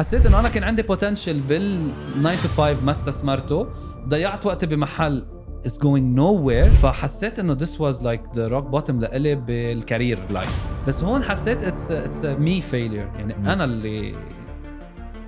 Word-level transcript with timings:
حسيت 0.00 0.26
إنه 0.26 0.40
أنا 0.40 0.48
كان 0.48 0.64
عندي 0.64 0.82
potential 0.82 1.40
بال 1.40 1.92
9 2.22 2.36
to 2.36 2.46
5 2.46 2.84
ما 2.84 2.90
استثمرته. 2.90 3.66
ضيعت 4.08 4.46
وقتي 4.46 4.66
بمحل 4.66 5.26
is 5.66 5.72
going 5.72 6.16
nowhere. 6.16 6.80
فحسيت 6.82 7.38
إنه 7.38 7.56
this 7.58 7.70
was 7.78 8.02
like 8.02 8.34
the 8.34 8.50
rock 8.50 8.72
bottom 8.74 8.90
لإلي 8.90 9.34
بال 9.34 9.55
career 9.55 10.18
life 10.30 10.68
بس 10.86 11.04
هون 11.04 11.22
حسيت 11.22 11.62
it's 11.62 11.90
a, 11.90 12.08
it's 12.08 12.24
a 12.24 12.40
me 12.40 12.72
failure. 12.72 13.16
يعني 13.18 13.34
مم. 13.38 13.48
أنا 13.48 13.64
اللي 13.64 14.14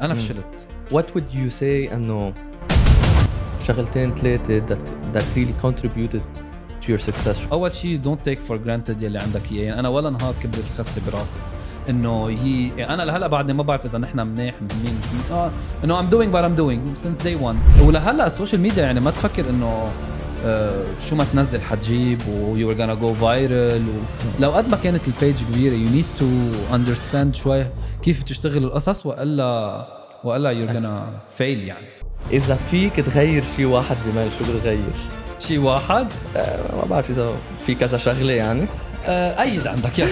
أنا 0.03 0.15
مم. 0.15 0.21
فشلت. 0.21 0.47
What 0.91 1.07
would 1.17 1.35
you 1.35 1.51
say 1.61 1.93
إنه 1.93 2.35
شغلتين 3.67 4.15
ثلاثة 4.15 4.67
that 4.67 4.81
that 5.15 5.25
really 5.37 5.65
contributed 5.67 6.43
to 6.85 6.93
your 6.93 7.11
success? 7.11 7.53
أول 7.53 7.73
شيء 7.73 8.01
don't 8.03 8.29
take 8.29 8.49
for 8.49 8.57
granted 8.67 9.03
يلي 9.03 9.19
عندك 9.19 9.53
إياه. 9.53 9.65
يعني 9.65 9.81
أنا 9.81 9.89
ولا 9.89 10.11
نهار 10.11 10.35
كبرت 10.43 10.71
الخسه 10.71 11.03
براسي. 11.11 11.39
إنه 11.89 12.29
هي 12.29 12.69
يعني 12.69 12.95
أنا 12.95 13.03
لهلأ 13.03 13.27
بعدني 13.27 13.53
ما 13.53 13.63
بعرف 13.63 13.85
إذا 13.85 13.99
نحن 13.99 14.27
منيح 14.27 14.55
مين 14.63 15.01
آه 15.33 15.51
إنه 15.85 16.03
I'm 16.03 16.11
doing 16.13 16.33
what 16.33 16.45
I'm 16.45 16.57
doing 16.61 17.05
since 17.05 17.19
day 17.25 17.37
one. 17.45 17.83
ولهلأ 17.83 18.27
ال 18.27 18.32
social 18.32 18.61
media 18.61 18.83
يعني 18.83 19.01
ما 19.01 19.11
تفكر 19.11 19.51
إنه 19.51 19.89
آه 20.45 20.85
شو 21.01 21.17
ما 21.17 21.25
تنزل 21.33 21.61
حتجيب 21.61 22.19
و 22.29 22.57
you 22.57 22.75
were 22.75 22.79
gonna 22.79 22.97
go 23.03 23.23
viral 23.23 23.83
و 23.89 24.01
لو 24.41 24.51
قد 24.51 24.69
ما 24.71 24.77
كانت 24.77 25.09
ال 25.09 25.16
page 25.16 25.43
كبيرة 25.43 25.75
you 25.75 25.91
need 25.91 26.21
to 26.21 26.27
understand 26.75 27.37
شوي 27.37 27.67
كيف 28.03 28.23
بتشتغل 28.23 28.65
القصص 28.65 29.07
والا 29.07 29.87
وإلا 30.25 30.55
you're 30.55 30.71
gonna 30.71 31.39
fail 31.39 31.41
يعني. 31.41 31.87
إذا 32.31 32.55
فيك 32.55 32.97
تغير 32.97 33.45
شيء 33.45 33.67
واحد 33.67 33.97
بمال 34.07 34.33
شو 34.33 34.45
بتغير؟ 34.45 34.93
شيء 35.39 35.59
واحد؟ 35.59 36.07
آه، 36.37 36.77
ما 36.77 36.85
بعرف 36.91 37.11
إذا 37.11 37.33
في 37.67 37.75
كذا 37.75 37.99
شغلة 37.99 38.33
يعني. 38.33 38.67
أيد 39.09 39.67
عندك 39.67 39.99
يعني 39.99 40.11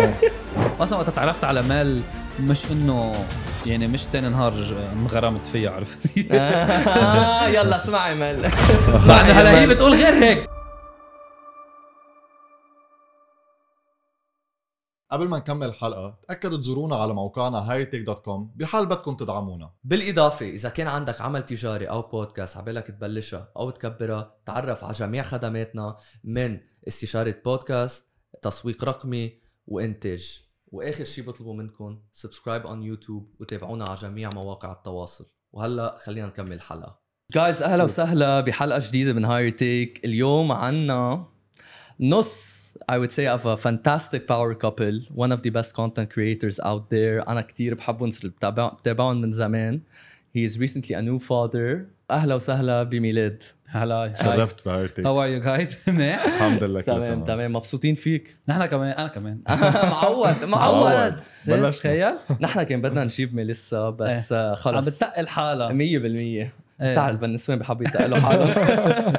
أصلا 0.80 0.98
وقت 0.98 1.10
تعرفت 1.10 1.44
على 1.44 1.62
مال 1.62 2.02
مش 2.40 2.70
إنه 2.70 3.12
يعني 3.66 3.86
مش 3.86 4.04
تاني 4.04 4.28
نهار 4.28 4.52
انغرمت 4.92 5.46
فيها 5.46 5.70
عرفت؟ 5.70 5.98
آه، 6.32 7.46
يلا 7.48 7.76
اسمعي 7.76 8.14
مال. 8.14 8.40
بعد 9.08 9.30
هلا 9.30 9.60
هي 9.60 9.66
بتقول 9.66 9.92
غير 9.92 10.24
هيك. 10.24 10.48
قبل 15.10 15.28
ما 15.28 15.38
نكمل 15.38 15.66
الحلقة 15.66 16.18
تأكدوا 16.28 16.58
تزورونا 16.58 16.96
على 16.96 17.14
موقعنا 17.14 17.66
hightech.com 17.68 18.40
بحال 18.56 18.86
بدكم 18.86 19.14
تدعمونا. 19.14 19.70
بالإضافة 19.84 20.46
إذا 20.46 20.68
كان 20.68 20.86
عندك 20.86 21.20
عمل 21.20 21.42
تجاري 21.42 21.86
أو 21.90 22.02
بودكاست 22.02 22.56
عبالك 22.56 22.86
تبلشها 22.86 23.48
أو 23.56 23.70
تكبرها 23.70 24.34
تعرف 24.46 24.84
على 24.84 24.92
جميع 24.92 25.22
خدماتنا 25.22 25.96
من 26.24 26.58
استشارة 26.88 27.34
بودكاست 27.44 28.11
تسويق 28.42 28.84
رقمي 28.84 29.32
وإنتاج. 29.66 30.42
وآخر 30.66 31.04
شي 31.04 31.22
بطلبه 31.22 31.52
منكم 31.52 31.98
subscribe 32.12 32.66
on 32.66 32.82
يوتيوب 32.82 33.34
وتابعونا 33.40 33.84
على 33.84 33.98
جميع 33.98 34.30
مواقع 34.30 34.72
التواصل. 34.72 35.26
وهلأ 35.52 35.98
خلينا 36.04 36.26
نكمل 36.26 36.52
الحلقة. 36.52 36.98
guys 37.34 37.62
أهلا 37.62 37.84
وسهلا 37.84 38.40
بحلقة 38.40 38.80
جديدة 38.88 39.12
من 39.12 39.24
هاير 39.24 39.50
تيك 39.50 40.04
اليوم 40.04 40.52
عنا 40.52 41.26
نص 42.00 42.62
I 42.92 42.94
would 42.94 43.12
say 43.12 43.26
of 43.36 43.44
a 43.46 43.56
fantastic 43.56 44.26
power 44.26 44.54
couple. 44.54 44.96
One 45.14 45.30
of 45.30 45.40
the 45.42 45.50
best 45.50 45.72
content 45.74 46.08
creators 46.14 46.58
out 46.64 46.90
there. 46.90 47.28
أنا 47.28 47.40
كتير 47.40 47.74
بحبهم 47.74 48.10
صرت 48.10 48.32
بتابع- 48.32 48.68
بتابعهم 48.68 49.20
من 49.20 49.32
زمان. 49.32 49.80
He 50.36 50.50
is 50.50 50.56
recently 50.56 50.94
a 50.94 51.02
new 51.02 51.18
father. 51.18 51.86
أهلا 52.12 52.34
وسهلا 52.34 52.82
بميلاد. 52.82 53.42
هلا 53.68 54.14
شرفت 54.22 54.64
بهايرتك 54.66 55.06
how 55.06 55.22
are 55.22 55.28
you 55.28 55.40
guys 55.40 55.76
منيح 55.88 56.24
الحمد 56.24 56.62
لله 56.64 56.80
تمام 56.80 57.24
تمام. 57.24 57.52
مبسوطين 57.52 57.94
فيك؟ 57.94 58.36
نحن 58.48 58.66
كمان 58.66 58.90
أنا 58.90 59.08
كمان. 59.08 59.38
معود 59.92 60.44
معود 60.44 61.14
بلشنا. 61.46 61.70
تخيل. 61.70 62.14
نحن 62.40 62.62
كان 62.62 62.80
بدنا 62.82 63.04
نجيب 63.04 63.34
ميليسا 63.34 63.90
بس 63.90 64.32
آه، 64.32 64.48
عم 64.50 64.54
خلص 64.54 64.96
بتقل 64.96 65.28
حالها 65.28 65.68
100% 65.68 65.72
إيه. 65.72 66.52
بتعرف 66.80 67.24
النسوان 67.24 67.58
بحبوا 67.58 67.84
يتقلوا 67.86 68.18
حالهم 68.18 69.12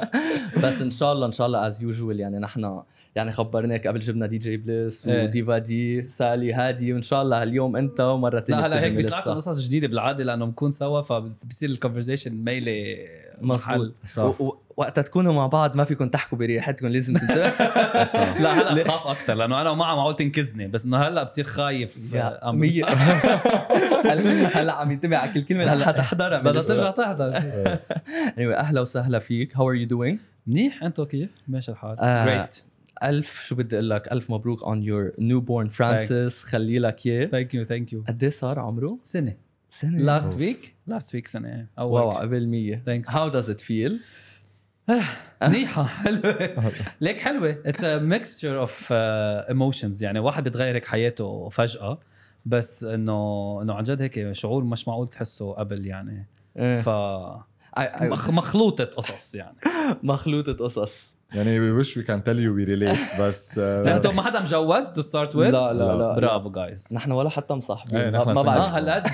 بس 0.64 0.82
إن 0.82 0.90
شاء 0.90 1.12
الله 1.12 1.26
إن 1.26 1.32
شاء 1.32 1.46
الله 1.46 1.66
as 1.66 1.82
usual 1.82 2.20
يعني 2.20 2.38
نحن 2.38 2.82
يعني 3.14 3.32
خبرناك 3.32 3.86
قبل 3.86 4.00
جبنا 4.00 4.26
DJ 4.26 4.56
Bliss 4.56 5.08
إيه. 5.08 5.24
وديفا 5.24 5.58
دي 5.58 6.02
سالي 6.02 6.52
هادي 6.52 6.92
وإن 6.92 7.02
شاء 7.02 7.22
الله 7.22 7.42
اليوم 7.42 7.76
أنت 7.76 8.00
ومرة 8.00 8.40
ثانية 8.40 8.60
لا 8.60 8.66
هلا 8.66 8.82
هيك 8.84 8.92
بيطلع 8.92 9.18
لكم. 9.18 9.30
قصص 9.30 9.58
جديدة 9.60 9.88
بالعادة 9.88 10.24
لأنه 10.24 10.44
بنكون 10.44 10.70
سوا 10.70 11.02
فبصير 11.02 11.70
ال 11.70 11.75
conversation 11.75 12.32
ميلة 12.44 12.96
مظبوط 13.40 13.92
صح. 14.06 14.40
و- 14.40 14.56
وقتها 14.76 15.02
تكونوا 15.02 15.32
مع 15.32 15.46
بعض 15.46 15.76
ما 15.76 15.84
فيكم 15.84 16.08
تحكوا 16.08 16.38
بريحتكم 16.38 16.86
لازم 16.86 17.14
تنتبهوا 17.14 17.38
لا 18.42 18.52
هلا 18.52 18.74
بخاف 18.82 19.06
أكثر 19.06 19.34
لأنه 19.34 19.60
أنا 19.60 19.70
ومعها 19.70 19.96
معقول 19.96 20.16
تنكزني 20.16 20.66
بس 20.66 20.84
إنه 20.84 20.96
هلا 20.98 21.22
بصير 21.22 21.44
خايف 21.44 22.14
آه، 22.14 22.52
مية 22.52 22.84
هلا 24.54 24.72
عم 24.72 24.90
ينتبه 24.92 25.16
على 25.16 25.32
كل 25.32 25.42
كلمة 25.42 25.64
هلا 25.64 25.86
حتحضرها 25.86 26.38
بدها. 26.38 26.62
ترجع 26.62 26.90
تحضر 26.90 27.32
anyway 28.36 28.58
أهلا 28.58 28.80
وسهلا 28.80 29.18
فيك 29.18 29.56
how 29.56 29.68
are 29.70 29.74
you 29.74 29.86
doing 29.86 30.18
منيح 30.46 30.82
أنتو 30.84 31.06
كيف؟ 31.06 31.30
ماشي 31.48 31.72
الحال 31.72 31.96
آه. 32.00 32.24
great 32.26 32.62
ألف 33.02 33.40
شو 33.46 33.54
بدي 33.54 33.76
أقول 33.76 33.90
لك؟ 33.90 34.12
ألف 34.12 34.30
مبروك 34.30 34.60
on 34.60 34.78
your 34.86 35.20
newborn 35.20 35.70
فرانسيس 35.70 36.42
خلي 36.44 36.78
لك 36.78 37.06
إياه. 37.06 37.26
thank 37.26 37.54
you 37.54 37.64
thank 37.64 37.92
you 37.92 38.04
قد 38.08 38.22
إيه 38.22 38.30
صار 38.30 38.58
عمره؟ 38.58 38.98
سنة. 39.02 39.36
سنة. 39.68 39.98
last 39.98 40.34
week 40.38 40.74
last 40.86 41.14
week 41.14 41.26
سنة 41.26 41.66
wow 41.78 41.98
أول. 42.12 42.14
قبل 42.14 42.46
100 42.48 42.82
Thanks. 42.86 43.08
How 43.10 43.32
does 43.34 43.48
it 43.48 43.60
feel؟ 43.64 43.92
منيحه 45.42 45.82
حلوة. 45.84 46.72
ليك 47.00 47.20
حلوة. 47.20 47.58
it's 47.66 47.84
a 47.84 47.98
mixture 47.98 48.58
of 48.58 48.88
emotions 48.92 50.04
يعني 50.04 50.18
واحد 50.18 50.44
بتغير 50.44 50.74
هيك 50.74 50.86
حياته 50.86 51.48
فجأة 51.48 52.00
بس 52.46 52.84
إنه 52.84 53.58
إنه 53.62 53.74
عن 53.74 53.82
جد 53.82 54.02
هيك 54.02 54.32
شعور 54.32 54.64
مش 54.64 54.88
معقول 54.88 55.08
تحسه 55.08 55.52
قبل 55.52 55.86
يعني. 55.86 56.26
ف 56.82 56.88
I- 57.78 58.02
مخ- 58.02 58.30
مخلوطة 58.30 58.84
قصص 58.84 59.34
يعني. 59.34 59.56
مخلوطة 60.02 60.52
قصص. 60.64 61.14
يعني 61.34 61.58
we 61.58 61.84
wish 61.84 61.88
we 61.88 62.00
can 62.06 62.18
tell 62.26 62.36
you 62.38 62.50
we 62.58 62.68
relate 62.70 63.20
بس 63.20 63.58
لا 63.58 63.96
أنتم 63.96 64.16
ما 64.16 64.22
حدا 64.22 64.40
مجوز 64.40 64.88
to 64.88 65.02
start 65.02 65.36
with 65.36 65.52
لا 65.54 65.72
لا 65.72 65.96
لا. 65.96 66.14
برافو 66.14 66.50
guys 66.50 66.84
نحن 66.92 67.12
ولا 67.12 67.28
حتى 67.30 67.54
مصاحبين. 67.54 67.96
إيه، 67.98 68.10
ما 68.10 68.24
ما 68.24 68.34
سنة. 68.34 68.40
آه 68.40 68.44
بعرف 68.44 68.74
هالقد 68.74 69.10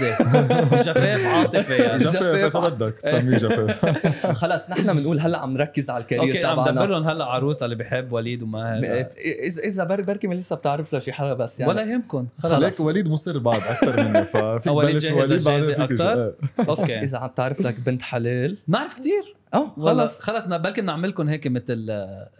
جفاف 0.84 1.26
عاطفي. 1.26 1.74
يعني 1.74 2.04
جفاف. 2.14 2.56
اذا 2.56 2.68
بدك 2.68 2.94
تسميه 3.00 3.38
جفاف. 3.38 4.26
خلص 4.42 4.70
نحن 4.70 4.92
بنقول 4.96 5.20
هلا 5.20 5.38
عم 5.38 5.52
نركز 5.54 5.90
على 5.90 6.02
ال 6.02 6.05
career 6.05 6.24
okay 6.26 6.44
عم 6.44 6.54
دبر 6.60 6.70
تبعنا. 6.72 6.86
لهم 6.92 7.08
هلا 7.08 7.24
عروسه 7.24 7.64
اللي 7.64 7.76
بحب 7.76 8.12
وليد 8.12 8.42
وما 8.42 8.78
هذا 8.78 9.08
اذا 9.18 9.62
إذا 9.62 9.84
بر- 9.84 10.02
بركي 10.02 10.26
من 10.26 10.36
لسه 10.36 10.56
بتعرف 10.56 10.94
لشي 10.94 11.12
حدا 11.12 11.34
بس 11.34 11.60
يعني. 11.60 11.72
ولا 11.72 11.82
يهمكم 11.82 12.26
ليك 12.44 12.52
خلص 12.52 12.80
وليد 12.80 13.08
مصر 13.08 13.38
بعد 13.38 13.60
أكثر 13.60 14.04
منه 14.08 14.22
ففيك 14.22 14.64
تبلش 14.72 15.02
جاهز 15.02 15.14
وليد 15.30 15.44
بعدين؟ 15.44 16.00
إيه. 16.00 16.34
okay. 16.68 16.98
إذا 17.00 17.18
عم 17.18 17.30
تعرف 17.36 17.60
لك 17.60 17.74
بنت 17.86 18.02
حلال. 18.02 18.56
نعرف 18.68 18.94
كتير. 18.94 19.39
آه 19.54 19.74
خلص 19.76 20.20
خلص 20.20 20.46
بلكي 20.56 20.80
نعملكم 20.80 21.28
هيك 21.28 21.46
مثل 21.46 21.86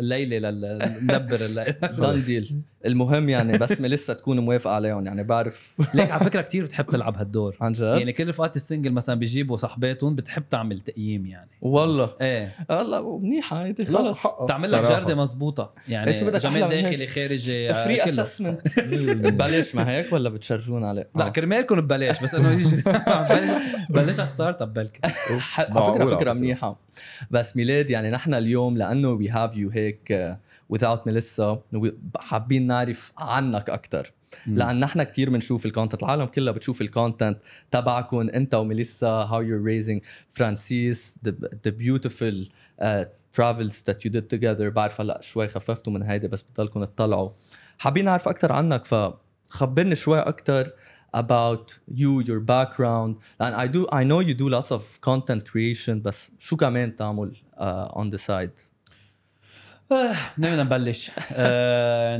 الليلة 0.00 0.50
لندبر 0.50 1.40
الليلة 1.40 1.70
done 2.00 2.20
deal. 2.20 2.62
المهم 2.86 3.28
يعني 3.28 3.58
بس 3.58 3.80
لسه 3.90 4.14
تكون 4.14 4.38
موافقة 4.40 4.74
عليهم 4.74 5.06
يعني 5.06 5.22
بعرف. 5.24 5.74
ليك 5.94 6.10
على 6.10 6.24
فكرة 6.24 6.40
كتير 6.40 6.64
بتحب 6.64 6.86
تلعب 6.86 7.16
هالدور. 7.16 7.56
عن 7.60 7.72
جد؟ 7.72 7.82
يعني 7.82 8.12
كل 8.12 8.28
رفقات 8.28 8.56
ال 8.56 8.61
single 8.61 8.92
مثلا 8.92 9.14
بيجيبوا 9.14 9.56
صاحباتهم 9.56 10.14
بتحب 10.14 10.42
تعمل 10.50 10.80
تقييم 10.80 11.26
يعني. 11.26 11.50
والله؟ 11.62 12.10
إيه. 12.20 12.52
والله 12.70 13.18
منيحة 13.18 13.64
هيدي 13.64 13.84
خلص 13.84 14.22
تعمل 14.48 14.72
لك. 14.72 14.82
جردة 14.82 15.14
مزبوطه 15.14 15.72
يعني 15.88 16.08
إيش 16.08 16.22
بدك؟ 16.22 16.40
جمال 16.40 16.68
داخلي 16.68 17.06
خارجي 17.06 17.70
آه، 17.70 17.84
free 17.84 18.04
assessment 18.04 18.80
ببلش 18.80 19.74
مع 19.74 19.82
هيك 19.82 20.12
ولا 20.12 20.30
بت 20.30 20.41
charge 20.41 20.73
ون 20.73 20.84
عليه؟ 20.84 21.08
لا 21.16 21.28
كرمالكم 21.28 21.80
ببلاش 21.80 22.22
بس 22.22 22.34
إنه 22.34 22.52
يجي. 22.52 22.82
بلش 23.94 24.18
على 24.18 24.26
start 24.26 24.62
up 24.62 24.72
بلكي 24.74 25.00
على 25.58 25.92
فكرة 25.94 26.16
فكرة. 26.16 26.32
منيحة. 26.32 26.80
بس 27.30 27.56
ميلاد 27.56 27.90
يعني 27.90 28.10
نحن 28.10 28.34
اليوم 28.34 28.76
لأنه 28.76 29.10
we 29.10 29.28
have 29.28 29.56
you 29.56 29.70
هيك 29.70 30.36
uh, 30.70 30.78
without 30.78 31.06
ميليسا 31.06 31.62
حابين 32.16 32.66
نعرف 32.66 33.12
عنك 33.18 33.70
أكثر 33.70 34.12
لأن 34.46 34.80
نحن 34.80 35.02
كثير 35.02 35.30
بنشوف 35.30 35.66
ال 35.66 35.71
content 35.71 36.02
العالم 36.02 36.24
كلها 36.24 36.52
بتشوف 36.52 36.80
ال 36.80 36.88
content 36.88 37.38
تبعكم 37.70 38.28
أنت 38.28 38.54
وميليسا 38.54 39.26
how 39.26 39.42
you're 39.42 39.64
raising 39.64 40.06
فرانسيس 40.32 41.18
the, 41.28 41.32
the 41.66 41.72
beautiful 41.72 42.46
uh, 42.82 43.04
travels 43.32 43.82
that 43.82 44.04
you 44.04 44.10
did 44.10 44.28
together. 44.30 44.68
بعرف 44.68 45.00
هلأ 45.00 45.20
شوي 45.20 45.48
خففتوا 45.48 45.92
من 45.92 46.02
هيدا 46.02 46.28
بس 46.28 46.42
بضلكم 46.42 46.84
تطلعوا. 46.84 47.30
حابين 47.78 48.04
نعرف 48.04 48.28
أكثر 48.28 48.52
عنك 48.52 48.84
فخبرني 48.84 49.94
شوي 49.94 50.18
أكثر 50.20 50.72
about 51.16 51.78
you 51.88 52.20
your 52.28 52.40
background. 52.40 53.16
and 53.40 53.54
I 53.54 53.66
do 53.66 53.86
I 53.92 54.04
know 54.04 54.20
you 54.20 54.34
do 54.34 54.48
lots 54.48 54.70
of 54.70 55.00
content 55.00 55.44
creation 55.44 56.02
بس 56.02 56.32
شو 56.38 56.56
كمان 56.56 56.96
تعمل 56.96 57.36
uh, 57.56 57.88
on 58.00 58.10
the 58.10 58.18
side 58.18 58.69
منين 59.92 60.52
بدنا 60.52 60.62
نبلش؟ 60.62 61.10
آه، 61.32 62.16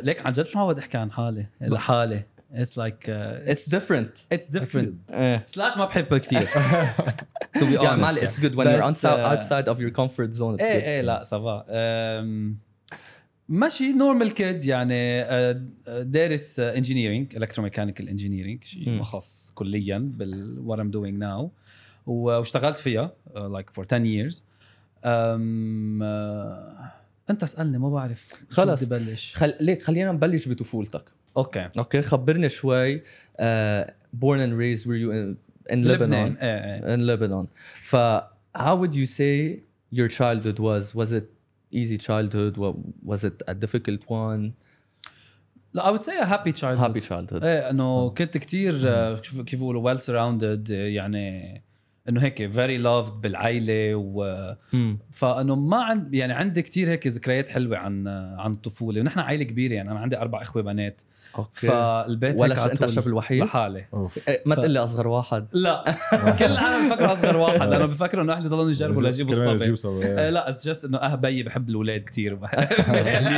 ليك 0.00 0.26
عن 0.26 0.32
جد 0.32 0.46
مش 0.46 0.56
معود 0.56 0.78
احكي 0.78 0.98
عن 0.98 1.12
حالي. 1.12 1.46
لحالي. 1.60 2.22
it's 2.52 2.78
like 2.78 3.06
it's 3.46 3.70
different. 3.72 4.20
it's 4.32 4.50
different 4.50 4.94
slash 5.46 5.76
ما 5.76 5.84
بحب 5.84 6.16
كثير. 6.16 6.46
To 7.58 7.64
be 7.64 7.78
honest. 7.78 7.84
معلش 7.98 8.18
يعني. 8.18 8.30
it's 8.30 8.36
good 8.38 8.54
when 8.56 8.64
you're 8.66 8.82
outside, 8.84 9.04
آه، 9.06 9.36
outside 9.38 9.66
of 9.66 9.78
your 9.78 9.90
comfort 10.00 10.32
zone 10.38 10.56
it's 10.58 10.62
إيه 10.62 10.82
إيه 10.84 11.00
لا 11.00 11.22
ça 11.22 11.43
va 11.43 11.64
ماشي 13.48 13.92
normal 13.92 14.34
kid 14.34 14.64
يعني 14.64 15.22
آه، 15.22 15.62
آه، 15.88 16.02
دارس 16.02 16.60
engineering 16.60 17.36
electromechanical 17.36 18.08
engineering 18.08 18.64
شيء. 18.64 18.90
ما 18.90 19.06
خص 19.06 19.52
كليا 19.54 19.98
بال 19.98 20.62
what 20.66 20.78
I'm 20.80 20.92
doing 20.96 21.22
now. 21.24 21.50
و- 22.06 22.38
واشتغلت 22.38 22.78
فيها 22.78 23.12
like 23.36 23.70
for 23.70 23.86
10 23.92 24.04
years. 24.04 24.36
أم... 25.04 26.02
آه، 26.02 26.92
انت 27.30 27.42
اسألني 27.42 27.78
ما 27.78 27.90
بعرف 27.90 28.28
خلص. 28.48 28.84
بدي 28.84 29.04
بلش. 29.04 29.34
خل... 29.34 29.54
ليك 29.60 29.82
خلينا 29.82 30.12
نبلش 30.12 30.48
بطفولتك. 30.48 31.04
okay. 31.36 31.68
Okay 31.78 32.02
خبرني 32.02 32.48
شوي 32.48 33.02
born 34.12 34.40
and 34.40 34.54
raised 34.54 34.88
where 34.88 35.00
you 35.00 35.12
in 35.72 35.84
لبنان. 35.84 36.36
ان 36.36 36.36
إيه، 36.36 36.96
لبنان 36.96 37.38
إيه. 37.38 37.46
ف 37.82 37.96
how 38.56 38.80
would 38.80 38.96
you 38.96 39.06
say 39.06 39.62
your 39.92 40.08
childhood 40.08 40.60
was 40.60 40.96
was 40.96 41.14
it 41.14 41.30
easy 41.74 41.96
childhood 41.96 42.82
was 43.06 43.26
it 43.26 43.42
a 43.48 43.52
difficult 43.52 44.02
one 44.10 44.52
لا 45.74 45.86
I 45.86 45.90
would 45.90 46.00
say 46.00 46.10
a 46.10 46.24
happy 46.24 46.52
childhood 46.52 46.84
happy 46.84 47.00
childhood 47.00 47.44
إيه 47.44 47.70
إنه 47.70 48.10
كنت 48.10 48.38
كثير 48.38 48.80
آه، 48.84 49.16
كيف 49.16 49.58
بيقولوا 49.58 49.82
well 49.82 49.98
surrounded 49.98 50.70
آه، 50.70 50.74
يعني 50.74 51.62
إنه 52.08 52.22
هيك 52.22 52.52
very 52.52 52.84
loved 52.84 53.12
بالعائله 53.12 53.94
و. 53.94 54.54
فإنه 55.10 55.54
ما 55.56 55.82
عند 55.82 56.14
يعني 56.14 56.32
عندي 56.32 56.62
كتير 56.62 56.88
هيك 56.88 57.06
ذكريات 57.06 57.48
حلوة 57.48 57.78
عن 57.78 58.08
عن 58.38 58.52
الطفولة 58.52 59.00
ونحن 59.00 59.18
عائله 59.20 59.44
كبيرة 59.44 59.74
يعني 59.74 59.90
أنا 59.90 60.00
عندي 60.00 60.18
أربع 60.18 60.42
إخوة 60.42 60.62
بنات 60.62 61.02
okay. 61.38 61.66
فالبيت 61.66 62.36
ولا 62.38 62.64
هيك 62.64 62.70
أنت 62.70 62.82
الشاب 62.82 63.06
الوحيد؟ 63.06 63.42
لحالي. 63.42 63.84
إيه، 64.28 64.42
ما 64.46 64.54
ف- 64.54 64.58
تقول 64.58 64.70
لي 64.70 64.78
أصغر 64.78 65.08
واحد. 65.08 65.46
لا. 65.52 65.84
كل 66.38 66.44
العالم 66.44 66.88
بفكروا 66.88 67.12
أصغر 67.12 67.36
واحد. 67.36 67.60
أنا 67.72 67.86
بفكروا 67.86 68.24
إنه 68.24 68.32
أهلي 68.32 68.48
ضلوا 68.48 68.70
يجربوا 68.70 69.02
ليجيبوا 69.02 69.34
كرمال 69.34 69.54
الصبي. 69.54 69.76
صبي. 69.76 70.06
آه، 70.06 70.30
لا 70.30 70.48
it's 70.48 70.66
just 70.66 70.84
إنه 70.84 70.98
آه 70.98 71.14
بيي 71.14 71.42
بحب 71.42 71.68
الأولاد 71.68 72.00
كثير 72.04 72.38
خلي 72.46 72.66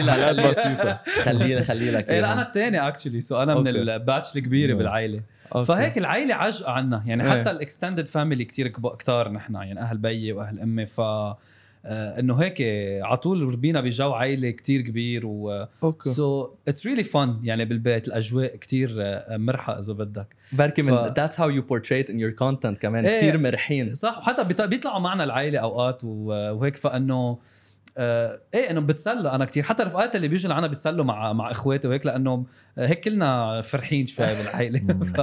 لك 0.02 0.10
حياة 0.10 0.32
خلي 0.32 0.48
بسيطة. 0.48 1.00
خلي 1.24 1.62
خلي 1.62 1.90
لك 1.90 2.08
إيه 2.10 2.20
لا. 2.20 2.32
أنا 2.32 2.48
الثاني 2.48 2.88
actually 2.88 3.20
so 3.20 3.42
أنا 3.42 3.54
من. 3.54 3.68
الباتش 3.68 4.36
الكبيرة 4.36 4.68
نعم. 4.68 4.78
بالعائلة. 4.78 5.20
فهيك 5.64 5.98
العائلة 5.98 6.34
عجقة 6.34 6.72
عنا. 6.72 7.02
يعني 7.06 7.24
إيه. 7.24 7.30
حتى 7.40 7.50
ال 7.50 7.56
extended 7.56 8.06
family 8.06 8.44
كتير 8.44 8.68
كب- 8.68 8.96
كتار 8.96 9.28
نحن. 9.32 9.54
يعني 9.54 9.80
أهل 9.80 9.98
بيي 9.98 10.32
وأهل 10.32 10.60
أمي. 10.60 10.86
ف 10.86 11.00
إنه 11.86 12.34
هيك 12.34 12.62
على 13.02 13.16
طول 13.16 13.42
ربينا 13.42 13.80
بجو 13.80 14.12
عائله 14.12 14.50
كتير 14.50 14.80
كبير 14.80 15.26
و 15.26 15.66
okay. 15.82 16.10
So 16.10 16.50
it's 16.68 16.86
really 16.86 17.04
fun 17.04 17.40
يعني 17.42 17.64
بالبيت 17.64 18.08
الأجواء 18.08 18.56
كتير 18.56 18.94
آه، 18.98 19.36
مرحة 19.36 19.78
إذا 19.78 19.92
بدك. 19.92 20.26
بركي 20.52 20.82
من 20.82 20.92
ف- 20.92 21.14
that's 21.14 21.34
how 21.34 21.48
you 21.50 21.62
portray 21.72 22.06
it 22.06 22.10
in 22.10 22.16
your 22.18 22.34
content 22.44 22.78
كمان 22.80 23.06
إيه. 23.06 23.18
كثير 23.18 23.38
مرحين. 23.38 23.94
صح. 23.94 24.18
وحتى 24.18 24.44
بيط- 24.44 24.62
بيطلعوا 24.62 24.98
معنا 25.00 25.24
العائله 25.24 25.58
أوقات 25.58 26.00
و- 26.04 26.50
وهيك 26.52 26.76
فإنه 26.76 27.38
آه 27.98 28.40
إيه 28.54 28.70
إنه 28.70 28.80
بتسلى. 28.80 29.30
أنا 29.32 29.44
كتير 29.44 29.62
حتى 29.62 29.82
رفقاتي 29.82 30.16
اللي 30.16 30.28
بيجوا 30.28 30.50
لعنا 30.50 30.66
بيتسلوا 30.66 31.04
مع 31.04 31.32
مع 31.32 31.50
إخواتي 31.50 31.88
وهيك 31.88 32.06
لأنه 32.06 32.46
هيك 32.78 33.00
كلنا 33.00 33.60
فرحين 33.60 34.06
شوي 34.06 34.26
بالعائله 34.26 34.78
ف... 35.16 35.20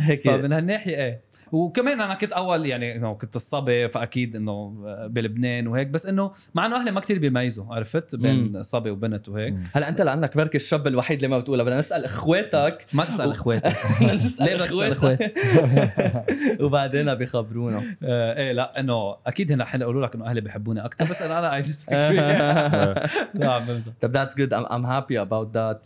هيك. 0.00 0.22
فمن 0.24 0.52
هالناحية 0.52 0.96
إيه. 0.96 1.20
وكمان 1.54 2.00
أنا 2.00 2.14
كنت 2.14 2.32
أول 2.32 2.66
يعني 2.66 2.96
إنه 2.96 3.14
كنت 3.14 3.36
الصبي 3.36 3.88
فأكيد 3.88 4.36
إنه 4.36 4.74
بلبنان 5.06 5.66
وهيك. 5.66 5.88
بس 5.88 6.06
إنه 6.06 6.32
مع 6.54 6.66
إنه 6.66 6.76
أهلي 6.76 6.90
ما 6.90 7.00
كتير 7.00 7.18
بيميزوا 7.18 7.74
عرفت؟ 7.74 8.16
بين 8.16 8.62
صبي 8.62 8.90
وبنت 8.90 9.28
وهيك. 9.28 9.54
هلا 9.74 9.88
أنت 9.88 10.00
لانك 10.00 10.36
بركي 10.36 10.56
الشاب 10.56 10.86
الوحيد 10.86 11.24
اللي 11.24 11.36
ما 11.36 11.38
بتقولها 11.38 11.64
بدنا 11.64 11.78
نسأل 11.78 12.04
إخواتك. 12.04 12.86
ما 12.92 13.04
تسأل 13.04 13.30
نسأل 14.14 14.46
ليه 14.46 14.54
بدك 14.54 14.68
تسأل 14.68 14.92
إخواتك. 14.92 15.34
وبعدين 16.64 17.14
بيخبرونا. 17.14 17.82
آه 18.02 18.36
إيه 18.36 18.52
لا 18.52 18.80
إنه 18.80 19.16
أكيد 19.26 19.52
هن 19.52 19.60
رح 19.60 19.74
يقولوا 19.74 20.06
لك 20.06 20.14
إنه 20.14 20.26
أهلي 20.26 20.40
بيحبوني 20.40 20.84
أكثر 20.84 21.04
بس 21.04 21.22
أنا 21.22 21.38
أنا 21.38 21.54
I 21.54 21.62
لا 23.34 23.52
عم 23.52 23.66
بمزح 23.66 23.92
طب 24.00 24.10
that's 24.10 24.36
good 24.36 24.54
I'm 24.54 24.86
happy 24.86 25.20
about 25.20 25.54
that 25.54 25.82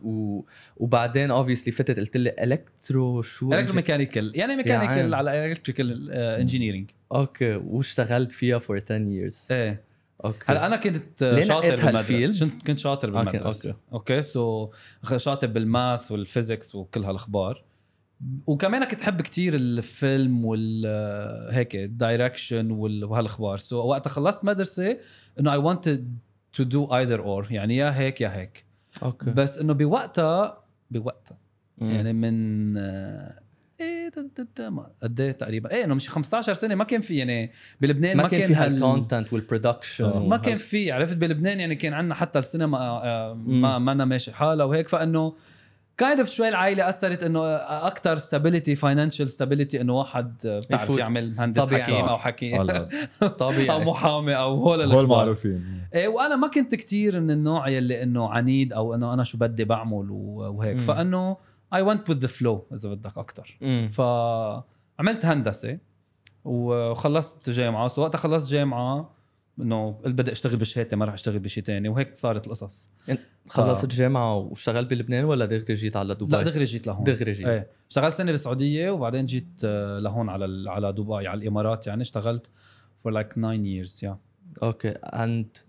وبعدين 0.76 1.30
obviously 1.30 1.72
فتت 1.72 2.00
قلت 2.00 2.16
لي 2.16 2.34
electro 2.42 3.22
شو 3.22 3.52
electromechanical 3.52 4.32
يعني 4.34 4.52
عين. 4.52 4.62
mechanical 4.62 5.14
على 5.14 5.30
electrical 5.58 6.10
engineering 6.12 6.90
okay 7.12 7.54
واشتغلت 7.54 8.32
فيها 8.32 8.58
for 8.58 8.80
10 8.90 8.98
years. 8.98 9.50
إيه. 9.50 9.82
okay. 10.24 10.38
هلا 10.46 10.66
أنا 10.66 10.76
كنت 10.76 11.24
ليه 11.24 11.40
شاطر 11.42 11.76
بالمدرسة؟ 11.76 12.52
كنت- 12.66 12.78
شاطر 12.78 13.10
بالمدرسة. 13.10 13.68
أوكي. 13.70 13.78
أوكي 13.92 14.22
سو 14.22 14.70
شاطر 15.16 15.46
بال 15.46 15.68
math 15.68 16.12
وال 16.12 16.26
physics 16.26 16.74
وكل 16.74 17.04
هالأخبار. 17.04 17.64
وكمان 18.46 18.84
كنت 18.84 19.00
أحب 19.02 19.20
كتير 19.22 19.54
الفيلم 19.54 20.44
وال 20.44 20.86
هيك 21.54 21.76
ال 21.76 21.86
direction 21.86 22.70
وهالأخبار. 22.70 23.58
so 23.58 23.76
وقتها 23.76 24.10
خلصت 24.10 24.44
مدرسة 24.44 24.98
إنه 25.40 25.52
I 25.52 25.62
wanted 25.62 26.00
to 26.52 26.62
do 26.64 26.84
either 26.96 27.20
or 27.20 27.46
يعني 27.50 27.76
يا 27.76 27.98
هيك 27.98 28.20
يا 28.20 28.36
هيك. 28.36 28.64
okay. 29.02 29.30
بس 29.30 29.58
إنه 29.58 29.72
بوقتها 29.72 30.64
بوقتها. 30.90 31.38
يعني 31.80 32.12
من 32.12 32.76
آه، 32.76 33.40
إيه 33.80 34.10
ما- 34.58 34.90
قد 35.02 35.20
إيه 35.20 35.32
تقريبا 35.32 35.70
إيه 35.70 35.84
إنه 35.84 35.94
مش 35.94 36.08
15 36.08 36.52
سنة 36.54 36.74
ما 36.74 36.84
كان 36.84 37.00
في 37.00 37.16
يعني 37.16 37.52
بلبنان 37.80 38.16
ما 38.16 38.28
كان 38.28 38.42
في 38.42 38.54
هال- 38.54 38.72
هالكونتنت 38.74 39.32
والبرودكشن 39.32 40.28
ما 40.28 40.36
كان 40.36 40.56
في 40.58 40.92
عرفت 40.92 41.16
بلبنان 41.16 41.60
يعني 41.60 41.74
كان 41.74 41.92
عندنا 41.92 42.14
حتى 42.14 42.38
السينما 42.38 42.78
آه، 42.78 43.34
مم. 43.34 43.60
ما 43.62 43.78
ما 43.78 44.04
ماشي 44.04 44.32
حالها 44.32 44.64
وهيك 44.64 44.88
فإنه 44.88 45.34
kind 45.96 46.18
of 46.18 46.30
شوي 46.30 46.48
العائلة 46.48 46.88
أثرت 46.88 47.22
إنه 47.22 47.40
أكثر 47.56 48.16
stability 48.16 48.74
financial 48.74 49.30
stability 49.30 49.80
إنه 49.80 49.92
واحد 49.98 50.46
آه، 50.46 50.58
بتعرف. 50.58 50.98
يعمل 50.98 51.34
مهندس 51.36 51.62
طبيعي. 51.64 51.82
حكيم 51.82 51.96
صح. 52.06 52.10
أو 52.10 52.18
حكيم 52.18 52.54
هلا 52.60 52.88
أو 53.22 53.28
طبيعي 53.28 53.84
محامي 53.84 54.36
أو 54.36 54.54
هول 54.62 54.92
هول 54.92 55.06
معروفين 55.06 55.64
إيه 55.94 56.08
وأنا 56.08 56.36
ما 56.36 56.48
كنت 56.48 56.74
كتير 56.74 57.20
من 57.20 57.30
النوع 57.30 57.68
يلي 57.68 58.02
إنه 58.02 58.28
عنيد 58.28 58.72
أو 58.72 58.94
إنه 58.94 59.14
أنا 59.14 59.24
شو 59.24 59.38
بدي 59.38 59.64
بعمل 59.64 60.06
وهيك 60.10 60.74
مم. 60.74 60.80
فإنه 60.80 61.36
I 61.74 61.82
went 61.82 62.10
with 62.10 62.18
the 62.18 62.26
flow 62.26 62.66
إذا 62.72 62.90
بدك 62.90 63.18
أكثر. 63.18 63.58
فعملت 63.92 65.24
هندسة 65.24 65.78
وخلصت 66.44 67.50
جامعة. 67.50 67.88
so 67.88 68.02
وقتها 68.02 68.18
خلصت 68.18 68.50
جامعة 68.50 69.10
إنه 69.60 69.92
قلت 70.04 70.14
بدي 70.14 70.32
أشتغل 70.32 70.56
بشهادتي 70.56 70.96
ما 70.96 71.04
راح 71.04 71.14
أشتغل 71.14 71.38
بشيء 71.38 71.62
تاني. 71.62 71.88
وهيك 71.88 72.14
صارت 72.14 72.46
القصص. 72.46 72.88
خلصت 73.48 73.86
جامعة 73.86 74.34
واشتغلت 74.34 74.90
بلبنان 74.90 75.24
ولا 75.24 75.46
دغري 75.46 75.74
جيت 75.74 75.96
على 75.96 76.14
دبي؟ 76.14 76.32
لا 76.32 76.42
دغري 76.42 76.64
جيت 76.64 76.86
لهون. 76.86 77.04
دغري 77.04 77.32
جيت. 77.32 77.46
إيه. 77.46 77.70
اشتغلت 77.88 78.14
سنة 78.14 78.30
بالسعودية 78.30 78.90
وبعدين 78.90 79.24
جيت 79.24 79.60
آه، 79.64 79.98
لهون 79.98 80.28
على 80.28 80.70
على 80.70 80.92
دبي 80.92 81.28
على 81.28 81.42
الإمارات. 81.42 81.86
يعني 81.86 82.02
اشتغلت 82.02 82.50
for 83.06 83.10
like 83.10 83.32
nine 83.36 83.64
years 83.64 84.08
yeah. 84.08 84.14
okay 84.62 84.94
and 84.94 85.67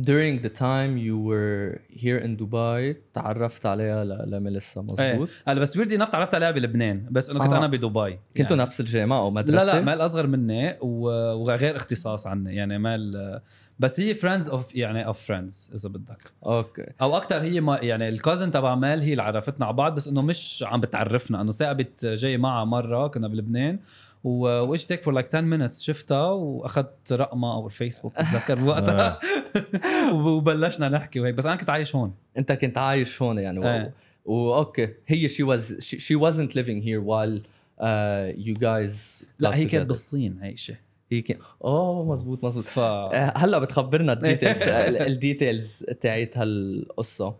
during 0.00 0.36
the 0.46 0.50
time 0.50 0.92
you 1.06 1.16
were 1.30 1.80
here 2.04 2.18
in 2.26 2.36
Dubai 2.36 2.96
تعرفت 3.12 3.66
عليها 3.66 4.04
ل- 4.04 4.30
لميليسا 4.30 4.80
مزبوط 4.80 5.28
هلا 5.48 5.60
بس 5.60 5.76
weirdly 5.76 5.96
enough 5.96 6.14
تعرفت 6.14 6.34
عليها 6.34 6.50
بلبنان 6.50 7.06
بس 7.10 7.30
انه 7.30 7.38
كنت 7.38 7.52
آه. 7.52 7.58
أنا 7.58 7.66
بدبي 7.66 8.18
كنتوا 8.36 8.56
يعني. 8.56 8.62
نفس 8.62 8.80
الجامعة 8.80 9.18
أو 9.18 9.30
مدرسه؟ 9.30 9.64
لا 9.64 9.72
لا 9.78 9.80
مال 9.84 10.00
أصغر 10.00 10.26
مني 10.26 10.76
و- 10.80 11.32
وغير 11.32 11.76
اختصاص 11.76 12.26
عني 12.26 12.54
يعني 12.56 12.78
مال 12.78 13.40
بس 13.78 14.00
هي 14.00 14.14
friends 14.14 14.48
of 14.48 14.74
يعني 14.74 15.06
of 15.06 15.20
friends 15.26 15.70
إذا 15.74 15.88
بدك 15.88 16.22
okay 16.46 16.86
أو 17.00 17.16
أكثر 17.16 17.40
هي 17.42 17.60
ما 17.60 17.78
يعني 17.82 18.08
ال 18.08 18.14
cousin 18.14 18.50
تبع 18.50 18.74
مال 18.74 19.00
هي 19.00 19.10
اللي 19.12 19.22
عرفتنا 19.22 19.66
على 19.66 19.76
بعض 19.76 19.94
بس 19.94 20.08
إنه 20.08 20.22
مش 20.22 20.64
عم 20.66 20.80
بتعرفنا 20.80 21.40
إنه 21.40 21.50
ساقبت 21.50 22.06
جاي 22.06 22.38
معها 22.38 22.64
مرة 22.64 23.06
كنا 23.08 23.28
بلبنان 23.28 23.78
و- 24.26 24.60
واجت 24.64 24.92
هيك 24.92 25.02
for 25.02 25.14
like 25.14 25.26
10 25.28 25.40
minutes 25.40 25.82
شفتها 25.82 26.30
وأخذت 26.30 27.12
رقمها 27.12 27.54
أو 27.54 27.66
الفيسبوك 27.66 28.12
بتذكر 28.20 28.54
بوقتها 28.64 29.18
وبلشنا 30.12 30.88
نحكي 30.88 31.20
وهيك. 31.20 31.34
بس 31.34 31.46
أنا 31.46 31.56
كنت 31.56 31.70
عايش 31.70 31.96
هون. 31.96 32.14
أنت 32.38 32.52
كنت 32.52 32.78
عايش 32.78 33.22
هون 33.22 33.38
يعني. 33.38 33.58
و... 33.58 33.62
إيه. 33.64 33.92
و 34.24 34.37
okay 34.37 34.88
هي 35.06 35.28
she, 35.28 35.42
she 35.80 36.20
wasn't 36.20 36.50
living 36.52 36.82
here 36.82 37.02
while 37.06 37.40
uh, 37.80 38.46
you 38.46 38.54
guys 38.60 39.24
لا 39.38 39.54
هي 39.54 39.64
كانت. 39.64 39.86
بالصين 39.88 40.38
هي 40.42 40.56
شيء 40.56 40.76
هي 41.12 41.20
كان 41.20 41.38
اوه 41.64 42.04
مزبوط 42.12 42.44
مزبوط 42.44 42.64
ف 42.64 42.78
آه، 42.78 43.32
هلأ 43.36 43.58
بتخبرنا 43.58 44.12
ال 44.22 44.27
details 44.27 44.62
ال 45.00 45.10
details 45.10 45.84
تاعت 46.00 46.38
هالقصة. 46.38 47.36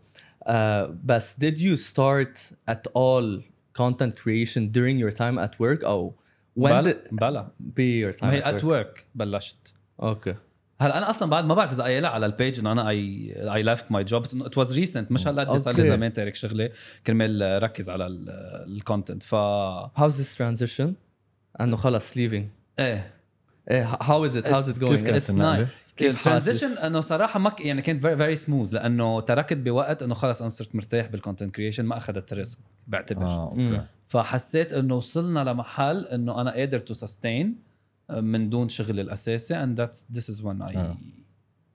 آه، 0.47 0.97
بس 1.05 1.37
did 1.45 1.55
you 1.59 1.77
start 1.93 2.55
at 2.71 2.91
all 2.97 3.43
content 3.83 4.13
creation 4.13 4.63
during 4.77 4.99
your 5.05 5.17
time 5.17 5.39
at 5.47 5.51
work 5.61 5.85
أو 5.85 6.15
بلا 6.57 6.97
بلا. 7.13 7.49
Time 8.13 8.25
ما 8.25 8.33
هي 8.33 8.51
ات 8.51 8.65
ورك 8.65 9.07
بلشت. 9.15 9.75
okay. 10.03 10.35
هلا 10.81 10.99
أنا 10.99 11.11
أصلا 11.11 11.31
بعد 11.31 11.45
ما 11.45 11.55
بعرف 11.55 11.73
إذا 11.73 11.83
قايلها 11.83 12.11
على 12.11 12.27
ال 12.27 12.33
page 12.33 12.59
إنه 12.59 12.73
أنا 12.73 12.89
I 12.89 13.33
I 13.55 13.63
left 13.63 13.93
my 13.93 14.05
job 14.05 14.23
بس 14.23 14.35
إنه 14.35 14.47
it 14.47 14.59
was 14.59 14.73
recent 14.73 15.13
مش 15.13 15.29
هالقد 15.29 15.57
صار 15.57 15.75
لي. 15.75 15.85
زمان 15.85 16.13
تارك 16.13 16.35
شغلي 16.35 16.73
كرمال 17.07 17.63
ركز 17.63 17.91
على 17.91 18.07
ال 18.07 18.21
content 18.21 19.23
ف 19.23 19.35
how's 19.99 20.13
this 20.13 20.39
transition? 20.39 20.89
إنه 21.61 21.77
خلص 21.77 22.13
leaving. 22.13 22.45
إيه. 22.79 23.11
إيه 23.71 23.97
is 23.97 24.33
it? 24.33 24.45
How's 24.45 24.69
it 24.69 24.79
كيف 24.79 24.85
going 24.85 25.05
كانت 25.05 25.09
its؟ 25.09 25.31
Nice 25.31 25.95
ال 26.01 26.07
transition؟ 26.07 26.79
إنه 26.79 27.01
صراحة 27.01 27.41
ما 27.41 27.57
يعني 27.61 27.83
كانت 27.83 28.07
very 28.07 28.35
smooth 28.35 28.75
لأنه 28.75 29.21
تركت 29.21 29.57
بوقت 29.57 30.03
إنه 30.03 30.15
خلص 30.15 30.41
أنا 30.41 30.51
صرت 30.51 30.75
مرتاح 30.75 31.07
بال 31.07 31.18
content 31.18 31.55
creation 31.55 31.85
ما 31.85 31.97
أخذت 31.97 32.33
risk 32.33 32.59
بعتبر. 32.87 33.23
آه. 33.23 33.51
okay. 33.51 33.81
فحسيت 34.09 34.73
إنه 34.73 34.95
وصلنا 34.95 35.45
لمحل 35.45 36.05
إنه 36.05 36.41
أنا 36.41 36.51
قادر 36.51 36.79
to 36.79 36.95
sustain 36.95 37.59
من 38.11 38.51
دون 38.51 38.69
شغلي 38.69 39.03
الأساسي 39.03 39.77
that's 39.77 40.17
this 40.17 40.29
is 40.29 40.43
when 40.43 40.63
I 40.63 40.77
آه. 40.77 40.97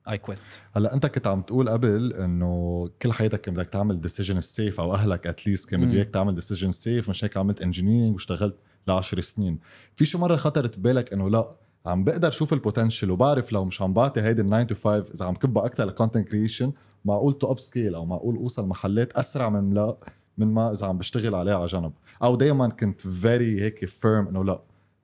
I 0.08 0.18
quit 0.18 0.38
هلأ 0.76 0.94
أنت 0.94 1.06
كنت 1.06 1.26
عم 1.26 1.42
تقول 1.42 1.68
قبل 1.68 2.12
إنه 2.12 2.90
كل 3.02 3.12
حياتك 3.12 3.40
كان 3.40 3.54
بدك 3.54 3.68
تعمل 3.68 4.00
decision 4.00 4.40
safe 4.40 4.80
أو 4.80 4.94
أهلك 4.94 5.26
at 5.26 5.39
least 5.39 5.70
كان 5.70 5.84
بده. 5.84 5.92
إياك 5.92 6.10
تعمل 6.10 6.34
decision 6.34 6.72
safe 6.72 7.10
مش 7.10 7.24
هيك 7.24 7.36
عملت 7.36 7.62
engineering 7.62 8.12
واشتغلت 8.14 8.56
لعشر 8.88 9.20
سنين 9.20 9.58
في 9.96 10.04
شو 10.04 10.18
مرة 10.18 10.36
خطرت 10.36 10.78
ببالك 10.78 11.12
إنه 11.12 11.30
لأ 11.30 11.56
عم 11.86 12.04
بقدر 12.04 12.30
شوف 12.30 12.52
ال 12.52 12.58
potential 12.58 13.10
وبعرف 13.10 13.52
لو 13.52 13.64
مش 13.64 13.82
عم 13.82 13.92
بعطي 13.92 14.20
هيدي 14.20 14.42
ال 14.42 14.46
9 14.46 14.62
to 14.62 14.74
5 14.74 15.14
إذا 15.14 15.24
عم 15.24 15.34
كبها 15.34 15.66
أكثر 15.66 15.84
ل 15.84 15.89
content 15.89 16.28
creation 16.28 16.72
معقول 17.04 17.32
to 17.32 17.50
upscale 17.50 17.94
أو 17.94 18.06
معقول 18.06 18.36
أوصل 18.36 18.66
محلات 18.66 19.12
أسرع 19.12 19.48
من 19.48 19.74
لأ 19.74 19.96
من 20.38 20.46
ما 20.46 20.72
إذا 20.72 20.86
عم 20.86 20.98
بشتغل 20.98 21.34
عليها 21.34 21.56
على 21.56 21.66
جنب. 21.66 21.92
أو 22.22 22.36
دائما 22.36 22.68
كنت 22.68 23.00
very 23.00 23.60
هيك 23.60 23.84
firm 23.84 24.28
إنه 24.28 24.44
لا 24.44 24.62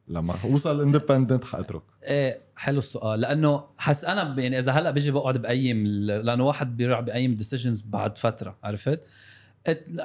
لما 0.09 0.35
أوصل 0.45 0.81
independent 0.81 1.45
حاترك 1.45 1.83
إيه 2.03 2.41
حلو 2.57 2.79
السؤال. 2.79 3.21
لأنه 3.21 3.65
حس 3.79 4.05
أنا 4.05 4.41
يعني 4.41 4.59
إذا 4.59 4.73
هلأ 4.73 4.91
بيجي 4.91 5.11
بقعد 5.11 5.39
بقيم 5.39 5.87
لأنه 5.87 6.47
واحد 6.47 6.77
بيرجع 6.77 7.01
بقيم 7.01 7.35
decisions 7.35 7.81
بعد 7.81 8.19
فترة 8.19 8.59
عرفت؟ 8.65 9.01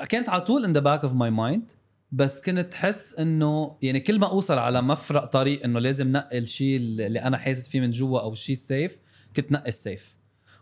كانت 0.10 0.30
على 0.30 0.42
طول 0.42 0.66
in 0.66 0.74
the 0.74 0.80
back 0.80 1.02
of 1.02 1.14
my 1.14 1.32
mind 1.32 1.72
بس 2.12 2.42
كنت 2.42 2.74
حس 2.74 3.16
إنه 3.16 3.78
يعني 3.82 4.00
كل 4.00 4.20
ما 4.20 4.28
أوصل 4.28 4.58
على 4.58 4.82
مفرق 4.82 5.26
طريق 5.26 5.64
إنه 5.64 5.80
لازم 5.80 6.12
نقي 6.12 6.38
الشيء 6.38 6.78
اللي 6.78 7.22
أنا 7.22 7.38
حاسس 7.38 7.70
فيه 7.70 7.82
من 7.82 7.92
جوا 7.92 8.20
أو 8.20 8.32
الشيء 8.32 8.56
ال 8.56 8.64
safe 8.64 9.00
كنت 9.36 9.52
نقي 9.52 9.68
ال 9.68 9.77
safe 9.77 10.16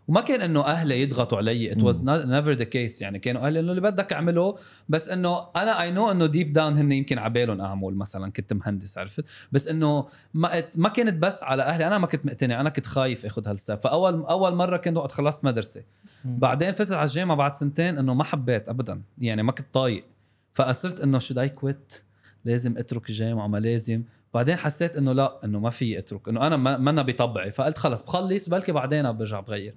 وما 0.08 0.20
كان 0.20 0.40
إنه 0.40 0.64
أهلي 0.64 1.02
يضغطوا 1.02 1.38
علي. 1.38 1.72
it 1.72 1.82
was 1.82 2.04
never 2.04 2.52
the 2.52 2.64
case 2.64 3.02
يعني 3.02 3.18
كانوا 3.18 3.46
أهلي 3.46 3.60
إنه 3.60 3.70
اللي 3.70 3.80
بدك 3.80 4.12
أعمله 4.12 4.56
بس 4.88 5.08
إنه 5.08 5.46
أنا 5.56 5.82
I 5.82 5.90
know 5.90 6.10
إنه 6.10 6.26
deep 6.26 6.52
down 6.52 6.76
هن 6.76 6.92
يمكن 6.92 7.18
عبالهم 7.18 7.60
أعمل 7.60 7.94
مثلا 7.94 8.32
كنت 8.32 8.52
مهندس 8.52 8.98
عرفت؟ 8.98 9.24
بس 9.52 9.68
إنه 9.68 10.06
ما 10.34 10.64
ما 10.76 10.88
كانت 10.88 11.22
بس 11.22 11.42
على 11.42 11.62
أهلي. 11.62 11.86
أنا 11.86 11.98
ما 11.98 12.06
كنت 12.06 12.26
مقتنع. 12.26 12.60
أنا 12.60 12.70
كنت 12.70 12.86
خايف 12.86 13.26
آخذ 13.26 13.48
هالستاب 13.48 13.80
فأول 13.80 14.22
أول 14.22 14.54
مرة 14.54 14.76
كنت 14.76 14.96
وقت 14.96 15.12
خلصت 15.12 15.44
مدرسة. 15.44 15.82
بعدين 16.24 16.72
فتت 16.72 16.92
على 16.92 17.04
الجامعة 17.04 17.36
بعد 17.36 17.54
سنتين 17.54 17.98
إنه 17.98 18.14
ما 18.14 18.24
حبيت 18.24 18.68
ابدا. 18.68 19.02
يعني 19.18 19.42
ما 19.42 19.52
كنت 19.52 19.66
طايق. 19.72 20.04
فأصرت 20.52 21.00
إنه 21.00 21.18
شو 21.18 21.40
اي 21.40 21.48
كويت 21.48 22.02
لازم 22.44 22.78
أترك 22.78 23.08
الجامعة. 23.08 23.46
ما 23.46 23.58
لازم. 23.58 24.02
بعدين 24.34 24.56
حسيت 24.56 24.96
إنه 24.96 25.12
لا 25.12 25.40
إنه 25.44 25.58
ما 25.58 25.70
في 25.70 25.98
اترك 25.98 26.28
إنه 26.28 26.46
أنا 26.46 26.56
ما 26.56 26.90
أنا 26.90 27.02
بطبعي 27.02 27.50
فقلت 27.50 27.78
خلص 27.78 28.02
بخلص 28.02 28.48
بلكي 28.48 28.72
بعدين 28.72 29.12
برجع 29.12 29.40
بغير. 29.40 29.74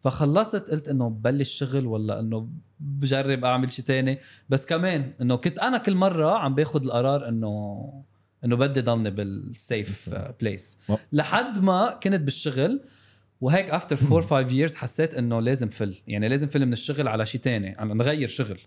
فخلصت 0.00 0.70
قلت 0.70 0.88
إنه 0.88 1.10
ببلش 1.10 1.50
شغل 1.58 1.86
ولا 1.86 2.20
إنه 2.20 2.48
بجرب 2.80 3.44
أعمل 3.44 3.70
شيء 3.70 3.84
تاني. 3.84 4.18
بس 4.48 4.66
كمان 4.66 5.12
إنه 5.20 5.36
كنت 5.36 5.58
أنا 5.58 5.78
كل 5.78 5.94
مرة 5.94 6.38
عم 6.38 6.54
باخذ 6.54 6.82
القرار 6.84 7.28
إنه 7.28 8.04
إنه 8.44 8.56
بدي 8.56 8.80
ضلني 8.80 9.10
بالسيف 9.10 10.14
بليس 10.40 10.78
لحد 11.12 11.58
ما 11.58 11.98
كنت 12.02 12.20
بالشغل 12.20 12.80
وهيك 13.40 13.70
after 13.70 13.98
4 14.12 14.46
5 14.46 14.68
years 14.68 14.74
حسيت 14.74 15.14
إنه 15.14 15.40
لازم 15.40 15.68
فل 15.68 15.96
يعني 16.06 16.28
لازم 16.28 16.46
فل 16.46 16.66
من 16.66 16.72
الشغل 16.72 17.08
على 17.08 17.26
شيء 17.26 17.40
تاني 17.40 17.76
نغير 17.80 18.28
شغل. 18.28 18.58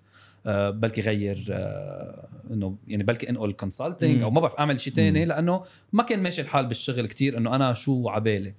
بلكي 0.47 1.01
غير 1.01 1.45
آه، 1.49 2.27
إنه 2.51 2.77
يعني 2.87 3.03
بلكي 3.03 3.29
إنقل 3.29 3.53
consulting. 3.53 4.21
أو 4.21 4.31
ما 4.31 4.41
بعرف 4.41 4.55
أعمل 4.55 4.79
شيء 4.79 4.93
تاني 4.93 5.19
مم. 5.19 5.27
لأنه 5.27 5.61
ما 5.93 6.03
كان 6.03 6.23
ماشي 6.23 6.41
الحال 6.41 6.65
بالشغل 6.65 7.05
كتير 7.05 7.37
إنه 7.37 7.55
أنا 7.55 7.73
شو 7.73 8.09
عبالي 8.09 8.53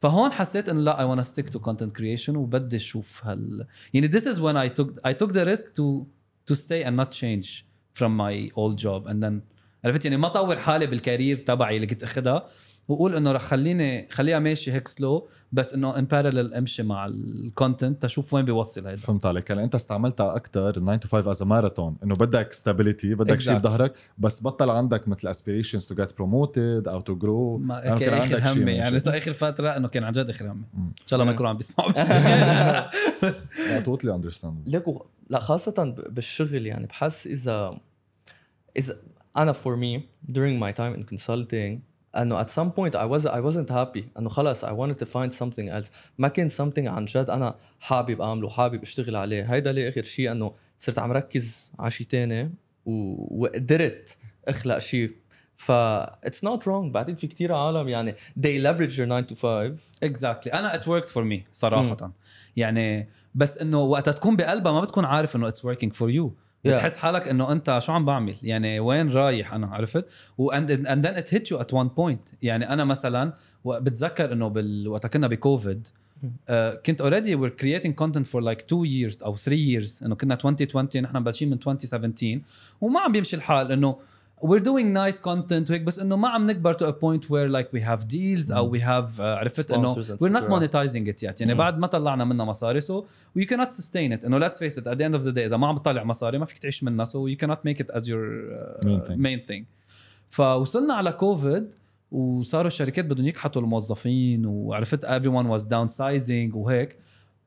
فهون 0.00 0.32
حسيت 0.32 0.68
إنه 0.68 0.80
لا 0.80 0.96
I 0.96 1.16
wanna 1.16 1.26
stick 1.26 1.50
to 1.50 1.58
content 1.58 2.00
creation 2.00 2.36
وبدي 2.36 2.76
أشوف 2.76 3.26
هال 3.26 3.66
يعني 3.94 4.08
this 4.08 4.22
is 4.22 4.36
when 4.36 4.56
I 4.56 4.80
took 4.80 5.10
I 5.10 5.12
took 5.12 5.32
the 5.32 5.44
risk 5.44 5.64
to 5.74 6.06
to 6.50 6.54
stay 6.54 6.84
and 6.84 6.96
not 6.96 7.10
change 7.12 7.64
from 7.98 8.16
my 8.16 8.50
old 8.56 8.78
job 8.78 9.10
and 9.10 9.22
then 9.22 9.40
عرفت 9.84 10.04
يعني 10.04 10.16
ما 10.16 10.28
طور 10.28 10.56
حالي 10.56 10.86
بال 10.86 10.99
career 10.99 11.38
تبعي 11.38 11.76
اللي 11.76 11.86
كنت 11.86 12.02
اخذها 12.02 12.46
واقول 12.90 13.14
إنه 13.14 13.32
رح 13.32 13.42
خليني 13.42 14.08
خليها 14.10 14.38
ماشي 14.38 14.72
هيك 14.72 14.88
slow 14.88 15.28
بس 15.52 15.74
إنه 15.74 15.98
in 15.98 16.04
parallel 16.04 16.54
أمشي 16.54 16.82
مع 16.82 17.06
ال 17.06 17.18
content 17.18 18.02
تشوف 18.02 18.34
وين 18.34 18.44
بيوصل 18.44 18.86
هيدا. 18.86 19.00
فهمت 19.00 19.26
عليك. 19.26 19.50
يعني 19.50 19.64
أنت 19.64 19.74
استعملتها 19.74 20.36
أكثر 20.36 20.74
9 20.74 20.96
to 20.96 21.08
5 21.08 21.30
as 21.30 21.42
marathon 21.42 21.96
إنه 22.04 22.14
بدك 22.14 22.52
stability 22.52 23.14
بدك 23.14 23.40
شيء 23.40 23.52
Exactly. 23.54 23.58
بظهرك 23.58 23.92
بس 24.18 24.42
بطل 24.42 24.70
عندك 24.70 25.08
مثل 25.08 25.28
aspirations 25.28 25.86
to 25.88 25.94
get 25.94 26.16
promoted 26.16 26.88
أو 26.88 27.00
to 27.00 27.16
grow 27.16 27.58
ما 27.58 27.74
لأنه 27.74 27.98
كان 27.98 28.14
آخر 28.14 28.28
شيء 28.52 28.62
همي 28.62 28.72
يعني. 28.72 28.98
صار 28.98 29.16
آخر 29.18 29.32
فترة 29.32 29.76
إنه 29.76 29.88
كان 29.88 30.04
عن 30.04 30.12
جد 30.12 30.30
آخر 30.30 30.50
همي. 30.52 30.62
إن 30.74 30.92
شاء 31.06 31.14
الله 31.20 31.24
ما 31.24 31.32
يكونوا 31.32 31.50
عم 31.50 31.56
بيسمعوا. 31.56 31.92
بالشغل 31.92 32.20
لا 33.70 33.80
توتلي 33.84 34.14
اندرستاند 34.14 34.68
ليك 34.68 34.84
لا 35.30 35.40
خاصة 35.40 35.84
ب- 35.84 36.14
بالشغل 36.14 36.66
يعني 36.66 36.86
بحس 36.86 37.26
إذا 37.26 37.70
إذا 38.76 38.96
أنا 39.36 39.52
for 39.52 39.76
me 39.76 40.00
during 40.32 40.60
my 40.62 40.72
time 40.80 41.00
in 41.00 41.04
consulting 41.14 41.78
انه 42.16 42.42
at 42.44 42.46
some 42.46 42.70
point 42.70 42.94
I 42.94 43.06
was 43.12 43.26
I 43.26 43.40
wasn't 43.50 43.70
happy. 43.70 44.04
انه 44.18 44.28
خلص 44.28 44.64
I 44.64 44.68
wanted 44.68 44.96
to 44.98 45.06
find 45.06 45.32
something 45.32 45.68
else. 45.68 45.90
ما 46.18 46.28
كان 46.28 46.48
something 46.48 46.86
عن 46.86 47.04
جد 47.04 47.30
أنا 47.30 47.54
حابب 47.80 48.20
أعمله 48.20 48.48
حابب 48.48 48.82
أشتغل 48.82 49.16
عليه. 49.16 49.54
هيدا 49.54 49.72
ليه 49.72 49.88
آخر 49.88 50.02
شيء؟ 50.02 50.32
إنه 50.32 50.52
صرت 50.78 50.98
عم 50.98 51.12
ركز 51.12 51.72
على 51.78 51.90
شيء 51.90 52.06
تاني 52.06 52.52
و... 52.86 53.16
وقدرت 53.42 54.18
أخلق 54.48 54.78
شيء. 54.78 55.12
ف 55.56 55.72
it's 56.26 56.40
not 56.44 56.60
wrong. 56.64 56.90
بعدين 56.92 57.14
في 57.16 57.26
كتير 57.26 57.52
عالم 57.54 57.88
يعني 57.88 58.14
they 58.40 58.62
leverage 58.64 58.96
your 58.96 59.06
9 59.06 59.26
to 59.26 59.34
5 59.34 59.74
exactly 60.02 60.52
أنا 60.52 60.74
ات 60.74 60.88
وركت 60.88 61.08
فور 61.08 61.24
مي 61.24 61.44
صراحة. 61.52 62.12
يعني 62.56 63.08
بس 63.34 63.58
إنه 63.58 63.80
وقتها 63.80 64.12
تكون 64.12 64.36
بقلبها 64.36 64.72
ما 64.72 64.80
بتكون 64.80 65.04
عارف 65.04 65.36
إنه 65.36 65.48
it's 65.48 65.64
working 65.64 65.92
for 65.92 66.10
you. 66.10 66.34
بتحس 66.64 66.96
حالك 66.96 67.28
إنه 67.28 67.52
أنت 67.52 67.78
شو 67.82 67.92
عم 67.92 68.04
بعمل؟ 68.04 68.34
يعني 68.42 68.80
وين 68.80 69.10
رايح 69.10 69.54
أنا؟ 69.54 69.66
عرفت؟ 69.66 70.04
و 70.38 70.46
and 70.46 70.70
and 70.70 71.06
then 71.06 71.14
it 71.14 71.34
hit 71.34 71.50
you 71.50 71.60
at 71.60 71.74
one 71.74 71.88
point 71.88 72.28
يعني 72.42 72.72
أنا 72.72 72.84
مثلا 72.84 73.32
بتذكر 73.64 74.32
إنه 74.32 74.48
بال... 74.48 74.88
وقتها 74.88 75.08
كنا 75.08 75.26
بكوفيد 75.26 75.88
آه 76.48 76.74
كنت 76.74 77.00
already 77.00 77.34
we're 77.34 77.50
creating 77.50 77.94
content 77.94 78.26
for 78.26 78.40
like 78.40 78.60
2 78.60 79.10
years 79.10 79.22
أو 79.24 79.36
3 79.36 79.56
years. 79.56 80.02
إنه 80.02 80.14
كنا 80.14 80.34
2020 80.34 81.04
نحن 81.04 81.16
مبلشين 81.16 81.48
من 81.48 81.54
2017 81.54 82.40
وما 82.80 83.00
عم 83.00 83.12
بيمشي 83.12 83.36
الحال 83.36 83.72
إنه 83.72 83.96
we're 84.42 84.62
doing 84.62 84.90
nice 84.90 85.20
content 85.20 85.70
وهيك 85.70 85.82
بس 85.82 85.98
إنه 85.98 86.16
ما 86.16 86.28
عم 86.28 86.46
نكبر 86.50 86.72
to 86.72 86.88
a 86.88 86.90
point 86.90 87.30
where 87.30 87.48
like 87.48 87.74
we 87.74 87.80
have 87.80 88.04
deals 88.04 88.52
أو 88.52 88.68
we 88.68 88.80
have 88.80 89.20
آه، 89.20 89.36
عرفت 89.36 89.70
إنه 89.70 89.96
we're 90.20 90.32
not 90.32 90.42
monetizing 90.42 91.08
it 91.08 91.22
يعني 91.22 91.54
mm. 91.54 91.56
بعد 91.56 91.78
ما 91.78 91.86
طلعنا 91.86 92.24
منها 92.24 92.44
مصاري 92.44 92.80
سو 92.80 93.04
وي 93.36 93.44
كانت 93.44 93.70
سستين 93.70 94.12
ات 94.12 94.24
إنه 94.24 94.38
ليتس 94.38 94.58
فيس 94.58 94.78
ات 94.78 94.86
ات 94.86 94.96
ذا 94.96 95.06
اند 95.06 95.14
اوف 95.14 95.24
ذا 95.24 95.30
داي 95.30 95.44
إذا 95.44 95.56
ما 95.56 95.66
عم 95.66 95.78
تطلع 95.78 96.04
مصاري 96.04 96.38
ما 96.38 96.44
فيك 96.44 96.58
تعيش 96.58 96.84
منها 96.84 97.04
سو 97.04 97.26
يو 97.26 97.36
كانت 97.36 97.58
ميك 97.64 97.80
ات 97.80 97.90
از 97.90 98.08
يور 98.08 98.28
مين 99.10 99.44
ثينج 99.48 99.66
فوصلنا 100.28 100.94
على 100.94 101.12
كوفيد 101.12 101.74
وصاروا 102.10 102.66
الشركات 102.66 103.04
بدهم 103.04 103.26
يكحطوا 103.26 103.62
الموظفين 103.62 104.46
وعرفت 104.46 105.04
everyone 105.04 105.46
was 105.46 105.64
downsizing 105.64 106.54
وهيك. 106.54 106.96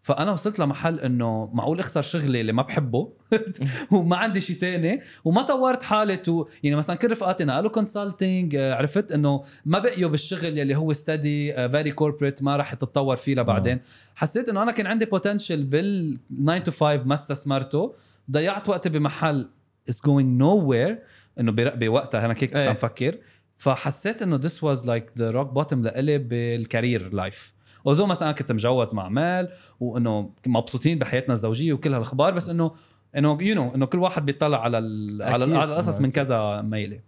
فأنا 0.04 0.32
وصلت 0.32 0.60
لمحل 0.60 1.00
إنه 1.00 1.50
معقول 1.54 1.80
أخسر 1.80 2.02
شغلي 2.02 2.42
اللي 2.42 2.54
ما 2.54 2.62
بحبه؟ 2.62 3.14
وما 3.92 4.18
عندي 4.18 4.42
شيء 4.42 4.56
تاني. 4.56 5.02
وما 5.26 5.42
طورت 5.42 5.84
حالي 5.84 6.18
تو 6.18 6.46
يعني 6.64 6.76
مثلا 6.76 6.96
كل 6.96 7.12
رفقاتي 7.12 7.46
نقلوا 7.46 7.70
consulting 7.72 8.56
عرفت 8.56 9.12
إنه 9.12 9.44
ما 9.66 9.80
بقيوا 9.80 10.10
بالشغل 10.10 10.58
يلي 10.58 10.76
هو 10.76 10.94
steady 10.94 11.70
very 11.70 11.92
corporate 11.92 12.44
ما 12.44 12.56
راح 12.56 12.74
تتطور 12.74 13.16
فيه 13.16 13.36
لبعدين. 13.36 13.80
حسيت 14.16 14.50
إنه 14.50 14.64
أنا 14.64 14.72
كان 14.72 14.88
عندي 14.88 15.06
potential 15.06 15.64
بال 15.64 16.20
9 16.46 16.58
to 16.58 16.72
5 16.72 17.04
ما 17.06 17.14
استثمرته. 17.14 17.94
ضيعت 18.32 18.70
وقتي 18.70 18.90
بمحل 18.90 19.50
is 19.92 19.96
going 19.96 20.40
nowhere 20.42 20.94
إنه 21.40 21.52
بر- 21.52 21.76
بوقتها 21.76 22.26
أنا 22.26 22.34
هيك 22.34 22.40
كنت 22.46 22.56
إيه. 22.56 22.70
عم 22.70 22.76
فكر. 22.76 23.18
فحسيت 23.58 24.22
إنه 24.22 24.40
this 24.40 24.54
was 24.60 24.80
like 24.80 25.20
the 25.20 25.34
rock 25.34 25.60
bottom 25.62 25.74
لإلي 25.74 26.18
بال 26.18 26.42
career 26.42 27.14
life 27.14 27.54
although 27.90 28.02
مثلا 28.02 28.32
كنت 28.32 28.52
مجوز 28.52 28.94
مع 28.94 29.10
مال 29.10 29.50
وإنه 29.80 30.30
مبسوطين 30.48 31.00
بحياتنا 31.00 31.34
الزوجية 31.34 31.74
وكل 31.74 31.94
هالأخبار 31.94 32.34
بس 32.34 32.50
إنه 32.50 32.72
إنه 33.18 33.38
you 33.42 33.56
know 33.56 33.76
إنه 33.76 33.86
كل 33.86 34.00
واحد 34.00 34.26
بيطلع 34.26 34.62
على 34.62 34.78
على. 35.22 35.58
على 35.58 35.64
القصص 35.64 36.00
من 36.00 36.12
كذا 36.12 36.62
ميلة. 36.62 37.00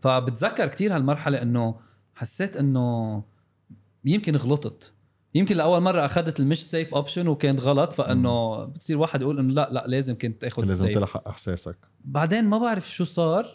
فبتذكر 0.00 0.66
كتير 0.66 0.96
هالمرحلة 0.96 1.42
إنه 1.42 1.74
حسيت 2.14 2.56
إنه 2.56 3.22
يمكن 4.04 4.36
غلطت. 4.36 4.92
يمكن 5.34 5.56
لأول 5.56 5.80
مرة 5.80 6.04
أخذت 6.04 6.40
المش 6.40 6.64
safe 6.64 6.94
option 6.94 7.28
وكانت 7.28 7.60
غلط 7.60 7.92
فإنه 7.92 8.64
بتصير 8.64 8.98
واحد 8.98 9.22
يقول 9.22 9.38
إنه 9.38 9.52
لا 9.52 9.68
لا 9.72 9.84
لازم 9.86 10.18
كنت 10.18 10.44
آخذ 10.44 10.62
لازم 10.62 10.84
ال 10.84 10.87
safe 10.87 10.98
تلحق 10.98 11.28
إحساسك. 11.28 11.76
بعدين 12.04 12.44
ما 12.44 12.58
بعرف 12.58 12.90
شو 12.90 13.04
صار 13.04 13.46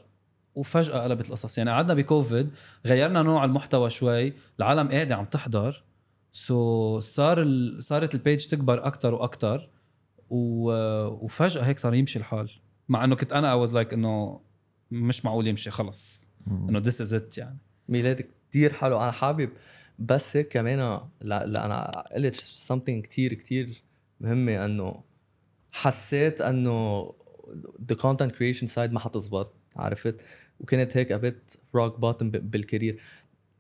وفجأة 0.56 1.04
قلبت 1.04 1.28
القصص. 1.28 1.58
يعني 1.58 1.72
قعدنا 1.72 1.94
بكوفيد 1.94 2.50
غيرنا 2.86 3.22
نوع 3.22 3.46
المحتوى 3.46 3.90
شوي 3.90 4.34
العالم 4.60 4.92
قاعدة 4.92 5.16
عم 5.16 5.26
تحضر. 5.26 5.84
so 6.32 7.00
so 7.00 7.04
صار 7.04 7.42
ال... 7.42 7.84
صارت 7.84 8.16
ال 8.16 8.22
page 8.22 8.48
تكبر 8.48 8.86
أكتر 8.86 9.14
وأكتر 9.14 9.70
و... 10.30 10.72
وفجأة 11.26 11.62
هيك 11.62 11.80
صار 11.80 11.94
يمشي 11.94 12.20
الحال. 12.20 12.50
مع 12.90 13.04
إنه 13.04 13.16
كنت 13.16 13.34
أنا 13.34 13.66
I 13.66 13.68
was 13.68 13.72
like 13.72 13.94
إنه 13.94 14.42
مش 14.92 15.26
معقول 15.26 15.48
يمشي 15.48 15.72
خلص. 15.72 16.28
إنه 16.48 16.82
this 16.84 16.96
is 16.96 17.14
it 17.14 17.38
يعني. 17.38 17.58
ميلاد 17.90 18.30
كتير 18.50 18.74
حلو. 18.74 19.02
أنا 19.02 19.12
حابب 19.12 19.50
بس 20.00 20.38
هيك 20.38 20.48
كمان 20.48 20.80
لا, 21.22 21.46
لا 21.46 21.66
أنا 21.66 22.04
قلت 22.16 22.36
something 22.68 23.02
كتير 23.02 23.34
كتير 23.34 23.84
مهمة 24.20 24.66
إنه 24.66 25.04
حسيت 25.72 26.42
إنه 26.42 27.10
the 27.92 27.96
content 27.96 28.32
creation 28.32 28.68
side 28.76 28.92
ما 28.92 29.00
حتزبط 29.00 29.54
عرفت؟ 29.76 30.22
وكانت 30.60 30.98
هيك 30.98 31.14
a 31.14 31.22
bit 31.22 31.56
rock 31.78 31.94
bottom 31.94 32.24
ب- 32.24 32.52
بال 32.52 32.62
career. 32.62 33.00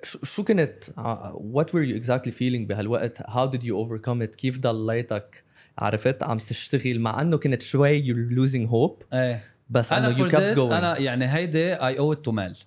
شو 0.03 0.43
كنت 0.43 0.93
what 1.34 1.70
were 1.70 1.86
you 1.86 2.03
exactly 2.03 2.31
feeling 2.31 2.67
بهالوقت? 2.67 3.22
How 3.22 3.51
did 3.51 3.62
you 3.62 3.74
overcome 3.74 4.22
it? 4.22 4.36
كيف 4.36 4.60
ضليتك 4.60 5.43
عرفت 5.77 6.24
عم 6.24 6.38
تشتغل? 6.38 7.00
مع 7.00 7.22
إنه 7.22 7.38
كنت 7.38 7.62
شوي 7.62 8.03
you're 8.03 8.31
losing 8.31 8.72
hope. 8.72 9.05
إيه. 9.13 9.43
بس 9.70 9.93
أنا 9.93 10.15
you 10.15 10.31
kept 10.31 10.36
this 10.36 10.58
going. 10.58 10.72
أنا 10.72 10.98
يعني 10.98 11.25
هيدي 11.27 11.74
I 11.74 12.00
owe 12.00 12.13
to 12.13 12.31
مال. 12.31 12.58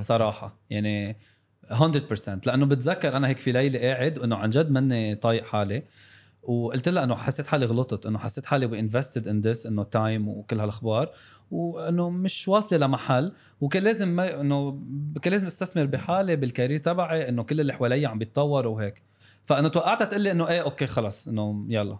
صراحة. 0.00 0.58
يعني 0.70 1.16
100% 1.70 2.46
لأنه 2.46 2.66
بتذكر 2.66 3.16
أنا 3.16 3.28
هيك 3.28 3.38
في 3.38 3.52
ليلة 3.52 3.78
قاعد 3.78 4.18
وانه 4.18 4.36
عن 4.36 4.50
جد 4.50 4.70
ماني 4.70 5.14
طايق 5.14 5.44
حالي. 5.44 5.82
وقلت 6.48 6.88
لها 6.88 7.04
إنه 7.04 7.14
حسيت 7.14 7.46
حالي 7.46 7.66
غلطت 7.66 8.06
إنه 8.06 8.18
حسيت 8.18 8.46
حالي 8.46 8.66
we 8.66 8.80
invested 8.80 9.28
in 9.28 9.40
this 9.40 9.66
إنه 9.66 9.82
time 9.82 10.28
وكل 10.28 10.60
هالأخبار 10.60 11.10
وإنه 11.50 12.10
مش 12.10 12.48
واصلة 12.48 12.78
لمحل 12.78 13.32
وكان 13.60 13.82
لازم 13.82 14.08
ما 14.08 14.40
إنه 14.40 14.82
كان 15.22 15.32
لازم 15.32 15.46
أستثمر 15.46 15.84
بحالي 15.84 16.36
بال 16.36 16.47
career 16.47 16.78
تبعي 16.78 17.28
إنه 17.28 17.42
كل 17.42 17.60
اللي 17.60 17.72
حوالي 17.72 18.06
عم 18.06 18.18
بيتطوروا 18.18 18.74
وهيك. 18.76 19.02
فانه 19.44 19.68
توقعتها 19.68 20.04
تقول 20.04 20.20
لي 20.20 20.30
إنه 20.30 20.48
إيه 20.48 20.62
أوكي 20.62 20.86
خلص 20.86 21.28
إنه 21.28 21.66
يلا. 21.68 21.98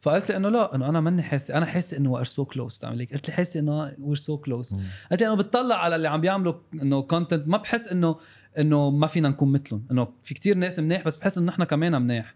فقلت 0.00 0.30
لي 0.30 0.36
إنه 0.36 0.48
لا 0.48 0.74
إنه 0.74 0.88
أنا 0.88 1.00
ماني 1.00 1.22
حاسه 1.22 1.54
أنا 1.54 1.66
حاسه 1.66 1.96
إنه 1.96 2.10
we're 2.10 2.24
so 2.24 2.44
close 2.44 2.78
تعمل 2.78 2.98
هيك؟ 2.98 3.12
قلت 3.12 3.28
لي 3.28 3.34
حاسه 3.34 3.60
إنه 3.60 3.92
we're 3.98 4.16
so 4.16 4.38
close 4.38 4.74
قلت 5.10 5.20
لي 5.20 5.26
إنه 5.26 5.36
بتطلع 5.36 5.76
على 5.76 5.96
اللي 5.96 6.08
عم 6.08 6.20
بيعملوا 6.20 6.54
إنه 6.74 7.02
content 7.02 7.48
ما 7.48 7.56
بحس 7.56 7.88
إنه 7.88 8.16
إنه 8.58 8.90
ما 8.90 9.06
فينا 9.06 9.28
نكون 9.28 9.52
مثلهم 9.52 9.86
إنه 9.90 10.08
في 10.22 10.34
كتير 10.34 10.56
ناس 10.56 10.78
منيح 10.78 11.04
بس 11.04 11.16
بحس 11.16 11.38
إنه 11.38 11.46
نحن 11.46 11.64
كمان 11.64 12.02
منيح. 12.02 12.34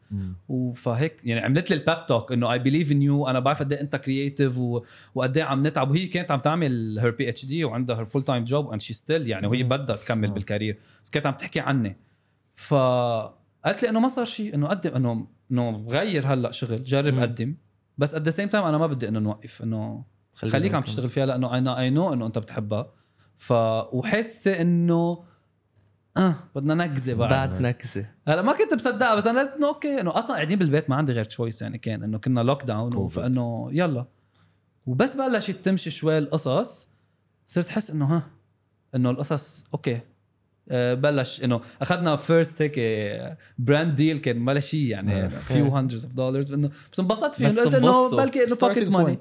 وفهيك 0.48 1.20
يعني 1.24 1.40
عملت 1.40 1.70
لي 1.70 1.76
ال 1.76 1.84
pep 1.84 2.06
talk 2.06 2.32
إنه 2.32 2.52
I 2.52 2.58
believe 2.58 2.92
in 2.92 3.02
you 3.02 3.28
أنا 3.28 3.38
بعرف 3.40 3.58
قد 3.60 3.72
إيه 3.72 3.80
أنت 3.80 3.96
creative 3.96 4.58
وقد 5.14 5.36
إيه 5.36 5.44
عم 5.44 5.66
نتعب. 5.66 5.90
وهي 5.90 6.06
كانت 6.06 6.30
عم 6.30 6.40
تعمل 6.40 6.98
her 6.98 7.10
PhD 7.10 7.64
وعندها 7.64 7.96
her 7.96 8.04
full 8.04 8.22
time 8.22 8.44
job 8.44 8.72
and 8.72 8.80
she 8.80 8.94
still 8.94 9.28
يعني 9.28 9.46
وهي. 9.46 9.62
بدها 9.62 9.96
تكمل. 9.96 10.30
بال 10.30 10.42
career 10.42 10.78
بس 11.04 11.10
كانت 11.10 11.26
عم 11.26 11.34
تحكي 11.34 11.60
عني. 11.60 11.96
فقالت 13.64 13.82
لي 13.82 13.88
إنه 13.88 14.00
ما 14.00 14.08
صار 14.08 14.24
شيء 14.24 14.54
إنه 14.54 14.66
قدم 14.66 14.94
إنه 14.94 15.26
إنه 15.50 15.86
غير 15.88 16.26
هلأ 16.26 16.50
شغل 16.50 16.84
جرب 16.84 17.14
مم. 17.14 17.20
قدم 17.20 17.56
بس 17.98 18.14
at 18.14 18.22
the 18.22 18.30
same 18.30 18.48
time 18.48 18.64
أنا 18.64 18.78
ما 18.78 18.86
بدي 18.86 19.08
إنه 19.08 19.18
نوقف 19.18 19.62
إنه 19.62 20.04
خليك 20.34 20.74
عم 20.74 20.82
تشتغل 20.82 21.08
فيها 21.08 21.26
لأنه 21.26 21.58
أنا 21.58 21.78
I 21.78 21.90
know 21.90 22.12
إنه 22.12 22.26
أنت 22.26 22.38
بتحبها. 22.38 22.92
ف 23.36 23.52
وحاسة 23.92 24.60
إنه 24.60 25.24
آه 26.16 26.34
بدنا 26.54 26.74
نكزة 26.74 27.14
بعد. 27.14 27.30
بعد 27.30 27.62
نكزة 27.62 28.06
هلأ 28.28 28.42
ما 28.42 28.52
كنت 28.52 28.74
مصدقها 28.74 29.14
بس 29.14 29.26
أنا 29.26 29.40
قلت 29.40 29.52
إنه 29.56 29.68
okay 29.68 30.00
إنه 30.00 30.18
أصلا 30.18 30.36
قاعدين 30.36 30.58
بالبيت 30.58 30.90
ما 30.90 30.96
عندي 30.96 31.12
غير 31.12 31.24
choice 31.24 31.62
يعني 31.62 31.78
كان 31.78 32.02
إنه 32.02 32.18
كنا 32.18 32.40
lockdown. 32.40 33.08
فانه 33.08 33.68
يلا. 33.72 34.06
وبس 34.86 35.16
بلشت 35.16 35.50
تمشي 35.64 35.90
شوي 35.90 36.18
القصص 36.18 36.88
صرت 37.46 37.68
أحس 37.68 37.90
إنه 37.90 38.04
ها 38.04 38.22
إنه 38.94 39.10
القصص 39.10 39.64
okay. 39.74 40.00
بلش 40.70 41.44
إنه 41.44 41.60
أخذنا 41.82 42.16
first 42.16 42.62
هيك 42.62 42.80
brand 43.58 43.94
deal 43.94 44.18
كان 44.18 44.48
ولا 44.48 44.60
شيء 44.60 44.80
يعني 44.80 45.12
آه. 45.12 45.28
few 45.28 45.76
hundreds 45.76 46.04
of 46.04 46.14
dollars 46.14 46.52
إنه 46.52 46.70
بس 46.92 47.00
انبسطت 47.00 47.34
فيه 47.34 47.48
قلت 47.48 47.74
إنه. 47.74 48.10
بلكي 48.16 48.44
إنه 48.44 48.56
بوكيت 48.56 48.88
ماني 48.88 49.18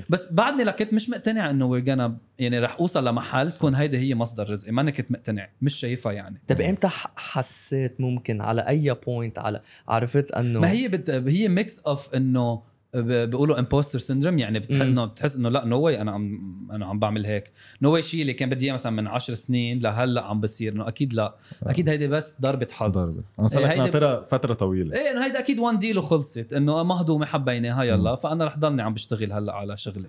100% 0.00 0.04
بس 0.08 0.28
بعدني 0.32 0.64
لكنت 0.64 0.92
مش 0.92 1.10
مقتنع 1.10 1.50
إنه 1.50 1.66
we're 1.66 1.84
gonna 1.84 2.12
يعني 2.38 2.58
رح 2.58 2.76
أوصل 2.80 3.08
لمحل 3.08 3.52
تكون 3.52 3.74
هيدي 3.74 3.98
هي 3.98 4.14
مصدر 4.14 4.50
رزقي 4.50 4.72
ماني 4.72 4.92
كنت 4.92 5.10
مقتنع 5.10 5.48
مش 5.62 5.74
شايفها 5.74 6.12
يعني. 6.12 6.40
طيب 6.48 6.60
إمتى 6.60 6.88
حسيت 7.16 8.00
ممكن 8.00 8.40
على 8.40 8.60
أي 8.68 8.96
بوينت 9.06 9.38
على 9.38 9.60
عرفت 9.88 10.32
إنه 10.32 10.60
ما 10.60 10.70
هي 10.70 10.88
بت... 10.88 11.10
هي 11.10 11.48
mix 11.48 11.78
of 11.78 12.14
إنه 12.14 12.69
بيقولوا 12.94 13.58
impostor 13.58 13.98
syndrome 13.98 14.38
يعني 14.38 14.58
بتحس. 14.58 14.80
إنه 14.80 15.04
بتحس 15.04 15.36
إنه 15.36 15.48
لأ 15.48 15.64
no 15.64 15.80
way 15.80 16.00
أنا 16.00 16.10
عم 16.12 16.40
أنا 16.72 16.86
عم 16.86 16.98
بعمل 16.98 17.26
هيك. 17.26 17.50
no 17.82 17.92
way 17.92 18.02
شيء 18.02 18.20
اللي 18.22 18.32
كان 18.32 18.50
بدي 18.50 18.64
إياه 18.66 18.72
مثلا 18.72 18.92
من 18.92 19.06
10 19.06 19.34
سنين 19.34 19.78
لهلأ 19.78 20.22
عم 20.22 20.40
بصير 20.40 20.72
إنه 20.72 20.88
أكيد 20.88 21.12
لأ. 21.14 21.34
أكيد 21.62 21.88
هيدي 21.88 22.08
بس 22.08 22.40
ضربة 22.40 22.66
حظ. 22.72 22.98
ضربة. 22.98 23.24
أنا 23.40 23.48
صار 23.48 23.62
لك 23.62 23.68
هيدي- 23.68 23.78
ناطرها 23.80 24.20
فترة 24.30 24.52
طويلة. 24.54 24.96
إيه 24.96 25.10
إنه 25.10 25.24
هيدا 25.24 25.38
أكيد 25.38 25.58
one 25.58 25.78
deal 25.78 25.98
وخلصت 25.98 26.52
إنه 26.52 26.82
مهضومة 26.82 27.26
حبيناها 27.26 27.82
يلا. 27.84 28.16
فأنا 28.16 28.44
رح 28.44 28.58
ضلني 28.58 28.82
عم 28.82 28.94
بشتغل 28.94 29.32
هلأ 29.32 29.52
على 29.52 29.76
شغلي. 29.76 30.06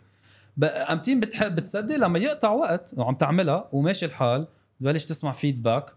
امتين 0.64 1.20
بتحب 1.20 1.56
بتصدق 1.56 1.96
لما 1.96 2.20
يقطع 2.20 2.50
وقت 2.52 2.94
وعم 2.98 3.16
تعملها 3.16 3.70
وماشي 3.72 4.06
الحال 4.06 4.48
بتبلش 4.80 5.06
تسمع 5.06 5.32
feedback 5.32 5.94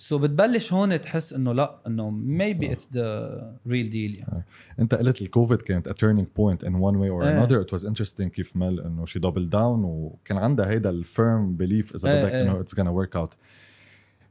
so 0.00 0.18
بتبلش 0.18 0.72
هون 0.72 1.00
تحس 1.00 1.32
إنه 1.32 1.52
لا 1.52 1.78
إنه 1.86 2.10
maybe. 2.10 2.72
it's 2.72 2.92
the 2.92 3.56
real 3.66 3.90
deal 3.90 4.14
يعني. 4.14 4.44
أنت 4.80 4.94
قلت 4.94 5.22
الكوفيد 5.22 5.62
كانت 5.62 5.88
turning 5.88 6.24
point 6.24 6.68
in 6.68 6.72
one 6.72 6.94
way 6.94 7.10
or 7.10 7.22
إيه. 7.22 7.46
another. 7.46 7.66
It 7.66 7.78
was 7.78 7.84
interesting 7.84 8.26
كيف 8.26 8.56
مال 8.56 8.80
إنه 8.80 9.06
she 9.06 9.18
doubled 9.18 9.50
down 9.50 9.84
وكان 9.84 10.38
عندها 10.38 10.70
هيدا 10.70 10.90
ال 10.90 11.03
firm 11.03 11.56
belief 11.56 11.94
إذا 11.94 12.10
إيه 12.10 12.22
بدك 12.22 12.32
إيه. 12.32 12.42
إنه 12.42 12.64
gonna 12.64 13.06
work 13.06 13.20
out. 13.20 13.34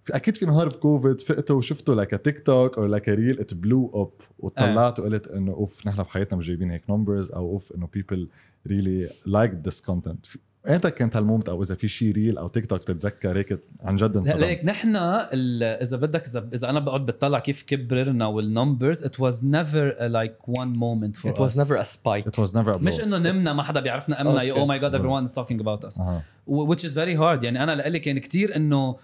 في 0.03 0.15
أكيد 0.15 0.37
في 0.37 0.45
نهار 0.45 0.67
بكوفيد 0.67 1.21
فقتوا 1.21 1.57
وشفتوا 1.57 1.95
لك 1.95 2.21
تيك 2.23 2.39
توك 2.39 2.77
أو 2.77 2.85
لك 2.85 3.09
reel 3.09 3.39
it 3.39 3.53
blew 3.53 3.91
up 3.93 4.11
وطلعت 4.39 4.99
وقلت 4.99 5.27
إنه 5.27 5.51
أوف 5.51 5.87
نحن 5.87 6.03
بحياتنا 6.03 6.37
مش 6.37 6.47
جايبين 6.47 6.71
هيك 6.71 6.89
numbers 6.89 7.31
أو 7.31 7.51
أوف 7.51 7.73
إنه 7.75 7.87
people 7.97 8.27
really 8.69 9.09
like 9.27 9.69
this 9.69 9.81
content. 9.81 10.37
إمتى 10.69 10.91
كانت 10.91 11.17
هالمومنت 11.17 11.49
أو 11.49 11.61
اذا 11.63 11.75
في 11.75 11.87
شيء 11.87 12.11
reel 12.13 12.37
أو 12.37 12.47
تيك 12.47 12.65
توك 12.65 12.83
تتذكر 12.83 13.37
هيك 13.37 13.59
عن 13.83 13.95
جد 13.95 14.17
انصدمت 14.17 14.39
ليك 14.39 14.65
نحن 14.65 14.95
ال- 14.95 15.63
إذا 15.63 15.97
بدك 15.97 16.25
إذا 16.25 16.49
إذا 16.53 16.69
أنا 16.69 16.79
بقعد 16.79 17.05
بتطلع 17.05 17.39
كيف 17.39 17.63
كبرنا 17.63 18.25
والنمبرز 18.25 19.03
ات 19.03 19.19
واز 19.19 19.45
نيفر 19.45 20.07
لايك 20.07 20.35
وان 20.47 20.67
moment 20.67 21.17
فور 21.17 21.33
it 21.33 21.49
was 21.49 21.53
never 21.53 21.75
a 21.81 21.85
spike. 21.85 22.27
It 22.31 22.35
was 22.43 22.53
never 22.55 22.69
a 22.75 22.77
blow. 22.77 22.81
مش 22.81 22.99
إنه 23.03 23.17
نمنا 23.17 23.53
ما 23.53 23.63
حدا 23.63 23.79
بيعرفنا 23.79 24.21
أمنا. 24.21 24.51
oh 24.51 24.65
my 24.65 24.79
God 24.79 24.95
everyone 25.01 25.29
is 25.29 25.33
talking 25.33 25.59
about 25.63 25.89
us. 25.89 25.99
أها. 25.99 26.21
و- 26.47 26.73
which 26.75 26.79
is 26.79 26.91
very 26.93 27.17
hard. 27.19 27.43
يعني 27.43 27.63
أنا 27.63 27.75
لإلي 27.75 27.99
كان 27.99 28.19
كتير 28.19 28.55
إنه 28.55 28.95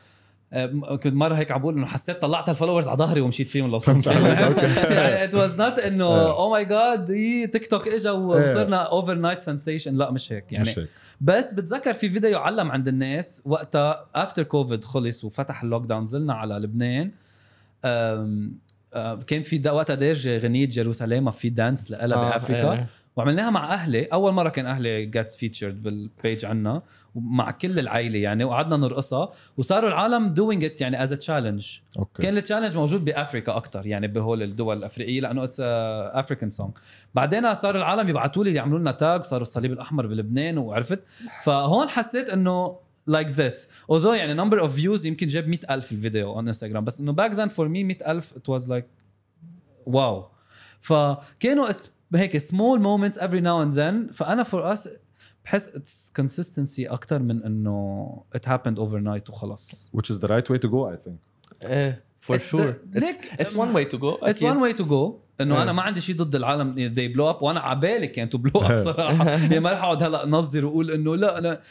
كنت 1.03 1.13
مرة 1.13 1.35
هيك 1.35 1.51
عم 1.51 1.61
بقول 1.61 1.77
إنه 1.77 1.85
حسيت 1.85 2.21
طلعت 2.21 2.49
ال 2.49 2.53
followers 2.53 2.87
على 2.87 2.97
ظهري 2.97 3.21
ومشيت 3.21 3.49
فيهم 3.49 3.71
لو 3.71 3.79
صرت. 3.79 4.05
يعني 4.07 5.23
it 5.23 5.35
was 5.35 5.61
not 5.61 5.79
إنه. 5.79 6.31
oh 6.31 6.49
my 6.51 6.65
God 6.65 7.05
تيك 7.53 7.67
توك 7.67 7.87
اجى 7.87 8.09
وصرنا 8.09 8.77
overnight 8.77 9.39
sensation 9.41 9.95
لا 9.95 10.11
مش 10.11 10.33
هيك. 10.33 10.51
يعني 10.51 10.69
مش 10.69 10.79
هيك. 10.79 10.87
بس 11.23 11.53
بتذكر 11.53 11.93
في 11.93 12.09
فيديو 12.09 12.39
علم 12.39 12.71
عند 12.71 12.87
الناس 12.87 13.41
وقتها 13.45 14.09
after 14.15 14.43
كوفيد 14.43 14.83
خلص 14.83 15.23
وفتح 15.23 15.63
ال 15.63 15.85
lockdown 15.85 16.01
نزلنا 16.03 16.33
على 16.33 16.55
لبنان 16.55 17.11
أم 17.85 18.53
كان 19.27 19.41
في 19.41 19.69
وقتها 19.69 19.95
دارجه 19.95 20.37
غنية 20.37 20.65
جيروساليم 20.65 21.31
في 21.31 21.49
dance 21.49 21.91
لها 21.91 22.17
آه، 22.17 22.29
بافريكا 22.29 22.73
إيه. 22.73 22.87
وعملناها 23.15 23.49
مع 23.49 23.73
أهلي. 23.73 24.05
أول 24.05 24.33
مرة 24.33 24.49
كان 24.49 24.65
أهلي 24.65 25.05
gets 25.05 25.37
featured 25.37 25.83
بال 25.83 26.04
page 26.04 26.45
عنا 26.45 26.81
ومع 27.15 27.51
كل 27.51 27.79
العائلة 27.79 28.19
يعني 28.19 28.43
وقعدنا 28.43 28.77
نرقصها 28.77 29.31
وصاروا 29.57 29.89
العالم 29.89 30.27
doing 30.27 30.63
it 30.63 30.81
يعني 30.81 31.03
as 31.03 31.13
challenge 31.13 31.79
كان 32.19 32.37
ال 32.37 32.41
challenge 32.41 32.75
موجود 32.75 33.05
بأفريكا 33.05 33.57
أكثر 33.57 33.87
يعني 33.87 34.07
بهول 34.07 34.43
الدول 34.43 34.77
الأفريقية 34.77 35.21
لأنه 35.21 35.43
it's 35.43 35.57
African 36.13 36.49
song 36.49 36.71
بعدين 37.13 37.53
صار 37.53 37.75
العالم 37.75 38.09
يبعثوا 38.09 38.43
لي 38.43 38.53
يعملوا 38.53 38.79
لنا 38.79 38.91
tag 38.91 39.23
صاروا 39.23 39.41
الصليب 39.41 39.71
الأحمر 39.71 40.07
بلبنان 40.07 40.57
وعرفت. 40.57 40.99
فهون 41.43 41.89
حسيت 41.89 42.29
إنه 42.29 42.77
like 43.07 43.27
this 43.27 43.69
although 43.91 44.05
يعني 44.05 44.33
number 44.33 44.59
of 44.59 44.75
views 44.75 45.05
يمكن 45.05 45.27
جاب 45.27 45.47
100000 45.47 45.91
الفيديو 45.91 46.33
on 46.33 46.47
انستغرام 46.47 46.85
بس 46.85 46.99
إنه 46.99 47.11
back 47.11 47.31
then 47.31 47.47
for 47.47 47.67
me 47.67 47.83
100000 47.83 48.35
it 48.35 48.49
was 48.49 48.69
like 48.69 48.85
wow 49.85 50.25
فكانوا 50.79 51.69
اس- 52.13 52.19
هيك 52.19 52.37
small 52.37 52.81
moments 52.81 53.17
every 53.17 53.39
now 53.39 53.63
and 53.63 53.73
then 53.73 54.07
فأنا 54.11 54.43
for 54.43 54.73
us 54.73 54.89
بحس 55.45 55.67
it's 55.75 56.11
consistency 56.15 56.85
أكثر 56.87 57.19
من 57.19 57.43
إنه 57.43 58.07
it 58.35 58.47
happened 58.49 58.79
overnight 58.79 59.29
وخلص 59.29 59.91
which 59.97 60.09
is 60.15 60.17
the 60.19 60.27
right 60.27 60.49
way 60.53 60.57
to 60.57 60.69
go 60.71 60.93
I 60.95 61.07
think. 61.07 61.15
إيه 61.63 62.03
it's, 62.33 62.55
ليك- 62.95 63.41
it's 63.41 63.53
one 63.55 63.73
way 63.75 63.85
to 63.93 63.97
go 63.97 64.23
it's. 64.23 64.43
one 64.43 64.57
way 64.57 64.73
to 64.73 64.85
go 64.85 65.19
إنه 65.41 65.55
إيه. 65.55 65.63
أنا 65.63 65.71
ما 65.73 65.81
عندي 65.81 66.01
شيء 66.01 66.15
ضد 66.15 66.35
العالم 66.35 66.73
they 66.95 67.15
blow 67.17 67.35
up 67.37 67.43
وأنا 67.43 67.59
عبالي 67.59 68.07
كان 68.07 68.29
to 68.29 68.37
blow 68.37 68.51
up 68.61 68.77
صراحة 68.79 69.29
يعني 69.29 69.59
ما 69.59 69.73
رح 69.73 69.83
أقعد 69.83 70.03
هلأ 70.03 70.25
نصدر 70.27 70.65
وأقول 70.65 70.91
إنه 70.91 71.15
لا 71.15 71.37
أنا 71.37 71.61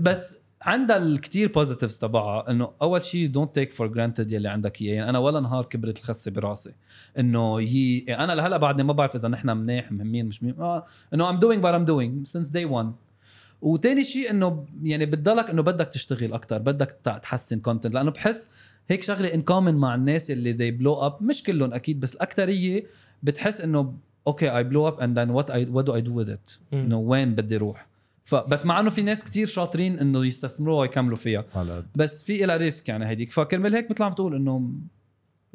بس 0.00 0.34
عندها 0.62 0.96
الكتير 0.96 1.52
positives 1.52 1.98
تبعها 1.98 2.50
إنه 2.50 2.70
أول 2.82 3.02
شيء 3.02 3.26
don't 3.26 3.54
take 3.54 3.72
for 3.72 3.86
granted 3.86 4.32
يلي 4.32 4.48
عندك 4.48 4.82
إياه. 4.82 4.94
يعني 4.94 5.10
أنا 5.10 5.18
ولا 5.18 5.40
نهار 5.40 5.64
كبرت 5.64 5.98
الخسة 5.98 6.30
براسي. 6.30 6.72
إنه 7.18 7.58
هي 7.58 7.98
يعني 7.98 8.24
أنا 8.24 8.32
لهلأ 8.32 8.56
بعدني 8.56 8.82
ما 8.82 8.92
بعرف 8.92 9.14
إذا 9.14 9.28
نحن 9.28 9.56
منيح 9.56 9.92
مهمين 9.92 10.26
مش 10.26 10.42
مهم 10.42 10.60
آه 10.60 10.84
إنه 11.14 11.32
I'm 11.32 11.40
doing 11.40 11.58
what 11.62 11.74
I'm 11.74 11.88
doing 11.90 12.30
since 12.32 12.50
day 12.50 12.70
one. 12.70 12.86
وتاني 13.62 14.04
شيء 14.04 14.30
إنه 14.30 14.66
يعني 14.82 15.06
بتضلك 15.06 15.50
إنه 15.50 15.62
بدك 15.62 15.86
تشتغل 15.88 16.32
أكتر 16.32 16.58
بدك 16.58 16.98
تحسن 17.22 17.60
content 17.60 17.94
لأنه 17.94 18.10
بحس 18.10 18.50
هيك 18.88 19.02
شغلة 19.02 19.34
in 19.34 19.42
common 19.42 19.74
مع 19.74 19.94
الناس 19.94 20.30
اللي 20.30 20.52
they 20.54 20.82
blow 20.82 21.10
up 21.10 21.22
مش 21.22 21.42
كلهم 21.42 21.74
أكيد 21.74 22.00
بس 22.00 22.14
الاكثريه 22.14 22.84
بتحس 23.22 23.60
إنه 23.60 23.94
okay 24.26 24.56
I 24.56 24.64
blow 24.64 24.88
up 24.88 25.00
and 25.00 25.18
then 25.18 25.30
what 25.30 25.50
I 25.50 25.66
what 25.70 25.84
do 25.84 25.94
I 25.94 26.00
do 26.00 26.18
with 26.18 26.30
it. 26.30 26.50
إنه 26.72 26.98
وين 26.98 27.34
بدي 27.34 27.56
أروح 27.56 27.87
فبس 28.28 28.66
مع 28.66 28.80
إنه 28.80 28.90
في 28.90 29.02
ناس 29.02 29.24
كتير 29.24 29.46
شاطرين 29.46 29.98
إنه 29.98 30.26
يستثمروها 30.26 30.80
ويكملوا 30.80 31.16
فيها. 31.16 31.44
على 31.56 31.84
بس 31.94 32.24
في 32.24 32.44
إلها 32.44 32.56
risk 32.56 32.88
يعني 32.88 33.06
هيديك. 33.06 33.32
فكرمال 33.32 33.74
هيك 33.74 33.90
مثل 33.90 34.02
عم 34.02 34.12
تقول 34.12 34.34
إنه 34.34 34.70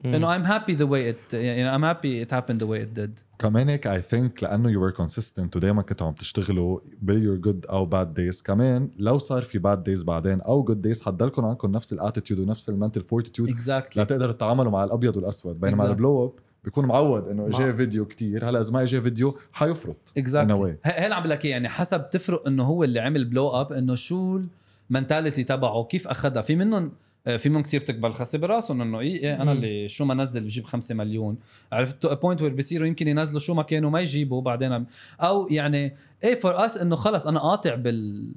إنه 0.05 0.37
I'm 0.37 0.47
happy 0.47 0.73
the 0.73 0.87
way 0.87 1.13
it 1.13 1.33
يعني 1.33 1.77
I'm 1.77 1.95
happy 1.95 2.27
it 2.27 2.35
happened 2.35 2.59
the 2.59 2.67
way 2.67 2.87
it 2.87 2.99
did. 2.99 3.23
كمان 3.39 3.69
هيك 3.69 3.87
I 3.87 4.01
think 4.01 4.43
لأنه 4.43 4.69
you 4.69 4.81
were 4.81 4.91
consistent 4.91 5.55
ودائما 5.55 5.81
كنتوا 5.81 6.07
عم 6.07 6.13
تشتغلوا 6.13 6.79
بال 7.01 7.12
your 7.12 7.35
good 7.35 7.65
أو 7.65 7.85
bad 7.85 8.13
days 8.13 8.41
كمان 8.41 8.89
لو 8.97 9.19
صار 9.19 9.43
في 9.43 9.59
bad 9.59 9.83
days 9.83 10.03
بعدين 10.03 10.41
أو 10.41 10.63
good 10.63 10.81
days 10.81 11.01
حتضلكم 11.01 11.45
عندكم 11.45 11.71
نفس 11.71 11.93
ال 11.93 11.98
attitude 11.98 12.39
ونفس 12.39 12.69
ال 12.69 12.74
mental 12.74 13.01
fortitude 13.01 13.49
exactly. 13.49 13.97
لتقدروا 13.97 14.33
تتعاملوا 14.33 14.71
مع 14.71 14.83
الأبيض 14.83 15.17
والأسود. 15.17 15.59
بينما 15.59 15.83
Exactly. 15.83 15.85
ال 15.85 15.93
blow 15.93 16.25
up 16.25 16.31
بيكون 16.63 16.85
معود 16.85 17.27
إنه 17.27 17.47
اجاه 17.47 17.71
فيديو 17.71 18.05
كتير. 18.05 18.49
هلأ 18.49 18.61
إذا 18.61 18.71
ما 18.71 18.81
اجاه 18.81 18.99
فيديو 18.99 19.37
حيفرط. 19.53 20.13
exactly. 20.17 20.77
هي 20.83 21.05
اللي 21.05 21.15
عم 21.15 21.21
بقول 21.21 21.29
لك 21.29 21.45
يعني 21.45 21.69
حسب 21.69 22.09
تفرق 22.09 22.47
إنه 22.47 22.63
هو 22.63 22.83
اللي 22.83 22.99
عمل 22.99 23.25
blow 23.25 23.49
up 23.49 23.73
إنه 23.73 23.95
شو 23.95 24.41
ال 24.89 24.95
mentality 24.95 25.43
تبعه 25.43 25.83
كيف 25.83 26.07
أخذها. 26.07 26.41
في 26.41 26.55
منهم 26.55 26.91
آه، 27.27 27.37
في 27.37 27.49
منهم 27.49 27.63
كثير 27.63 27.81
بتكبر 27.81 28.11
الخسة 28.11 28.37
براسهم 28.37 28.81
إنه 28.81 28.99
إيه, 28.99 29.23
إيه 29.23 29.35
أنا 29.35 29.43
مم. 29.43 29.49
اللي 29.51 29.87
شو 29.87 30.05
ما 30.05 30.13
نزل 30.13 30.43
بجيب 30.43 30.65
خمسة 30.65 30.95
مليون. 30.95 31.37
عرفت؟ 31.71 32.01
to 32.01 32.15
point 32.15 32.41
where 32.41 32.53
بصيروا 32.53 32.87
يمكن 32.87 33.07
ينزلوا 33.07 33.39
شو 33.39 33.53
ما 33.53 33.63
كانوا 33.63 33.89
ما 33.89 34.01
يجيبوا 34.01 34.41
بعدين. 34.41 34.85
أو 35.21 35.47
يعني 35.47 35.95
إيه 36.23 36.35
for 36.35 36.65
us 36.65 36.77
إنه 36.77 36.95
خلص 36.95 37.27
أنا 37.27 37.39
قاطع 37.39 37.75
بال 37.75 38.31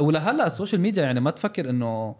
ولهلأ 0.00 0.46
ال 0.46 0.51
social 0.51 0.80
media 0.80 1.02
يعني 1.02 1.20
ما 1.20 1.30
تفكر 1.30 1.70
إنه 1.70 2.16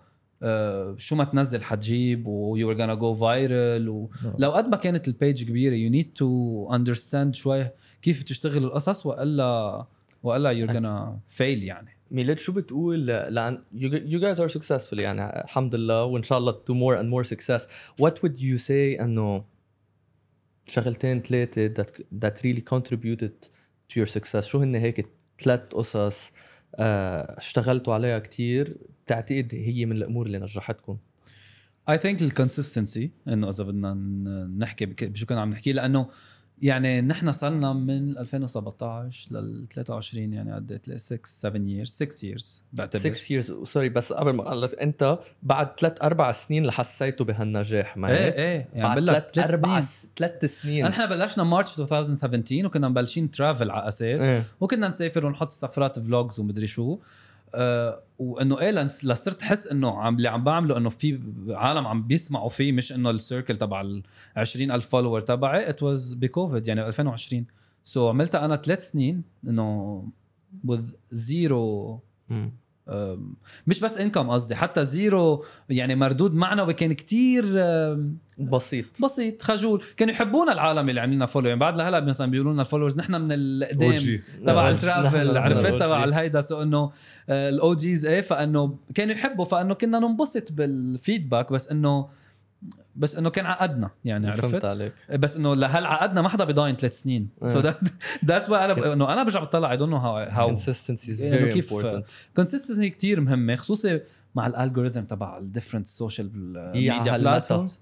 شو 0.98 1.16
ما 1.16 1.24
تنزل 1.24 1.62
حتجيب 1.62 2.26
و 2.26 2.70
you 2.70 2.73
are 2.73 2.76
gonna 2.76 2.98
go 2.98 3.14
viral 3.14 3.88
ولو 3.88 4.50
قد 4.50 4.68
ما 4.68 4.76
كانت 4.76 5.08
ال 5.08 5.15
page 5.15 5.44
كبيرة 5.44 5.74
you 5.74 5.90
need 5.90 6.12
to 6.14 6.70
understand 6.74 7.34
شوي 7.34 7.68
كيف 8.02 8.20
بتشتغل 8.20 8.64
القصص 8.64 9.06
والا 9.06 9.84
وإلا 10.22 10.50
you 10.50 10.66
gonna 10.66 11.18
fail 11.28 11.64
يعني. 11.64 11.94
ميلاد 12.10 12.38
شو 12.38 12.52
بتقول 12.52 13.06
لأن 13.06 13.62
you 13.74 14.20
guys 14.20 14.38
are 14.38 14.58
successful 14.58 14.98
يعني 14.98 15.44
الحمد 15.44 15.74
لله 15.74 16.04
وإن 16.04 16.22
شاء 16.22 16.38
الله 16.38 16.52
to 16.52 16.74
more 16.74 17.00
and 17.00 17.08
more 17.10 17.28
success. 17.34 17.62
What 18.02 18.14
would 18.22 18.38
you 18.38 18.58
say 18.58 19.00
إنه 19.00 19.44
شغلتين 20.66 21.22
ثلاثة 21.22 21.82
that 21.82 21.88
that 22.24 22.34
really 22.44 22.62
contributed 22.74 23.48
to 23.92 24.00
your 24.00 24.06
success 24.06 24.44
شو 24.46 24.58
هن 24.58 24.74
هيك 24.74 25.06
ثلاث 25.40 25.60
قصص 25.60 26.32
آه، 26.76 27.38
اشتغلتوا 27.38 27.94
عليها 27.94 28.18
كتير؟ 28.18 28.76
بتعتقد 29.06 29.48
هي 29.54 29.86
من 29.86 29.96
الأمور 29.96 30.26
اللي 30.26 30.38
نجحتكم؟ 30.38 30.96
I 31.88 31.98
think 31.98 32.22
ال 32.22 32.29
consistency 32.29 33.10
إنه 33.28 33.48
إذا 33.48 33.64
بدنا 33.64 33.94
نحكي 34.58 34.86
بشو 34.86 35.26
كنا 35.26 35.40
عم 35.40 35.50
نحكي 35.50 35.72
لأنه 35.72 36.08
يعني 36.62 37.00
نحن 37.00 37.32
صرنا 37.32 37.72
من 37.72 38.18
2017 38.18 39.34
لل 39.34 39.66
23 39.74 40.32
يعني 40.32 40.54
قد 40.54 40.80
6 40.96 41.20
7 41.24 41.60
years 41.66 41.88
6 41.88 42.28
years 42.28 42.62
بعتبر. 42.72 43.14
6 43.14 43.40
years 43.40 43.62
sorry 43.62 43.88
بس 43.88 44.12
قبل 44.12 44.30
ما 44.30 44.48
اقلت 44.48 44.74
أنت 44.74 45.18
بعد 45.42 45.80
ثلاث 45.80 46.02
أربع 46.02 46.32
سنين 46.32 46.70
حسيته 46.70 47.24
بهالنجاح 47.24 47.96
ما 47.96 48.08
إيه؟ 48.08 48.32
إيه 48.32 48.68
يعني 48.74 49.00
بعد 49.06 49.30
ثلاث 49.30 49.50
أربع 49.50 49.80
ثلاث 50.16 50.44
سنين. 50.44 50.86
نحن 50.86 51.06
بلشنا 51.06 51.44
March 51.44 51.80
2017 51.80 52.66
وكنا 52.66 52.88
مبلشين 52.88 53.30
travel 53.30 53.70
على 53.70 53.88
أساس 53.88 54.20
إيه. 54.20 54.44
وكنا 54.60 54.88
نسافر 54.88 55.26
ونحط 55.26 55.50
سفرات 55.50 55.98
vlogs 55.98 56.40
ومدري 56.40 56.66
شو. 56.66 56.98
وإنه 58.18 58.60
إيه 58.60 58.70
لصرت 58.70 59.42
احس 59.42 59.66
إنه 59.66 59.98
عم 59.98 60.16
اللي 60.16 60.28
عم 60.28 60.44
بعمله 60.44 60.76
إنه 60.76 60.88
في 60.88 61.20
عالم 61.48 61.86
عم 61.86 62.06
بيسمعوا 62.06 62.48
فيه 62.48 62.72
مش 62.72 62.92
إنه 62.92 63.10
ال 63.10 63.17
circle 63.17 63.56
تبع 63.56 63.80
ال 63.80 64.02
20000 64.36 64.86
follower 64.86 65.20
تبعي. 65.20 65.68
it 65.70 65.82
was 65.82 66.14
بكوفيد 66.14 66.68
يعني 66.68 66.86
2020 66.86 67.46
so 67.84 68.06
so 68.06 68.08
عملتها 68.10 68.44
أنا 68.44 68.56
ثلاث 68.56 68.90
سنين 68.90 69.22
إنه 69.48 70.04
with 70.66 71.14
zero 71.14 71.98
مش 73.66 73.80
بس 73.80 73.98
income 73.98 74.30
قصدي 74.30 74.54
حتى 74.54 74.84
zero 74.84 75.44
يعني 75.68 75.94
مردود 75.94 76.34
معنوي 76.34 76.74
كان 76.74 76.92
كتير 76.92 77.44
بسيط 78.38 79.02
بسيط 79.04 79.42
خجول 79.42 79.82
كانوا 79.96 80.14
يحبونا 80.14 80.52
العالم 80.52 80.88
اللي 80.88 81.00
عاملين 81.00 81.16
لنا 81.18 81.26
follow 81.26 81.48
يعني 81.48 81.60
بعد 81.60 81.76
لهلا 81.76 82.00
مثلا 82.00 82.30
بيقولوا 82.30 82.52
لنا 82.52 82.62
ال 82.62 82.66
followers 82.66 82.98
نحن 82.98 83.20
من 83.20 83.28
القدام. 83.32 84.20
تبع. 84.46 84.70
ال 84.70 84.80
travel 84.80 85.38
عرفت 85.38 85.66
تبع. 85.66 86.04
الهيدا 86.04 86.40
سو 86.40 86.62
إنه 86.62 86.90
الاو 87.30 87.74
جيز 87.74 88.06
إيه 88.06 88.20
فإنه 88.20 88.78
كانوا 88.94 89.14
يحبوا 89.14 89.44
فإنه 89.44 89.74
كنا 89.74 89.98
ننبسط 89.98 90.52
بال 90.52 90.72
feedback 90.72 91.52
بس 91.52 91.70
إنه 91.70 92.08
بس 92.96 93.16
إنه 93.16 93.30
كان 93.30 93.46
عقدنا 93.46 93.90
يعني 94.04 94.32
فهمت 94.32 94.44
عرفت؟ 94.54 94.64
عليك. 94.64 94.92
بس 95.10 95.36
إنه 95.36 95.54
لهال 95.54 95.86
عقدنا 95.86 96.22
ما 96.22 96.28
حدا 96.28 96.44
بضاين 96.44 96.76
ثلاث 96.76 97.00
سنين. 97.00 97.28
so. 97.46 97.62
that's 98.24 98.50
why 98.50 98.64
أنا 98.64 98.92
إنه 98.92 99.12
أنا 99.12 99.22
برجع 99.22 99.40
بطلع 99.40 99.72
I 99.72 99.76
don't 99.76 99.90
know 99.90 99.96
how 99.96 100.16
how 100.16 100.48
إنه 100.48 100.56
very 100.56 101.52
كيف- 101.52 101.74
important. 101.74 102.02
consistency 102.36 102.90
كتير 102.90 103.20
مهمة 103.20 103.56
خصوصي 103.56 104.00
مع 104.34 104.46
ال 104.46 104.52
algorithm 104.52 105.00
تبع 105.00 105.38
ال 105.38 105.43
different 105.43 105.86
social 105.86 106.30
media 106.74 107.16
platforms 107.16 107.80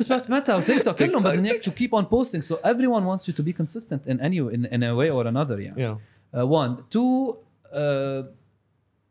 مش 0.00 0.12
بس 0.12 0.30
ميتا 0.30 0.54
وتيك 0.54 0.84
توك 0.84 0.96
كلهم 0.96 1.22
بدهم 1.22 1.44
اياك 1.44 1.62
keep 1.62 1.98
on 2.00 2.04
posting. 2.04 2.42
So 2.48 2.54
everyone 2.54 3.04
wants 3.04 3.28
you 3.28 3.32
to 3.36 3.42
be 3.42 3.52
consistent 3.62 4.00
in 4.12 4.20
any 4.20 4.38
in, 4.56 4.64
in 4.74 4.82
a 4.82 4.94
way 4.94 5.10
or 5.10 5.26
another 5.26 5.58
يعني. 5.58 5.96
Yeah. 5.96 5.98
uh, 6.36 6.40
one. 6.46 6.76
Two 6.76 7.34
uh, 7.34 8.36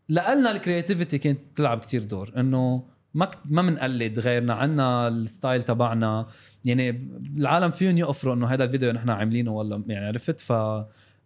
لقلنا 0.09 0.51
ال 0.51 0.57
creativity 0.57 1.17
كانت 1.17 1.39
تلعب 1.55 1.79
كتير 1.79 2.03
دور. 2.03 2.31
إنه 2.37 2.83
ما 3.15 3.25
كت- 3.25 3.39
ما 3.45 3.61
بنقلد 3.61 4.19
غيرنا 4.19 4.53
عنا 4.53 5.07
ال 5.07 5.17
style 5.17 5.63
تبعنا. 5.63 6.27
يعني 6.65 7.09
العالم 7.37 7.71
فيهم 7.71 7.97
يقفطوا 7.97 8.33
إنه 8.33 8.47
هذا 8.47 8.63
الفيديو 8.63 8.91
نحن 8.91 9.09
عاملينه 9.09 9.51
ولا 9.51 9.83
يعني 9.87 10.05
عرفت؟ 10.05 10.39
ف 10.39 10.53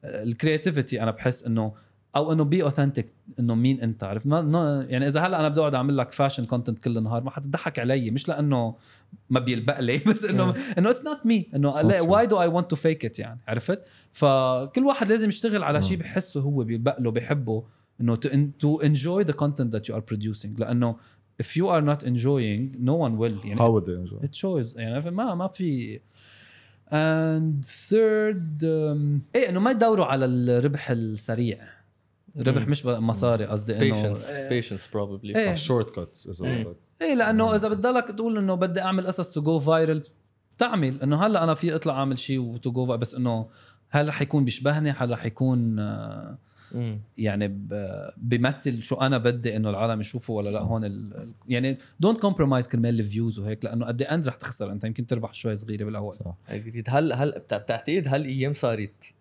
ال 0.06 0.14
creativity 0.14 1.04
أنا 1.04 1.12
بحس 1.12 1.46
إنه 1.46 1.74
أو 2.16 2.32
إنه 2.32 2.44
be 2.44 2.64
authentic 2.64 3.14
إنه 3.40 3.56
مين 3.56 3.82
أنت 3.82 4.04
عرفت؟ 4.04 4.28
ما 4.28 4.86
يعني 4.90 5.08
إذا 5.08 5.20
هلأ 5.20 5.40
أنا 5.40 5.50
بدي 5.50 5.60
أقعد 5.60 5.76
أعمل 5.76 5.98
لك 5.98 6.12
fashion 6.12 6.46
content 6.46 6.80
كل 6.80 6.98
النهار 6.98 7.24
ما 7.24 7.32
حتضحك 7.32 7.80
علي 7.80 8.12
مش 8.12 8.28
لأنه 8.28 8.76
ما 9.30 9.40
بيلبق 9.40 9.80
لي 9.80 9.98
بس 10.08 10.24
إنه 10.26 10.54
إنه 10.78 10.90
it's 10.90 11.06
not 11.06 11.26
me 11.26 11.50
إنه 11.56 11.70
why 12.02 12.28
do 12.28 12.42
I 12.42 12.48
want 12.48 12.70
to 12.70 12.76
fake 12.76 13.06
it 13.06 13.20
يعني 13.20 13.40
عرفت؟ 13.48 13.82
فكل 14.12 14.86
واحد 14.86 15.10
لازم 15.10 15.30
يشتغل 15.30 15.64
على 15.64 15.82
شيء 15.82 15.98
مم. 15.98 16.04
بحسه 16.04 16.42
هو 16.42 16.64
بيلبق 16.64 17.00
له 17.00 17.12
بيحبه 17.12 17.64
إنه 18.02 18.16
to 18.66 18.82
enjoy 18.84 19.24
the 19.32 19.34
content 19.34 19.72
that 19.76 19.84
you 19.90 19.96
are 19.96 20.02
producing. 20.14 20.60
لأنه 20.60 20.96
if 21.42 21.56
you 21.56 21.68
are 21.68 21.82
not 21.82 22.04
enjoying 22.04 22.76
no 22.80 22.96
one 22.96 23.18
will 23.18 23.46
يعني 23.46 23.60
How 23.60 23.72
would 23.72 23.86
they 23.86 23.96
enjoy? 23.96 24.24
it 24.24 24.36
shows 24.36 24.76
يعني 24.76 25.12
ما 25.12 25.36
ما 25.36 25.48
في 25.48 26.00
and 26.92 27.66
third 27.66 28.62
um, 28.62 29.22
إيه 29.36 29.50
إنه 29.50 29.60
ما 29.60 29.72
يدوروا 29.72 30.06
على 30.06 30.26
الربح 30.26 30.92
السريع 30.92 31.80
الربح 32.38 32.62
مم. 32.62 32.70
مش 32.70 32.86
مصاري 32.86 33.46
قصدي 33.46 33.78
إنه 33.78 34.16
patience 34.16 34.30
إيه. 34.30 34.62
patience 34.62 34.82
probably 34.82 35.36
إيه. 35.36 35.54
ال 35.54 35.90
shortcuts 35.90 36.42
اذا. 36.42 36.64
بدك 36.64 36.78
إيه 37.02 37.16
لأنه 37.16 37.56
إذا 37.56 37.68
بتضلك 37.68 38.08
تقول 38.08 38.38
إنه 38.38 38.56
بدي 38.56 38.82
أعمل 38.82 39.08
قصص 39.08 39.32
to 39.32 39.42
go 39.42 39.60
viral 39.60 40.04
تعمل 40.58 41.02
إنه 41.02 41.26
هلأ 41.26 41.44
أنا 41.44 41.54
في 41.54 41.76
أطلع 41.76 41.94
أعمل 41.94 42.18
شيء 42.18 42.40
و 42.40 42.50
to 42.50 42.72
go 42.72 42.86
بس 42.86 43.16
إنه 43.16 43.50
هل 43.90 44.10
رح 44.10 44.22
يكون 44.22 44.46
بيشبهني 44.46 44.92
هل 44.92 45.10
رح 45.10 45.26
يكون 45.26 45.80
آه،. 45.80 46.38
يعني 47.18 47.48
بيمثل 48.18 48.82
شو 48.82 48.96
أنا 48.96 49.18
بدي 49.18 49.56
إنه 49.56 49.70
العالم 49.70 50.02
يشوفوا 50.02 50.38
ولا 50.38 50.50
لأ. 50.50 50.60
هون 50.62 50.86
ال... 50.86 51.34
يعني 51.48 51.78
don't 52.00 52.20
compromise 52.22 52.68
كرمال 52.68 53.00
ال 53.00 53.06
views 53.06 53.40
وهيك 53.40 53.66
لأنه 53.66 53.86
at 53.86 53.92
the 53.92 54.02
end 54.02 54.28
رح 54.28 54.36
تخسر 54.36 54.72
أنت 54.72 54.84
يمكن 54.84 55.08
تربح 55.08 55.34
شوي 55.34 55.56
صغيرة 55.56 55.86
بالأول. 55.86 56.14
صح. 56.14 56.36
agreed 56.50 56.86
هل 56.90 57.14
هل 57.14 57.32
بتع- 57.32 57.58
بتعتقد 57.58 58.08
هالايام 58.08 58.54
صارت 58.54 59.14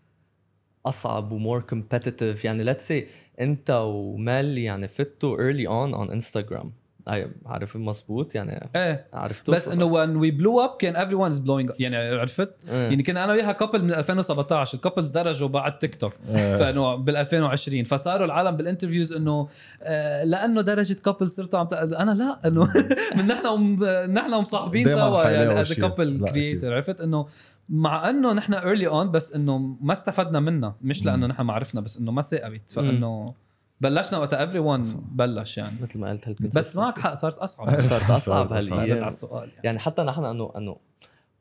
أصعب 0.86 1.32
و 1.32 1.38
more 1.38 1.60
competitive 1.60 2.44
يعني 2.44 2.64
let's 2.64 2.88
say 2.88 3.06
أنت 3.40 3.70
ومالي 3.70 4.64
يعني 4.64 4.88
فتوا 4.88 5.36
early 5.36 5.66
on 5.66 5.94
on 5.96 6.10
انستغرام 6.12 6.72
اي 7.12 7.30
عارف 7.46 7.76
مزبوط 7.76 8.34
يعني. 8.34 8.70
إيه. 8.76 9.06
عرفتوا 9.12 9.54
بس 9.54 9.68
إنه 9.68 9.90
when 9.92 10.08
we 10.22 10.34
blew 10.34 10.68
up 10.68 10.76
كان 10.78 10.94
everyone 10.94 11.34
is 11.34 11.38
blowing 11.38 11.72
up. 11.72 11.76
يعني 11.80 11.96
عرفت؟ 11.96 12.50
إيه. 12.68 12.74
يعني 12.82 13.02
كنا 13.02 13.24
أنا 13.24 13.32
وياها 13.32 13.52
couple 13.52 13.84
من 13.84 13.92
2017 13.94 14.74
ال 14.74 14.78
couples 14.79 15.08
درجوا 15.10 15.48
بعد 15.48 15.78
تيك 15.78 15.94
توك 15.94 16.12
إيه. 16.28 16.56
فإنه 16.56 16.94
بال 16.94 17.16
2020 17.16 17.84
فصاروا 17.84 18.26
العالم 18.26 18.56
بال 18.56 18.65
interviews 18.65 19.12
إنه 19.12 19.48
آه 19.82 20.24
لأنه 20.24 20.60
درجة 20.60 20.94
couple 20.94 21.28
صرتوا 21.28 21.58
عم 21.58 21.66
تق- 21.66 22.00
أنا 22.00 22.10
لا 22.10 22.48
إنه 22.48 22.68
من 23.16 23.26
نحن 23.32 23.82
نحن 24.12 24.34
ومصاحبين 24.34 24.84
دايماً 24.84 25.08
سوا 25.08 25.30
يعني 25.30 25.60
as. 25.60 25.72
couple 25.72 26.20
لا، 26.20 26.30
creator 26.30 26.74
عرفت؟ 26.74 27.00
إنه 27.00 27.26
مع 27.68 28.10
إنه 28.10 28.32
نحن 28.32 28.54
early 28.54 28.86
on 28.88 29.10
بس 29.10 29.32
إنه 29.32 29.58
ما 29.58 29.92
استفدنا 29.92 30.40
منها. 30.40 30.76
مش 30.82 31.04
لأنه. 31.04 31.26
نحن 31.26 31.42
ما 31.42 31.52
عرفنا 31.52 31.80
بس 31.80 31.96
إنه 31.96 32.12
ما 32.12 32.22
ساقبت 32.22 32.70
فإنه 32.70 33.34
بلشنا 33.80 34.18
وقت 34.18 34.34
everyone 34.34 34.82
بلش 35.12 35.58
يعني 35.58 35.76
مثل 35.82 35.98
ما 35.98 36.10
قلت 36.10 36.42
بس 36.56 36.76
معك 36.76 36.98
حق 36.98 37.14
صارت 37.14 37.38
أصعب 37.38 37.66
صارت 37.90 38.10
أصعب 38.10 38.52
هالايام 38.52 38.98
على 38.98 39.06
السؤال 39.06 39.48
يعني. 39.48 39.60
يعني 39.64 39.78
حتى 39.78 40.02
نحن 40.02 40.24
انه 40.24 40.52
إنه 40.56 40.76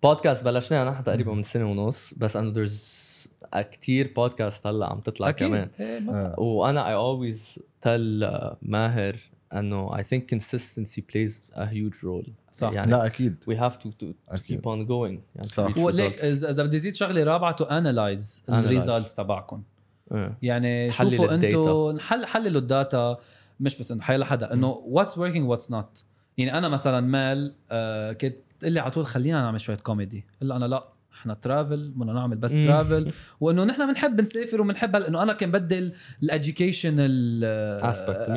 بودكاست 0.04 0.44
بلشناه 0.44 0.90
نحن 0.92 1.04
تقريبا 1.04 1.34
من 1.34 1.44
سنة 1.44 1.72
ونص 1.72 2.14
بس 2.14 2.36
إنه 2.36 2.54
there's 2.54 3.08
كثير 3.72 4.14
بودكاست 4.16 4.68
هلأ 4.68 4.90
عم 4.90 5.00
تطلع 5.00 5.30
أكيد 5.30 5.48
كمان 5.48 5.70
إيه، 5.80 6.10
آه. 6.10 6.40
وأنا 6.40 6.96
always 6.96 7.60
tell 7.86 8.30
uh, 8.32 8.56
ماهر 8.62 9.16
إنه 9.54 9.98
I 9.98 10.04
think 10.04 10.36
consistency 10.36 11.02
plays 11.02 11.52
a 11.56 11.66
huge 11.66 12.04
role 12.04 12.30
صح. 12.52 12.72
يعني 12.72 12.92
لا 12.92 13.06
أكيد 13.06 13.36
we 13.50 13.54
have 13.54 13.76
to, 13.78 13.88
to, 13.88 14.06
to 14.06 14.36
أكيد. 14.36 14.60
keep 14.60 14.64
on 14.64 14.88
going 14.88 15.20
يعني 15.36 15.48
صح. 15.48 15.68
to 15.68 15.74
reach 15.74 15.78
هو 15.78 15.90
ليك 15.90 16.20
results. 16.20 16.24
إذا 16.24 16.64
بدي 16.64 16.80
زيد 16.80 16.96
شغله 16.96 17.24
رابعة 17.24 17.52
تو 17.52 17.66
Analyze. 17.66 18.50
ال 18.50 18.58
results 18.58 19.16
تبعكم. 19.16 19.64
يعني 20.42 20.90
تحلل 20.90 21.12
شوفوا. 21.12 21.34
أنتم 21.34 22.00
حل 22.00 22.26
حللوا 22.26 22.62
ال 22.62 22.71
data. 22.71 23.18
مش 23.60 23.80
بس 23.80 23.92
انه 23.92 24.02
حيلا 24.02 24.26
حدا. 24.26 24.54
انه 24.54 24.82
what's 24.86 25.18
working 25.18 25.50
what's 25.50 25.72
not 25.72 26.04
يعني 26.38 26.58
أنا 26.58 26.70
مثلا 26.70 27.02
مال 27.02 27.56
آه 27.72 28.14
كنت 28.14 28.36
تقول 28.60 28.72
لي 28.72 28.80
على 28.80 28.92
طول 28.92 29.06
خلينا 29.06 29.42
نعمل 29.42 29.62
شوية 29.62 29.78
كوميدي 29.78 30.26
الا 30.42 30.56
أنا 30.56 30.66
لا. 30.66 30.88
إحنا 31.22 31.34
travel 31.34 31.92
بدنا 31.96 32.14
نعمل 32.14 32.38
بس. 32.38 32.54
travel 32.54 33.12
وإنه 33.42 33.64
نحن 33.64 33.88
بنحب 33.88 34.22
نسافر 34.22 34.62
وبنحب 34.62 34.96
إنه 34.96 35.24
أنا 35.24 35.34
كان 35.34 35.52
بدي 35.52 35.92
ال 36.24 36.33
educational. 36.33 37.44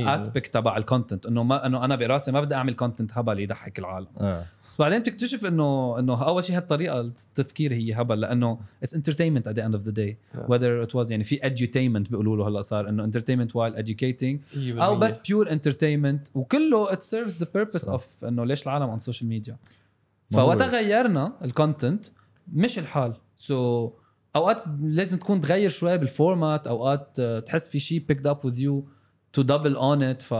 aspect 0.08 0.54
تبع 0.54 0.76
ال 0.76 0.83
content 0.83 1.26
إنه 1.26 1.42
ما 1.42 1.66
إنه 1.66 1.84
أنا 1.84 1.96
براسي 1.96 2.32
ما 2.32 2.40
بدي 2.40 2.54
أعمل 2.54 2.74
content 2.74 3.10
هبل 3.18 3.40
يضحك 3.40 3.78
العالم 3.78 4.06
آه. 4.20 4.42
بس 4.70 4.78
بعدين 4.78 5.00
بتكتشف 5.00 5.46
إنه 5.46 5.98
إنه 5.98 6.24
أول 6.24 6.44
شيء 6.44 6.56
هالطريقة 6.56 7.00
التفكير 7.00 7.72
هي 7.72 7.92
هبل 7.94 8.20
لأنه 8.20 8.58
it's 8.82 8.94
entertainment 8.94 9.48
the 9.48 9.62
end 9.62 9.80
of 9.80 9.84
the 9.84 9.92
day 9.92 10.10
Yeah. 10.34 10.38
whether 10.42 10.86
it 10.88 10.92
was 10.94 11.10
يعني 11.10 11.24
في 11.24 11.36
edutainment 11.38 12.10
بيقولوا 12.10 12.36
له 12.36 12.48
هلأ 12.48 12.60
صار 12.60 12.88
إنه 12.88 13.10
entertainment 13.10 13.48
while 13.50 13.82
educating 13.84 14.36
أو 14.82 14.96
بس 14.98 15.16
pure 15.18 15.46
entertainment 15.48 16.30
وكله 16.34 16.88
it 16.90 16.98
serves 17.00 17.32
the 17.32 17.46
purpose 17.46 17.76
صح. 17.78 18.00
of 18.00 18.24
إنه 18.24 18.44
ليش 18.44 18.62
العالم 18.62 18.98
on 18.98 19.02
social 19.02 19.22
media 19.24 19.52
ما 20.30 20.40
هو- 20.42 20.46
فوقتها 20.46 20.66
غيرنا 20.66 21.32
ال 21.44 21.52
content 21.52 22.06
مش 22.52 22.78
الحال. 22.78 23.16
so 23.38 23.88
so, 23.88 23.92
أوقات 24.36 24.62
لازم 24.82 25.16
تكون 25.16 25.40
تغير 25.40 25.70
شوي 25.70 25.98
بال 25.98 26.15
format 26.15 26.66
أوقات 26.66 27.16
آه، 27.20 27.40
تحس 27.40 27.68
في 27.68 27.80
شيء 27.80 28.04
picked 28.12 28.24
up 28.30 28.36
with 28.50 28.56
you 28.56 28.82
to 29.38 29.42
double 29.44 29.76
on 29.76 30.00
it 30.02 30.22
ف 30.22 30.34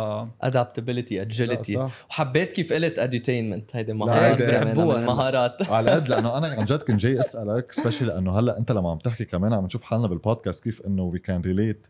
adaptability 0.44 1.12
لا، 1.12 1.29
agility 1.29 1.75
صح. 1.75 2.07
وحبيت 2.11 2.53
كيف 2.53 2.73
قلت 2.73 3.01
edutainment 3.01 3.77
هيدي 3.77 3.92
مهارات 3.92 4.42
بحبوها. 4.42 4.99
المهارات. 4.99 5.62
على 5.70 5.90
قد 5.90 6.09
لأنه 6.09 6.38
أنا 6.38 6.46
عن 6.46 6.64
جد 6.64 6.83
كنت 6.83 7.01
جاي 7.01 7.20
أسألك 7.20 7.73
specially 7.81 8.09
لأنه 8.09 8.38
هلأ 8.38 8.59
أنت 8.59 8.73
لما 8.73 8.90
عم 8.90 8.99
تحكي 8.99 9.25
كمان 9.25 9.53
عم 9.53 9.64
نشوف 9.64 9.83
حالنا 9.83 10.07
بالبودكاست 10.07 10.64
كيف 10.64 10.81
إنه 10.87 11.03
we 11.03 11.19
can 11.19 11.40
relate 11.40 11.87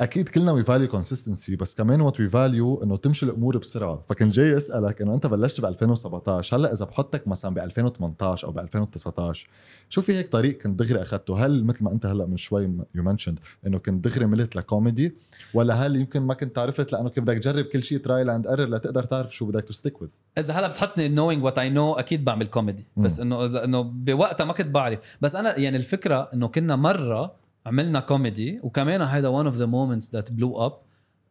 أكيد 0.00 0.28
كلنا 0.28 0.52
we 0.52 0.62
value 0.62 0.88
consistency 0.88 1.56
بس 1.56 1.74
كمان 1.74 2.00
what 2.00 2.20
we 2.20 2.28
value 2.28 2.82
إنه 2.82 2.96
تمشي 2.96 3.26
الأمور 3.26 3.58
بسرعة. 3.58 4.04
فكنت 4.08 4.34
جاي 4.34 4.56
اسالك 4.56 5.02
إنه 5.02 5.14
أنت 5.14 5.26
بلشت 5.26 5.60
ب 5.60 5.64
2017 5.64 6.56
هلأ 6.56 6.72
إذا 6.72 6.84
بحطك 6.84 7.28
مثلا 7.28 7.54
ب 7.54 7.58
2018 7.58 8.46
أو 8.46 8.52
ب 8.52 8.58
2019 8.58 9.48
شو 9.88 10.00
في 10.00 10.12
هيك 10.12 10.32
طريق 10.32 10.58
كنت 10.58 10.78
دغري 10.78 11.02
اخذته 11.02 11.46
هل 11.46 11.64
مثل 11.64 11.84
ما 11.84 11.92
أنت 11.92 12.06
هلأ 12.06 12.26
من 12.26 12.36
شوي 12.36 12.62
you 12.94 13.02
mentioned 13.02 13.38
إنه 13.66 13.78
كنت 13.78 14.04
دغري 14.04 14.26
ملت 14.26 14.56
لكوميدي 14.56 15.14
ولا 15.54 15.74
هل 15.74 15.96
يمكن 15.96 16.22
ما 16.22 16.34
كنت 16.34 16.58
عرفت 16.58 16.92
لأنه 16.92 17.08
كيف 17.08 17.24
بدك 17.24 17.38
تجرب 17.38 17.64
كل 17.64 17.82
شيء 17.82 17.98
trial 17.98 18.30
and 18.30 18.46
error 18.46 18.68
لتقدر 18.68 19.04
تعرف 19.04 19.34
شو 19.34 19.46
بدك 19.46 19.64
to 19.64 19.72
stick 19.72 20.02
with 20.02 20.08
إذا 20.38 20.54
هلأ 20.54 20.68
بتحطني 20.68 21.16
knowing 21.16 21.42
what 21.42 21.54
I 21.54 21.74
know 21.74 21.98
أكيد 21.98 22.24
بعمل 22.24 22.46
كوميدي. 22.46 22.86
بس 22.96 23.20
إنه 23.20 23.64
إنه 23.64 23.82
بوقتها 23.82 24.44
ما 24.44 24.52
كنت 24.52 24.66
بعرف. 24.66 24.98
بس 25.20 25.34
أنا 25.34 25.58
يعني 25.58 25.76
الفكرة 25.76 26.28
إنه 26.34 26.48
كنا 26.48 26.76
مرة 26.76 27.47
عملنا 27.68 28.00
كوميدي. 28.00 28.60
وكمان 28.62 29.02
هيدا 29.02 29.42
one 29.42 29.46
of 29.46 29.56
the 29.56 29.66
moments 29.66 30.08
that 30.10 30.32
blew 30.32 30.68
up. 30.68 30.72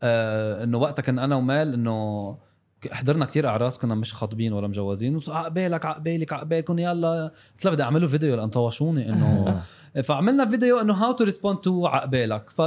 آه 0.03 0.63
إنه 0.63 0.77
وقتها 0.77 1.03
كنا 1.03 1.23
أنا 1.23 1.35
ومال 1.35 1.73
إنه 1.73 2.37
حضرنا 2.91 3.25
كتير 3.25 3.47
أعراس 3.47 3.77
كنا 3.77 3.95
مش 3.95 4.13
خاطبين 4.13 4.53
ولا 4.53 4.67
مجوزين. 4.67 5.19
عقبالك 5.27 5.85
عقبالك 5.85 6.33
عقبالكم 6.33 6.79
يلا. 6.79 7.31
قلت 7.53 7.65
لها 7.65 7.73
بدي 7.73 7.83
أعمل 7.83 8.01
له 8.01 8.07
فيديو 8.07 8.35
لأن 8.35 8.49
طوشوني 8.49 9.09
إنه 9.09 9.61
فعملنا 10.07 10.45
فيديو 10.45 10.81
إنه 10.81 10.93
how 10.93 11.11
to 11.11 11.23
respond 11.23 11.57
to 11.57 11.87
عقبالك. 11.87 12.49
ف 12.49 12.61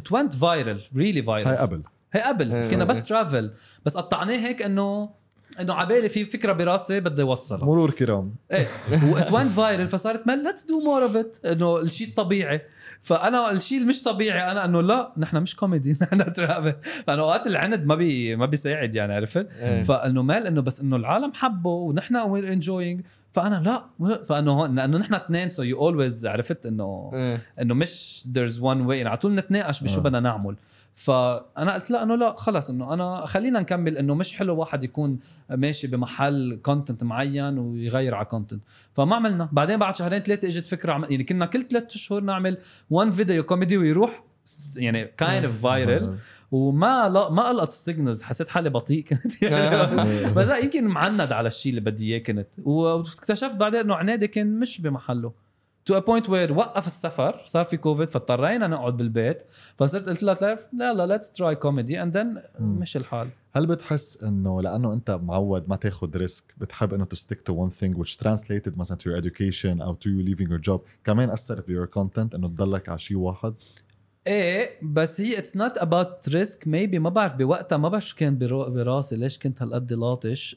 it 0.00 0.04
went 0.04 0.32
viral 0.32 0.78
really 0.94 1.22
viral. 1.26 1.46
هاي 1.46 1.56
قبل. 1.56 1.82
هي 2.12 2.20
قبل. 2.20 2.70
كنا 2.70 2.84
بس 2.84 3.02
travel 3.02 3.52
بس 3.84 3.96
قطعناه 3.96 4.36
هيك 4.36 4.62
إنه 4.62 5.21
إنه 5.60 5.74
عبالي 5.74 6.08
في 6.08 6.24
فكرة 6.24 6.52
براسي 6.52 7.00
بدي 7.00 7.22
أوصلها. 7.22 7.64
مرور 7.64 7.90
كرام. 7.90 8.34
إيه 8.52 8.66
و 9.12 9.19
it 9.19 9.32
went 9.32 9.52
viral 9.52 9.86
فصارت 9.86 10.26
مال 10.26 10.44
let's 10.44 10.66
do 10.66 10.80
more 10.80 11.02
of 11.02 11.16
it 11.16 11.36
إنه 11.44 11.78
الشيء 11.80 12.08
الطبيعي. 12.08 12.60
فأنا 13.02 13.50
الشيء 13.50 13.78
اللي 13.78 13.88
مش 13.88 14.02
طبيعي 14.02 14.52
أنا 14.52 14.64
إنه 14.64 14.80
لا 14.80 15.12
نحن 15.16 15.36
مش 15.36 15.56
كوميدي 15.56 15.96
نحن 16.02 16.32
travel 16.32 16.74
فانه 17.06 17.22
أوقات 17.22 17.46
العند 17.46 17.84
ما 17.86 17.94
بي 17.94 18.36
ما 18.36 18.46
بيساعد 18.46 18.94
يعني 18.94 19.14
عرفت؟ 19.14 19.48
إيه. 19.60 19.82
فإنه 19.82 20.22
مال 20.22 20.46
إنه 20.46 20.60
بس 20.60 20.80
إنه 20.80 20.96
العالم 20.96 21.32
حبوا 21.34 21.88
ونحن 21.88 22.16
we're 22.16 22.52
enjoying 22.52 23.00
فأنا 23.32 23.62
لا 23.64 24.14
فإنه 24.24 24.52
هون 24.52 24.74
لأنه 24.74 24.98
نحن 24.98 25.14
اثنين 25.14 25.48
so 25.48 25.62
you 25.62 25.78
always 25.80 26.26
عرفت؟ 26.26 26.66
إنه 26.66 27.10
إيه. 27.14 27.38
إنه 27.60 27.74
مش 27.74 28.24
there's 28.32 28.58
one 28.60 28.88
way. 28.88 28.92
يعني 28.92 29.08
على 29.08 29.18
طول 29.18 29.34
نتناقش 29.34 29.82
بشو 29.82 29.98
آه. 29.98 30.02
بدنا 30.02 30.20
نعمل. 30.20 30.56
فأنا 30.94 31.74
قلت 31.74 31.90
لا 31.90 32.02
إنه 32.02 32.14
لا 32.14 32.34
خلص 32.36 32.70
إنه 32.70 32.94
أنا 32.94 33.26
خلينا 33.26 33.60
نكمل 33.60 33.98
إنه 33.98 34.14
مش 34.14 34.32
حلو 34.32 34.56
واحد 34.56 34.84
يكون 34.84 35.18
ماشي 35.50 35.86
بمحل 35.86 36.60
content 36.62 37.04
معين 37.04 37.58
ويغير 37.58 38.14
على 38.14 38.24
content 38.24 38.62
فما 38.94 39.16
عملنا. 39.16 39.48
بعدين 39.52 39.78
بعد 39.78 39.96
شهرين 39.96 40.18
ثلاثة 40.18 40.48
إجت 40.48 40.66
فكرة 40.66 40.92
عم... 40.92 41.04
يعني 41.04 41.24
كنا 41.24 41.46
كل 41.46 41.62
ثلاث 41.62 41.94
اشهر 41.94 42.20
نعمل 42.20 42.58
one 42.90 43.10
فيديو 43.10 43.42
كوميدي 43.42 43.76
ويروح 43.78 44.24
يعني 44.76 45.04
kind 45.04 45.44
of 45.44 45.62
viral 45.62 46.18
وما 46.52 47.08
لا 47.08 47.30
ما 47.30 47.50
القط 47.50 47.68
ال 47.68 47.75
signals 47.75 48.22
حسيت 48.22 48.48
حالي 48.48 48.70
بطيء 48.70 49.04
كنت. 49.04 49.42
يعني 49.42 50.32
بس 50.36 50.48
يمكن 50.62 50.84
معند 50.84 51.32
على 51.32 51.46
الشيء 51.46 51.70
اللي 51.70 51.80
بدي 51.80 52.12
إياه 52.12 52.18
كنت. 52.18 52.48
واكتشفت 52.64 53.54
بعدين 53.54 53.80
إنه 53.80 53.94
عنادي 53.94 54.28
كان 54.28 54.60
مش 54.60 54.80
بمحله. 54.80 55.32
to 55.84 55.96
a 55.96 55.98
point 55.98 56.28
where 56.28 56.52
وقف 56.52 56.86
السفر 56.86 57.42
صار 57.46 57.64
في 57.64 57.76
كوفيد 57.76 58.08
فاضطرينا 58.08 58.66
نقعد 58.66 58.96
بالبيت. 58.96 59.42
فصرت 59.76 60.08
قلت 60.08 60.22
لها 60.22 60.34
تعرف 60.34 60.66
لا 60.72 60.94
لا 60.94 61.06
let's 61.06 61.32
try 61.32 61.54
comedy 61.54 62.02
and 62.02 62.16
then. 62.16 62.42
مش 62.60 62.96
الحال. 62.96 63.28
هل 63.54 63.66
بتحس 63.66 64.22
إنه 64.24 64.62
لأنه 64.62 64.92
أنت 64.92 65.10
معود 65.10 65.68
ما 65.68 65.76
تاخذ 65.76 66.16
risk 66.16 66.44
بتحب 66.58 66.94
إنه 66.94 67.04
to 67.04 67.18
stick 67.18 67.38
to 67.50 67.54
one 67.54 67.70
thing 67.70 67.98
which 67.98 68.16
translated 68.16 68.78
مثلا 68.78 68.98
to 68.98 69.00
your 69.00 69.22
education 69.24 69.82
أو 69.82 69.94
to 69.94 70.06
you 70.06 70.28
leaving 70.28 70.48
your 70.48 70.70
job 70.70 70.80
كمان 71.04 71.30
أثرت 71.30 71.70
ب 71.70 71.84
your 71.84 71.88
content 71.88 72.34
إنه 72.34 72.48
تضلك 72.48 72.88
على 72.88 72.98
شيء 72.98 73.16
واحد؟ 73.16 73.54
إيه 74.26 74.70
بس 74.82 75.20
هي 75.20 75.38
it's 75.38 75.56
not 75.56 75.78
about 75.78 76.28
risk 76.28 76.68
maybe 76.68 76.98
ما 76.98 77.10
بعرف 77.10 77.34
بوقتها 77.34 77.76
ما 77.78 77.88
بعرف 77.88 78.06
شو 78.08 78.16
كان 78.16 78.38
برو- 78.38 78.70
براسي. 78.70 79.16
ليش 79.16 79.38
كنت 79.38 79.62
هالقد 79.62 79.92
لاطش؟ 79.92 80.56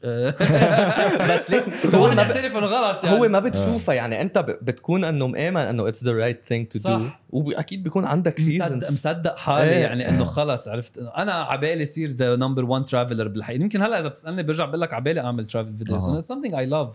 بس 1.30 1.49
ليك 1.51 1.63
هو 1.95 2.12
إنه 2.12 2.23
غلط 2.60 3.04
يعني. 3.04 3.19
هو 3.19 3.28
ما 3.30 3.39
بتشوفها 3.39 3.95
يعني. 3.95 4.21
أنت 4.21 4.38
بتكون 4.38 5.04
إنه 5.04 5.28
مآمن 5.28 5.62
إنه 5.62 5.88
it's 5.88 6.03
the 6.03 6.11
right 6.11 6.41
thing 6.47 6.67
to 6.67 6.79
do 6.79 6.83
صح. 7.06 7.19
وأكيد 7.30 7.84
بيكون 7.84 8.06
عندك 8.06 8.39
reasons 8.39 8.91
مصدق 8.91 9.38
حالي 9.38 9.69
إيه. 9.69 9.82
يعني 9.82 10.10
إنه 10.10 10.23
خلص 10.23 10.67
عرفت؟ 10.67 10.97
إنه 10.97 11.10
أنا 11.10 11.34
عبالي 11.34 11.86
صير 11.86 12.10
the 12.09 12.35
number 12.35 12.65
1 12.65 12.86
traveler 12.85 13.27
بالحقيقة. 13.28 13.62
يمكن 13.62 13.82
هلأ 13.82 13.99
إذا 13.99 14.08
بتسألني 14.08 14.43
برجع 14.43 14.65
بقول 14.65 14.82
لك 14.82 14.93
عبالي 14.93 15.21
أعمل 15.21 15.45
travel 15.45 15.73
videos. 15.73 16.05
it's 16.07 16.31
something 16.34 16.56
I 16.57 16.65
love 16.65 16.89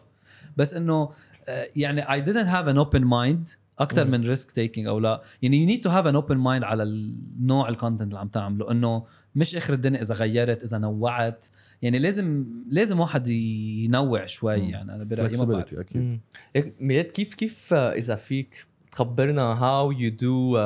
بس 0.56 0.74
إنه 0.74 1.10
آه، 1.48 1.66
يعني 1.76 2.02
I 2.04 2.24
didn't 2.26 2.46
have 2.46 2.68
an 2.74 2.78
open 2.86 3.02
mind. 3.04 3.56
أكثر. 3.82 4.04
من 4.04 4.26
risk 4.26 4.50
taking 4.50 4.86
أو 4.86 4.98
لا 4.98 5.22
يعني 5.42 5.66
you 5.66 5.70
need 5.70 5.82
to 5.82 5.90
have 5.90 6.06
an 6.06 6.22
open 6.22 6.36
mind 6.36 6.64
على 6.64 6.82
النوع 6.82 7.68
ال 7.68 7.73
content 7.73 8.08
اللي 8.08 8.18
عم 8.18 8.28
تعمله 8.28 8.70
إنه 8.70 9.06
مش 9.34 9.56
آخر 9.56 9.74
الدنيا 9.74 10.02
إذا 10.02 10.14
غيرت 10.14 10.62
إذا 10.62 10.78
نوعت 10.78 11.46
يعني 11.82 11.98
لازم 11.98 12.46
لازم 12.70 13.00
واحد 13.00 13.28
ينوع 13.28 14.26
شوي 14.26 14.62
مم. 14.62 14.70
يعني 14.70 14.94
أنا 14.94 15.04
برأيي 15.04 15.46
ما 15.46 15.60
أكيد. 15.60 16.20
هيك 16.56 16.74
ميلاد 16.80 17.04
كيف 17.04 17.34
كيف 17.34 17.74
آه، 17.74 17.92
إذا 17.92 18.14
فيك 18.14 18.66
تخبرنا 18.92 19.42
how 19.42 19.90
you 19.90 20.10
do 20.10 20.58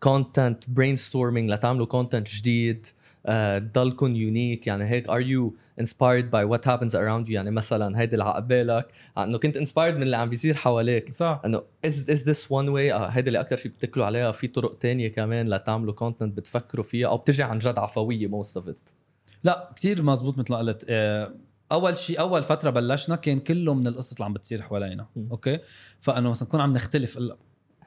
content 0.00 0.70
brainstorming 0.70 1.50
لتعملوا 1.50 1.86
content 1.86 2.28
جديد 2.28 2.86
تضلكم 3.58 4.16
unique 4.16 4.66
يعني 4.66 4.84
هيك 4.84 5.08
are 5.08 5.20
you 5.20 5.54
inspired 5.80 6.24
by 6.34 6.44
what 6.52 6.64
happens 6.70 6.92
around 6.94 7.26
you 7.26 7.30
يعني 7.30 7.50
مثلا 7.50 8.00
هيدي 8.00 8.12
اللي 8.12 8.24
عقبالك 8.24 8.86
إنه 9.18 9.38
كنت 9.38 9.58
inspired 9.58 9.78
من 9.78 10.02
اللي 10.02 10.16
عم 10.16 10.30
بيصير 10.30 10.54
حواليك. 10.54 11.12
صح. 11.12 11.42
إنه 11.44 11.62
is 11.86 12.20
this 12.20 12.44
one 12.46 12.68
way 12.68 12.92
آه، 12.92 13.06
هيدي 13.06 13.28
اللي 13.28 13.40
أكثر 13.40 13.56
شيء 13.56 13.72
بتكلوا 13.72 14.06
عليها. 14.06 14.32
في 14.32 14.46
طرق 14.46 14.78
تانية 14.78 15.08
كمان 15.08 15.48
لتعملوا 15.48 15.92
كونتنت 15.94 16.36
بتفكروا 16.36 16.84
فيها 16.84 17.08
أو 17.08 17.16
بتجي 17.16 17.42
عن 17.42 17.58
جد 17.58 17.78
عفوية 17.78 18.28
most 18.28 18.60
of 18.62 18.64
it. 18.64 18.94
لا 19.44 19.70
كتير 19.76 20.02
مزبوط 20.02 20.38
مثل 20.38 20.52
ما 20.52 20.58
قلت. 20.58 20.84
آه، 20.88 21.34
أول 21.72 21.96
شيء 21.96 22.20
أول 22.20 22.42
فترة 22.42 22.70
بلشنا 22.70 23.16
كان 23.16 23.40
كله 23.40 23.74
من 23.74 23.86
القصص 23.86 24.12
اللي 24.12 24.24
عم 24.24 24.32
بتصير 24.32 24.62
حوالينا. 24.62 25.06
أوكي؟ 25.30 25.58
فإنه 26.00 26.30
مثلا 26.30 26.48
نكون 26.48 26.60
عم 26.60 26.74
نختلف 26.74 27.18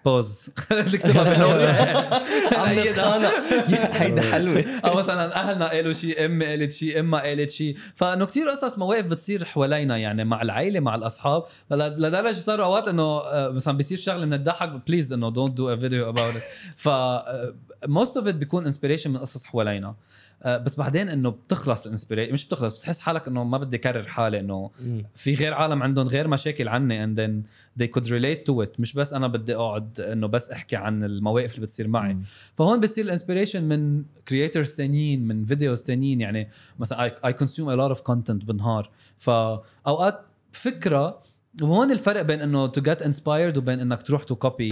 أنا 0.06 0.23
وز. 0.23 0.50
نكتبها 0.72 2.14
عم 2.60 2.80
نتخانق. 2.80 3.32
هيدا 4.02 4.22
حلوة. 4.22 4.66
أو 4.86 4.98
مثلا 4.98 5.36
أهلنا 5.36 5.70
قالوا 5.70 5.94
شيء 5.94 6.26
امي 6.26 6.46
قالت 6.46 6.74
شيء 6.74 7.00
أمها 7.00 7.22
قالت 7.22 7.52
شيء 7.52 7.78
فإنه 7.96 8.26
كتير 8.26 8.50
قصص 8.50 8.78
مواقف 8.78 9.06
بتصير 9.06 9.46
حوالينا 9.46 9.98
يعني 9.98 10.24
مع 10.26 10.42
العائله 10.42 10.80
مع 10.80 10.96
الأصحاب. 10.96 11.44
لدرجة 11.72 12.34
صاروا 12.34 12.66
أوقات 12.66 12.88
إنه 12.88 13.04
آه، 13.04 13.50
مثلا 13.50 13.78
بيصير 13.78 13.98
شغلة 13.98 14.26
بنضحك 14.26 14.70
بليز 14.88 15.14
إنه 15.14 15.30
don't 15.32 15.58
do 15.58 15.70
a 15.74 15.76
video 15.76 16.10
about 16.10 16.27
it 16.27 16.34
ف 16.76 16.90
most 17.88 18.18
of 18.18 18.28
it 18.28 18.36
بيكون 18.36 18.66
inspiration 18.66 19.12
من 19.12 19.18
قصص 19.18 19.46
حوالينا. 19.46 19.88
آه، 19.88 19.96
بس 20.46 20.76
بعدين 20.76 21.10
إنه 21.10 21.30
بتخلص 21.30 21.86
ال 21.86 21.90
inspiration 21.90 22.34
مش 22.34 22.46
بتخلص 22.46 22.80
بتحس 22.80 23.00
حالك 23.00 23.28
إنه 23.28 23.44
ما 23.44 23.58
بدي 23.58 23.78
أكرر 23.78 24.08
حالي 24.08 24.40
إنه 24.40 24.72
في 25.16 25.36
غير 25.36 25.54
عالم 25.54 25.84
عندهم 25.84 26.08
غير 26.08 26.28
مشاكل 26.28 26.68
عني 26.68 27.06
and 27.06 27.18
then 27.18 27.44
they 27.84 27.88
could 27.88 28.06
relate 28.06 28.52
to 28.52 28.66
it. 28.66 28.80
مش 28.80 28.94
بس 28.94 29.14
أنا 29.14 29.28
بدي 29.28 29.56
أقعد 29.56 30.00
إنه 30.00 30.28
بس 30.28 30.52
أحكي 30.52 30.76
عن 30.76 31.04
المواقف 31.04 31.56
اللي 31.56 31.66
بتصير 31.66 31.88
معي. 31.88 32.18
فهون 32.58 32.80
بتصير 32.80 33.06
ال 33.06 33.10
inspiration 33.10 33.64
من 33.64 34.04
creators 34.28 34.76
تانيين 34.76 35.28
من 35.28 35.46
videos 35.46 35.84
تانيين. 35.84 36.22
يعني 36.22 36.48
مثلا 36.80 37.12
I 37.26 37.34
consume 37.34 37.70
a 37.70 37.76
lot 37.76 37.90
of 37.90 38.02
content 38.02 38.46
بالنهار. 38.46 38.90
فأوقات 39.18 40.22
فكرة 40.52 41.22
وهون 41.62 41.92
الفرق 41.92 42.22
بين 42.22 42.42
إنه 42.42 42.68
to 42.68 42.82
get 42.82 43.02
inspired 43.02 43.58
وبين 43.58 43.80
إنك 43.80 44.04
تروح 44.04 44.24
to 44.24 44.36
copy. 44.36 44.70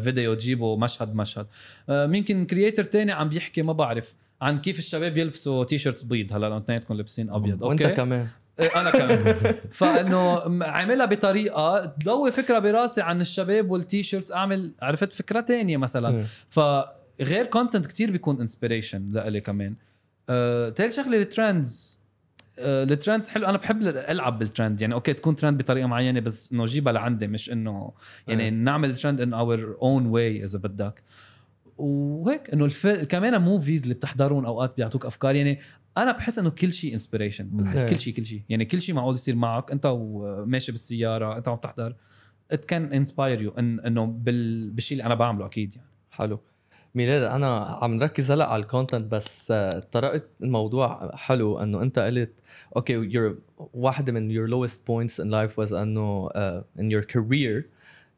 فيديو 0.00 0.34
تجيبه 0.34 0.76
مشهد 0.76 1.14
مشهد. 1.14 1.46
آه، 1.88 2.04
يمكن 2.04 2.46
creator 2.46 2.84
تاني 2.84 3.12
عم 3.12 3.28
بيحكي 3.28 3.62
ما 3.62 3.72
بعرف. 3.72 4.14
عن 4.40 4.58
كيف 4.58 4.78
الشباب 4.78 5.16
يلبسوا 5.16 5.64
t-shirts 5.64 6.02
بيض. 6.02 6.32
هلا 6.32 6.48
لو 6.48 6.58
اثنيناتكم 6.58 6.94
لابسين 6.94 7.30
أبيض. 7.30 7.62
وأنت 7.62 7.82
أوكي؟ 7.82 7.94
كمان. 7.94 8.26
إيه، 8.60 8.80
أنا 8.80 8.90
كمان. 8.90 9.34
فإنه 9.70 10.40
عاملها 10.64 11.06
بطريقة 11.06 11.84
تضوي 11.84 12.32
فكرة 12.32 12.58
براسي 12.58 13.00
عن 13.00 13.20
الشباب 13.20 13.70
وال 13.70 14.02
t-shirts 14.02 14.32
أعمل 14.32 14.72
عرفت؟ 14.82 15.12
فكرة 15.12 15.40
تانية 15.40 15.76
مثلا. 15.76 16.24
فغير 16.48 17.46
content 17.50 17.86
كتير 17.86 18.10
بيكون 18.10 18.40
inspiration 18.40 19.10
لإلي 19.12 19.40
كمان. 19.40 19.74
أه 20.28 20.68
تالي 20.68 20.90
شغلة 20.90 21.16
ال 21.16 21.28
trends 21.28 22.00
أه 22.58 22.84
ال 22.84 22.90
trends 22.90 23.28
حلو. 23.28 23.46
أنا 23.46 23.58
بحب 23.58 23.82
ألعب 23.82 24.38
بالترند 24.38 24.80
يعني 24.80 24.94
أوكي 24.94 25.12
تكون 25.12 25.36
ترند 25.36 25.58
بطريقة 25.58 25.86
معينة 25.86 26.20
بس 26.20 26.52
انه 26.52 26.64
جيبها 26.64 26.92
لعندي 26.92 27.26
مش 27.26 27.52
إنه 27.52 27.92
يعني 28.28 28.42
إيه. 28.42 28.50
نعمل 28.50 28.96
trend 28.96 29.20
in 29.20 29.34
our 29.34 29.76
own 29.82 30.06
way 30.06 30.44
إذا 30.44 30.58
بدك. 30.58 31.02
وهيك 31.78 32.50
إنه 32.50 32.64
الف... 32.64 32.86
كمان 32.86 33.42
movies 33.42 33.82
اللي 33.82 33.94
بتحضرون 33.94 34.44
أوقات 34.46 34.76
بيعطوك 34.76 35.06
أفكار. 35.06 35.34
يعني 35.34 35.58
أنا 35.98 36.12
بحس 36.12 36.38
إنه 36.38 36.50
كل 36.50 36.72
شيء 36.72 36.92
inspiration 36.92 37.68
إيه. 37.74 37.86
كل 37.86 38.00
شيء 38.00 38.14
كل 38.14 38.26
شيء. 38.26 38.42
يعني 38.48 38.64
كل 38.64 38.80
شيء 38.80 38.94
معقول 38.94 39.14
يصير 39.14 39.34
معك. 39.34 39.70
أنت 39.70 39.86
وماشي 39.86 40.72
بالسيارة 40.72 41.36
أنت 41.36 41.48
عم 41.48 41.56
تحضر. 41.56 41.94
Can 42.52 42.92
inspire 42.92 43.40
you 43.40 43.58
إن 43.58 43.80
إنه 43.80 44.06
بال... 44.06 44.70
بالشيء 44.70 44.98
اللي 44.98 45.06
أنا 45.06 45.14
بعمله 45.14 45.46
أكيد 45.46 45.76
يعني. 45.76 45.88
حلو. 46.10 46.40
ميلاد 46.94 47.22
أنا 47.22 47.58
عم 47.82 47.94
نركز 47.94 48.30
هلأ 48.30 48.46
على 48.46 48.62
ال 48.62 48.67
content 48.67 49.04
بس 49.12 49.50
آه، 49.50 49.78
طرقت 49.78 50.28
الموضوع 50.42 51.16
حلو 51.16 51.58
إنه 51.58 51.82
أنت 51.82 51.98
قلت 51.98 52.40
أوكي 52.76 53.10
your 53.10 53.34
واحدة 53.58 54.12
من 54.12 54.30
your 54.30 54.50
lowest 54.50 54.76
points 54.76 55.24
in 55.24 55.26
life 55.26 55.64
was 55.64 55.72
إنه 55.72 56.28
uh, 56.28 56.80
in 56.80 56.84
your 56.84 57.04
career. 57.04 57.62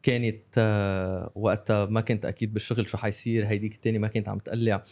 كانت 0.03 0.43
uh, 0.55 1.31
وقتها 1.35 1.85
ما 1.85 2.01
كنت 2.01 2.25
أكيد 2.25 2.53
بالشغل 2.53 2.89
شو 2.89 2.97
حيصير 2.97 3.47
هيديك 3.47 3.75
التاني 3.75 3.99
ما 3.99 4.07
كنت 4.07 4.29
عم 4.29 4.39
تقلع. 4.39 4.83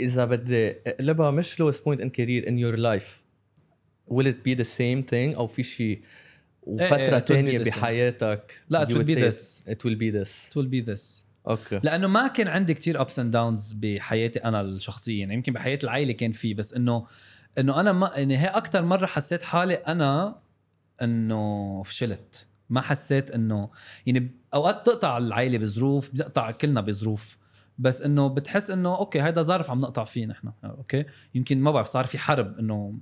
إذا 0.00 0.24
بدي 0.24 0.70
أقلبها 0.70 1.30
مش 1.30 1.62
lowest 1.62 1.76
point 1.78 2.00
in 2.00 2.08
career 2.08 2.44
in 2.46 2.58
your 2.58 2.76
life. 2.76 3.24
Will 4.10 4.26
it 4.26 4.42
be 4.44 4.54
the 4.54 4.68
same 4.78 5.02
thing 5.10 5.36
أو 5.36 5.46
في 5.46 5.62
شيء 5.62 6.00
وفترة 6.62 7.24
same. 7.28 7.68
بحياتك 7.68 8.60
لا, 8.68 8.84
it 8.84 8.88
will 8.88 9.06
be 9.06 9.14
this. 9.14 9.62
it 9.68 9.84
will 9.84 9.98
be 9.98 10.10
this. 10.10 10.50
It 10.50 10.56
will 10.56 10.70
be 10.70 10.90
this. 10.90 11.24
أوكي 11.48 11.80
لأنه 11.82 12.06
ما 12.06 12.28
كان 12.28 12.48
عندي 12.48 12.74
كتير 12.74 13.00
ups 13.00 13.18
and 13.18 13.32
downs 13.32 13.72
بحياتي 13.72 14.38
أنا 14.38 14.60
الشخصيه 14.60 15.20
يعني 15.20 15.34
يمكن 15.34 15.52
بحياة 15.52 15.78
العائلة 15.84 16.12
كان 16.12 16.32
في 16.32 16.54
بس 16.54 16.74
إنه 16.74 17.06
إنه 17.58 17.80
أنا 17.80 17.92
ما 17.92 18.12
يعني 18.14 18.38
هي 18.38 18.46
أكثر 18.46 18.82
مرة 18.82 19.06
حسيت 19.06 19.42
حالي 19.42 19.74
أنا 19.74 20.40
إنه 21.02 21.82
فشلت. 21.82 22.47
ما 22.70 22.80
حسيت 22.80 23.30
إنه 23.30 23.68
يعني 24.06 24.30
أوقات 24.54 24.86
تقطع 24.86 25.18
العائله 25.18 25.58
بظروف 25.58 26.14
بنقطع 26.14 26.50
كلنا 26.50 26.80
بظروف 26.80 27.38
بس 27.78 28.02
إنه 28.02 28.28
بتحس 28.28 28.70
إنه 28.70 28.96
أوكي 28.96 29.22
هيدا 29.22 29.42
ظرف 29.42 29.70
عم 29.70 29.80
نقطع 29.80 30.04
فيه 30.04 30.26
نحن 30.26 30.52
أوكي؟ 30.64 31.04
يمكن 31.34 31.60
ما 31.60 31.70
بعرف 31.70 31.86
صار 31.86 32.06
في 32.06 32.18
حرب 32.18 32.58
إنه 32.58 32.98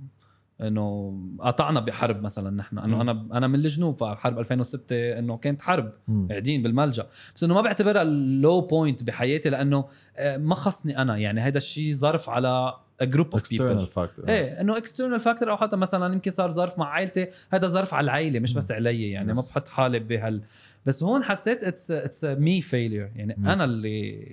إنه 0.61 1.17
قطعنا 1.39 1.81
بحرب 1.81 2.23
مثلا 2.23 2.51
نحن 2.51 2.79
إنه. 2.79 3.01
أنا 3.01 3.29
أنا 3.33 3.47
من 3.47 3.55
الجنوب 3.55 3.97
فحرب 3.97 4.39
2006 4.39 5.19
إنه 5.19 5.37
كانت 5.37 5.63
حرب. 5.63 5.93
قاعدين 6.31 6.63
بالملجأ 6.63 7.07
بس 7.37 7.45
إنه 7.45 7.55
ما 7.55 7.61
بعتبرها 7.61 8.03
ال 8.03 8.17
low 8.17 8.61
point 8.61 9.05
بحياتي 9.05 9.51
لأنه 9.51 9.85
آه، 10.17 10.37
ما 10.37 10.55
خصني 10.55 10.99
أنا 10.99 11.17
يعني 11.17 11.41
هذا 11.41 11.57
الشيء 11.57 11.93
ظرف 11.93 12.31
على 12.31 12.75
group 13.03 13.33
of 13.33 13.51
people 13.51 13.89
إيه 14.29 14.61
إنه 14.61 14.77
external 14.79 15.21
factor 15.21 15.51
أو 15.51 15.57
حتى 15.57 15.77
مثلا 15.77 16.15
يمكن 16.15 16.31
صار 16.31 16.51
ظرف 16.51 16.79
مع 16.79 16.89
عائلتي 16.89 17.29
هذا 17.51 17.69
ظرف 17.69 17.95
على 17.95 18.05
العائلة 18.05 18.41
مش 18.41 18.55
بس 18.55 18.73
علي 18.73 19.11
يعني 19.11 19.35
ما. 19.35 19.43
بحط 19.43 19.69
حالي 19.69 19.99
بهال 19.99 20.43
بس 20.87 21.03
هون 21.03 21.25
حسيت 21.25 21.65
it's 21.65 21.91
it's 21.91 22.25
my 22.25 22.61
failure 22.61 23.11
يعني 23.17 23.35
مم. 23.39 23.49
أنا 23.49 23.65
اللي 23.65 24.27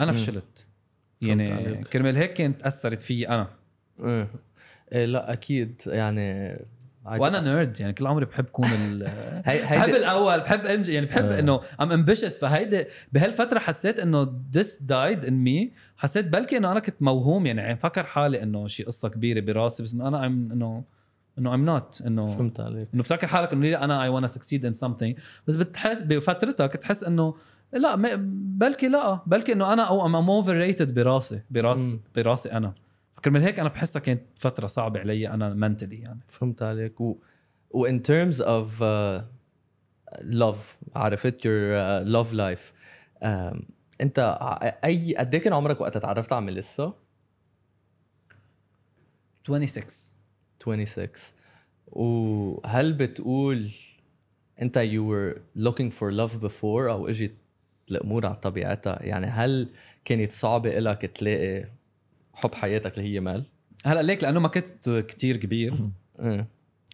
أنا. 0.00 0.12
فشلت 0.12 0.66
يعني. 1.22 1.84
كرمال 1.84 2.16
هيك 2.16 2.34
كانت 2.34 2.62
أثرت 2.62 3.00
فيي 3.00 3.28
أنا 3.28 3.48
إيه 4.00 4.28
إيه 4.92 5.04
لا 5.04 5.32
أكيد 5.32 5.82
يعني 5.86 6.58
وأنا 7.06 7.40
nerd 7.40 7.80
يعني 7.80 7.92
كل 7.92 8.06
عمري 8.06 8.24
بحب 8.24 8.44
كون 8.44 8.66
ال 8.66 9.10
بحب 9.46 9.94
الأول 9.94 10.40
بحب 10.40 10.66
انجي 10.66 10.94
يعني 10.94 11.06
بحب 11.06 11.24
آه. 11.24 11.38
إنه 11.38 11.60
I'm 11.80 11.92
ambitious 11.92 12.38
فهيدي 12.38 12.84
بهالفترة 13.12 13.58
حسيت 13.58 13.98
إنه 14.00 14.24
this 14.56 14.82
died 14.82 15.22
in 15.24 15.32
me. 15.46 15.68
حسيت 15.96 16.26
بلكي 16.26 16.56
إنه 16.56 16.72
أنا 16.72 16.80
كنت 16.80 16.96
موهوم 17.00 17.46
يعني 17.46 17.76
فكر 17.76 18.04
حالي 18.04 18.42
إنه 18.42 18.66
شيء 18.66 18.86
قصة 18.86 19.08
كبيرة 19.08 19.40
براسي 19.40 19.82
بس 19.82 19.92
إنه 19.92 20.08
أنا 20.08 20.26
انه 20.26 20.84
إنه 21.38 21.54
I'm 21.54 21.64
not 21.64 22.02
إنه 22.06 22.26
فهمت 22.26 22.60
عليك. 22.60 22.88
إنه 22.94 23.02
بتفكر 23.02 23.26
حالك 23.26 23.52
إنه 23.52 23.84
أنا 23.84 24.02
I 24.02 24.08
wanna 24.08 24.26
succeed 24.26 24.64
in 24.64 24.72
something. 24.74 25.20
بس 25.46 25.56
بتحس 25.56 26.02
بفترتك 26.02 26.72
تحس 26.76 27.04
إنه 27.04 27.34
لا 27.72 28.16
بلكي 28.58 28.88
لا 28.88 29.20
بلكي 29.26 29.52
إنه 29.52 29.72
أنا 29.72 29.82
أو 29.82 30.06
I'm 30.06 30.14
overrated 30.30 30.94
براسي 30.94 31.40
براس. 31.50 31.96
براسي 32.16 32.52
أنا. 32.52 32.74
كرمال 33.24 33.42
هيك 33.42 33.60
أنا 33.60 33.68
بحسها 33.68 34.00
كانت 34.00 34.22
فترة 34.36 34.66
صعبة 34.66 35.00
علي 35.00 35.28
أنا 35.28 35.54
منتلي 35.54 36.00
يعني. 36.00 36.20
فهمت 36.28 36.62
عليك. 36.62 37.00
و 37.00 37.18
و 37.70 37.88
in 37.88 38.00
terms 38.00 38.36
of 38.40 38.80
uh, 38.80 39.22
love 40.22 40.58
عرفت 40.96 41.40
uh, 41.40 42.06
love 42.06 42.32
life 42.32 42.72
um, 43.24 43.62
أنت 44.00 44.38
أي 44.84 45.16
قد 45.16 45.34
إيه 45.34 45.42
كان 45.42 45.52
عمرك 45.52 45.80
وقت 45.80 45.98
تعرفت 45.98 46.32
على 46.32 46.44
ميليسا؟ 46.46 46.92
26 49.44 49.86
26 50.58 51.08
وهل 51.86 52.92
بتقول 52.92 53.70
أنت 54.62 54.78
you 54.78 55.02
were 55.02 55.40
looking 55.68 55.90
for 55.90 56.10
love 56.12 56.40
before 56.48 56.64
أو 56.90 57.08
إجت 57.08 57.34
الأمور 57.90 58.26
على 58.26 58.36
طبيعتها؟ 58.36 59.02
يعني 59.02 59.26
هل 59.26 59.68
كانت 60.04 60.32
صعبة 60.32 60.78
لك 60.78 61.00
تلاقي 61.00 61.68
حب 62.36 62.54
حياتك 62.54 62.98
اللي 62.98 63.14
هي 63.14 63.20
مال؟ 63.20 63.44
هلا 63.84 64.02
ليك 64.02 64.22
لأنه 64.22 64.40
ما 64.40 64.48
كنت 64.48 65.04
كتير 65.08 65.36
كبير. 65.36 65.74
إيه. 66.20 66.48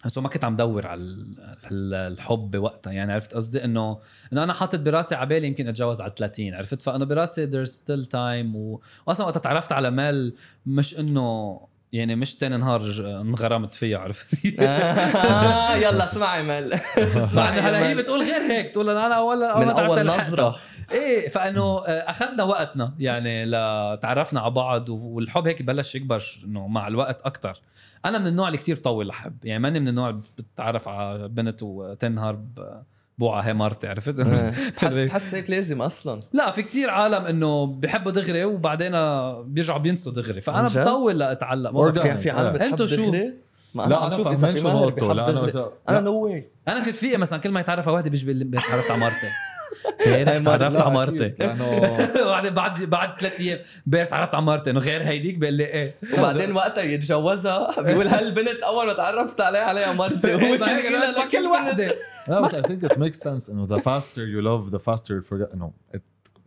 بس 0.04 0.18
ما 0.18 0.28
كنت 0.28 0.44
عم 0.44 0.56
دور 0.56 0.86
على 0.86 1.00
ال- 1.00 1.40
ال- 1.72 1.94
الحب 2.12 2.50
بوقتها. 2.50 2.92
يعني 2.92 3.12
عرفت 3.12 3.34
قصدي 3.34 3.64
إنه 3.64 3.98
إنه 4.32 4.44
أنا 4.44 4.52
حاطط 4.52 4.78
براسي 4.78 5.14
على 5.14 5.28
بالي 5.28 5.46
يمكن 5.46 5.68
أتجوز 5.68 6.00
على 6.00 6.12
30 6.16 6.54
عرفت؟ 6.54 6.82
فأنا 6.82 7.04
براسي 7.04 7.50
there's 7.50 7.68
still 7.70 8.04
time 8.06 8.54
و... 8.54 8.80
واصلا 9.06 9.26
وقت 9.26 9.38
تعرفت 9.38 9.72
على 9.72 9.90
مال 9.90 10.34
مش 10.66 10.98
إنه 10.98 11.60
يعني 11.92 12.16
مش 12.16 12.34
تاني 12.34 12.56
نهار 12.56 12.80
انغرمت 13.00 13.74
فيها 13.74 13.98
عرفت؟ 13.98 14.26
آه 14.60 15.76
يلا 15.76 16.04
اسمعي 16.04 16.42
مال 16.42 16.70
مع 17.34 17.48
انه 17.48 17.60
هلا 17.60 17.88
هي 17.88 17.94
بتقول 17.94 18.20
غير 18.20 18.40
هيك 18.52 18.68
بتقول 18.68 18.90
أنا 18.90 19.18
ولا 19.20 19.58
من 19.58 19.68
أول. 19.70 20.06
نظرة. 20.06 20.56
إيه 20.92 21.28
فإنه 21.28 21.62
آه، 21.62 22.10
أخذنا 22.10 22.42
وقتنا 22.42 22.94
يعني 22.98 23.44
لتعرفنا 23.44 24.40
على 24.40 24.50
بعض 24.50 24.88
والحب 24.88 25.46
هيك 25.46 25.62
بلش 25.62 25.94
يكبر 25.94 26.22
إنه 26.44 26.66
مع 26.66 26.88
الوقت 26.88 27.22
أكثر 27.22 27.60
أنا 28.04 28.18
من 28.18 28.26
النوع 28.26 28.46
اللي 28.46 28.58
كتير 28.58 28.76
طول 28.76 29.08
لحب 29.08 29.44
يعني 29.44 29.62
ماني 29.62 29.80
من 29.80 29.88
النوع 29.88 30.08
اللي 30.10 30.22
بتتعرف 30.38 30.88
على 30.88 31.28
بنت 31.28 31.62
وتنهار 31.62 32.34
ب- 32.34 32.82
بوعة 33.18 33.40
هي 33.40 33.54
مرتي 33.54 33.86
عرفت؟ 33.88 34.14
بحس 34.76 34.98
بحس 34.98 35.34
هيك. 35.34 35.50
لازم 35.50 35.82
أصلا. 35.82 36.20
لا 36.32 36.50
في 36.50 36.62
كتير 36.62 36.90
عالم 36.90 37.24
إنه 37.26 37.66
بحبوا 37.66 38.12
دغري 38.12 38.44
وبعدين 38.44 38.92
بيرجعوا 39.42 39.78
بينسوا 39.78 40.12
دغري 40.12 40.40
فأنا؟ 40.40 40.68
بطول 40.68 41.18
لأتعلق. 41.18 41.98
في 42.00 42.16
في 42.16 42.30
عالم 42.30 42.46
آه. 42.46 42.52
بتحب 42.52 42.70
انتو 42.70 42.86
شو؟ 42.86 43.12
ما 43.74 43.82
لا 43.82 44.06
أنا 44.06 44.16
في 44.16 44.60
شو 44.60 44.68
نقطه. 44.68 45.12
اذا 45.12 45.68
أنا 45.88 45.96
لا، 45.96 46.00
نو 46.00 46.12
واي 46.12 46.48
أنا 46.68 46.82
في 46.82 46.90
رفيقه 46.90 47.18
مثلا 47.18 47.38
كل 47.40 47.50
ما 47.50 47.60
يتعرف 47.60 47.88
على 47.88 47.94
وحده 47.96 48.10
بيجي 48.10 48.26
بيقول 48.26 48.38
لي 48.50 48.58
تعرفت 48.70 48.90
على 48.90 49.00
مرتي 49.00 49.26
هيك 50.06 50.44
تعرفت 50.44 50.76
لا، 50.76 50.82
على 50.82 50.94
مرتي 50.94 51.34
لأنه 51.38 51.96
بعد 52.30 52.46
بعد 52.46 52.82
بعد 52.82 53.20
ثلاث 53.20 53.40
أيام 53.40 53.58
بير 53.86 54.04
تعرفت 54.04 54.34
على 54.34 54.44
مرتي 54.44 54.70
إنه 54.70 54.80
غير 54.80 55.02
هيديك 55.02 55.34
بيقول 55.38 55.54
لي 55.54 55.64
إيه. 55.64 55.94
وبعدين 56.18 56.52
وقتها 56.52 56.84
يتجوزها 56.84 57.80
بيقول 57.80 58.06
هالبنت 58.06 58.62
أول 58.66 58.86
ما 58.86 58.92
تعرفت 58.92 59.40
عليها 59.40 59.60
عليها 59.62 59.92
مرتي 59.92 60.28
إيه، 60.28 60.34
هو 60.34 60.58
كل 61.32 61.46
وحده 61.46 61.94
لا 62.28 62.40
بس 62.40 62.54
I 62.54 62.62
think 62.62 62.82
it 62.84 62.96
makes 62.98 63.18
sense 63.20 63.50
إنه 63.50 63.66
the 63.66 63.80
faster 63.82 64.16
you 64.26 64.42
love 64.44 64.74
the 64.74 64.78
faster 64.80 65.08
you 65.22 65.24
forget. 65.32 65.52
إنه 65.54 65.72
it- 65.96 66.00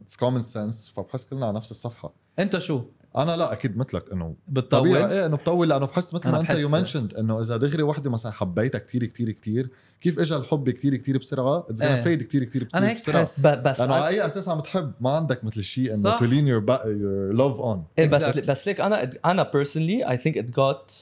it's 0.06 0.16
common 0.16 0.42
sense. 0.44 0.92
فبحس 0.96 1.30
كلنا 1.30 1.46
على 1.46 1.56
نفس 1.56 1.72
الصفحة. 1.72 2.14
أنت 2.40 2.58
شو؟ 2.58 2.82
أنا 3.18 3.38
لا 3.38 3.54
أكيد 3.54 3.78
مثلك. 3.78 4.12
إنه 4.14 4.36
بتطول؟ 4.48 4.96
إيه 4.98 5.26
إنه 5.26 5.38
بطول 5.38 5.70
لأنه 5.70 5.86
بحس 5.86 6.14
مثل 6.14 6.30
ما 6.30 6.40
أنت 6.40 6.50
you 6.50 6.70
mentioned 6.70 7.14
إنه 7.14 7.42
إذا 7.42 7.58
دغري 7.58 7.84
وحدة 7.84 8.10
مثلا 8.10 8.32
حبيتها 8.32 8.80
كتير 8.80 9.06
كتير 9.06 9.32
كتير 9.32 9.70
كيف 10.02 10.20
اجى 10.20 10.36
الحب 10.36 10.70
كتير 10.70 10.96
كتير 10.96 11.18
بسرعة؟ 11.18 11.66
it's 11.70 11.84
gonna 11.84 12.06
fade 12.06 12.24
كتير 12.24 12.44
كتير 12.44 12.68
أنا 12.76 12.88
هيك 12.90 13.10
بحس. 13.10 13.40
بس 13.40 13.80
لأنه 13.80 13.94
على 13.94 14.08
أي 14.08 14.26
أساس 14.26 14.50
عم 14.50 14.60
تحب 14.60 14.92
ما 15.00 15.10
عندك 15.10 15.44
مثل 15.44 15.60
الشيء 15.60 15.96
إنه 15.96 16.18
your, 16.18 16.64
ba- 16.66 16.82
your 16.84 17.38
love 17.40 17.62
on. 17.62 17.80
إيه 18.00 18.08
بس. 18.08 18.24
بس 18.38 18.68
ليك 18.68 18.82
أنا 18.82 19.10
أنا 19.26 19.52
personally 19.52 20.08
I 20.08 20.18
think 20.18 20.36
it 20.36 20.46
got 20.52 20.94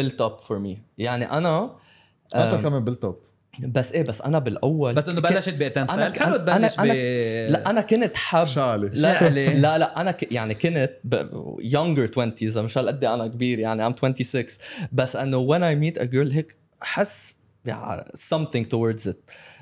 built 0.00 0.20
up 0.20 0.40
for 0.48 0.58
me. 0.66 0.78
يعني 0.98 1.24
أنا 1.32 1.64
أنت 2.34 2.54
أم، 2.54 2.62
كمان 2.62 2.84
بالتوب 2.84 3.18
بس 3.60 3.92
إيه 3.92 4.02
بس 4.02 4.22
أنا 4.22 4.38
بالأول 4.38 4.94
بس 4.94 5.08
إنه 5.08 5.20
كنت- 5.20 5.32
بلشت 5.32 5.74
أنا- 5.88 5.90
حلو 6.18 6.34
أنا- 6.34 6.38
تبلش 6.38 6.76
أنا- 6.76 6.80
ب 6.80 6.86
لا 7.50 7.70
أنا 7.70 7.80
كنت 7.80 8.16
حب 8.16 8.44
شعلي 8.44 8.88
لا. 8.94 9.28
لا 9.54 9.78
لا 9.78 10.00
أنا 10.00 10.10
ك... 10.10 10.32
يعني 10.32 10.54
كنت 10.54 10.90
ب... 11.04 11.16
younger 11.60 12.10
20s 12.18 12.56
مش 12.58 12.78
هالقد 12.78 13.04
أنا 13.04 13.26
كبير 13.26 13.58
يعني 13.58 13.90
I'm 13.90 13.96
26 13.96 14.46
بس 14.92 15.16
إنه 15.16 15.46
when 15.48 15.60
I 15.60 15.74
meet 15.84 16.00
a 16.02 16.04
girl 16.06 16.32
هيك 16.34 16.56
حس 16.80 17.36
yeah, 17.68 18.00
something 18.34 18.64
towards 18.74 19.08
it. 19.10 19.16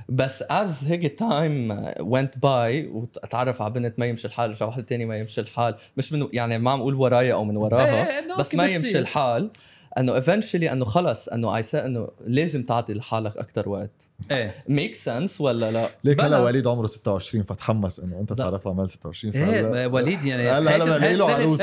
بس 0.08 0.42
as 0.42 0.84
هيك 0.86 1.20
time 1.20 1.72
went 2.00 2.38
by 2.38 2.88
وتعرف 2.94 3.62
على 3.62 3.72
بنت 3.72 3.98
ما 3.98 4.06
يمشي 4.06 4.26
الحال 4.28 4.50
رجع 4.50 4.66
واحد 4.66 4.84
تاني 4.84 5.04
ما 5.04 5.16
يمشي 5.16 5.40
الحال. 5.40 5.74
مش 5.96 6.12
من 6.12 6.28
يعني 6.32 6.58
ما 6.58 6.70
عم 6.70 6.80
أقول 6.80 6.94
ورايا 6.94 7.34
أو 7.34 7.44
من 7.44 7.56
وراها 7.56 8.20
إيه، 8.20 8.34
بس 8.38 8.54
ما. 8.54 8.64
يمشي 8.66 8.98
الحال. 8.98 9.50
انه 9.98 10.20
eventually 10.20 10.54
انه 10.72 10.84
خلص 10.84 11.28
انه 11.28 11.62
said 11.62 11.74
انه 11.74 12.08
لازم 12.26 12.62
تعطي 12.62 12.94
لحالك 12.94 13.36
أكثر 13.36 13.68
وقت 13.68 14.08
إيه 14.30 14.54
make 14.68 14.94
sense 15.04 15.40
ولا 15.40 15.70
لا؟ 15.70 15.88
ليك 16.04 16.20
هلا. 16.20 16.38
وليد 16.38 16.66
عمره 16.66 16.86
26 16.86 17.44
فتحمس 17.44 18.00
إنه 18.00 18.20
أنت. 18.20 18.32
تعرفت 18.32 18.66
عمل 18.66 18.90
26 18.90 19.34
إيه 19.34 19.86
وليد 19.86 20.24
يعني 20.24 20.48
هلا- 20.50 20.76
هلا 20.76 21.12
له 21.16 21.30
عروس. 21.30 21.60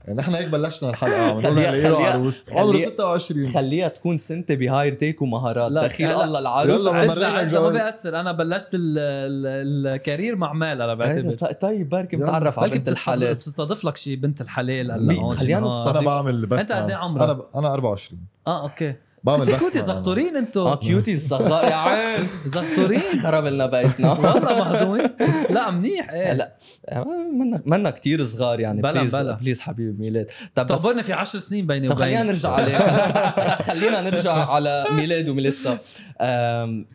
انت 0.00 0.08
يعني 0.08 0.18
نحن 0.20 0.34
هيك 0.34 0.48
بلشنا 0.48 0.90
الحلقة 0.90 1.16
عم 1.30 1.38
نقول 1.38 1.56
له 1.56 1.70
خليها- 1.70 2.10
عروس. 2.12 2.52
عمره 2.52 2.78
26 2.78 3.48
خليها 3.48 3.88
تكون 3.88 4.16
سنتي 4.16 4.56
بهاير 4.56 4.92
تيك 4.94 5.22
ومهارات. 5.22 5.72
لا، 5.72 5.86
دخيل 5.86 6.10
الله 6.10 6.38
العروس. 6.38 6.80
يلا 6.80 6.90
عز 6.94 7.10
بنرجع 7.18 7.32
عز 7.32 7.54
ما. 7.54 7.68
بيأثر 7.68 8.20
أنا 8.20 8.32
بلشت 8.32 8.68
ال- 8.74 8.98
ال- 8.98 9.86
الكارير 9.86 10.36
مع 10.36 10.52
مال 10.52 10.82
أنا 10.82 11.04
هيدا 11.04 11.28
بعتبر 11.28 11.52
طيب 11.52 11.88
بركي 11.88 12.16
يلا. 12.16 12.24
متعرف 12.26 12.58
على 12.58 12.70
بنت 12.70 12.88
الحلال. 12.88 13.34
بتستضيف 13.34 13.84
لك 13.84 13.96
شي 13.96 14.16
بنت 14.16 14.40
الحلال 14.40 14.92
هلا 14.92 15.32
خلينا. 15.32 15.60
نستضيف- 15.60 15.96
أنا 15.96 16.00
بعمل 16.06 16.46
بس 16.46 16.60
أنت 16.60 16.72
قد 16.72 16.90
إيه 16.90 16.96
عمرك؟ 16.96 17.22
أنا 17.22 17.42
أنا 17.54 17.72
24 17.74 18.20
آه 18.46 18.62
أوكي. 18.62 18.94
بعمل 19.24 19.46
بس 19.46 19.62
كنتي 19.64 19.80
زغطورين 19.80 20.36
انتو 20.36 20.68
آه 20.68 20.76
كيوتي 20.76 21.12
الصغار 21.14 21.64
يا 21.70 21.74
عين. 21.74 22.26
زغطورين. 22.46 23.00
خرب 23.22 23.44
لنا 23.44 23.66
بيتنا. 23.66 24.12
والله 24.20 24.58
مهضومين. 24.58 25.10
لا 25.50 25.70
منيح 25.70 26.10
إيه. 26.10 26.32
لا 26.32 26.56
منا 27.38 27.62
منا 27.66 27.90
كتير 27.90 28.24
صغار 28.24 28.60
يعني. 28.60 28.82
بلا- 28.82 28.92
بليز 29.00 29.16
بلا. 29.16 29.32
بليز 29.34 29.60
حبيبي 29.60 30.04
ميلاد. 30.04 30.30
طب 30.54 30.66
طبرنا 30.66 31.02
في 31.02 31.12
عشر 31.12 31.38
سنين 31.38 31.66
بيني 31.66 31.88
طب 31.88 31.96
وبين 31.96 32.06
خلينا 32.08 32.22
نرجع 32.22 32.50
عليه 32.50 32.78
خلينا 33.68 34.00
نرجع 34.00 34.32
على 34.50 34.84
ميلاد 34.90 35.28
وميليسا. 35.28 35.78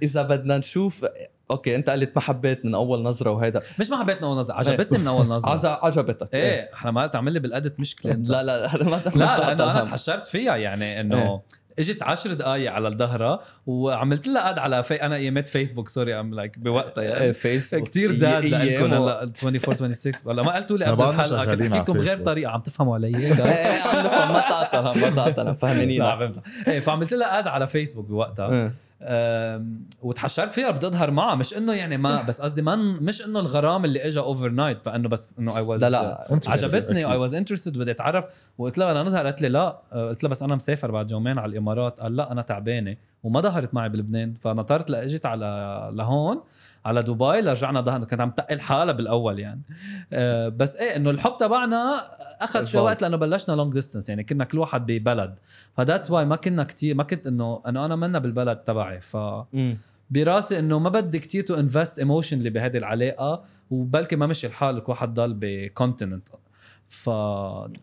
إذا 0.03 0.21
بدنا 0.21 0.57
نشوف 0.57 1.05
أوكي 1.51 1.75
أنت 1.75 1.89
قلت 1.89 2.11
ما 2.15 2.21
حبيت 2.21 2.65
من 2.65 2.75
أول 2.75 3.03
نظرة 3.03 3.31
وهيدا. 3.31 3.61
مش 3.79 3.89
ما 3.89 3.97
حبيت 3.97 4.17
من 4.17 4.23
أول 4.23 4.37
نظرة 4.37 4.55
عجبتني 4.55 4.97
من 4.97 5.07
أول 5.07 5.25
نظرة. 5.27 5.49
عز- 5.51 5.65
عجبتك. 5.65 6.29
إيه 6.33 6.69
إحنا 6.73 6.91
ما 6.91 7.07
تعمل 7.07 7.33
لي 7.33 7.39
بالأدت 7.39 7.79
مشكلة. 7.79 8.13
لا 8.13 8.43
لا 8.43 8.75
هذا 8.75 8.83
ما 8.83 9.01
لا 9.15 9.37
لأنه 9.39 9.71
أنا 9.71 9.83
تحشرت 9.83 10.25
فيها 10.25 10.55
يعني 10.55 10.99
إنه 11.01 11.41
اجت 11.79 12.03
عشر 12.03 12.33
دقائق 12.33 12.71
على 12.71 12.87
الظهرة 12.87 13.41
وعملت 13.65 14.27
لها 14.27 14.49
اد 14.49 14.59
على 14.59 14.83
في 14.83 14.93
أنا 14.93 15.15
ايامات 15.15 15.47
فيسبوك 15.47 15.89
سوري 15.89 16.19
ام 16.19 16.33
لايك 16.33 16.59
بوقتها 16.59 17.01
إيه 17.01 17.09
يعني 17.09 17.33
فيسبوك 17.33 17.87
كثير 17.89 18.11
داد 18.11 18.45
لكم 18.45 18.85
هلا 18.85 19.21
24 19.21 19.59
26 19.59 20.15
ولا 20.25 20.43
ما 20.43 20.55
قلتوا 20.55 20.77
لي 20.77 20.85
قبل 20.85 21.03
الحلقة 21.03 21.45
كنت 21.45 21.61
احكي 21.61 21.91
لكم 21.91 22.01
فيسبوك. 22.01 22.25
طريقه 22.25 22.51
عم 22.51 22.61
تفهموا 22.61 22.95
علي 22.95 23.07
إيه 23.07 23.33
إيه، 23.45 24.31
ما 24.31 24.39
تعطلها 24.49 24.93
ما 24.93 25.15
تعطلها 25.15 25.53
إيه 26.67 26.79
فعملت 26.79 27.13
لها 27.13 27.39
add 27.39 27.47
على 27.47 27.67
فيسبوك 27.67 28.05
بوقتها 28.05 28.71
وتحشرت 30.01 30.53
فيها 30.53 30.71
بدي 30.71 30.87
اظهر 30.87 31.11
معها. 31.11 31.35
مش 31.35 31.57
إنه 31.57 31.73
يعني 31.73 31.97
ما 31.97 32.21
بس 32.21 32.41
قصدي 32.41 32.61
ما 32.61 32.75
مش 32.75 33.25
إنه 33.25 33.39
الغرام 33.39 33.85
اللي 33.85 34.07
اجى 34.07 34.19
overnight 34.19 34.81
فإنه 34.83 35.09
بس 35.09 35.35
إنه 35.39 35.57
I 35.57 35.61
was 35.61 35.83
لا 35.83 35.89
لا 35.89 36.23
Interesting. 36.29 36.49
عجبتني 36.49 37.05
اي. 37.11 37.17
was 37.17 37.35
interested 37.35 37.77
بدي 37.77 37.91
أتعرف. 37.91 38.25
وقلت 38.57 38.77
لها 38.77 39.03
نظهر 39.03 39.25
قالت 39.25 39.41
لي 39.41 39.49
لا. 39.49 39.81
آه، 39.93 40.09
قلت 40.09 40.23
لها 40.23 40.29
بس 40.31 40.43
أنا 40.43 40.55
مسافر 40.55 40.91
بعد 40.91 41.11
يومين 41.11 41.39
على 41.39 41.51
الإمارات. 41.51 41.99
قال 41.99 42.15
لا 42.15 42.31
أنا 42.31 42.41
تعبانة 42.41 42.97
وما 43.23 43.41
ظهرت 43.41 43.73
معي 43.73 43.89
بلبنان 43.89 44.33
فنطرت 44.33 44.89
لإجت 44.89 45.25
على 45.25 45.89
لهون. 45.93 46.41
على 46.85 47.01
دبي 47.01 47.41
لرجعنا 47.41 47.81
ظهر 47.81 48.03
كانت 48.03 48.21
عم 48.21 48.31
تقل 48.31 48.59
حالها 48.59 48.93
بالأول 48.93 49.39
يعني 49.39 49.61
آه، 50.13 50.49
بس 50.49 50.75
إيه 50.75 50.95
إنه 50.95 51.09
الحب 51.09 51.37
تبعنا 51.39 52.07
أخذ 52.41 52.63
شوي. 52.65 52.81
وقت 52.81 53.01
لأنه 53.01 53.17
بلشنا 53.17 53.55
long 53.55 53.73
distance 53.73 54.09
يعني 54.09 54.23
كنا 54.23 54.43
كل 54.43 54.59
واحد 54.59 54.85
ببلد 54.85 55.39
ف 55.73 55.78
that's 55.78 56.11
why 56.11 56.25
ما 56.25 56.35
كنا 56.35 56.63
كتير 56.63 56.95
ما 56.95 57.03
كنت 57.03 57.27
إنه 57.27 57.61
إنه 57.67 57.85
أنا 57.85 57.95
منا 57.95 58.19
بالبلد 58.19 58.57
تبعي 58.57 59.01
ف. 59.01 59.17
براسي 60.09 60.59
إنه 60.59 60.79
ما 60.79 60.89
بدي 60.89 61.19
كتير 61.19 61.43
to 61.43 61.55
invest 61.55 61.99
emotionally 61.99 62.49
بهذه 62.49 62.77
العلاقة 62.77 63.43
وبلكي 63.69 64.15
ما 64.15 64.27
مشي 64.27 64.47
الحال 64.47 64.83
كل 64.83 64.91
واحد 64.91 65.13
ضل 65.13 65.33
ب 65.39 65.48
continent 65.48 66.27
ف 66.87 67.09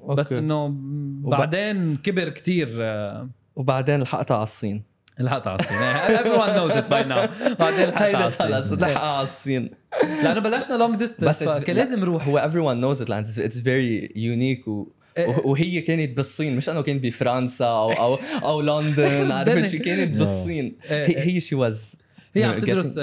بس. 0.07 0.33
إنه 0.33 0.75
بعدين 1.23 1.97
كبر 1.97 2.29
كتير 2.29 2.69
آه، 2.81 3.29
وبعدين 3.57 4.01
لحقتها 4.03 4.35
على 4.35 4.43
الصين 4.43 4.92
الحقت 5.21 5.47
على 5.47 5.59
الصين 5.61 5.79
everyone 6.19 6.49
knows 6.57 6.75
it 6.77 6.85
by 6.91 7.03
now. 7.13 7.53
بعدين 7.61 7.91
هيدا 7.95 8.19
خلص 8.31 8.73
لحقها 8.73 8.99
على 8.99 9.23
الصين 9.23 9.71
لأنه 10.23 10.41
بلشنا 10.41 10.75
long 10.77 10.97
distance 10.97 11.29
بس 11.29 11.45
فكان 11.45 11.77
لازم 11.77 12.01
نروح. 12.01 12.29
هو 12.29 12.41
everyone 12.41 12.77
knows 12.83 13.01
it 13.01 13.09
it's- 13.09 13.43
it's 13.49 13.57
very 13.63 14.13
unique 14.17 14.69
و 14.69 14.87
إيه. 15.19 15.27
وهي 15.45 15.81
كانت 15.81 16.17
بالصين. 16.17 16.57
مش 16.57 16.69
إنه 16.69 16.83
كانت 16.83 17.03
بفرنسا 17.05 17.65
أو 17.65 17.93
أو 17.93 18.19
أو 18.45 18.61
لندن 18.61 19.31
عرفت 19.33 19.67
شي؟ 19.67 19.79
كانت 19.79 20.17
بالصين. 20.17 20.77
إيه. 20.91 21.07
هي 21.09 21.35
هي 21.35 21.41
شي 21.41 21.55
was 21.55 21.97
هي 22.35 22.45
عم 22.45 22.59
تدرس 22.59 22.95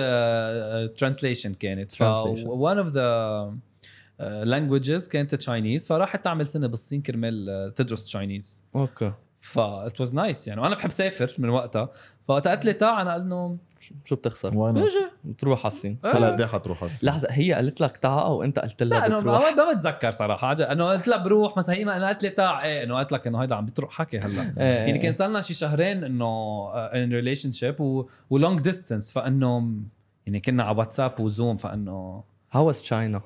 translation 0.99 1.53
كانت. 1.53 1.91
ف 1.91 2.03
Translation. 2.03 2.47
one 2.47 2.85
of 2.85 2.91
the 2.93 2.99
uh, 4.21 4.45
languages 4.45 5.09
كانت 5.09 5.35
Chinese 5.35 5.87
فراحت 5.87 6.23
تعمل 6.23 6.47
سنة 6.47 6.67
بالصين 6.67 7.01
كرمال 7.01 7.49
آه، 7.49 7.69
تدرس 7.69 8.05
Chinese 8.05 8.63
okay. 8.75 9.11
ف 9.39 9.59
it 9.59 10.05
was 10.05 10.09
nice 10.09 10.47
يعني 10.47 10.61
وأنا 10.61 10.75
بحب 10.75 10.89
سافر 10.89 11.35
من 11.37 11.49
وقتها 11.49 11.89
فوقتها 12.27 12.49
قالت 12.49 12.65
لي 12.65 12.73
تعا 12.73 13.01
أنا 13.01 13.11
قال 13.11 13.21
إنه 13.21 13.57
شو 14.05 14.15
بتخسر؟ 14.15 14.57
وأنا 14.57 14.83
بيجي 14.83 15.33
تروح 15.37 15.59
على 15.59 15.73
الصين 15.73 15.97
هلا 16.05 16.27
قد 16.27 16.41
إيه 16.41 16.47
حتروح 16.47 16.83
هسه 16.83 17.05
لحظة 17.05 17.27
هي 17.31 17.53
قالت 17.53 17.81
لك 17.81 17.97
تعا 17.97 18.21
أو 18.21 18.43
أنت 18.43 18.59
قلت 18.59 18.83
لها 18.83 18.99
لا 18.99 19.07
انه 19.07 19.17
بتروح؟ 19.19 19.41
ما 19.41 19.65
ما 19.65 19.73
بتذكر 19.73 20.11
صراحة. 20.11 20.51
انه 20.51 20.89
قلت 20.89 21.07
لها 21.07 21.17
بروح 21.17 21.57
مثلا 21.57 21.75
هي 21.75 21.85
ما 21.85 21.97
أنا 21.97 22.05
قالت 22.05 22.23
لي 22.23 22.29
تعا 22.29 22.63
إيه 22.63 22.83
إنه 22.83 22.95
قالت 22.95 23.11
لك 23.11 23.27
إنه 23.27 23.41
هيدا 23.41 23.55
عم 23.55 23.65
بتروح 23.65 23.91
حكي 23.91 24.19
هلا 24.19 24.41
إيه. 24.41 24.63
يعني 24.63 24.97
كان 24.97 25.11
صار 25.11 25.27
لنا 25.27 25.41
شي 25.41 25.53
شهرين 25.53 26.03
إنه 26.03 26.71
in 26.73 27.13
relationship 27.13 27.51
و 27.51 28.05
long 28.29 28.59
distance 28.59 29.11
فإنه 29.11 29.71
يعني 30.25 30.39
كنا 30.39 30.63
على 30.63 30.77
واتساب 30.77 31.19
وزوم 31.19 31.57
فإنه 31.57 32.23
How 32.55 32.63
was 32.71 32.81
China؟ 32.81 33.21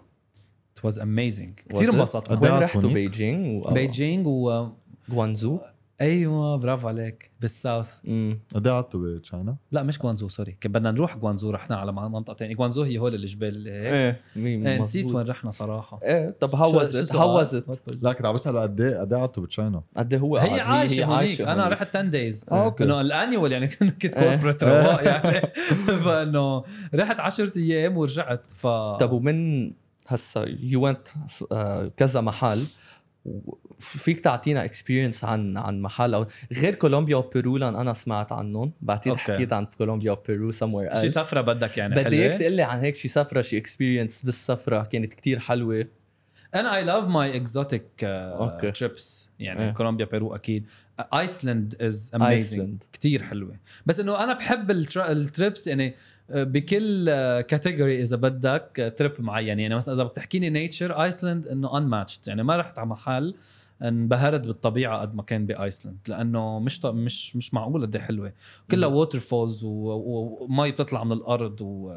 it 0.76 0.84
was 0.88 0.98
amazing 0.98 1.54
Was 1.58 1.76
كثير 1.76 1.94
إيه 1.94 2.40
وين 2.42 2.52
رحتوا؟ 2.52 2.90
بيجينج؟ 2.90 3.68
بيجينج 3.68 4.28
و 4.28 4.68
غوانزو؟ 5.12 5.60
أيوه 6.04 6.56
برافو 6.56 6.88
عليك. 6.88 7.32
بالساوث. 7.42 7.88
امم 8.08 8.40
قد 8.56 8.68
إيه 8.68 8.74
قعدتوا 8.74 9.16
ب 9.16 9.21
China؟ 9.21 9.56
لا 9.72 9.84
مش 9.84 10.00
جوانزو 10.00 10.28
sorry. 10.30 10.58
كان 10.62 10.72
بدنا 10.72 10.92
نروح 10.92 11.18
جوانزو 11.18 11.52
رحنا 11.52 11.76
على 11.76 11.92
منطقة 11.92 12.36
ثانية 12.36 12.56
جوانزو 12.56 12.84
هي 12.84 12.98
هول 12.98 13.16
الجبال 13.16 13.56
اللي 13.56 13.72
هيك. 13.72 13.86
إيه 13.94 14.22
مين 14.36 14.68
إيه، 14.68 14.80
نسيت. 14.80 15.06
وين 15.06 15.28
رحنا 15.28 15.52
صراحة. 15.52 16.00
إيه 16.04 16.30
طب؟ 16.40 16.52
What 16.56 16.74
was- 16.76 17.64
لا 18.02 18.14
كنت 18.14 18.26
عم 18.26 18.34
بسال 18.34 18.58
قد 18.58 18.82
إيه 18.82 18.98
قد 19.00 19.14
إيه 19.14 19.20
قعدتوا 19.20 19.44
ب 19.44 19.49
China؟ 19.49 19.82
قد 19.98 20.14
إيه 20.14 20.20
هو 20.22 20.38
هي؟ 20.38 20.60
عايشه 20.60 21.06
هونيك 21.06 21.42
أنا 21.42 21.68
رحت 21.68 21.96
10 21.96 22.02
days 22.10 22.46
آه 22.52 22.66
okay. 22.66 22.84
إنه 22.84 23.02
ال 23.02 23.09
annual 23.09 23.52
يعني 23.52 23.68
كنت 24.02 24.06
إيه. 24.06 24.36
corporate 24.36 24.64
رواق 24.64 25.04
يعني. 25.12 25.52
فإنه 26.06 26.64
رحت 26.96 27.20
10 27.20 27.52
أيام 27.58 27.98
ورجعت 27.98 28.52
ف 28.52 28.68
طب 29.00 29.12
ومن 29.12 29.72
هسا 30.08 30.46
you 30.60 30.86
went 30.88 31.08
كذا 31.98 32.22
محل. 32.22 32.64
فيك 33.80 34.20
تعطينا 34.20 34.66
experience 34.66 35.24
عن 35.24 35.58
عن 35.58 35.82
محل 35.82 36.14
أو 36.14 36.26
غير 36.54 36.76
كولومبيا 36.76 37.16
وبيرو 37.16 37.58
لأن 37.58 37.76
أنا 37.76 37.94
سمعت 37.94 38.32
عنهم. 38.32 38.72
بعتقد. 38.82 39.16
حكيت 39.18 39.54
عن 39.54 39.66
كولومبيا 39.78 40.12
وبيرو 40.12 40.52
else 40.52 41.02
شي 41.02 41.10
سفرة 41.10 41.42
بدك 41.42 41.78
يعني 41.78 41.96
بدي 41.96 42.16
إياك 42.24 42.40
تقول 42.40 42.52
لي 42.54 42.64
عن 42.64 42.80
هيك 42.80 42.96
شي 42.96 43.08
سفرة 43.08 43.42
شي 43.42 43.58
experience 43.58 44.22
بالسفرة 44.26 44.84
كانت 44.84 45.14
كتير 45.14 45.40
حلوة. 45.40 45.88
أنا 46.56 46.76
I 46.76 46.84
love 46.84 47.08
my 47.08 47.36
exotic. 47.36 47.84
trips 48.74 49.30
يعني 49.40 49.66
إيه. 49.66 49.72
كولومبيا 49.72 50.06
بيرو 50.06 50.36
أكيد. 50.36 50.66
Iceland 51.00 51.82
is 51.82 52.12
amazing 52.16 52.84
كتير 52.94 53.24
حلوة. 53.24 53.56
بس 53.86 54.00
إنه 54.00 54.24
أنا 54.24 54.34
بحب 54.34 54.72
ال 54.72 54.82
tr- 54.82 55.12
ال 55.12 55.21
trips 55.21 55.68
يعني 55.68 55.96
بكل 56.30 57.06
category 57.42 58.02
إذا 58.02 58.16
بدك 58.16 58.94
trip 58.98 59.12
معين. 59.20 59.60
يعني 59.60 59.76
مثلا 59.76 59.94
إذا 59.96 60.04
بدك 60.04 60.16
تحكيني 60.16 60.50
nature 60.50 61.04
ايسلند 61.04 61.48
إنه 61.48 61.78
unmatched 61.78 62.28
يعني 62.28 62.44
ما 62.44 62.58
رحت 62.58 62.78
على 62.80 62.88
محل 62.88 63.36
انبهرت 63.84 64.48
بالطبيعة 64.48 65.02
قد 65.02 65.16
ما 65.16 65.24
كان 65.24 65.46
بايسلند 65.46 65.98
لأنه 66.08 66.60
مش 66.60 66.80
ط- 66.80 66.86
مش 66.86 67.36
مش 67.36 67.54
معقول 67.54 67.82
قد 67.86 67.96
إيه 67.96 68.04
حلوة. 68.04 68.34
كلها 68.72 68.90
waterfalls 68.90 69.62
ومي 69.64 70.72
بتطلع 70.72 71.04
من 71.04 71.12
الأرض 71.12 71.62
و... 71.62 71.94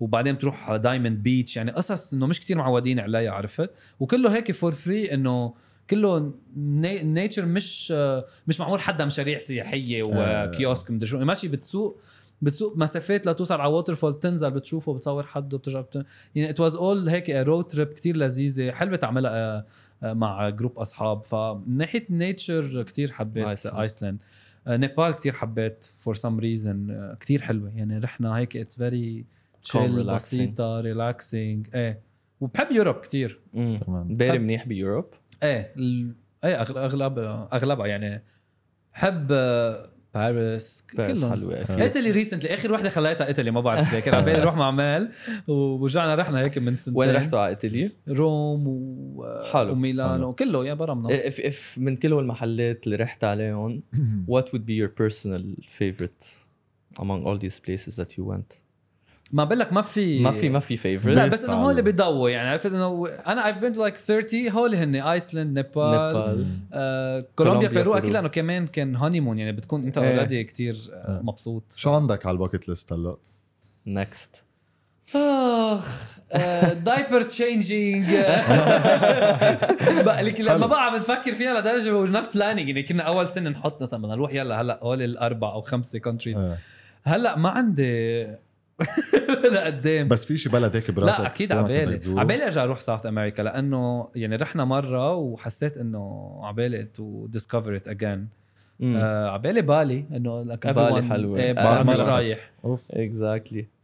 وبعدين 0.00 0.34
بتروح 0.34 0.68
على 0.70 0.78
Diamond 0.78 1.22
Beach 1.22 1.56
يعني 1.56 1.70
قصص 1.70 2.12
إنه 2.12 2.26
مش 2.26 2.40
كتير 2.40 2.56
معودين 2.56 3.00
عليها 3.00 3.30
عرفت؟ 3.30 3.70
وكله 4.00 4.34
هيك 4.36 4.52
for 4.52 4.72
free 4.72 5.14
إنه 5.14 5.54
كله 5.90 6.32
nature 6.56 7.46
مش 7.46 7.90
مش 8.46 8.60
معمول 8.60 8.80
حدا 8.80 9.04
مشاريع 9.04 9.38
سياحية 9.38 10.02
و 10.02 10.17
kiosk 10.17 10.90
مدري 10.90 11.06
شو 11.06 11.18
ماشي 11.18 11.48
بتسوق 11.48 12.00
بتسوق 12.44 12.76
مسافات 12.76 13.26
لتوصل 13.26 13.54
على 13.60 13.72
waterfall 13.72 14.12
بتنزل 14.12 14.50
بتشوفه 14.50 14.94
بتصور 14.94 15.22
حد 15.22 15.54
وبترجع 15.54 15.80
بت... 15.80 16.06
يعني 16.34 16.50
it 16.50 16.60
was 16.60 16.76
all 16.76 17.08
هيك 17.08 17.30
road 17.30 17.64
trip 17.66 17.88
كتير 17.88 18.16
لذيذة 18.16 18.70
حلوة 18.70 18.96
تعملها 18.96 19.30
آه، 19.58 19.64
آه، 20.02 20.12
مع 20.12 20.48
group 20.48 20.78
أصحاب. 20.78 21.24
فمن 21.24 21.76
ناحية 21.76 22.06
nature 22.10 22.82
كتير 22.82 23.12
حبيت 23.12 23.46
أيسلند. 23.46 23.76
ايسلند 23.80 24.18
نيبال 24.68 25.10
كتير 25.12 25.32
حبيت 25.32 25.92
for 25.98 26.14
some 26.14 26.38
reason 26.40 27.14
كتير 27.20 27.42
حلوة. 27.42 27.72
يعني 27.76 27.98
رحنا 27.98 28.36
هيك 28.36 28.56
it's 28.56 28.76
very 28.76 29.24
chill 29.62 30.04
relaxing. 30.06 30.14
بسيطة 30.14 30.80
relaxing 30.80 31.66
إيه. 31.74 32.00
وبحب 32.40 32.72
Europe 32.72 32.96
كتير. 32.96 33.40
كمان. 33.54 34.16
باري 34.16 34.38
منيح 34.38 34.66
ب 34.66 34.71
Europe؟ 34.71 35.06
إيه. 35.42 35.74
إيه 36.44 36.64
أغل- 36.64 36.76
اغلب 36.76 37.18
أغلبها 37.52 37.86
يعني. 37.86 38.22
بحب 38.94 39.28
آه، 39.32 39.88
باريس 40.14 40.84
باريس 40.94 41.20
كلهم. 41.20 41.32
حلوة. 41.32 41.62
أكيد 41.62 41.80
Italy 41.80 42.10
recently 42.10 42.54
آخر 42.54 42.72
وحدة 42.72 42.88
خليتها 42.88 43.26
إيطالي 43.26 43.50
ما 43.50 43.60
بعرف 43.60 43.92
ليه. 43.92 44.00
كان 44.00 44.14
على 44.14 44.24
بالي 44.24 44.38
نروح 44.38 44.56
مع 44.56 44.70
مال 44.70 45.12
ورجعنا 45.48 46.14
رحنا 46.14 46.40
هيك 46.40 46.58
من 46.58 46.74
سنتين. 46.74 47.00
وين 47.00 47.10
رحتوا 47.10 47.38
على 47.38 47.50
إيطاليا؟ 47.50 47.92
Rome 48.08 48.64
و... 48.68 49.24
حلو. 49.52 49.72
وميلانو. 49.72 50.32
كله 50.32 50.66
يا 50.66 50.74
برمنا. 50.74 51.30
if, 51.30 51.34
if 51.34 51.78
من 51.78 51.96
كل 51.96 52.12
المحلات 52.12 52.86
اللي 52.86 52.96
رحت 52.96 53.24
عليهم 53.24 53.82
what 54.32 54.44
would 54.44 54.64
be 54.66 54.74
your 54.82 55.02
personal 55.02 55.44
favorite 55.78 56.26
among 56.98 57.24
all 57.26 57.38
these 57.38 57.60
places 57.60 57.96
that 57.96 58.10
you 58.18 58.24
went? 58.24 58.63
ما 59.34 59.44
بقول 59.44 59.58
لك 59.58 59.72
ما 59.72 59.82
في 59.82 60.22
ما 60.22 60.30
في 60.32 60.48
ما 60.48 60.60
في 60.60 60.76
favorite. 61.00 61.06
لا 61.06 61.26
بس 61.26 61.44
إنه 61.44 61.52
على- 61.52 61.56
هو 61.56 61.70
اللي 61.70 61.82
بضوي 61.82 62.32
يعني 62.32 62.48
عرفت 62.48 62.66
إنه 62.66 63.08
أنا 63.26 63.52
I've 63.52 63.56
been 63.64 63.76
to 63.76 63.80
like 63.80 63.96
30 64.06 64.48
هول 64.50 64.74
هن 64.74 64.94
ايسلند 64.94 65.58
نيبال 65.58 65.90
نيبال 65.90 66.46
آه، 66.72 67.20
كولومبيا 67.20 67.34
كولومبيا، 67.36 67.68
بيرو 67.68 67.94
أكيد. 67.94 68.12
لأنه 68.12 68.28
كمان 68.28 68.66
كان 68.66 68.96
honeymoon 68.96 69.38
يعني 69.38 69.52
بتكون 69.52 69.82
أنت 69.82 69.98
إيه. 69.98 70.14
already 70.14 70.44
كثير 70.44 70.76
مبسوط. 71.08 71.62
شو 71.76 71.90
عندك 71.94 72.26
على 72.26 72.34
ال 72.34 72.39
bucket 72.39 72.68
list 72.68 72.92
هلأ؟ 72.92 73.16
next. 73.88 74.40
آخ 75.16 76.18
diaper 76.84 77.22
changing 77.22 78.06
لما 80.40 80.66
بقى 80.66 80.84
عم 80.86 80.96
نفكر 80.96 81.34
فيها 81.34 81.60
لدرجة 81.60 81.96
we're 81.96 82.08
not 82.08 82.34
planning 82.34 82.68
يعني 82.68 82.82
كنا 82.82 83.02
أول 83.02 83.28
سنة 83.28 83.50
نحط 83.50 83.82
مثلا 83.82 84.02
بدنا 84.02 84.14
نروح 84.14 84.32
يلا 84.34 84.60
هلأ 84.60 84.78
هول 84.82 85.02
الأربع 85.02 85.52
أو 85.52 85.60
خمسة 85.62 85.98
countries 85.98 86.36
آه. 86.36 86.56
هلأ 87.04 87.38
ما 87.38 87.48
عندي 87.48 88.26
لقدام 89.54 90.08
بس 90.08 90.24
في 90.24 90.36
شي 90.36 90.48
بلد 90.48 90.76
هيك 90.76 90.90
براسك 90.90 91.20
لا 91.20 91.26
أكيد 91.26 91.52
عبالي؟ 91.52 91.98
عبالي 92.20 92.44
ارجع 92.44 92.62
أروح 92.64 92.80
South 92.80 93.06
America 93.06 93.42
لأنه 93.42 94.08
يعني 94.14 94.36
رحنا 94.36 94.64
مرة 94.64 95.14
وحسيت 95.14 95.78
إنه 95.78 96.38
عبالي 96.42 96.84
to 96.84 97.26
discover 97.26 97.76
it 97.76 97.88
again. 97.88 98.28
عبالي 99.26 99.62
بالي 99.62 100.04
إنه 100.16 100.42
لك 100.42 100.66
بالي 100.66 101.02
حلوة. 101.02 101.38
إيه 101.38 101.52
بس 101.52 101.86
مش. 101.86 102.00
رايح. 102.00 102.50
أوف. 102.64 102.84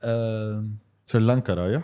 آم، 0.04 0.76
سريلانكا 1.06 1.54
رايح؟ 1.54 1.82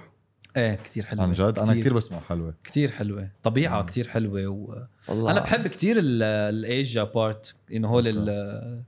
إيه 0.57 0.75
كثير 0.75 1.07
حلوة. 1.07 1.23
عن 1.23 1.33
جد؟ 1.33 1.59
أنا 1.59 1.75
كثير 1.75 1.95
بسمع 1.95 2.21
حلوة. 2.21 2.55
كثير 2.65 2.93
حلوة. 2.93 3.29
طبيعة 3.43 3.81
مم. 3.81 3.87
كثير 3.87 4.09
حلوة 4.09 4.47
و... 4.47 4.83
والله. 5.09 5.31
أنا 5.31 5.41
بحب 5.41 5.67
كثير 5.67 5.97
ال 6.01 6.21
Asia 6.21 7.03
part 7.03 7.55
انه 7.73 7.89
هول 7.89 8.09
ال- 8.09 8.83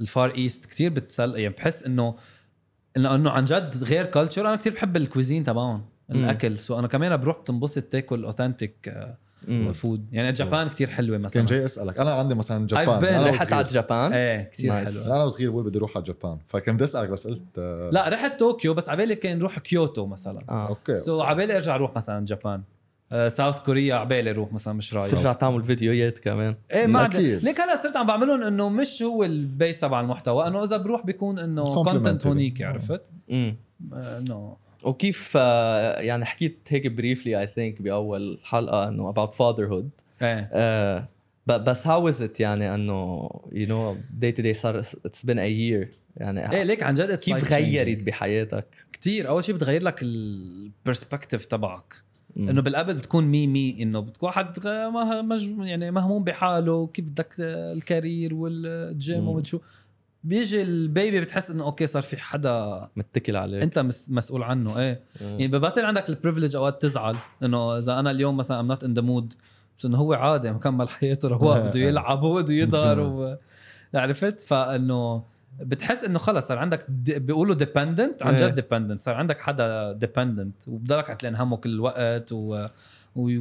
ال 0.00 0.09
Far 0.09 0.34
East 0.34 0.66
كثير 0.66 0.90
بتسل 0.90 1.36
يعني 1.36 1.54
بحس 1.54 1.82
إنه 1.82 2.14
إنه 2.96 3.14
إنه 3.14 3.30
عن 3.30 3.44
جد 3.44 3.84
غير 3.84 4.06
culture 4.06 4.48
أنا 4.48 4.56
كثير 4.56 4.72
بحب 4.72 4.96
ال 4.96 5.02
cuisine 5.02 5.44
تبعهم. 5.44 5.82
الأكل. 6.10 6.58
so 6.58 6.78
أنا 6.78 6.88
كمان 6.88 7.16
بروح 7.16 7.38
بتنبسط 7.40 7.82
تاكل 7.82 8.24
authentic 8.24 8.94
Mm. 9.42 9.70
food 9.72 10.06
يعني 10.12 10.32
جابان 10.32 10.68
كثير 10.68 10.90
حلوة 10.90 11.16
كان 11.16 11.24
مثلا 11.24 11.46
جاي 11.46 11.64
أسألك 11.64 11.98
أنا 11.98 12.12
عندي 12.12 12.34
مثلا 12.34 12.66
جابان. 12.66 13.04
أنا 13.04 13.30
رحت 13.30 13.52
على 13.52 13.66
جابان 13.66 14.12
إيه 14.12 14.42
كثير 14.52 14.70
Nice. 14.70 14.88
حلوة. 14.88 15.06
أنا 15.16 15.24
وصغير 15.24 15.50
بقول 15.50 15.64
بدي 15.64 15.78
أروح 15.78 15.96
على 15.96 16.04
جابان 16.04 16.38
فكان 16.48 16.74
بدي 16.74 16.84
أسألك 16.84 17.08
بس 17.08 17.26
قلت 17.26 17.42
آه، 17.58 17.90
لا 17.90 18.08
رحت 18.08 18.38
طوكيو 18.38 18.74
بس 18.74 18.88
عبالي 18.88 19.14
كان 19.14 19.38
روح 19.40 19.58
كيوتو 19.58 20.06
مثلا. 20.06 20.38
آه. 20.48 20.68
أوكي 20.68 20.96
so 20.96 21.20
عبالي 21.22 21.56
أرجع 21.56 21.74
أروح 21.74 21.96
مثلا 21.96 22.24
جابان 22.24 22.52
آه، 22.60 22.62
South 23.28 23.60
Korea 23.60 23.94
عبالي 23.94 24.30
أروح 24.30 24.52
مثلا 24.52 24.74
مش 24.74 24.94
رايح 24.94 25.10
ترجع 25.10 25.32
تعمل 25.32 25.64
فيديوهات 25.64 26.18
كمان 26.18 26.54
إيه 26.70 26.86
ما. 26.86 27.10
ليك 27.42 27.60
هلا 27.60 27.76
صرت 27.76 27.96
عم 27.96 28.06
بعملهم 28.06 28.42
إنه 28.42 28.68
مش 28.68 29.02
هو 29.02 29.24
ال 29.24 29.35
base 29.35 29.80
تبع 29.80 30.00
المحتوى 30.00 30.46
إنه 30.46 30.62
إذا 30.64 30.76
بروح 30.76 31.06
بيكون 31.06 31.38
إنه 31.38 31.64
content. 31.84 32.26
هونيك 32.26 32.62
عرفت؟ 32.62 33.02
امم 33.30 33.56
انه 33.92 34.56
وكيف 34.84 35.32
آه، 35.36 36.00
يعني 36.00 36.24
حكيت 36.24 36.58
هيك 36.68 36.86
briefly 36.86 37.40
I 37.40 37.46
think 37.54 37.82
بأول 37.82 38.38
حلقة 38.42 38.88
إنه 38.88 39.12
about 39.12 39.30
fatherhood 39.30 40.02
إيه 40.22 40.50
آه، 40.52 41.08
بس 41.46 41.88
how 41.88 42.12
is 42.12 42.20
it 42.20 42.40
يعني 42.40 42.74
إنه 42.74 43.28
you 43.52 43.66
know 43.68 43.96
day 44.24 44.32
to 44.36 44.42
day 44.44 44.52
صار 44.52 44.82
it's 44.82 45.22
been 45.26 45.38
a 45.38 45.50
year 45.60 45.86
يعني 46.16 46.52
إيه 46.52 46.62
ليك 46.62 46.82
عن 46.82 46.94
جد 46.94 47.14
كيف 47.14 47.52
غيرت. 47.52 48.02
بحياتك؟ 48.02 48.66
كتير 48.92 49.28
أول 49.28 49.44
شيء 49.44 49.54
بتغير 49.54 49.82
لك 49.82 50.02
ال 50.02 50.14
perspective 50.14 51.44
تبعك. 51.44 51.94
إنه 52.36 52.62
بالقبل 52.62 52.94
بتكون 52.94 53.24
me 53.24 53.46
me 53.46 53.82
إنه 53.82 54.00
بتكون 54.00 54.28
واحد 54.28 54.66
مج 55.24 55.48
يعني 55.58 55.90
مهموم 55.90 56.24
بحاله 56.24 56.86
كيف 56.86 57.04
بدك 57.04 57.34
ال 57.38 57.52
career 57.52 58.34
وال 58.34 58.65
gym. 58.65 59.28
ومن 59.28 59.44
شو. 59.44 59.60
بيجي 60.24 60.62
ال 60.62 60.74
baby 60.74 61.20
بتحس 61.20 61.50
إنه 61.50 61.64
أوكي 61.64 61.86
صار 61.86 62.02
في 62.02 62.16
حدا 62.16 62.88
متكل 62.96 63.36
عليك. 63.36 63.62
أنت 63.62 63.78
مس 63.78 64.10
مسؤول 64.10 64.42
عنه 64.42 64.78
إيه. 64.78 65.00
مم. 65.20 65.26
يعني 65.28 65.48
ببطل 65.48 65.84
عندك 65.84 66.08
ال 66.08 66.13
privilege 66.13 66.56
أوقات 66.56 66.82
تزعل 66.82 67.16
إنه 67.42 67.78
إذا 67.78 67.98
أنا 67.98 68.10
اليوم 68.10 68.36
مثلا 68.36 68.60
I'm 68.60 68.66
not 68.66 68.84
in 68.84 68.94
the 68.94 69.02
mood 69.02 69.34
بس 69.78 69.84
إنه 69.84 69.98
هو 69.98 70.12
عادي 70.12 70.52
مكمل 70.52 70.88
حياته 70.88 71.28
رواق 71.28 71.58
بده 71.68 71.80
يلعب 71.80 72.22
وبده 72.22 72.54
يظهر 72.54 73.00
و... 73.00 73.36
عرفت؟ 73.94 74.42
فإنه 74.42 75.22
بتحس 75.60 76.04
إنه 76.04 76.18
خلص 76.18 76.48
صار 76.48 76.58
عندك. 76.58 76.90
بيقولوا 76.90 77.54
dependent 77.54 78.22
عن 78.22 78.34
إيه. 78.34 78.46
جد 78.46 78.54
dependent 78.54 79.00
صار 79.00 79.14
عندك 79.14 79.40
حدا 79.40 79.92
dependent 79.92 80.68
وبضلك 80.68 81.10
عتلان 81.10 81.36
همه 81.36 81.56
كل 81.56 81.70
الوقت 81.70 82.32
و, 82.32 82.66
و... 83.16 83.40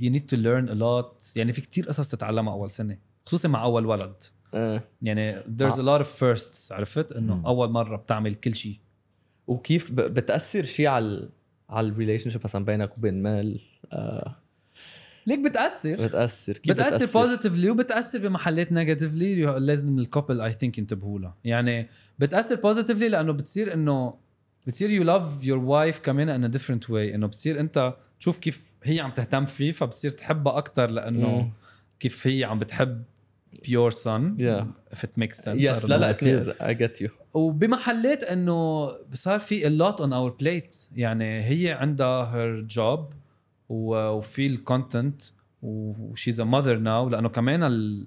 you 0.00 0.10
need 0.10 0.26
to 0.30 0.36
learn 0.36 0.68
a 0.68 0.74
lot 0.74 1.36
يعني 1.36 1.52
في 1.52 1.60
كتير 1.60 1.88
قصص 1.88 2.08
تتعلمها 2.08 2.52
أول 2.52 2.70
سنة 2.70 2.98
خصوصا 3.26 3.48
مع 3.48 3.62
أول 3.62 3.86
ولد 3.86 4.14
آه. 4.54 4.82
يعني 5.02 5.40
there's 5.42 5.74
a 5.74 5.82
lot 5.82 6.02
of 6.04 6.06
firsts 6.06 6.72
عرفت 6.72 7.12
إنه 7.12 7.36
مم. 7.36 7.46
أول 7.46 7.70
مرة 7.70 7.96
بتعمل 7.96 8.34
كل 8.34 8.54
شيء 8.54 8.78
وكيف 9.46 9.92
بتأثر 9.92 10.64
شيء 10.64 10.86
على 10.86 11.28
على 11.70 11.88
ال 11.88 12.30
relationship 12.30 12.40
مثلا 12.44 12.64
بينك 12.64 12.98
وبين 12.98 13.22
مال 13.22 13.60
آه 13.92 14.36
ليك 15.28 15.38
بتأثر. 15.38 15.94
بتأثر. 15.94 16.52
كيف 16.52 16.72
بتأثر 16.74 17.20
positively 17.20 17.70
وبتأثر 17.70 18.18
بمحلات 18.18 18.72
negatively 18.72 19.44
لازم 19.44 19.98
ال 19.98 20.04
couple 20.04 20.40
I 20.40 20.52
think 20.52 20.78
ينتبهوا 20.78 21.18
لها 21.18 21.34
يعني 21.44 21.88
بتأثر 22.18 22.54
positively 22.54 23.08
لأنه 23.08 23.32
بتصير 23.32 23.72
إنه 23.74 24.14
بتصير 24.66 24.90
you 24.90 25.02
love 25.02 25.44
your 25.46 25.58
wife 25.58 26.00
كمان 26.00 26.28
in 26.28 26.50
different 26.50 26.90
way 26.90 27.14
إنه 27.14 27.26
بتصير 27.26 27.60
أنت 27.60 27.94
تشوف 28.20 28.38
كيف 28.38 28.74
هي 28.84 29.00
عم 29.00 29.10
تهتم 29.10 29.46
فيه 29.46 29.70
فبتصير 29.72 30.10
تحبها 30.10 30.58
أكثر 30.58 30.90
لأنه. 30.90 31.50
كيف 32.00 32.26
هي 32.26 32.44
عم 32.44 32.58
بتحب 32.58 33.02
son. 33.90 34.22
Yeah. 34.38 34.64
if 34.94 35.04
it 35.04 35.12
makes 35.22 35.38
sense. 35.44 35.48
yes 35.56 35.84
لا. 35.84 35.96
لا 35.98 36.10
أكيد. 36.10 36.48
I 36.62 36.74
get 36.74 37.00
you 37.00 37.08
وبمحلات 37.34 38.22
إنه 38.22 38.90
صار 39.12 39.38
في 39.38 39.62
a 39.64 39.82
lot 39.82 39.96
on 39.96 40.10
our 40.10 40.42
plate 40.42 40.76
يعني 40.96 41.40
هي 41.44 41.72
عندها 41.72 42.32
her 42.32 42.66
job. 42.74 43.00
و- 43.00 43.17
وفي 43.68 44.46
ال 44.46 44.55
content 44.55 45.22
و 45.62 45.75
she's 45.75 46.40
a 46.40 46.44
mother 46.44 46.78
now 46.78 47.08
لأنه 47.08 47.28
كمان 47.28 47.62
ال 47.62 48.06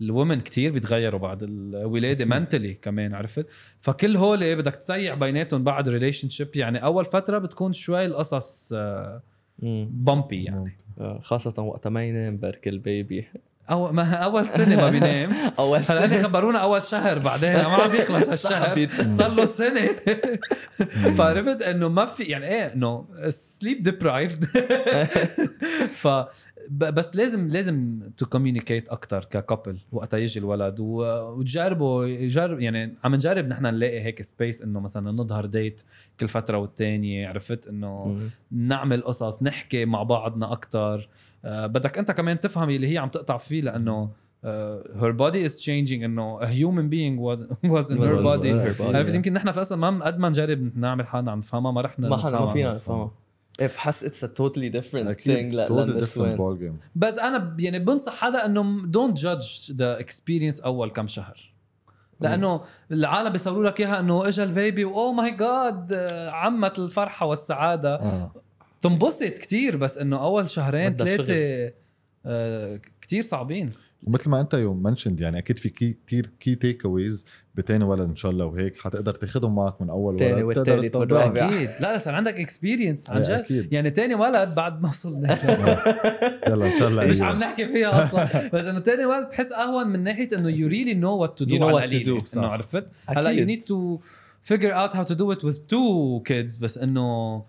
ال 0.00 0.07
women 0.07 0.40
كتير 0.40 0.72
بيتغيروا 0.72 1.20
بعد 1.20 1.42
الولادة 1.42 2.24
mentally 2.24 2.74
كمان 2.74 3.14
عرفت؟ 3.14 3.46
فكل 3.80 4.16
هول 4.16 4.56
بدك 4.56 4.76
تسيع 4.76 5.14
بيناتهم 5.14 5.64
بعد 5.64 5.88
relationship 5.88 6.56
يعني 6.56 6.84
أول 6.84 7.04
فترة 7.04 7.38
بتكون 7.38 7.72
شوي 7.72 8.06
القصص 8.06 8.74
bumpy 9.62 10.44
يعني. 10.44 10.76
آه، 11.00 11.20
خاصة 11.22 11.62
وقت 11.62 11.88
ما 11.88 12.04
ينام 12.04 12.38
برك 12.38 12.68
ال 12.68 12.78
baby. 12.78 13.26
أول 13.70 13.94
ما 13.94 14.14
أول 14.14 14.46
سنه 14.46 14.76
ما 14.76 14.90
بينام. 14.90 15.32
أول 15.58 15.78
هلا 15.78 16.06
هن 16.06 16.22
خبرونا 16.22 16.58
أول 16.58 16.84
شهر 16.84 17.18
بعدين 17.18 17.52
ما 17.52 17.62
عم 17.82 17.94
يخلص 17.94 18.28
هالشهر. 18.28 18.88
صار 19.18 19.28
له 19.28 19.46
سنة. 19.46 19.88
فعرفت 21.18 21.62
إنه 21.62 21.88
ما 21.88 22.04
في 22.04 22.22
يعني 22.22 22.48
إيه 22.48 22.72
إنه 22.72 23.04
sleep 23.28 23.82
deprived 23.82 24.44
ف 25.92 26.08
بس 26.70 27.16
لازم 27.16 27.48
لازم 27.48 28.00
to 28.16 28.26
communicate 28.26 28.88
أكثر 28.88 29.24
ك 29.24 29.32
couple 29.32 29.78
وقتها 29.92 30.18
يجي 30.18 30.38
الولد 30.38 30.76
وتجربوا 30.80 32.06
يجرب 32.06 32.60
يعني 32.60 32.94
عم 33.04 33.14
نجرب 33.14 33.48
نحن 33.48 33.66
نلاقي 33.66 34.00
هيك 34.00 34.22
space 34.22 34.62
إنه 34.62 34.80
مثلا 34.80 35.10
نظهر 35.12 35.46
date 35.46 35.82
كل 36.20 36.28
فترة 36.28 36.58
والتانية 36.58 37.28
عرفت 37.28 37.68
إنه 37.68 38.04
مم. 38.06 38.20
نعمل 38.52 39.02
قصص 39.04 39.42
نحكي 39.42 39.84
مع 39.84 40.02
بعضنا 40.02 40.52
أكثر 40.52 41.08
بدك 41.44 41.98
أنت 41.98 42.10
كمان 42.10 42.40
تفهم 42.40 42.70
اللي 42.70 42.92
هي 42.92 42.98
عم 42.98 43.08
تقطع 43.08 43.36
فيه 43.36 43.60
لأنه 43.60 44.10
uh, 44.10 44.46
her 45.00 45.12
body 45.12 45.48
is 45.50 45.60
changing 45.62 46.02
إنه 46.02 46.40
a 46.40 46.46
human 46.46 46.88
being 46.90 47.18
was, 47.20 47.40
was 47.70 47.90
in 47.90 47.98
her 47.98 48.16
Was 48.16 48.22
body. 48.22 48.48
in 48.48 48.58
her 48.58 48.74
body, 48.78 48.96
عرفت 48.96 49.12
yeah. 49.12 49.14
يمكن 49.14 49.32
نحن 49.32 49.52
في 49.52 49.60
أصلا 49.60 49.90
ما 49.90 50.04
قد 50.04 50.18
ما 50.18 50.28
نجرب 50.28 50.78
نعمل 50.78 51.06
حالنا 51.06 51.30
عم 51.30 51.38
نفهمها 51.38 51.72
ما 51.72 51.80
رحنا 51.80 52.08
ما 52.08 52.16
حنا 52.16 52.40
ما. 52.40 52.46
فينا 52.46 52.74
نفهمها. 52.74 53.10
إيه، 53.60 53.66
بحس 53.66 54.04
it's 54.04 54.24
a 54.24 54.26
totally 54.26 54.68
different 54.68 55.20
thing 55.20 55.64
totally 55.66 56.04
different 56.04 56.38
ball 56.38 56.62
game 56.62 56.88
بس 56.96 57.18
أنا 57.18 57.56
يعني 57.58 57.78
بنصح 57.78 58.12
حدا 58.14 58.46
إنه 58.46 58.82
don't 58.86 59.18
judge 59.18 59.72
the 59.72 60.00
experience 60.00 60.60
أول 60.60 60.90
كم 60.90 61.08
شهر. 61.08 61.52
لأنه 62.20 62.60
العالم 62.92 63.30
بيصوروا 63.30 63.64
لك 63.64 63.80
إياها 63.80 64.00
إنه 64.00 64.28
اجى 64.28 64.42
ال 64.42 64.50
baby 64.50 64.84
wow 64.84 65.12
my 65.12 65.30
God 65.30 65.92
عمت 66.32 66.78
الفرحة 66.78 67.26
والسعادة. 67.26 67.94
آه. 67.94 68.32
تنبسط 68.82 69.22
كتير 69.24 69.76
بس 69.76 69.98
إنه 69.98 70.22
أول 70.22 70.50
شهرين 70.50 70.96
ثلاثة 70.96 71.72
آه 72.26 72.80
كتير 73.02 73.22
صعبين 73.22 73.70
ومثل 74.02 74.30
ما 74.30 74.40
أنت 74.40 74.54
يوم 74.54 74.82
mentioned 74.82 75.20
يعني 75.20 75.38
أكيد 75.38 75.58
في 75.58 75.68
key 75.68 75.96
كثير 76.06 76.30
key 76.40 76.54
takeaways 76.54 77.24
بتاني 77.54 77.84
ولد 77.84 78.00
إن 78.08 78.16
شاء 78.16 78.30
الله 78.30 78.44
وهيك 78.46 78.78
حتقدر 78.78 79.14
تاخذهم 79.14 79.54
معك 79.54 79.82
من 79.82 79.90
أول 79.90 80.16
تاني 80.16 80.42
ولد 80.42 80.62
تطبقهم. 80.90 81.00
والرابع. 81.00 81.48
أكيد 81.48 81.70
لا 81.80 81.98
صار 81.98 82.14
عندك 82.14 82.40
experience 82.40 83.10
عن 83.10 83.22
إيه، 83.22 83.44
جد 83.50 83.72
يعني 83.72 83.90
تاني 83.90 84.14
ولد 84.14 84.54
بعد 84.54 84.82
ما 84.82 84.88
وصلنا 84.88 85.32
يلا 86.48 86.66
إن 86.74 86.78
شاء 86.78 86.88
الله 86.88 87.06
مش 87.06 87.16
أيوة. 87.20 87.32
عم 87.32 87.38
نحكي 87.38 87.66
فيها 87.66 88.04
أصلا 88.04 88.28
بس 88.54 88.64
إنه 88.66 88.78
تاني 88.78 89.04
ولد 89.04 89.28
بحس 89.28 89.52
أهون 89.52 89.86
من 89.86 90.04
ناحية 90.04 90.28
إنه 90.36 90.48
you 90.50 90.68
really 90.68 90.94
know 90.94 91.16
what 91.16 91.38
to 91.38 91.44
You 91.44 91.48
do 91.48 91.58
know 91.58 91.62
على 91.62 91.78
what 91.88 91.92
to 91.92 91.94
القليلة. 91.94 92.20
do. 92.20 92.24
صح. 92.24 92.38
انه 92.38 92.46
عرفت 92.48 92.86
هلأ 93.06 93.30
you 93.30 93.46
need 93.46 93.62
to 93.62 93.98
figure 94.52 94.72
out 94.74 94.92
how 94.96 95.04
to 95.12 95.14
do 95.14 95.30
it 95.36 95.44
with 95.48 95.56
two 95.56 96.22
kids 96.30 96.60
بس 96.60 96.78
إنه 96.78 97.42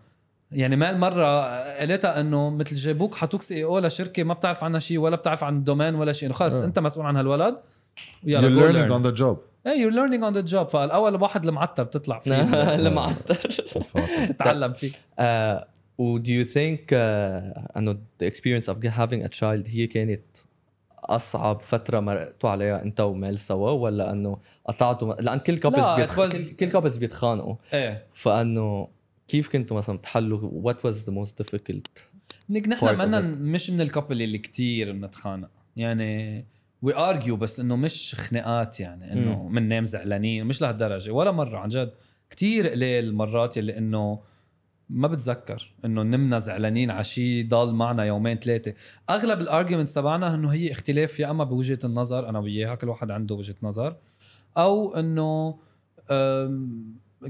يعني 0.51 0.75
ما 0.75 0.89
المرة 0.89 1.59
قلتها 1.79 2.19
إنه 2.19 2.49
مثل 2.49 2.75
جابوك 2.75 3.15
حطوك 3.15 3.41
CEO 3.41 3.79
لشركة 3.79 4.23
ما 4.23 4.33
بتعرف 4.33 4.63
عنها 4.63 4.79
شيء 4.79 4.97
ولا 4.97 5.15
بتعرف 5.15 5.43
عن 5.43 5.57
ال 5.57 5.63
domain 5.63 5.95
ولا 5.95 6.11
شيء 6.11 6.27
إنه 6.27 6.37
خلص 6.37 6.53
آه. 6.53 6.65
أنت 6.65 6.79
مسؤول 6.79 7.05
عن 7.05 7.17
هالولد. 7.17 7.55
You're 7.55 8.27
ويلا 8.27 8.49
go 8.49 8.73
learning 8.73 8.91
learn. 8.91 8.97
on 8.97 9.11
the 9.11 9.21
job. 9.21 9.37
إيه 9.67 9.89
you're 9.89 9.93
learning 9.93 10.23
on 10.23 10.41
the 10.41 10.53
job. 10.53 10.67
فالأول 10.69 11.21
واحد 11.21 11.45
المعتر 11.45 11.89
تطلع 11.89 12.19
فيه. 12.19 12.41
المعتر 12.75 13.63
تتعلم 14.29 14.73
فيه. 14.73 14.91
Uh, 14.91 15.63
و 15.97 16.19
do 16.19 16.27
you 16.27 16.45
think 16.45 16.79
uh, 16.91 17.77
إنه 17.77 17.97
the 18.23 18.25
experience 18.25 18.67
of 18.67 18.77
having 18.83 19.25
a 19.25 19.29
child 19.39 19.67
هي 19.67 19.87
كانت 19.87 20.21
أصعب 21.03 21.59
فترة 21.59 21.99
مرقتوا 21.99 22.49
عليها 22.49 22.83
أنت 22.83 23.01
ومال 23.01 23.39
سوا؟ 23.39 23.71
ولا 23.71 24.11
إنه 24.11 24.37
قطعتوا؟ 24.67 25.13
لأن 25.13 25.39
كل 25.39 25.57
couples 25.57 25.91
بيتخ... 25.91 26.15
كل 26.59 26.69
couples 26.69 26.97
بيتخانقوا. 26.97 27.55
إيه. 27.73 28.05
فإنه 28.13 28.87
كيف 29.31 29.49
كنتوا 29.49 29.77
مثلا 29.77 29.97
تحلوا 29.97 30.73
what 30.73 30.75
was 30.75 30.95
the 30.95 31.13
most 31.13 31.31
difficult 31.43 32.01
نك 32.49 32.65
Part 32.65 32.69
نحن 32.69 32.97
منا. 32.97 33.21
مش 33.21 33.69
من 33.69 33.81
ال 33.81 33.87
couple 33.87 34.21
اللي 34.21 34.37
كتير 34.37 34.91
بنتخانق. 34.91 35.49
يعني 35.75 36.45
we 36.81 36.95
argue 36.95 37.35
بس 37.35 37.59
إنه 37.59 37.75
مش 37.75 38.15
خناقات 38.15 38.79
يعني 38.79 39.13
إنه 39.13 39.47
من 39.47 39.67
نام 39.67 39.85
زعلانين 39.85 40.45
مش 40.45 40.61
لهالدرجة. 40.61 41.11
ولا 41.11 41.31
مرة 41.31 41.57
عن 41.57 41.69
جد. 41.69 41.91
كتير 42.29 42.67
قليل 42.67 43.05
المرات 43.05 43.57
اللي 43.57 43.77
إنه 43.77 44.21
ما 44.89 45.07
بتذكر 45.07 45.73
إنه 45.85 46.03
نمنا 46.03 46.39
زعلانين 46.39 46.91
على 46.91 47.03
شيء 47.03 47.47
ضل 47.47 47.73
معنا 47.73 48.03
يومين 48.03 48.37
ثلاثة. 48.37 48.73
أغلب 49.09 49.39
ال 49.39 49.45
arguments 49.45 49.93
تبعنا 49.93 50.33
إنه 50.33 50.49
هي 50.49 50.71
اختلاف 50.71 51.19
يا 51.19 51.31
أما 51.31 51.43
بوجهة 51.43 51.79
النظر 51.83 52.29
أنا 52.29 52.39
وياها 52.39 52.75
كل 52.75 52.89
واحد 52.89 53.11
عنده 53.11 53.35
وجهة 53.35 53.55
نظر 53.63 53.95
أو 54.57 54.95
إنه 54.95 55.59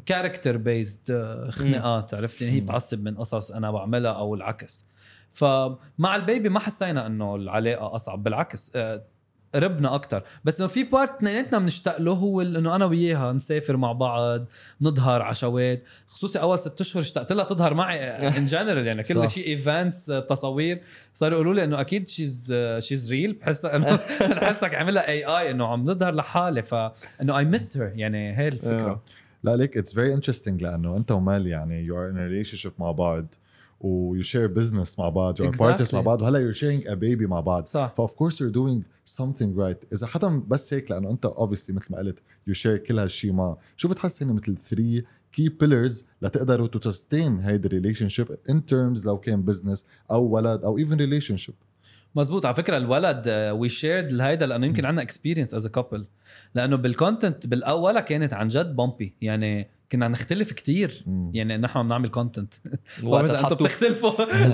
character 0.05 0.57
بيزد 0.57 1.11
خناقات 1.49 2.13
عرفت 2.13 2.43
هي. 2.43 2.59
بتعصب 2.59 3.03
من 3.03 3.17
قصص 3.17 3.51
أنا 3.51 3.71
بعملها 3.71 4.11
أو 4.11 4.35
العكس. 4.35 4.85
فمع 5.33 6.15
ال 6.15 6.22
baby 6.22 6.49
ما 6.49 6.59
حسينا 6.59 7.07
إنه 7.07 7.35
العلاقة 7.35 7.95
أصعب 7.95 8.23
بالعكس 8.23 8.71
آه، 8.75 9.03
قربنا 9.55 9.95
أكثر 9.95 10.23
بس 10.45 10.59
إنه 10.59 10.67
في 10.67 10.83
part 10.84 11.09
اثنيناتنا 11.09 11.59
بنشتاق 11.59 12.01
له 12.01 12.11
هو 12.11 12.41
إنه 12.41 12.75
أنا 12.75 12.85
وياها 12.85 13.33
نسافر 13.33 13.77
مع 13.77 13.91
بعض 13.91 14.45
نظهر 14.81 15.21
عشوات 15.21 15.83
خصوصي 16.07 16.39
أول 16.41 16.59
ست 16.59 16.81
أشهر 16.81 17.01
اشتقت 17.01 17.31
لها 17.31 17.45
تظهر 17.45 17.73
معي 17.73 17.99
in 18.38 18.45
general 18.45 18.88
يعني. 18.87 19.03
كل. 19.03 19.29
شيء 19.29 19.47
events 19.47 20.05
تصاوير. 20.05 20.81
صاروا 21.13 21.35
يقولوا 21.35 21.53
لي 21.53 21.63
إنه 21.63 21.81
أكيد 21.81 22.07
she's 22.07 22.53
she's 22.79 23.11
real 23.11 23.34
بحس 23.33 23.65
إنه 23.65 23.99
بحسك 24.41 24.73
عاملها 24.75 25.07
AI 25.07 25.51
إنه 25.51 25.67
عم 25.67 25.85
نظهر 25.85 26.13
لحالي. 26.15 26.63
فانه 26.63 27.37
I 27.38 27.45
missed 27.45 27.77
her 27.77 27.91
يعني 27.95 28.37
هي 28.37 28.47
الفكرة. 28.47 29.01
لا 29.43 29.55
ليك 29.55 29.77
it's 29.77 29.93
very 29.93 30.13
interesting 30.13 30.63
لأنه 30.63 30.97
أنت 30.97 31.11
ومال 31.11 31.47
يعني 31.47 31.85
you 31.86 31.97
are 31.97 32.09
in 32.09 32.17
relationship 32.17 32.71
مع 32.79 32.91
بعض 32.91 33.35
و 33.82 34.23
you 34.23 34.32
share 34.32 34.47
business 34.47 34.99
مع 34.99 35.09
بعض 35.09 35.39
you 35.39 35.45
are. 35.45 35.51
partners 35.51 35.95
مع 35.95 36.01
بعض 36.01 36.21
وهلا 36.21 36.39
you 36.39 36.51
sharing 36.51 36.88
a 36.88 36.93
baby 36.93 37.25
مع 37.27 37.39
بعض. 37.39 37.65
صح. 37.65 37.93
ف 37.97 38.03
of 38.03 38.15
course 38.15 38.41
you 38.41 38.49
doing 38.49 38.84
something 39.09 39.57
right. 39.57 39.93
إذا 39.93 40.07
حدا 40.07 40.43
بس 40.47 40.73
هيك 40.73 40.91
لأنه 40.91 41.11
أنت 41.11 41.27
obviously 41.27 41.69
مثل 41.69 41.87
ما 41.89 41.97
قلت 41.97 42.19
you 42.47 42.53
share 42.53 42.77
كل 42.77 42.99
هالشيء 42.99 43.31
معه. 43.31 43.57
شو 43.77 43.87
بتحس 43.87 44.23
هن 44.23 44.33
مثل 44.33 44.57
3 44.57 45.03
key 45.32 45.49
pillars 45.49 46.05
لتقدروا 46.21 46.67
to 46.67 46.79
sustain 46.79 47.39
هيدي 47.39 47.67
ال 47.67 48.09
relationship 48.09 48.38
in 48.49 48.65
terms 48.65 49.07
لو 49.07 49.17
كان 49.17 49.41
business 49.41 49.86
أو 50.11 50.23
ولد 50.23 50.63
أو 50.63 50.77
even 50.77 50.95
relationship 50.95 51.55
مزبوط 52.16 52.45
على 52.45 52.55
فكرة 52.55 52.78
الولد 52.78 53.24
we 53.51 53.69
shared 53.69 54.21
هيدا 54.22 54.45
لأنه 54.45 54.66
يمكن 54.66 54.86
عندنا 54.86 55.01
experience 55.01 55.53
as 55.53 55.67
couple 55.67 56.05
لأنه 56.55 56.76
بال 56.75 56.91
content 56.91 57.47
بالأول 57.47 57.99
كانت 57.99 58.34
عن 58.34 58.47
جد 58.47 58.76
bumpy 58.75 59.15
يعني 59.22 59.70
كنا 59.91 60.07
نختلف 60.07 60.51
كتير. 60.51 61.03
مم. 61.07 61.31
يعني 61.33 61.57
نحن 61.57 61.77
عم 61.79 61.87
نعمل 61.87 62.09
content 62.09 62.53
وقت 63.03 63.29
أنتم 63.29 63.55
بتختلفوا. 63.55 64.11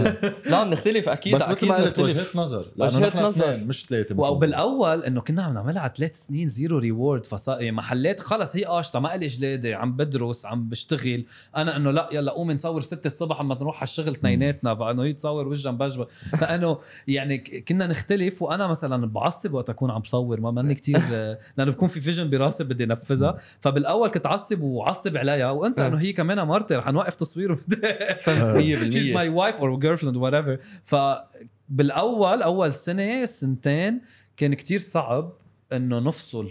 لا 0.52 0.64
بنختلف 0.64 1.10
أكيد 1.10 1.36
بس 1.36 1.42
مثل 1.42 1.52
أكيد 1.52 1.70
ما 1.70 1.76
قلت. 1.76 2.00
وجهه 2.00 2.26
نظر. 2.36 2.66
لأنه 2.76 3.00
نحن. 3.00 3.18
اثنين 3.18 3.68
مش 3.68 3.86
ثلاثة 3.86 4.20
وبالأول 4.20 5.04
إنه 5.04 5.22
كنا 5.22 5.44
عم 5.44 5.54
نعملها 5.54 5.82
على 5.82 5.92
ثلاث 5.98 6.16
سنين 6.16 6.48
zero 6.48 6.78
reward 6.78 7.26
فصار 7.26 7.62
يعني 7.62 7.72
محلات 7.76 8.20
خلص 8.20 8.56
هي 8.56 8.64
قاشطه 8.64 9.00
ما 9.00 9.16
لي 9.16 9.28
جلادة 9.28 9.76
عم 9.76 9.96
بدرس 9.98 10.46
عم 10.46 10.70
بشتغل. 10.70 11.26
أنا 11.56 11.76
إنه 11.76 11.92
لا 11.92 12.10
يلا 12.12 12.32
قومي 12.32 12.54
نصور 12.54 12.82
ستة 12.82 13.08
الصبح 13.08 13.40
اما 13.42 13.56
نروح 13.56 13.76
على 13.78 13.84
الشغل 13.84 14.08
اثنيناتنا. 14.10 14.76
فإنه 14.76 15.04
هي 15.04 15.14
تصور 15.14 15.48
وجها 15.48 15.72
بجبه 15.72 16.06
فإنه 16.40 16.78
يعني 17.08 17.38
ك- 17.38 17.64
كنا 17.68 17.88
نختلف. 17.88 18.42
وأنا 18.42 18.68
مثلا 18.68 19.06
بعصب 19.08 19.54
وقت 19.54 19.70
أكون 19.70 19.92
عم 19.92 20.02
بصور 20.02 20.42
ما 20.42 20.52
ماني 20.52 20.76
كتير 20.76 21.02
لأنه 21.58 21.72
بكون 21.72 21.88
في 21.88 22.02
vision 22.02 22.30
براسي 22.30 22.64
بدي 22.64 22.84
أنفذها. 22.84 23.38
فبالأول 23.62 24.10
كنت 24.10 24.26
اعصب 24.26 24.62
وعصب 24.62 25.16
عليها 25.30 25.52
وانسى 25.52 25.82
أه. 25.82 25.88
إنه 25.88 25.98
هي 25.98 26.14
كمان 26.14 26.40
مرتي 26.48 26.76
رح 26.76 26.88
نوقف 26.88 27.16
تصوير 27.16 27.56
فهمت 27.56 28.90
100% 28.90 28.94
she's 28.94 29.16
my 29.16 29.30
wife 29.30 29.56
or 29.56 29.76
girlfriend 29.76 30.18
whatever 30.18 30.58
فبالاول 30.86 32.42
أول 32.42 32.74
سنة 32.74 33.26
سنتين 33.26 34.02
كان 34.38 34.54
كتير 34.54 34.80
صعب 34.80 35.34
إنه 35.74 36.00
نفصل. 36.00 36.50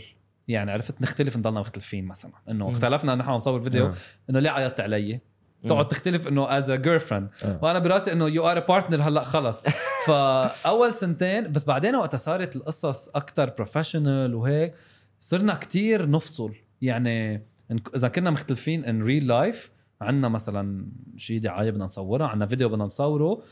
يعني 0.48 0.70
عرفت 0.70 1.02
نختلف 1.02 1.36
نضلنا 1.36 1.60
مختلفين 1.60 2.04
مثلا. 2.04 2.32
إنه. 2.48 2.68
اختلفنا 2.68 3.14
نحن 3.14 3.28
عم 3.28 3.36
نصور 3.36 3.60
فيديو 3.60 3.92
إنه 4.30 4.40
ليه 4.40 4.50
عيطت 4.50 4.80
علي؟ 4.80 5.20
تقعد 5.62 5.88
تختلف 5.88 6.28
إنه 6.28 6.58
as 6.58 6.70
a 6.70 6.76
girlfriend 6.76 7.28
آه. 7.44 7.58
وأنا 7.62 7.78
براسي 7.78 8.12
إنه 8.12 8.28
you 8.28 8.48
are 8.48 8.60
partner 8.60 9.02
هلأ 9.02 9.24
خلص. 9.24 9.62
فاول 10.06 10.94
سنتين 10.94 11.52
بس 11.52 11.64
بعدين 11.64 11.96
وقتها 11.96 12.18
صارت 12.18 12.56
القصص 12.56 13.08
أكثر 13.08 13.50
professional 13.50 14.34
وهيك 14.34 14.74
صرنا 15.18 15.54
كتير 15.54 16.10
نفصل. 16.10 16.54
يعني 16.82 17.46
إذا 17.70 18.08
كنا 18.08 18.30
مختلفين 18.30 18.84
in 18.84 19.02
real 19.02 19.26
life 19.26 19.70
عندنا 20.00 20.28
مثلا 20.28 20.88
شيء 21.16 21.40
دعاية 21.40 21.70
بدنا 21.70 21.84
نصورها 21.84 22.26
عندنا 22.26 22.46
فيديو 22.46 22.68
بدنا 22.68 22.84
نصوره. 22.84 23.42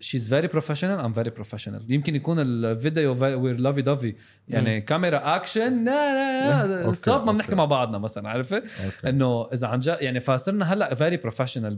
she's 0.00 0.28
very 0.28 0.48
professional 0.48 1.00
I'm 1.00 1.12
very 1.12 1.30
professional 1.30 1.92
يمكن 1.92 2.14
يكون 2.14 2.38
الفيديو 2.38 3.12
we're 3.22 3.56
lovey 3.56 3.82
dovey 3.82 4.14
يعني 4.48 4.80
كاميرا 4.80 5.36
اكشن 5.36 5.84
لا 5.84 6.66
لا 6.66 6.92
stop 6.92 7.26
ما 7.26 7.32
بنحكي. 7.32 7.54
مع 7.54 7.64
بعضنا 7.64 7.98
مثلا 7.98 8.28
عرفت 8.28 8.62
إنه 9.06 9.48
إذا 9.52 9.66
عن 9.66 9.78
جد 9.78 9.96
يعني 10.00 10.20
فصرنا 10.20 10.72
هلأ 10.72 10.94
very 10.94 11.16
professional 11.16 11.76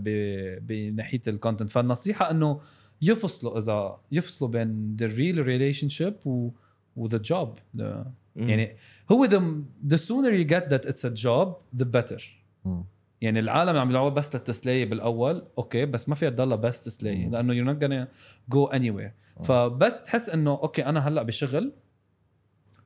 بناحية 0.61 1.22
ال 1.28 1.34
content 1.34 1.70
فالنصيحة 1.70 2.30
إنه 2.30 2.61
يفصلوا 3.03 3.59
إذا 3.59 3.96
يفصلوا 4.12 4.51
بين 4.51 4.96
the 5.01 5.07
real 5.07 5.46
relationship 5.46 6.26
و 6.26 6.51
و 6.96 7.09
the 7.09 7.20
job 7.30 7.49
the, 7.78 8.05
يعني 8.39 8.76
هو 9.12 9.26
the, 9.26 9.41
the 9.89 9.99
sooner 9.99 10.32
you 10.32 10.45
get 10.45 10.70
that 10.70 10.84
it's 10.91 11.05
a 11.05 11.11
job 11.11 11.49
the 11.80 11.84
better. 11.84 12.22
مم. 12.64 12.84
يعني 13.20 13.39
العالم 13.39 13.76
عم 13.76 13.91
يلعبوا 13.91 14.09
بس 14.09 14.34
للتسلية 14.34 14.84
بالأول 14.84 15.47
okay 15.59 15.86
بس 15.86 16.09
ما 16.09 16.14
فيها 16.14 16.30
تضلها 16.30 16.57
بس 16.57 16.82
تسلية 16.82 17.26
مم. 17.26 17.32
لأنه 17.32 17.55
you're 17.55 17.76
not 17.76 17.80
gonna 17.80 18.09
go 18.55 18.78
anywhere. 18.78 19.45
فبس 19.45 20.05
تحس 20.05 20.28
إنه 20.28 20.51
okay 20.50 20.86
أنا 20.86 21.09
هلأ 21.09 21.22
بشغل 21.22 21.72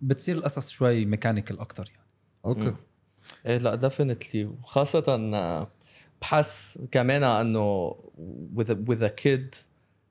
بتصير 0.00 0.36
القصص 0.36 0.70
شوي 0.70 1.04
mechanical 1.04 1.60
أكثر 1.60 1.90
يعني. 1.94 2.08
okay. 2.44 2.76
إيه 3.46 3.58
لا 3.58 3.74
definitely 3.74 4.44
وخاصة 4.44 5.04
آه، 5.08 5.70
بحس 6.20 6.78
كمان 6.90 7.22
إنه 7.22 7.94
with 8.56 8.68
a, 8.68 8.74
with 8.74 9.02
a 9.02 9.10
kid 9.10 9.56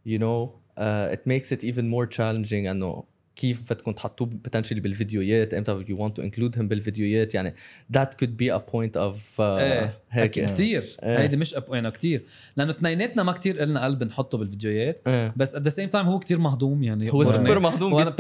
you 0.06 0.20
know 0.20 0.52
uh, 0.78 1.16
it 1.16 1.26
makes 1.26 1.52
it 1.52 1.64
even 1.64 1.88
more 1.88 2.06
challenging 2.06 2.68
إنه 2.68 3.04
كيف 3.36 3.62
بدكم 3.62 3.92
تحطوه 3.92 4.30
potentially 4.48 4.80
بالفيديوهات 4.80 5.54
إمتى 5.54 5.84
you 5.84 5.98
want 5.98 6.22
to 6.22 6.26
include 6.26 6.56
him 6.60 6.62
بالفيديوهات 6.62 7.36
يعني 7.36 7.56
that 7.98 8.08
could 8.22 8.32
be 8.44 8.50
a 8.50 8.60
point 8.60 9.00
of 9.00 9.18
uh, 9.38 9.42
إيه 9.42 10.02
هيك 10.12 10.32
كثير 10.32 10.98
إيه. 11.04 11.20
هيدي 11.20 11.38
مش 11.38 11.56
أب... 11.56 11.64
يعني 11.74 11.92
كثير 11.92 12.24
لأنه 12.58 12.72
اثنيناتنا 12.72 13.24
ما 13.24 13.32
كثير 13.32 13.66
لنا 13.66 13.84
قلب 13.84 14.04
نحطه 14.04 14.38
بالفيديوهات 14.38 15.02
إيه. 15.08 15.34
بس 15.36 15.56
at 15.56 15.62
the 15.62 15.70
same 15.70 15.90
time 15.90 16.06
هو 16.06 16.20
كثير 16.20 16.38
مهضوم 16.38 16.84
يعني. 16.84 17.14
هو 17.14 17.22
يقبرني. 17.22 17.48
سوبر 17.48 17.60
مهضوم 17.60 17.94
وأنا 17.94 18.16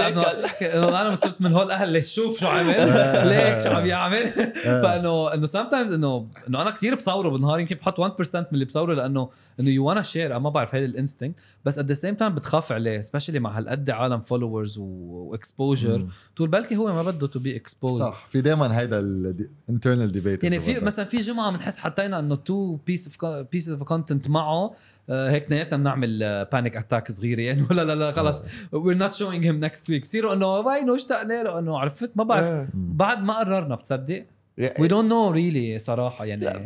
أنا 1.01 1.16
صرت 1.16 1.41
من 1.41 1.53
هول 1.53 1.91
ليش 1.91 2.16
شوف 2.16 2.39
شو 2.39 2.47
عامل. 2.47 2.74
ليك 3.32 3.59
شو 3.59 3.70
عم 3.70 3.86
يعمل. 3.86 4.32
فإنه 4.64 5.34
إنه 5.34 5.45
sometimes 5.46 5.92
إنه 5.91 6.28
إنه 6.47 6.62
أنا 6.62 6.72
كثير 6.72 6.95
بصوره 6.95 7.30
بالنهار 7.30 7.59
يمكن 7.59 7.76
بحط 7.76 8.01
1% 8.01 8.36
من 8.36 8.45
اللي 8.53 8.66
بصوره 8.66 8.93
لأنه 8.93 9.30
إنه 9.59 9.70
you 9.70 9.86
wanna 9.86 10.02
share 10.02 10.39
ما 10.39 10.49
بعرف 10.49 10.76
هيدا 10.76 10.86
ال 10.86 10.92
instinct 10.92 11.39
بس 11.66 11.80
at 11.80 11.86
the 11.86 11.94
same 11.94 12.16
time 12.16 12.36
بتخاف 12.36 12.72
عليه 12.72 13.01
specially 13.02 13.39
مع 13.39 13.57
هالقد 13.57 13.89
عالم 13.89 14.20
followers 14.20 14.78
و 14.78 15.01
و 15.02 15.12
exposure. 15.12 16.08
تقول 16.36 16.49
بلكي 16.49 16.76
هو 16.76 16.93
ما 16.93 17.04
بده 17.04 17.28
to 17.28 17.39
be 17.39 17.56
exposed 17.56 18.00
صح 17.99 18.28
في 18.28 18.41
دايما 18.41 18.80
هيدا 18.80 18.99
ال 19.00 19.12
internal 19.12 20.12
debate 20.12 20.44
يعني 20.43 20.60
في 20.60 20.80
مثلا 20.80 21.06
في 21.06 21.18
جمعة 21.18 21.52
بنحس 21.52 21.78
حطينا 21.78 22.20
إنه 22.20 22.36
two 22.36 22.76
piece 22.76 23.26
of 23.26 23.36
piece 23.52 23.70
of 23.70 23.84
content 23.84 24.30
معه. 24.30 24.74
آه، 25.10 25.32
هيك 25.32 25.43
اثنيناتنا 25.43 25.78
بنعمل 25.78 26.45
panic 26.52 26.78
attack 26.78 27.12
صغيرة 27.12 27.41
يعني. 27.41 27.64
ولا 27.70 27.86
لا 27.86 27.95
لا 27.95 28.12
خلص. 28.12 28.41
we're 28.72 28.98
not 28.98 29.14
showing 29.14 29.46
him 29.46 29.60
next 29.60 29.89
week 29.89 30.02
بصيروا 30.02 30.34
إنه 30.34 30.47
وينه 30.47 30.95
اشتقنا 30.95 31.43
له 31.43 31.60
إنه 31.60 31.80
عرفت 31.80 32.12
ما 32.16 32.24
بعرف. 32.24 32.47
إيه. 32.47 32.70
بعد 32.74 33.24
ما 33.24 33.39
قررنا 33.39 33.76
بتصدق؟ 33.76 34.26
we 34.58 34.88
don't 34.88 35.10
know 35.10 35.32
really 35.32 35.80
صراحة 35.80 36.26
يعني. 36.26 36.45
لا 36.45 36.62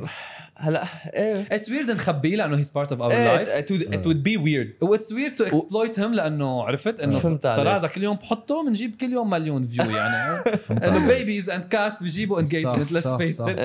هلا 0.58 0.86
إيه. 1.14 1.48
it's 1.52 1.70
weird 1.70 1.92
نخبيه 1.92 2.36
لأنه 2.36 2.58
he's 2.58 2.72
part 2.72 2.92
of 2.92 3.02
our 3.02 3.12
life 3.12 3.50
it 3.50 3.70
would, 3.70 3.88
it 3.88 4.06
would 4.08 4.24
be 4.28 4.38
weird. 4.46 4.84
و 4.84 4.89
it's 4.89 5.12
weird 5.12 5.36
to 5.36 5.44
exploit 5.44 6.00
him 6.00 6.14
لأنه 6.14 6.64
عرفت 6.64 7.00
إنه 7.00 7.20
فهمت 7.20 7.46
عليك. 7.46 7.60
صراحة 7.60 7.78
إذا 7.78 7.88
كل 7.88 8.04
يوم 8.04 8.18
بحطه 8.18 8.66
بنجيب 8.66 8.96
كل 8.96 9.14
يوم 9.14 9.30
مليون 9.30 9.64
view 9.64 9.86
يعني. 9.86 10.44
انه 10.72 11.08
babies 11.08 11.50
and 11.50 11.66
cats 11.66 12.04
بيجيبوا 12.04 12.40
engagement 12.40 12.92
let's 12.92 13.08
face 13.08 13.42
it 13.42 13.60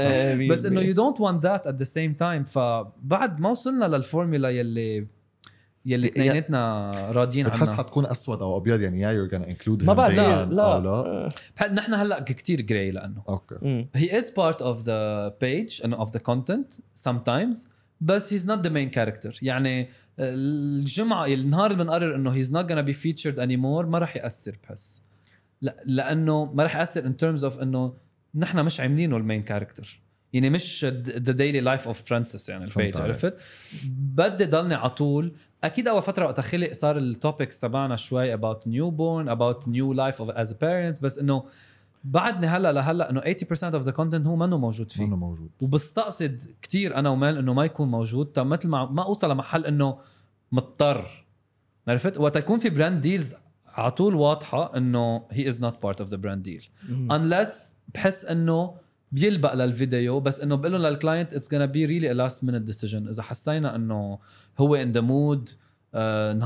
بس 0.51 0.65
إنه 0.65 0.81
you 0.81 0.95
don't 0.95 1.19
want 1.19 1.43
that 1.43 1.67
at 1.67 1.75
the 1.75 1.85
same 1.85 2.13
time 2.13 2.45
فبعد 2.45 3.41
ما 3.41 3.51
وصلنا 3.51 3.85
للفورمولا 3.85 4.51
يلي 4.51 5.07
يلي 5.87 6.07
اثنيناتنا 6.07 6.91
راضيين 7.11 7.47
بتحس 7.47 7.69
عنها. 7.69 7.75
حتكون 7.83 8.07
أسود 8.07 8.43
أو 8.43 8.57
أبيض؟ 8.57 8.81
يعني 8.81 9.01
يا 9.01 9.13
you're 9.29 9.31
gonna 9.31 9.47
include 9.47 9.85
ما 9.85 9.93
بعد- 9.93 10.13
لا، 10.13 10.45
لا 10.45 10.75
أو 10.77 10.83
لا. 10.83 11.29
بحب- 11.57 11.73
نحن 11.73 11.95
هلأ 11.95 12.21
كثير 12.21 12.61
gray 12.61 12.91
لأنه. 12.91 13.23
okay. 13.29 13.55
مم. 13.63 13.89
he 13.97 14.09
is 14.11 14.25
part 14.25 14.57
of 14.59 14.85
the 14.85 15.31
page 15.45 15.85
and 15.87 15.95
of 15.95 16.11
the 16.11 16.21
content 16.31 16.81
sometimes 17.09 17.69
بس 18.01 18.35
he's 18.35 18.47
not 18.47 18.63
the 18.63 18.71
main 18.71 18.95
character. 18.97 19.39
يعني 19.43 19.89
الجمعة 20.19 21.27
النهار 21.27 21.71
اللي 21.71 21.85
بنقرر 21.85 22.15
إنه 22.15 22.43
he's 22.43 22.47
not 22.49 22.67
gonna 22.69 22.87
be 22.93 22.97
featured 23.03 23.37
anymore 23.37 23.87
ما 23.87 23.99
راح 23.99 24.17
يأثر 24.17 24.59
بحس. 24.63 25.03
لا 25.63 25.77
لأنه 25.87 26.45
ما 26.53 26.63
راح 26.63 26.77
يأثر 26.77 27.03
in 27.03 27.13
terms 27.15 27.43
of 27.53 27.63
إنه 27.63 27.95
نحن 28.35 28.65
مش 28.65 28.81
عاملينه 28.81 29.17
ال 29.17 29.22
main 29.22 29.43
character 29.43 30.03
يعني 30.33 30.51
مش 30.51 30.87
the 31.17 31.33
daily 31.33 31.65
life 31.65 31.87
of 31.87 31.97
Francis 31.97 32.49
يعني 32.49 32.67
فهمت 32.67 32.77
ال 32.77 32.80
page. 32.80 32.97
عرفت؟ 32.97 33.35
بدي 33.91 34.45
ضلني 34.45 34.75
على 34.75 34.91
طول. 34.91 35.33
أكيد 35.65 35.89
أول 35.89 36.03
فترة 36.03 36.25
وقت 36.25 36.41
خلق 36.41 36.73
صار 36.73 36.99
ال 36.99 37.08
topics 37.08 37.61
تبعنا 37.61 37.97
شوي 37.97 38.37
about 38.37 38.59
newborn 38.59 39.29
about 39.29 39.67
new 39.67 39.95
life 39.95 40.21
of 40.25 40.35
as 40.35 40.51
a 40.51 40.55
parents 40.55 41.03
بس 41.03 41.19
إنه 41.19 41.45
بعدني 42.05 42.47
هلأ 42.47 42.73
لهلأ 42.73 43.11
إنه 43.11 43.21
80% 43.21 43.83
of 43.83 43.87
the 43.87 43.93
content 43.93 44.27
هو 44.27 44.37
منه 44.37 44.59
موجود 44.59 44.91
فيه. 44.91 45.07
منه 45.07 45.17
موجود. 45.17 45.51
وبستقصد 45.61 46.41
كتير 46.63 46.97
أنا 46.97 47.09
ومال 47.09 47.39
إنه 47.39 47.55
ما 47.55 47.65
يكون 47.65 47.91
موجود. 47.91 48.27
طب 48.27 48.47
مثل 48.47 48.69
ما 48.69 48.91
ما 48.91 49.03
أوصل 49.03 49.31
لمحل 49.31 49.67
إنه 49.67 49.99
مضطر. 50.53 51.27
عرفت؟ 51.89 52.19
وقت 52.19 52.37
يكون 52.37 52.59
في 52.59 52.71
brand 52.71 53.01
deals 53.01 53.35
على 53.67 53.91
طول 53.91 54.15
واضحة 54.15 54.77
إنه 54.77 55.27
he 55.31 55.49
is 55.49 55.63
not 55.63 55.83
part 55.83 56.01
of 56.01 56.11
the 56.11 56.17
brand 56.17 56.43
deal 56.43 56.69
unless 57.13 57.49
بحس 57.95 58.25
إنه 58.25 58.75
بيلبق 59.13 59.55
للفيديو 59.55 60.21
بس 60.21 60.41
إنه 60.41 60.55
بقول 60.55 60.73
لهم 60.73 60.83
لل 60.83 60.96
client 60.96 61.35
it's 61.35 61.55
gonna 61.55 61.59
be 61.59 61.87
really 61.87 62.11
a 62.11 62.15
last 62.15 62.45
minute 62.45 62.63
decision 62.63 63.09
إذا 63.09 63.23
حسينا 63.23 63.77
إنه 63.77 64.19
هو 64.59 64.75
in 64.75 64.93
the 64.93 65.01
mood 65.01 65.49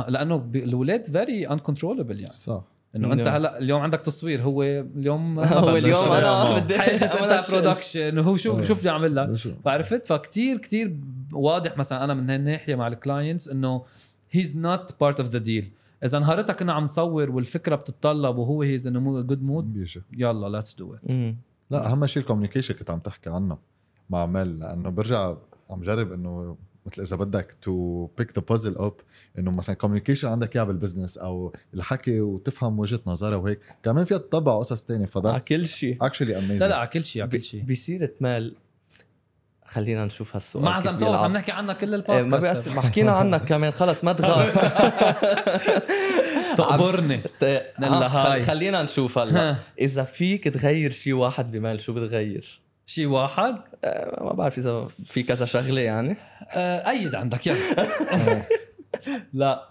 لأنه 0.08 0.50
الاولاد 0.54 1.06
very 1.06 1.48
uncontrollable 1.48 2.20
يعني 2.20 2.34
صح 2.34 2.64
إنه 2.96 3.12
أنت. 3.12 3.28
هلأ 3.28 3.58
اليوم 3.58 3.80
عندك 3.80 4.00
تصوير 4.00 4.42
هو 4.42 4.62
اليوم 4.62 5.38
هو 5.64 5.76
اليوم 5.76 6.12
أنا. 6.12 6.58
بدي 6.58 6.74
أنا 6.76 7.38
أنت 7.38 7.50
production 7.50 8.18
وهو 8.18 8.36
شو. 8.36 8.64
شو 8.64 8.74
بدي 8.74 8.90
أعمل 8.90 9.16
لك؟ 9.16 9.30
فعرفت 9.64 10.06
فكتير 10.06 10.58
كتير 10.58 11.00
واضح 11.32 11.78
مثلا 11.78 12.04
أنا 12.04 12.14
من 12.14 12.30
هالناحيه 12.30 12.74
مع 12.74 12.86
ال 12.86 12.94
clients 12.94 13.48
إنه 13.48 13.84
he's 14.30 14.58
not 14.58 14.94
part 15.00 15.20
of 15.20 15.28
the 15.28 15.38
deal 15.38 15.70
إذا 16.04 16.18
نهارتها 16.18 16.52
كنا 16.52 16.72
عم 16.72 16.82
نصور 16.82 17.30
والفكرة 17.30 17.76
بتتطلب 17.76 18.36
وهو 18.38 18.62
he's 18.62 18.86
in 18.86 19.04
good 19.26 19.42
mood 19.42 19.86
يلا 20.18 20.48
let's 20.48 20.74
do 20.74 20.94
it. 20.94 21.00
لا 21.70 21.92
أهم 21.92 22.06
شيء 22.06 22.22
ال 22.22 22.26
communication 22.26 22.74
كنت 22.74 22.90
عم 22.90 22.98
تحكي 22.98 23.30
عنه 23.30 23.58
مع 24.10 24.26
مال 24.26 24.58
لأنه 24.58 24.90
برجع 24.90 25.36
عم 25.70 25.82
جرب 25.82 26.12
إنه 26.12 26.56
مثل 26.86 27.02
إذا 27.02 27.16
بدك 27.16 27.56
to 27.62 28.06
pick 28.06 28.38
the 28.38 28.44
puzzle 28.48 28.76
up 28.76 28.94
إنه 29.38 29.50
مثلا 29.50 29.74
communication 29.74 30.28
عندك 30.28 30.56
اياها 30.56 30.64
بال 30.64 30.75
business 30.75 31.18
أو 31.18 31.52
الحكي 31.74 32.20
وتفهم 32.20 32.78
وجهة 32.78 33.00
نظرها 33.06 33.36
وهيك. 33.36 33.60
كمان 33.82 34.04
فيها 34.04 34.18
تطبع 34.18 34.58
قصص 34.58 34.90
على 34.90 35.06
ف 35.06 35.12
that's 35.12 35.48
كل 35.48 35.68
شيء. 35.68 35.98
actually 36.00 36.38
amazing 36.38 36.60
لا 36.60 36.68
لا 36.68 36.76
على 36.76 36.88
كل 36.88 37.04
شيء 37.04 37.22
على 37.22 37.30
كل 37.30 37.42
شيء. 37.42 37.64
بسيره 37.64 38.10
مال 38.20 38.54
خلينا 39.66 40.04
نشوف 40.04 40.36
هالسؤال 40.36 40.64
ما 40.64 40.70
عزمتوه 40.70 41.12
بس. 41.12 41.20
عم 41.20 41.32
نحكي 41.32 41.52
عنها 41.52 41.74
كل 41.74 41.94
إيه، 41.94 42.02
ما 42.08 42.18
البودكاست. 42.18 42.68
بيأثر. 42.68 42.74
ما 42.74 42.82
حكينا 42.82 43.12
عنك 43.12 43.44
كمان 43.44 43.70
خلص 43.70 44.04
ما 44.04 44.12
تغار. 44.12 44.46
تقبرني. 46.58 47.20
آه، 47.42 47.62
هاي. 47.82 48.42
خلينا 48.42 48.82
نشوف 48.82 49.18
هلا. 49.18 49.56
إذا 49.80 50.04
فيك 50.04 50.44
تغير 50.44 50.92
شيء 50.92 51.12
واحد 51.12 51.52
بمال 51.52 51.80
شو 51.80 51.92
بتغير؟ 51.92 52.60
شيء 52.86 53.06
واحد؟ 53.06 53.56
آه، 53.84 54.24
ما 54.24 54.32
بعرف 54.32 54.58
إذا 54.58 54.88
في 55.06 55.22
كذا 55.22 55.46
شغلة 55.46 55.80
يعني. 55.80 56.16
آه، 56.50 56.90
أيد 56.90 57.14
عندك 57.14 57.46
يلا. 57.46 57.58
لا. 59.32 59.68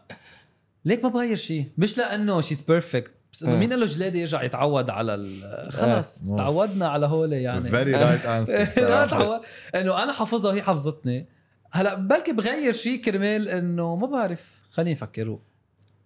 ليك 0.85 1.03
ما 1.03 1.09
بغير 1.09 1.35
شيء 1.35 1.65
مش 1.77 1.97
لأنه 1.97 2.41
she's 2.41 2.61
perfect 2.61 3.11
بس 3.33 3.43
إنه 3.43 3.53
آه. 3.53 3.57
مين 3.57 3.69
قال 3.69 3.79
له 3.79 3.85
جلادي 3.85 4.19
يرجع 4.21 4.43
يتعود 4.43 4.89
على 4.89 5.15
ال- 5.15 5.71
خلص. 5.71 6.31
آه. 6.31 6.37
تعودنا 6.37 6.87
على 6.87 7.05
هول 7.07 7.33
يعني. 7.33 7.69
very 7.69 7.91
right 7.95 8.25
answer 8.25 8.67
إنه 9.75 10.03
أنا 10.03 10.13
حافظها 10.13 10.51
وهي 10.51 10.61
حفظتني 10.61 11.27
هلأ 11.71 11.93
بلكي 11.95 12.31
بغير 12.31 12.73
شيء 12.73 13.01
كرمال 13.01 13.49
إنه 13.49 13.95
ما 13.95 14.07
بعرف 14.07 14.61
خليني 14.71 14.93
أفكر. 14.93 15.37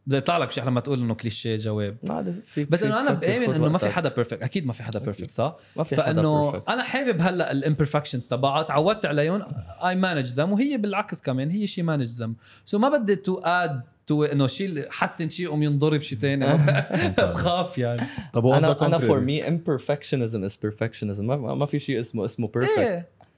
بدي 0.08 0.18
يطلع 0.18 0.38
لك 0.38 0.52
شيء 0.52 0.64
لما 0.64 0.80
تقول 0.80 1.00
إنه 1.00 1.14
كليشيه 1.14 1.56
جواب. 1.56 1.98
فيك 2.46 2.72
بس 2.72 2.84
إنه 2.84 3.02
أنا 3.02 3.12
بآمن 3.14 3.54
إنه 3.54 3.70
ما 3.70 3.78
في. 3.78 3.90
حدا 3.90 4.10
perfect 4.10 4.42
أكيد 4.44 4.66
ما 4.66 4.74
في 4.74 4.84
حدا 4.84 5.00
perfect 5.00 5.32
صح؟ 5.32 5.56
ما 5.76 5.84
في 5.84 5.96
حدا 5.96 6.06
فإنه. 6.06 6.64
أنا 6.70 6.84
حابب 6.84 7.22
هلأ 7.22 7.52
ال 7.52 7.57
imperfections 7.57 8.28
تبعها 8.28 8.64
تعودت 8.64 9.06
عليهم 9.06 9.44
I 9.86 9.96
manage 9.96 10.26
them 10.34 10.52
وهي 10.52 10.78
بالعكس 10.78 11.22
كمان 11.22 11.50
هي 11.50 11.68
she 11.68 11.82
manage 11.82 12.06
them 12.06 12.36
so 12.66 12.80
ما 12.80 12.90
بدي 12.90 13.16
to 13.16 13.42
add 13.44 13.82
to 14.08 14.24
إنه 14.24 14.48
شيء 14.48 14.86
حسن 14.90 15.30
شيء 15.30 15.50
قوم 15.50 15.64
ينضرب 15.64 16.02
شيء 16.02 16.18
ثاني 16.18 16.46
بخاف 17.18 17.78
يعني. 17.78 18.02
طب 18.34 18.48
أنا 18.48 18.86
أنا. 18.88 18.98
for 18.98 19.20
me 19.20 19.44
imperfectionism 19.44 20.50
is 20.50 20.54
perfectionism. 20.66 21.22
ما, 21.22 21.56
ما 21.56 21.66
في 21.66 21.80
شيء 21.80 22.00
اسمه 22.00 22.26
اسمه 22.26 22.48
perfect. 22.48 22.80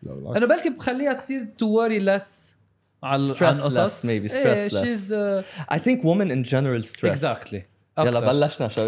لا، 0.03 0.13
بالعكس. 0.13 0.37
أنا 0.37 0.45
بلكي 0.45 0.69
بخليها 0.69 1.13
تصير 1.13 1.47
to 1.57 1.67
worry 1.67 1.99
less 1.99 2.58
على 3.02 3.22
عن 3.22 3.34
stress 3.34 3.60
قصص 3.60 4.00
less 4.00 4.02
maybe 4.02 4.32
ايه 4.34 4.68
stress 4.68 4.72
less 4.72 4.76
شيز 4.84 5.14
I 5.72 5.76
think 5.78 5.98
women 6.02 6.30
in 6.30 6.50
general 6.50 6.82
stress 6.92 7.04
اكزاكتلي 7.04 7.64
يلا 7.98 8.20
بلشنا 8.20 8.68
شو 8.68 8.80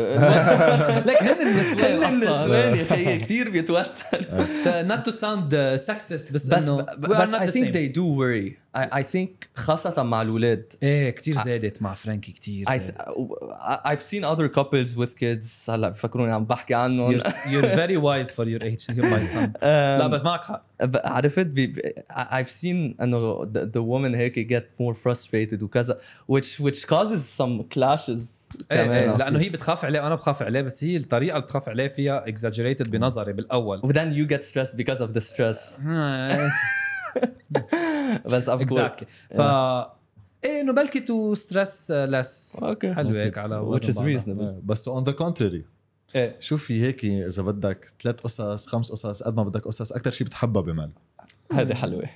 لك 1.07 1.23
هن 1.23 1.47
النسوان 1.47 1.77
كل 1.77 2.05
اصلا 2.05 2.09
النسوان 2.09 2.75
يا 2.75 2.85
خيي 2.85 3.17
كثير 3.19 3.51
بيتوتر 3.51 4.27
not 4.65 5.05
to 5.09 5.13
sound 5.13 5.53
uh, 5.53 5.87
sexist 5.89 6.33
بس 6.33 6.47
بس 6.47 6.69
انه 6.69 6.77
ب- 6.83 7.07
we 7.07 7.17
are 7.17 7.21
بس 7.21 7.31
not 7.31 7.39
I 7.39 7.47
the 7.47 7.53
think 7.53 7.67
same. 7.67 7.73
they 7.73 7.89
do 7.99 8.05
worry 8.21 8.70
I, 8.77 8.79
I 8.79 9.03
think 9.15 9.29
خاصة 9.55 10.03
مع 10.03 10.23
الأولاد 10.23 10.73
ايه 10.83 11.11
كتير 11.11 11.35
زادت 11.45 11.83
مع 11.83 11.95
فرانكي 11.95 12.33
كتير 12.33 12.67
I 12.69 12.71
زادت. 12.73 12.95
th- 12.99 13.87
I've 13.87 14.03
seen 14.03 14.25
other 14.25 14.49
couples 14.59 14.97
with 14.99 15.11
kids 15.21 15.71
هلا 15.71 15.89
بفكروني 15.89 16.33
عم 16.33 16.45
بحكي 16.45 16.75
عنهم 16.75 17.19
you're, 17.19 17.23
you're 17.23 17.77
very 17.77 17.97
wise 18.03 18.31
for 18.31 18.45
your 18.45 18.63
age 18.65 18.95
you're 18.97 19.11
my 19.17 19.35
son 19.35 19.63
لا 19.65 20.07
بس 20.07 20.23
معك 20.23 20.45
حق 20.45 20.65
ب- 20.83 21.01
عرفت 21.05 21.47
بي 21.47 21.67
بي- 21.67 21.83
I- 22.13 22.15
I've 22.45 22.51
seen 22.51 23.03
انه 23.03 23.45
the, 23.45 23.59
the 23.73 23.81
woman 23.83 24.15
هيك 24.17 24.53
get 24.59 24.83
more 24.83 24.95
frustrated 24.97 25.63
وكذا 25.63 25.99
which 26.33 26.61
which 26.61 26.87
causes 26.87 27.39
some 27.43 27.63
clashes 27.79 28.21
ايه 28.73 28.83
كمان 28.85 28.91
ايه 28.91 29.17
لانه 29.17 29.39
هي 29.41 29.49
بتخاف 29.49 29.85
عليه 29.85 30.01
وانا 30.01 30.15
بخاف 30.15 30.43
عليه 30.43 30.61
بس 30.63 30.85
هي 30.85 30.97
الطريقه 30.97 31.35
اللي 31.37 31.47
بتخاف 31.47 31.69
عليه 31.69 31.89
فيها 31.89 32.25
exaggerated 32.27 32.89
بنظري 32.91 33.33
بالاول 33.33 33.81
و 33.85 33.93
then 33.93 34.17
you 34.17 34.33
get 34.37 34.43
stressed 34.43 34.77
because 34.77 35.01
of 35.01 35.13
the 35.19 35.23
stress 35.33 35.81
بس 38.26 38.50
course 38.50 38.50
اكزاكتلي 38.50 39.08
ف 39.36 39.42
إيه 40.44 40.62
انه 40.62 40.74
بلكي 40.74 41.00
تو 41.00 41.36
ستريس 41.36 41.92
لس 41.92 42.58
أوكي 42.64 42.94
حلو 42.94 43.10
هيك 43.10 43.38
على 43.38 43.62
which 43.62 43.84
is 43.84 43.98
وزن 43.98 44.18
reasonable. 44.18 44.42
إيه، 44.42 44.62
بس 44.64 44.88
اون 44.88 45.04
ذا 45.04 45.12
كونتري 45.12 45.66
إيه. 46.16 46.36
شو 46.40 46.58
في 46.58 46.82
هيك 46.82 47.06
إذا 47.06 47.44
بدك 47.44 47.94
ثلاث 48.02 48.22
قصص 48.22 48.68
خمس 48.68 48.92
قصص 48.92 49.24
قد 49.24 49.36
ما 49.36 49.44
بدك 49.44 49.62
قصص 49.62 49.92
أكثر 49.92 50.12
شيء 50.12 50.28
بتحبها 50.28 50.62
بمال. 50.62 50.92
هذه 51.54 51.74
حلوة. 51.74 52.10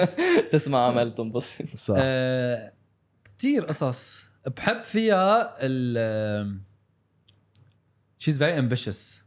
تسمع 0.52 0.86
عمل 0.86 1.14
تنبسط. 1.14 1.62
صح. 1.76 1.94
آه، 1.98 2.72
كتير 3.24 3.64
قصص 3.64 4.24
بحب 4.56 4.84
فيها 4.84 5.56
ال 5.60 6.60
شيز 8.18 8.38
فيري 8.38 8.58
امبيشس 8.58 9.20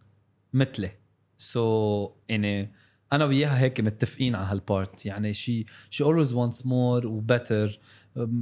مثلي. 0.53 0.91
سو 1.37 2.07
so, 2.07 2.11
يعني 2.29 2.73
أنا 3.13 3.25
وياها 3.25 3.59
هيك 3.59 3.81
متفقين 3.81 4.35
على 4.35 4.45
هال 4.45 4.65
part 4.65 5.05
يعني 5.05 5.33
شي 5.33 5.65
شي 5.89 6.03
always 6.03 6.27
wants 6.29 6.63
more 6.63 7.05
و 7.05 7.16
better 7.16 7.79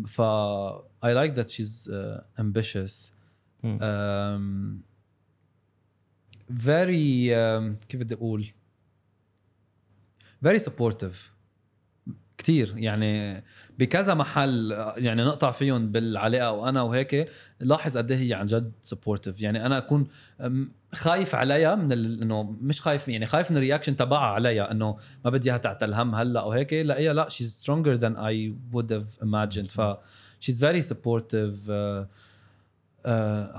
ف 0.07 0.21
uh, 1.87 2.41
ambitious 2.41 3.11
مم. 3.63 3.79
um, 3.79 4.81
very 6.49 7.29
um, 7.31 7.85
كيف 7.87 7.99
بدي 7.99 8.13
أقول 8.13 8.47
very 10.45 10.59
supportive 10.59 11.30
كتير. 12.41 12.73
يعني 12.77 13.43
بكذا 13.79 14.13
محل 14.13 14.73
آه، 14.73 14.93
يعني 14.97 15.23
نقطع 15.23 15.51
فيهم 15.51 15.91
بالعلاقة 15.91 16.51
وأنا 16.51 16.81
وهيك 16.81 17.29
لاحظ 17.59 17.97
قد 17.97 18.11
إيه 18.11 18.19
هي 18.29 18.33
عن 18.33 18.45
جد 18.45 18.71
supportive 18.81 19.41
يعني 19.41 19.65
أنا 19.65 19.77
أكون 19.77 20.07
خايف 20.93 21.35
عليها 21.35 21.75
من 21.75 21.91
ال- 21.91 22.21
إنه 22.21 22.55
مش 22.61 22.81
خايف 22.81 23.07
يعني 23.07 23.25
خايف 23.25 23.51
من 23.51 23.57
ال 23.57 23.61
reaction 23.61 23.95
تبعها 23.95 24.33
عليها 24.33 24.71
إنه 24.71 24.97
ما 25.25 25.31
بدي 25.31 25.49
إياها 25.49 25.57
تعتل 25.57 25.93
هم 25.93 26.15
هلأ 26.15 26.39
أو 26.41 26.51
هيك. 26.51 26.73
لاقيها 26.73 27.13
لا 27.13 27.27
she's 27.29 27.63
stronger 27.63 27.97
than 28.01 28.15
I 28.17 28.51
would 28.75 28.91
have 28.91 29.25
imagined. 29.27 29.71
ف 29.71 29.81
she's 30.45 30.57
very 30.59 30.81
supportive. 30.91 31.55
uh, 31.67 32.05
uh, 33.05 33.09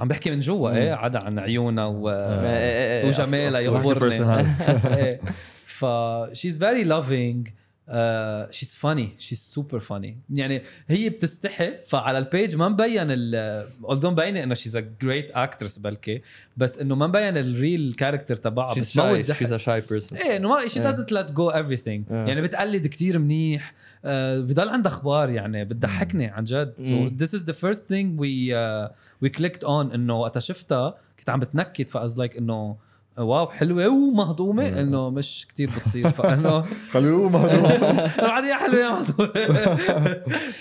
عم 0.01 0.09
بحكي 0.09 0.30
من 0.30 0.41
جوا 0.41 0.70
إيه 0.70 0.93
عدا 0.93 1.24
عن 1.24 1.39
عيونها 1.39 1.85
و 1.87 2.11
إيه، 2.11 3.07
وجمالها 3.09 3.70
بحكي 3.70 3.89
يخبرني 3.89 4.18
personality. 4.18 4.87
إيه. 4.97 5.20
ف 5.66 5.85
she's 6.33 6.57
very 6.59 6.85
loving. 6.89 7.62
Uh, 7.93 8.51
she's 8.51 8.74
funny. 8.74 9.09
She's 9.18 9.43
super 9.57 9.80
funny. 9.80 10.14
يعني 10.30 10.62
هي 10.88 11.09
بتستحي 11.09 11.72
فعلى 11.86 12.18
ال 12.18 12.26
page 12.26 12.57
ما 12.57 12.68
مبين 12.68 13.07
ال 13.11 13.66
although 13.82 14.05
مبينة 14.05 14.43
إنه 14.43 14.55
she's 14.55 14.74
a 14.74 14.82
great 15.05 15.34
actress 15.36 15.80
بلكي 15.80 16.22
بس 16.57 16.78
إنه 16.78 16.95
ما 16.95 17.07
مبين 17.07 17.36
ال 17.37 17.48
real 17.48 17.95
character 17.99 18.37
تبعها 18.36 18.74
shy. 18.74 18.97
ضحك. 18.99 19.47
she's 19.47 19.51
a 19.51 19.62
shy 19.64 19.88
person. 19.90 20.12
إيه 20.12 20.36
إنه 20.36 20.49
ما 20.49 20.61
doesn't 20.68 21.11
let 21.11 21.30
go 21.30 21.53
everything. 21.53 21.88
إيه. 21.88 22.05
يعني 22.11 22.43
بتقلد 22.43 22.86
كتير 22.86 23.18
منيح. 23.18 23.74
آه 24.05 24.40
بضل 24.40 24.68
عندها 24.68 24.93
أخبار 24.93 25.30
يعني 25.30 25.64
بتضحكني 25.64 26.26
عن 26.26 26.45
جد. 26.45 26.74
This 27.22 27.30
is 27.38 27.43
the 27.43 27.55
first 27.55 27.80
thing 27.80 28.16
we 28.18 28.53
uh, 28.53 28.88
we 29.24 29.30
clicked 29.40 29.64
on 29.64 29.95
إنه 29.95 30.20
وقتها 30.20 30.40
شفتها 30.40 30.95
كنت 31.18 31.30
عم 31.30 31.40
بتنكد 31.40 31.88
ف 31.89 31.95
I 31.95 32.01
was 32.01 32.18
like 32.18 32.37
إنه 32.36 32.76
واو 33.19 33.51
حلوة 33.51 33.89
ومهضومة. 33.89 34.69
إنه 34.81 35.11
مش 35.11 35.47
كتير 35.49 35.71
بتصير 35.77 36.09
فإنه 36.11 36.63
خلوه 36.93 37.29
مهضوم 37.29 37.97
بعد 38.29 38.45
يا 38.45 38.57
حلوة 38.57 38.81
يا 38.81 38.91
مهضومة. 38.91 39.33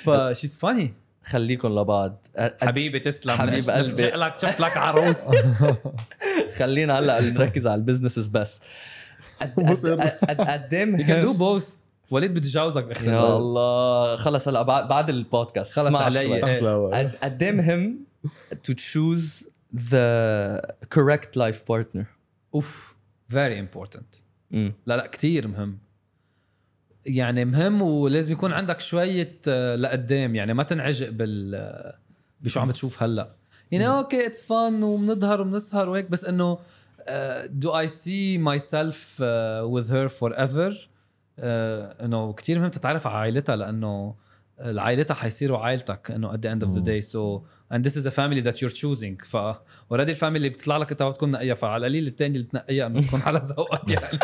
ف 0.05 0.09
she's 0.39 0.57
funny. 0.65 0.87
خليكم 1.25 1.79
لبعض. 1.79 2.25
حبيبي 2.61 2.99
تسلم. 2.99 3.31
حبيب 3.35 3.69
قلبي. 3.69 4.03
لك 4.09 4.33
شفت 4.41 4.59
لك 4.59 4.77
عروس. 4.77 5.23
خلينا 6.57 6.99
هلأ 6.99 7.21
نركز 7.21 7.67
على 7.67 7.75
البزنسز 7.75 8.27
بس. 8.27 8.59
قد- 9.41 10.41
قدام 10.41 10.97
you 10.97 11.01
can 11.01 11.25
do 11.35 11.39
both. 11.39 11.67
وليد 12.11 12.33
بدي 12.33 12.51
بأخر 12.59 13.09
يا. 13.11 13.37
الله. 13.37 14.15
خلص 14.15 14.47
هلأ 14.47 14.61
بعد 14.61 14.87
بعد 14.87 15.09
البودكاست. 15.09 15.73
خلص 15.73 15.95
علي. 15.95 16.41
قد 16.41 17.15
قد 17.23 17.43
إيه 17.43 17.51
مهم 17.51 17.99
to 18.53 18.73
choose 18.73 19.43
the 19.75 20.61
correct 20.95 21.35
life 21.37 21.61
partner. 21.71 22.20
أوف 22.55 22.95
important. 23.31 24.21
مم. 24.51 24.73
لا 24.85 24.97
لا 24.97 25.07
كتير 25.07 25.47
مهم. 25.47 25.77
يعني 27.05 27.45
مهم 27.45 27.81
ولازم 27.81 28.31
يكون 28.31 28.53
عندك 28.53 28.79
شوية 28.79 29.37
آه، 29.47 29.75
لقدام. 29.75 30.35
يعني 30.35 30.53
ما 30.53 30.63
تنعجق 30.63 31.09
بال 31.09 31.55
آه، 31.55 31.97
بشو 32.41 32.59
عم 32.59 32.67
بتشوف 32.67 33.03
هلأ. 33.03 33.35
يعني 33.71 33.87
okay 33.87 34.25
it's 34.25 34.41
fun 34.41 34.83
وبنظهر 34.83 35.41
وبنسهر 35.41 35.89
وهيك 35.89 36.09
بس 36.09 36.25
إنه 36.25 36.57
do 37.45 37.79
I 37.79 37.87
see 37.87 38.37
myself 38.37 39.23
with 39.75 39.87
her 39.87 40.09
forever 40.19 40.75
آه، 41.39 42.05
إنه 42.05 42.33
كتير 42.33 42.59
مهم 42.59 42.69
تتعرف 42.69 43.07
على 43.07 43.17
عائلتها 43.17 43.55
لأنه 43.55 44.15
عائلتها 44.59 45.13
حيصيروا 45.13 45.57
عائلتك 45.57 46.11
إنه 46.11 46.31
at 46.31 46.35
the 46.35 46.49
end 46.55 46.67
of 46.67 46.71
the 46.71 46.77
مم. 46.77 46.85
day. 46.85 47.03
And 47.71 47.83
this 47.85 47.95
is 47.95 48.05
a 48.05 48.11
family 48.11 48.41
that 48.41 48.55
you're 48.61 48.75
choosing 48.81 49.25
ف 49.29 49.37
already 49.91 50.11
ال 50.11 50.16
family 50.16 50.47
اللي 50.47 50.57
بتطلع 50.57 50.77
لك 50.77 50.91
إنت 50.91 51.01
ما 51.01 51.09
بتكون 51.09 51.31
نقيها 51.31 51.55
فعلى 51.55 51.77
القليل 51.77 52.07
الثاني 52.07 52.35
اللي 52.35 52.47
بتنقيها 52.47 52.87
إنه 52.87 53.01
تكون 53.01 53.21
على 53.21 53.41
ذوقك 53.43 53.89
يعني 53.89 54.19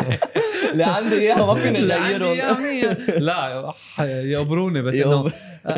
اللي 0.72 0.84
عندي 0.84 1.14
إياها 1.14 1.46
ما 1.46 1.54
فيني 1.54 1.80
نغيرهم. 1.80 2.96
لا 3.18 3.74
يقبروني 4.06 4.82
بس. 4.82 4.94
إنه 4.94 5.30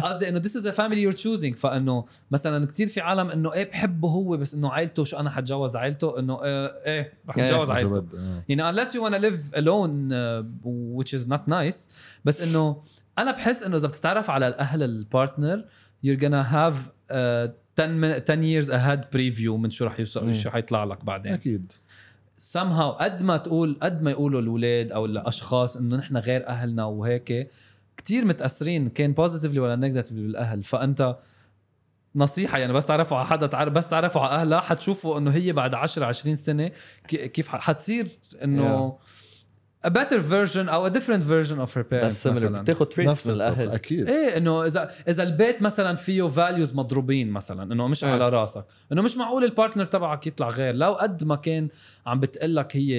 قصدي 0.02 0.28
إنه 0.28 0.42
this 0.42 0.52
is 0.52 0.64
a 0.64 0.72
family 0.72 0.96
you're 1.06 1.20
choosing 1.22 1.56
فإنه 1.56 2.04
مثلا 2.30 2.66
كتير 2.66 2.86
في 2.86 3.00
عالم 3.00 3.30
إنه 3.30 3.52
إيه 3.52 3.70
بحبه 3.70 4.08
هو 4.08 4.36
بس 4.36 4.54
إنه 4.54 4.70
عائلته 4.70 5.04
شو 5.04 5.16
أنا 5.16 5.30
حتجوز 5.30 5.76
عائلته 5.76 6.18
إنه 6.18 6.44
إيه, 6.44 6.66
إيه 6.86 7.12
رح. 7.28 7.38
اتجوز 7.38 7.70
عائلته 7.70 7.98
آه. 7.98 8.44
يعني 8.48 8.72
unless 8.72 8.88
you 8.88 9.00
wanna 9.00 9.18
live 9.18 9.56
alone 9.58 10.12
uh, 10.12 10.42
which 11.00 11.20
is 11.20 11.26
not 11.28 11.52
nice 11.52 11.88
بس 12.24 12.40
إنه 12.40 12.82
أنا 13.18 13.30
بحس 13.30 13.62
إنه 13.62 13.76
إذا 13.76 13.88
بتتعرف 13.88 14.30
على 14.30 14.48
الأهل 14.48 14.82
البارتنر 14.82 15.64
you're 16.06 16.20
gonna 16.20 16.44
have 16.52 16.76
10 17.10 18.00
min- 18.00 18.20
10 18.24 18.42
years 18.42 18.68
ahead 18.70 19.00
preview 19.16 19.48
من 19.50 19.70
شو 19.70 19.84
رح 19.86 20.00
يوصل. 20.00 20.34
شو 20.34 20.50
حيطلع 20.50 20.84
لك 20.84 21.04
بعدين. 21.04 21.32
أكيد. 21.32 21.72
Somehow 22.52 22.96
قد 23.00 23.22
ما 23.22 23.36
تقول 23.36 23.78
قد 23.82 24.02
ما 24.02 24.10
يقولوا 24.10 24.40
الأولاد 24.40 24.92
أو 24.92 25.04
الأشخاص 25.04 25.76
إنه 25.76 25.96
نحن 25.96 26.16
غير 26.16 26.46
أهلنا 26.48 26.84
وهيك 26.84 27.50
كتير 27.96 28.24
متأثرين 28.24 28.88
كان 28.88 29.12
positively 29.12 29.60
ولا 29.60 29.76
negatively 29.76 30.22
بالأهل. 30.22 30.62
فأنت 30.62 31.16
نصيحة 32.16 32.58
يعني 32.58 32.72
بس 32.72 32.86
تعرفوا 32.86 33.16
على 33.16 33.26
حدا 33.26 33.46
تعرف 33.46 33.72
بس 33.72 33.88
تعرفوا 33.88 34.20
على 34.20 34.40
أهلها 34.40 34.60
حتشوفوا 34.60 35.18
إنه 35.18 35.30
هي 35.30 35.52
بعد 35.52 35.74
10 35.74 36.04
20 36.06 36.36
سنة 36.36 36.70
كيف 37.08 37.48
حتصير 37.48 38.08
إنه 38.44 38.98
a 39.86 39.90
better 39.90 40.20
version 40.30 40.68
أو 40.68 40.90
a 40.90 40.92
different 40.92 41.22
version 41.22 41.58
of 41.66 41.70
her 41.74 41.84
parents 41.84 42.04
بس 42.04 42.26
مثلا. 42.26 42.62
بتاخذ 42.62 42.84
traits 42.86 43.10
نفس 43.10 43.26
من 43.26 43.34
الأهل. 43.34 43.70
أكيد. 43.70 44.08
إيه 44.08 44.36
إنه 44.36 44.66
إذا 44.66 44.90
إذا 45.08 45.22
البيت 45.22 45.62
مثلا 45.62 45.96
فيه 45.96 46.28
values 46.28 46.74
مضروبين 46.74 47.30
مثلا 47.30 47.72
إنه 47.72 47.88
مش 47.88 48.04
إيه. 48.04 48.10
على 48.10 48.28
راسك. 48.28 48.64
إنه 48.92 49.02
مش 49.02 49.16
معقول 49.16 49.44
ال 49.44 49.49
partner 49.49 49.84
تبعك 49.84 50.26
يطلع 50.26 50.48
غير. 50.48 50.74
لو 50.74 50.92
قد 50.92 51.24
ما 51.24 51.36
كان 51.36 51.68
عم 52.06 52.20
بتقلك 52.20 52.76
هي 52.76 52.94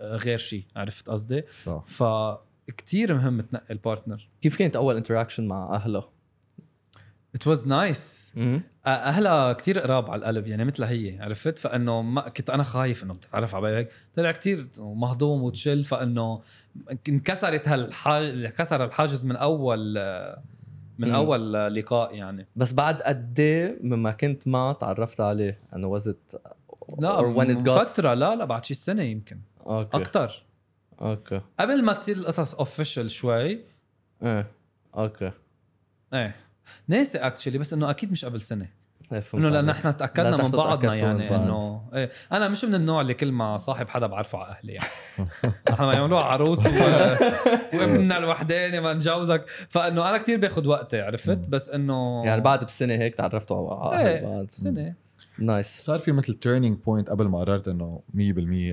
غير 0.00 0.38
شيء 0.38 0.64
عرفت 0.76 1.08
قصدي؟ 1.10 1.42
صح. 1.64 1.84
فكتير 1.86 3.14
مهم 3.14 3.40
تنقي 3.40 3.72
ال 3.74 3.81
partner 3.81 4.28
كيف 4.40 4.56
كانت 4.56 4.76
أول 4.76 4.96
interaction 4.96 5.46
مع 5.46 5.74
اهلها؟ 5.74 6.08
It 7.38 7.52
was 7.52 7.60
nice. 7.60 8.36
أهلها 8.86 9.52
كتير 9.52 9.78
قراب 9.78 10.10
على 10.10 10.18
القلب 10.18 10.46
يعني 10.46 10.64
مثلها 10.64 10.90
هي 10.90 11.18
عرفت؟ 11.20 11.58
فإنه 11.58 12.02
ما 12.02 12.28
كنت 12.28 12.50
أنا 12.50 12.62
خايف 12.62 13.04
إنه 13.04 13.12
بتتعرف 13.12 13.54
على 13.54 13.68
هيك. 13.68 13.88
طلع 14.16 14.32
كتير 14.32 14.68
مهضوم 14.78 15.42
و 15.42 15.49
chill 15.49 15.82
فإنه 15.82 16.40
انكسرت 17.08 17.68
هالحاج 17.68 18.24
انكسر 18.24 18.84
الحاجز 18.84 19.24
من 19.24 19.36
أول 19.36 19.94
من 20.98 21.08
مم. 21.08 21.14
أول 21.14 21.52
لقاء 21.74 22.14
يعني. 22.14 22.46
بس 22.56 22.72
بعد 22.72 23.02
قد 23.02 23.40
إيه 23.40 23.78
مما 23.82 24.12
كنت 24.12 24.48
معه 24.48 24.72
تعرفت 24.72 25.20
عليه؟ 25.20 25.58
إنه 25.76 25.86
وزت 25.86 26.40
لا 26.98 27.18
or 27.18 27.36
when 27.36 27.46
it 27.46 27.56
من 27.56 27.64
got 27.64 27.82
فترة 27.82 28.14
لا 28.14 28.36
لا 28.36 28.44
بعد 28.44 28.64
شي 28.64 28.74
سنة 28.74 29.02
يمكن. 29.02 29.40
أوكي. 29.66 29.96
أكتر. 29.96 30.44
أوكي. 31.02 31.40
قبل 31.60 31.84
ما 31.84 31.92
تصير 31.92 32.16
القصص 32.16 32.54
اوفيشال 32.54 33.10
شوي. 33.10 33.60
إيه 34.22 34.46
أوكي. 34.96 35.30
إيه. 36.14 36.36
ناسي 36.88 37.18
اكشلي 37.18 37.58
بس 37.58 37.72
إنه 37.72 37.90
أكيد 37.90 38.12
مش 38.12 38.24
قبل 38.24 38.40
سنة. 38.40 38.68
إيه، 39.12 39.20
فهمت 39.20 39.44
إنه 39.44 39.54
لأن. 39.54 39.68
إحنا 39.68 39.90
تأكدنا 39.90 40.36
لا 40.36 40.44
من 40.44 40.50
بعضنا 40.50 40.94
يعني 40.94 41.28
بعض. 41.28 41.40
انه 41.40 41.88
إيه. 41.94 42.10
أنا 42.32 42.48
مش 42.48 42.64
من 42.64 42.74
النوع 42.74 43.00
اللي 43.00 43.14
كل 43.14 43.32
ما 43.32 43.56
صاحب 43.56 43.88
حدا 43.88 44.06
بعرفه 44.06 44.38
على 44.38 44.52
أهلي 44.52 44.72
يعني. 44.72 44.88
إحنا 45.72 45.86
ما 45.86 45.94
يعملوها 45.94 46.22
عروس 46.22 46.66
و... 46.66 46.70
وابننا 47.74 48.18
الوحداني 48.18 48.80
ما 48.80 48.94
نجوزك. 48.94 49.44
فإنه 49.68 50.08
أنا 50.10 50.18
كتير 50.18 50.38
باخذ 50.38 50.66
وقتي 50.66 51.00
عرفت؟ 51.00 51.38
بس 51.38 51.68
إنه 51.70 52.24
يعني 52.24 52.40
بعد 52.40 52.64
بسنة 52.64 52.94
هيك 52.94 53.14
تعرفتوا 53.14 53.74
على 53.74 53.96
أهل 53.96 54.06
إيه 54.06 54.26
بعض 54.26 54.50
سنة. 54.50 54.94
nice. 55.38 55.80
صار 55.80 55.98
في 55.98 56.12
مثل 56.12 56.34
turning 56.34 56.78
point 56.78 57.10
قبل 57.10 57.28
ما 57.28 57.38
قررت 57.38 57.68
إنه 57.68 58.02
100% 58.14 58.16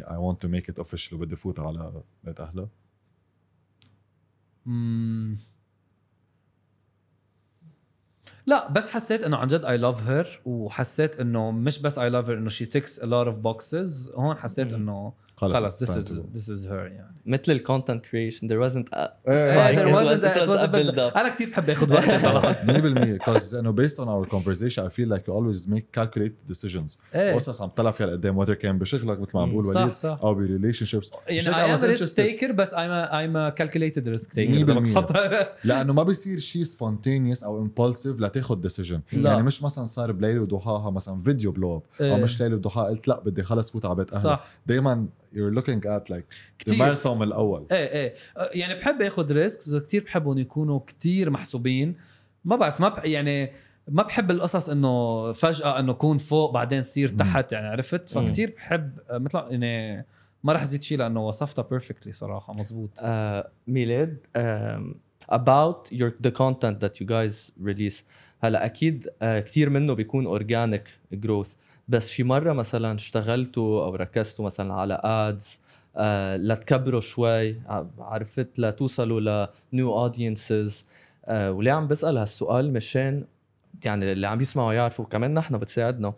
I 0.03 0.17
want 0.17 0.37
to 0.45 0.49
make 0.49 0.73
it 0.73 0.83
official 0.83 1.13
وبدي 1.13 1.35
فوت 1.35 1.59
على 1.59 2.03
بيت 2.23 2.39
اهلها. 2.39 2.69
لا 8.49 8.71
بس 8.71 8.89
حسيت 8.89 9.23
إنه 9.23 9.37
عن 9.37 9.47
جد 9.47 9.65
I 9.65 9.77
love 9.77 10.07
her 10.09 10.41
وحسيت 10.45 11.19
إنه 11.19 11.51
مش 11.51 11.79
بس 11.81 11.97
اي 11.99 12.09
لاف 12.09 12.29
هير 12.29 12.37
إنه 12.37 12.49
شي 12.49 12.65
ticks 12.65 12.99
a 12.99 13.05
lot 13.05 13.27
of 13.27 13.37
boxes 13.37 14.11
هون 14.15 14.35
حسيت. 14.37 14.73
إنه 14.73 15.13
خلص 15.39 15.83
this 15.83 15.87
is 15.87 16.07
this 16.35 16.49
is 16.49 16.65
her 16.65 16.71
يعني. 16.71 17.15
مثل 17.25 17.51
ال 17.51 17.58
content 17.58 18.05
creation 18.05 18.47
there 18.47 18.69
wasn't 18.71 18.89
a 18.93 18.97
إيه. 18.97 19.15
Yeah, 19.27 19.75
spike. 19.75 19.79
there 19.79 19.95
wasn't 19.95 20.23
a- 20.23 20.43
it 20.43 20.47
was 20.47 20.61
a 20.61 20.67
build 20.67 20.95
build-up. 20.95 21.17
أنا 21.17 21.29
كثير 21.29 21.49
بحب 21.49 21.69
آخذ 21.69 21.93
وقتي 21.93 22.19
صراحة 22.19 22.53
100% 22.53 23.19
because 23.19 23.53
انه 23.55 23.75
based 23.75 23.95
on 23.99 24.05
our 24.07 24.29
conversation 24.31 24.83
I 24.83 24.89
feel 24.89 25.09
like 25.15 25.21
you 25.27 25.33
always 25.33 25.67
make 25.67 25.99
calculated 25.99 26.53
decisions. 26.53 26.97
قصص 27.35 27.61
عم 27.61 27.69
تطلع 27.69 27.91
فيها 27.91 28.07
لقدام 28.07 28.45
whether 28.45 28.51
كان 28.51 28.77
بشغلك 28.79 29.19
مثل 29.19 29.31
ما 29.33 29.41
عم 29.41 29.51
بقول 29.51 29.65
صح، 29.65 29.81
وليد 29.81 29.95
صح. 29.97 30.19
أو 30.23 30.33
ب 30.33 30.85
relationships 30.85 31.11
يعني 31.27 31.75
I 31.75 31.79
am 31.79 31.81
a 31.81 31.97
risk 32.01 32.13
taker 32.15 32.51
بس 32.51 32.69
I'm 32.69 32.73
a, 32.73 33.11
I'm 33.11 33.35
a 33.35 33.61
calculated 33.61 34.07
risk 34.07 34.29
taker. 34.33 35.09
لأنه 35.65 35.93
ما 35.93 36.03
بيصير 36.03 36.39
شيء 36.39 36.63
spontaneous 36.63 37.43
أو 37.43 37.67
impulsive 37.67 38.21
لتاخذ 38.21 38.55
decision 38.61 39.01
لا. 39.13 39.29
يعني 39.29 39.43
مش 39.43 39.63
مثلا 39.63 39.85
صار 39.85 40.11
بليله 40.11 40.41
وضحاها 40.41 40.91
مثلا 40.91 41.21
فيديو 41.21 41.51
blew 41.51 41.75
up 41.75 41.81
أو 42.01 42.15
إيه. 42.15 42.23
مش 42.23 42.41
ليله 42.41 42.55
وضحاها 42.55 42.89
قلت 42.89 43.07
لا 43.07 43.19
بدي 43.19 43.43
خلص 43.43 43.71
فوت 43.71 43.85
على 43.85 43.95
بيت 43.95 44.13
أهلي. 44.13 44.23
صح. 44.23 44.45
دائما 44.67 45.07
you're 45.33 45.59
looking 45.59 45.81
at 45.85 46.09
like 46.13 46.25
the 46.25 46.59
كتير. 46.59 46.93
marathon 46.95 47.21
الأول. 47.21 47.65
إيه 47.71 47.77
إيه. 47.87 48.13
أه، 48.37 48.49
يعني 48.53 48.79
بحب 48.79 49.01
آخذ 49.01 49.33
risks 49.33 49.69
بس 49.69 49.81
كثير 49.83 50.03
بحبهم 50.03 50.37
يكونوا 50.37 50.79
كتير 50.87 51.29
محسوبين. 51.29 51.95
ما 52.45 52.55
بعرف 52.55 52.81
ما 52.81 52.89
بح 52.89 53.05
يعني 53.05 53.51
ما 53.87 54.03
بحب 54.03 54.31
القصص 54.31 54.69
إنه 54.69 55.31
فجأة 55.31 55.79
إنه 55.79 55.93
كون 55.93 56.17
فوق 56.17 56.53
بعدين 56.53 56.83
صير. 56.83 57.09
تحت 57.09 57.51
يعني 57.51 57.67
عرفت؟ 57.67 58.17
مم. 58.17 58.27
فكتير 58.27 58.53
بحب 58.57 58.99
أه، 59.09 59.17
مثل 59.17 59.37
يعني 59.49 60.05
ما 60.43 60.53
رح 60.53 60.63
زيد 60.63 60.83
شيء 60.83 60.97
لأنه 60.97 61.27
وصفتها 61.27 61.61
perfectly 61.61 62.13
صراحة 62.13 62.53
مزبوط 62.57 62.89
آه، 63.01 63.49
ميلاد 63.67 64.17
آم، 64.35 64.95
about 65.31 65.91
your 65.93 66.11
the 66.27 66.31
content 66.31 66.75
that 66.85 67.01
you 67.01 67.05
guys 67.05 67.51
release. 67.65 68.03
هلأ 68.43 68.65
أكيد 68.65 69.09
آه 69.21 69.39
كثير 69.39 69.69
منه 69.69 69.93
بيكون 69.93 70.25
organic 70.25 70.89
growth 71.13 71.53
بس 71.89 72.09
شي 72.09 72.23
مرة 72.23 72.53
مثلا 72.53 72.95
اشتغلتوا 72.95 73.85
أو 73.85 73.95
ركزتوا 73.95 74.45
مثلا 74.45 74.73
على 74.73 75.01
ads 75.03 75.61
آه 75.97 76.37
لتكبروا 76.37 77.01
شوي 77.01 77.61
عرفت 77.99 78.59
لتوصلوا 78.59 79.47
ل 79.73 79.78
new 79.78 79.93
audiences 79.99 80.87
آه 81.25 81.51
وليه 81.51 81.71
عم 81.71 81.87
بسأل 81.87 82.17
هالسؤال 82.17 82.73
مشان 82.73 83.25
يعني 83.85 84.11
اللي 84.11 84.27
عم 84.27 84.41
يسمعوا 84.41 84.73
يعرفوا 84.73 85.05
كمان 85.05 85.33
نحن 85.33 85.57
بتساعدنا. 85.57 86.13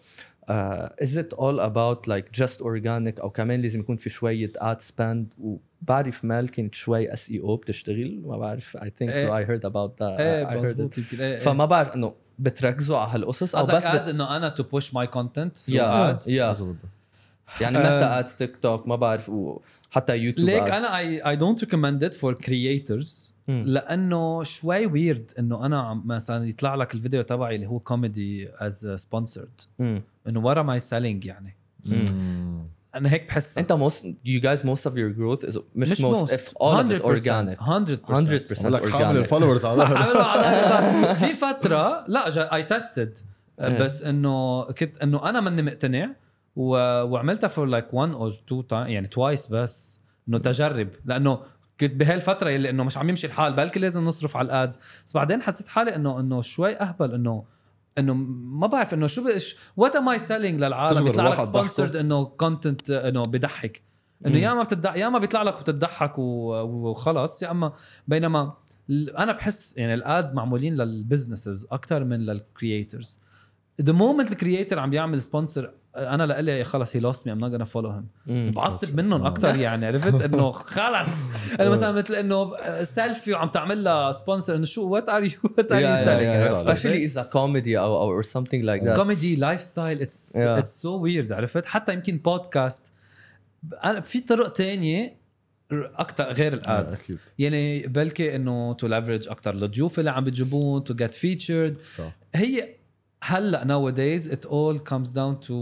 Uh, 0.50 0.90
is 1.00 1.16
it 1.18 1.34
all 1.34 1.60
about 1.60 2.08
like 2.08 2.32
just 2.32 2.62
organic 2.62 3.20
أو 3.22 3.30
كمان 3.30 3.62
لازم 3.62 3.80
يكون 3.80 3.98
في 3.98 4.10
شوية 4.10 4.52
ad 4.58 4.78
spend 4.92 5.40
وبعرف 5.40 6.26
مال 6.26 6.52
كنت 6.52 6.76
شوي 6.76 7.14
SEO 7.14 7.56
بتشتغل 7.56 8.22
ما 8.26 8.38
بعرف 8.38 8.78
I 8.78 8.80
think 8.80 9.10
so. 9.10 9.30
I 9.32 9.44
heard 9.50 9.64
about 9.64 9.98
that 10.00 10.20
إيه 10.20 10.46
I 10.46 10.50
heard 10.50 10.54
it 10.54 10.58
مزبوط 10.58 10.98
يمكن 10.98 11.22
إيه 11.22 11.40
فما 11.40 11.66
بعرف 11.66 11.96
إنه 11.96 12.14
بتركزوا 12.40 12.98
على 12.98 13.12
هالقصص 13.12 13.56
أو 13.56 13.62
قصدك 13.62 13.76
بس 13.76 13.88
بت... 13.88 14.08
إنه 14.08 14.38
أنا 14.38 14.50
تو 14.50 14.64
بوش 14.64 14.94
ماي 14.94 15.08
كونتنت 15.08 15.70
يا 15.70 16.20
يا. 16.28 16.56
يعني. 17.62 17.78
متى 17.78 17.88
ادز 17.90 18.36
تيك 18.36 18.58
توك 18.58 18.88
ما 18.88 18.96
بعرف 18.96 19.32
وحتى 19.92 20.18
يوتيوب 20.18 20.50
like. 20.50 20.64
أنا 20.64 20.98
I 20.98 21.20
I 21.20 21.36
don't 21.36 21.64
recommend 21.64 22.04
it 22.04 22.14
for 22.14 22.34
creators. 22.34 23.36
لأنه 23.48 24.44
شوي 24.44 24.86
weird 24.86 25.32
إنه 25.40 25.66
أنا 25.66 26.02
مثلا 26.06 26.48
يطلع 26.48 26.76
لك 26.76 26.94
الفيديو 26.94 27.22
تبعي 27.22 27.56
اللي 27.56 27.68
هو 27.68 27.80
كوميدي 27.80 28.50
as 28.56 28.88
sponsored. 28.96 29.62
إنه 30.28 30.46
what 30.46 30.64
am 30.64 30.80
I 30.80 30.86
selling 30.86 31.26
يعني؟ 31.26 31.58
مم. 31.86 32.06
أنا 32.96 33.14
هيك 33.14 33.28
بحس. 33.28 33.58
أنت 33.58 33.74
most 33.74 34.04
you 34.26 34.42
guys 34.42 34.64
most 34.64 34.92
of 34.92 34.94
your 34.94 35.12
growth 35.20 35.50
is 35.50 35.60
مش, 35.76 36.02
most, 36.02 36.32
if 36.32 36.54
all 36.62 36.84
of 36.84 36.92
it 36.92 37.02
organic. 37.02 37.60
100% 37.60 37.62
100% 37.62 37.62
100% 37.62 38.62
بقول 38.62 38.74
لك 38.74 38.90
حامل 38.90 39.18
ال 39.18 39.23
followers 39.23 39.66
على 39.66 39.86
في 41.22 41.34
فترة 41.34 42.06
لا 42.08 42.56
I 42.56 42.64
tested 42.64 43.18
إيه. 43.60 43.84
بس 43.84 44.04
إنه 44.04 44.64
كنت 44.64 44.98
إنه 44.98 45.30
أنا 45.30 45.42
ماني 45.42 45.62
مقتنع. 45.62 46.10
و... 46.56 46.70
وعملتها 47.04 47.48
for 47.48 47.66
like 47.66 47.94
1 47.94 48.12
or 48.12 48.30
2 48.48 48.68
time 48.68 48.88
يعني 48.88 49.08
twice 49.08 49.48
بس 49.48 50.02
إنه 50.28 50.38
تجرب 50.38 50.90
لأنه 51.06 51.40
كنت 51.80 51.96
بهالفترة 51.96 52.50
اللي 52.50 52.70
إنه 52.70 52.84
مش 52.84 52.98
عم 52.98 53.10
يمشي 53.10 53.28
الحال 53.28 53.54
بلكي 53.54 53.80
لازم 53.80 54.06
نصرف 54.06 54.38
على 54.38 54.46
ال 54.46 54.54
ads 54.54 54.80
بس 55.06 55.14
بعدين 55.14 55.42
حسيت 55.42 55.68
حالي 55.68 55.96
انه 55.96 56.20
إنه 56.20 56.42
شوي 56.42 56.80
أهبل 56.80 57.14
انه 57.14 57.44
إنه 57.98 58.14
ما 58.14 58.68
بعرف 58.68 58.94
إنه 58.94 59.08
شو 59.08 59.24
بش 59.24 59.56
what 59.78 59.96
am 59.96 60.10
I 60.10 60.20
selling 60.20 60.60
للعالم 60.60 60.98
تجبر 60.98 61.10
يطلع 61.10 61.28
لك. 61.28 61.40
sponsored 61.40 61.96
إنه 61.96 62.26
content 62.26 62.90
إنه 62.90 63.24
بضحك 63.24 63.82
إنه. 64.26 64.40
يا 64.40 64.54
ما 64.54 64.64
بتدع... 64.64 64.96
يا 64.96 65.10
ما 65.10 65.20
بيطلع 65.20 65.42
لك 65.44 65.56
وبتضحك. 65.56 66.14
وخلص 66.18 67.44
يا 67.44 67.52
اما 67.52 67.74
بينما 68.08 68.54
أنا 69.18 69.32
بحس 69.32 69.78
يعني 69.78 69.94
ال 69.94 70.04
ads 70.04 70.34
معمولين 70.34 70.76
لل 70.76 70.91
businesses 70.91 71.68
أكثر 71.72 72.04
من 72.04 72.20
لل 72.20 72.40
creators 72.40 73.20
the 73.82 73.94
moment 73.94 74.32
ال 74.32 74.38
creator 74.38 74.80
عم 74.80 74.90
بيعمل 74.90 75.22
sponsor 75.22 75.74
أنا 75.96 76.24
لإلي 76.24 76.64
خلص 76.64 76.96
he 76.96 77.00
lost 77.00 77.28
me 77.28 77.34
I'm 77.34 77.40
not 77.40 77.64
follow 77.64 78.04
him. 78.28 78.52
بعصب 78.52 78.96
منهم 78.96 79.22
آه. 79.22 79.28
أكثر 79.28 79.56
يعني 79.56 79.86
عرفت؟ 79.86 80.22
إنه 80.26 80.52
خلص. 80.52 81.10
أنا 81.60 81.70
مثلا 81.70 81.92
مثل 81.92 82.14
إنه 82.14 82.54
سيلفي 82.84 83.34
وعم 83.34 83.50
تعمل 83.50 83.84
لها 83.84 84.12
sponsor 84.12 84.56
إنه 84.56 84.66
شو 84.66 84.90
what 84.90 85.10
are 85.10 85.24
you 85.24 85.32
what 85.58 85.72
are 85.72 85.82
you 85.82 86.76
selling 86.76 87.10
is 87.10 87.14
a 87.14 87.24
comedy 87.24 87.78
أو 87.78 88.02
أو 88.02 88.22
or 88.22 88.26
something 88.26 88.64
like 88.64 88.88
that. 88.88 88.96
comedy 88.96 89.36
lifestyle 89.36 90.02
it's 90.02 90.82
so 90.82 90.98
weird 90.98 91.32
عرفت؟ 91.32 91.66
حتى 91.66 91.94
يمكن 91.94 92.18
بودكاست 92.18 92.94
أنا 93.84 94.02
في 94.02 94.20
طرق 94.20 94.50
تانية 94.54 95.22
أكثر 95.74 96.32
غير 96.34 96.54
ال 96.54 96.67
ads. 96.67 97.18
يعني 97.40 97.88
بلكي 97.88 98.36
إنه 98.36 98.74
to 98.74 98.88
leverage 98.88 99.28
أكثر 99.28 99.54
الضيوف 99.54 100.00
اللي 100.00 100.12
عم 100.12 100.24
بتجيبون 100.24 100.84
to 100.84 100.94
get 100.94 101.14
featured 101.14 101.78
صح. 101.98 102.16
هي 102.36 102.81
هلا 103.24 103.64
nowadays 103.64 104.28
it 104.28 104.46
all 104.46 104.80
comes 104.92 105.10
down 105.12 105.48
to 105.48 105.54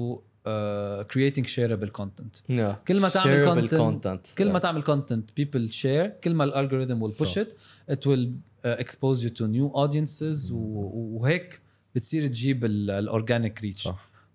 uh, 0.45 1.03
creating 1.13 1.43
shareable 1.45 1.91
content 2.01 2.41
yeah. 2.49 2.75
كل 2.87 2.99
ما 3.01 3.09
تعمل 3.09 3.69
content 3.69 4.35
كل 4.37 4.51
ما. 4.51 4.59
تعمل 4.59 4.83
content 4.83 5.41
people 5.41 5.71
share 5.71 6.07
كل 6.23 6.33
ما 6.33 6.43
ال 6.43 6.50
algorithm 6.50 7.07
will 7.07 7.11
push 7.11 7.23
صح. 7.39 7.41
it 7.41 7.47
it 7.91 8.05
will 8.05 8.27
uh, 8.65 8.83
expose 8.83 9.23
you 9.23 9.29
to 9.29 9.41
new 9.47 9.69
audiences 9.75 10.51
و- 10.51 11.17
وهيك 11.19 11.59
بتصير 11.95 12.27
تجيب 12.27 12.65
ال 12.65 12.77
organic 12.77 13.61
reach. 13.61 13.89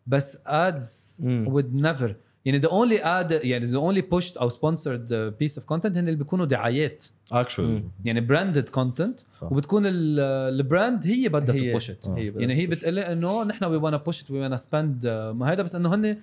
بس 0.07 0.37
ads 0.47 1.21
مم. 1.21 1.45
would 1.49 1.83
never 1.87 2.11
يعني 2.45 2.61
the 2.63 2.71
only 2.71 2.99
ad 3.03 3.45
يعني 3.45 3.71
the 3.73 3.75
only 3.81 4.03
pushed 4.03 4.37
أو 4.41 4.51
sponsored 4.51 5.09
uh, 5.09 5.45
piece 5.45 5.61
of 5.61 5.65
content 5.75 5.87
هن 5.97 5.99
اللي 5.99 6.17
بيكونوا 6.17 6.47
دعايات 6.47 7.05
actually. 7.33 7.83
يعني 8.05 8.27
branded 8.29 8.67
content 8.81 9.25
صح. 9.33 9.53
وبتكون 9.53 9.87
ال- 9.87 10.21
ال 10.61 10.68
brand 10.68 11.07
هي 11.07 11.29
بدها 11.29 11.57
ت 11.71 11.75
push 11.75 11.91
it 11.91 12.07
آه. 12.07 12.15
يعني 12.19 12.55
هي. 12.55 12.67
بتقول 12.67 12.99
إنه 12.99 13.45
نحن 13.45 13.65
we 13.65 13.77
wanna 13.77 13.97
push 13.97 14.23
it 14.23 14.31
we 14.31 14.41
wanna 14.41 14.57
spend 14.57 15.07
ما 15.07 15.53
هذا 15.53 15.63
بس 15.63 15.75
إنه 15.75 15.95
هن 15.95 16.17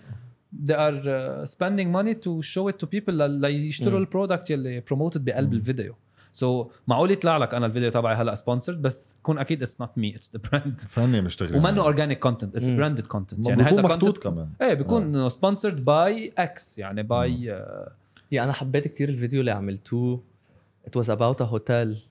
they 0.66 0.74
are 0.74 1.04
uh, 1.06 1.52
spending 1.54 1.88
money 1.98 2.14
to 2.26 2.48
show 2.54 2.68
it 2.72 2.86
to 2.86 2.88
people 2.98 3.14
ليشتروا. 3.14 4.00
ال 4.00 4.06
product 4.06 4.50
يلي 4.50 4.82
promoted 4.82 5.18
بقلب. 5.18 5.54
الفيديو 5.54 5.96
so 6.34 6.64
so, 6.64 6.68
معقول 6.88 7.12
يطلع 7.12 7.38
لك 7.38 7.54
أنا 7.54 7.66
الفيديو 7.66 7.90
تبعي 7.92 8.16
هلأ 8.16 8.36
sponsored 8.36 8.82
بس 8.82 9.16
تكون 9.16 9.38
أكيد 9.38 9.62
it's 9.62 9.82
not 9.82 9.89
me 9.98 10.16
it's 10.16 10.32
the 10.36 10.42
brand 10.52 10.80
فني 10.80 11.22
مشتغل 11.22 11.56
ومنه 11.58 11.82
organic 11.82 12.20
content 12.20 12.56
it's. 12.56 12.70
branded 12.70 13.08
content 13.08 13.48
يعني 13.50 13.64
هذا 13.64 13.82
محطوط 13.82 14.18
content- 14.18 14.22
كمان. 14.24 14.50
إيه 14.62 14.74
بيكون 14.74 15.30
sponsored 15.30 15.86
by 15.86 16.34
X 16.38 16.80
يعني 16.80 17.04
by 17.04 17.44
يعني 18.32 18.44
أنا 18.46 18.54
حبيت 18.54 18.88
كثير 18.88 19.10
الفيديو 19.10 19.40
اللي 19.40 19.52
عملتوه. 19.52 20.24
It 20.88 21.02
was 21.02 21.06
about 21.06 21.38
a 21.46 21.46
hotel. 21.52 21.62
آه، 21.72 21.94
رح- 21.94 22.11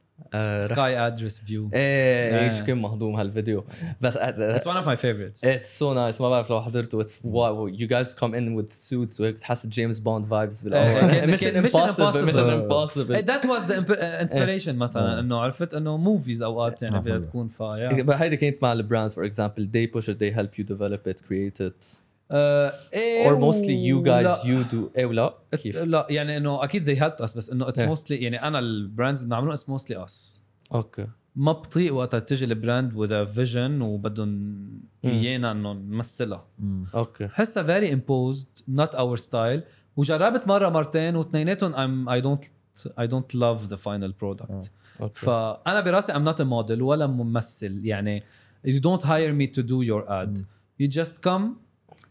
سكاي 0.61 0.99
ادرس 1.07 1.39
فيو 1.39 1.71
إيه 1.75 2.21
Yeah. 2.31 2.53
إيش 2.53 2.63
كان 2.63 2.79
مهضوم 2.79 3.15
هالفيديو. 3.17 3.65
بس 4.01 4.17
it's 4.17 4.69
one 4.69 4.73
of 4.83 4.85
my 4.87 4.97
favorites. 5.01 5.45
it's 5.49 5.79
so 5.79 5.95
nice 5.95 6.21
ما 6.21 6.29
بعرف 6.31 6.51
لو 6.51 6.63
حضرته. 6.63 7.01
it's 7.01 7.21
you 7.25 7.71
guys 7.89 8.15
come 8.15 8.35
in 8.35 8.63
with 8.63 8.71
suits 8.73 9.21
وهيك 9.21 9.35
بتحس 9.35 9.67
جيمس 9.67 9.99
بوند 9.99 10.27
vibes 10.27 10.63
بالاول 10.63 11.27
Mission 11.31 11.57
Impossible 11.57 11.93
Impossible. 12.13 12.17
Mission 12.17 12.39
آه. 12.39 12.55
Impossible 12.55 13.25
that 13.25 13.47
was 13.47 13.63
the 13.73 14.21
inspiration 14.21 14.77
مثلا 14.77 15.17
آه. 15.17 15.21
إنه 15.21 15.41
عرفت 15.41 15.75
إنه 15.75 15.97
movies 15.97 16.43
اوقات 16.43 16.83
يعني 16.83 16.97
آه، 16.97 17.01
بدها. 17.01 17.19
تكون 17.19 17.49
فا 17.49 17.77
يا 17.77 18.17
هيدي 18.23 18.37
كانت 18.37 18.63
مع 18.63 18.73
ال 18.73 18.79
brand 18.79 19.11
for 19.11 19.25
example 19.25 19.69
they 19.75 19.99
push 19.99 20.05
it 20.05 20.17
they 20.17 20.37
help 20.39 20.61
you 20.61 20.65
develop 20.75 21.13
it 21.13 21.17
create 21.21 21.61
it. 21.67 21.85
آه، 21.85 22.10
إيه 22.33 23.29
or 23.31 23.39
mostly 23.41 23.89
you 23.91 24.03
ولا- 24.03 24.35
guys 24.37 24.39
you 24.45 24.73
do 24.73 24.77
إيه 24.97 25.07
ولا؟ 25.07 25.35
كيف؟ 25.53 25.77
لا 25.79 26.07
يعني 26.11 26.37
إنه 26.37 26.65
أكيد 26.65 26.91
they 26.91 26.99
helped 27.03 27.21
us 27.29 27.37
بس 27.37 27.51
إنه 27.51 27.69
it's 27.69 27.79
إيه. 27.81 27.87
mostly 27.89 28.17
يعني 28.17 28.43
أنا 28.43 28.59
ال 28.59 28.68
brands 28.68 29.19
اللي 29.19 29.29
بنعملهم 29.31 29.53
it's 29.53 29.69
mostly 29.69 30.05
us 30.05 30.45
أوكي. 30.75 31.07
ما 31.37 31.53
بطيق 31.53 31.95
وقتها 31.95 32.21
تجي 32.21 32.45
ال 32.45 32.53
brand 32.53 32.95
with 32.95 33.27
vision 33.27 33.83
وبدهم 33.83 34.61
ايانا 35.05 35.53
إنه 35.53 35.73
نمثلها. 35.73 36.47
أوكي. 36.95 37.27
بحسها 37.27 37.63
very 37.63 37.93
imposed 37.93 38.47
not 38.69 38.95
our 38.95 39.17
style 39.17 39.63
وجربت 39.97 40.47
مرة 40.49 40.69
مرتين 40.69 41.17
واثنيناتهم 41.17 42.11
I 42.11 43.07
don't 43.07 43.35
love 43.35 43.69
the 43.71 43.77
final 43.77 44.13
آه. 44.13 44.15
product 44.23 44.69
أوكي. 45.01 45.21
فأنا 45.21 45.81
براسي 45.81 46.13
I'm 46.13 46.25
not 46.35 46.37
a 46.41 46.45
model 46.45 46.81
ولا 46.83 47.07
ممثل. 47.07 47.87
يعني 47.87 48.23
you 48.67 48.81
don't 48.81 49.03
hire 49.03 49.33
me 49.33 49.47
to 49.57 49.63
do 49.63 49.83
your 49.83 50.05
ad. 50.09 50.45
you 50.83 50.89
just 50.89 51.15
come 51.23 51.43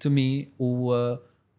to 0.04 0.10
me 0.10 0.48
و 0.60 1.16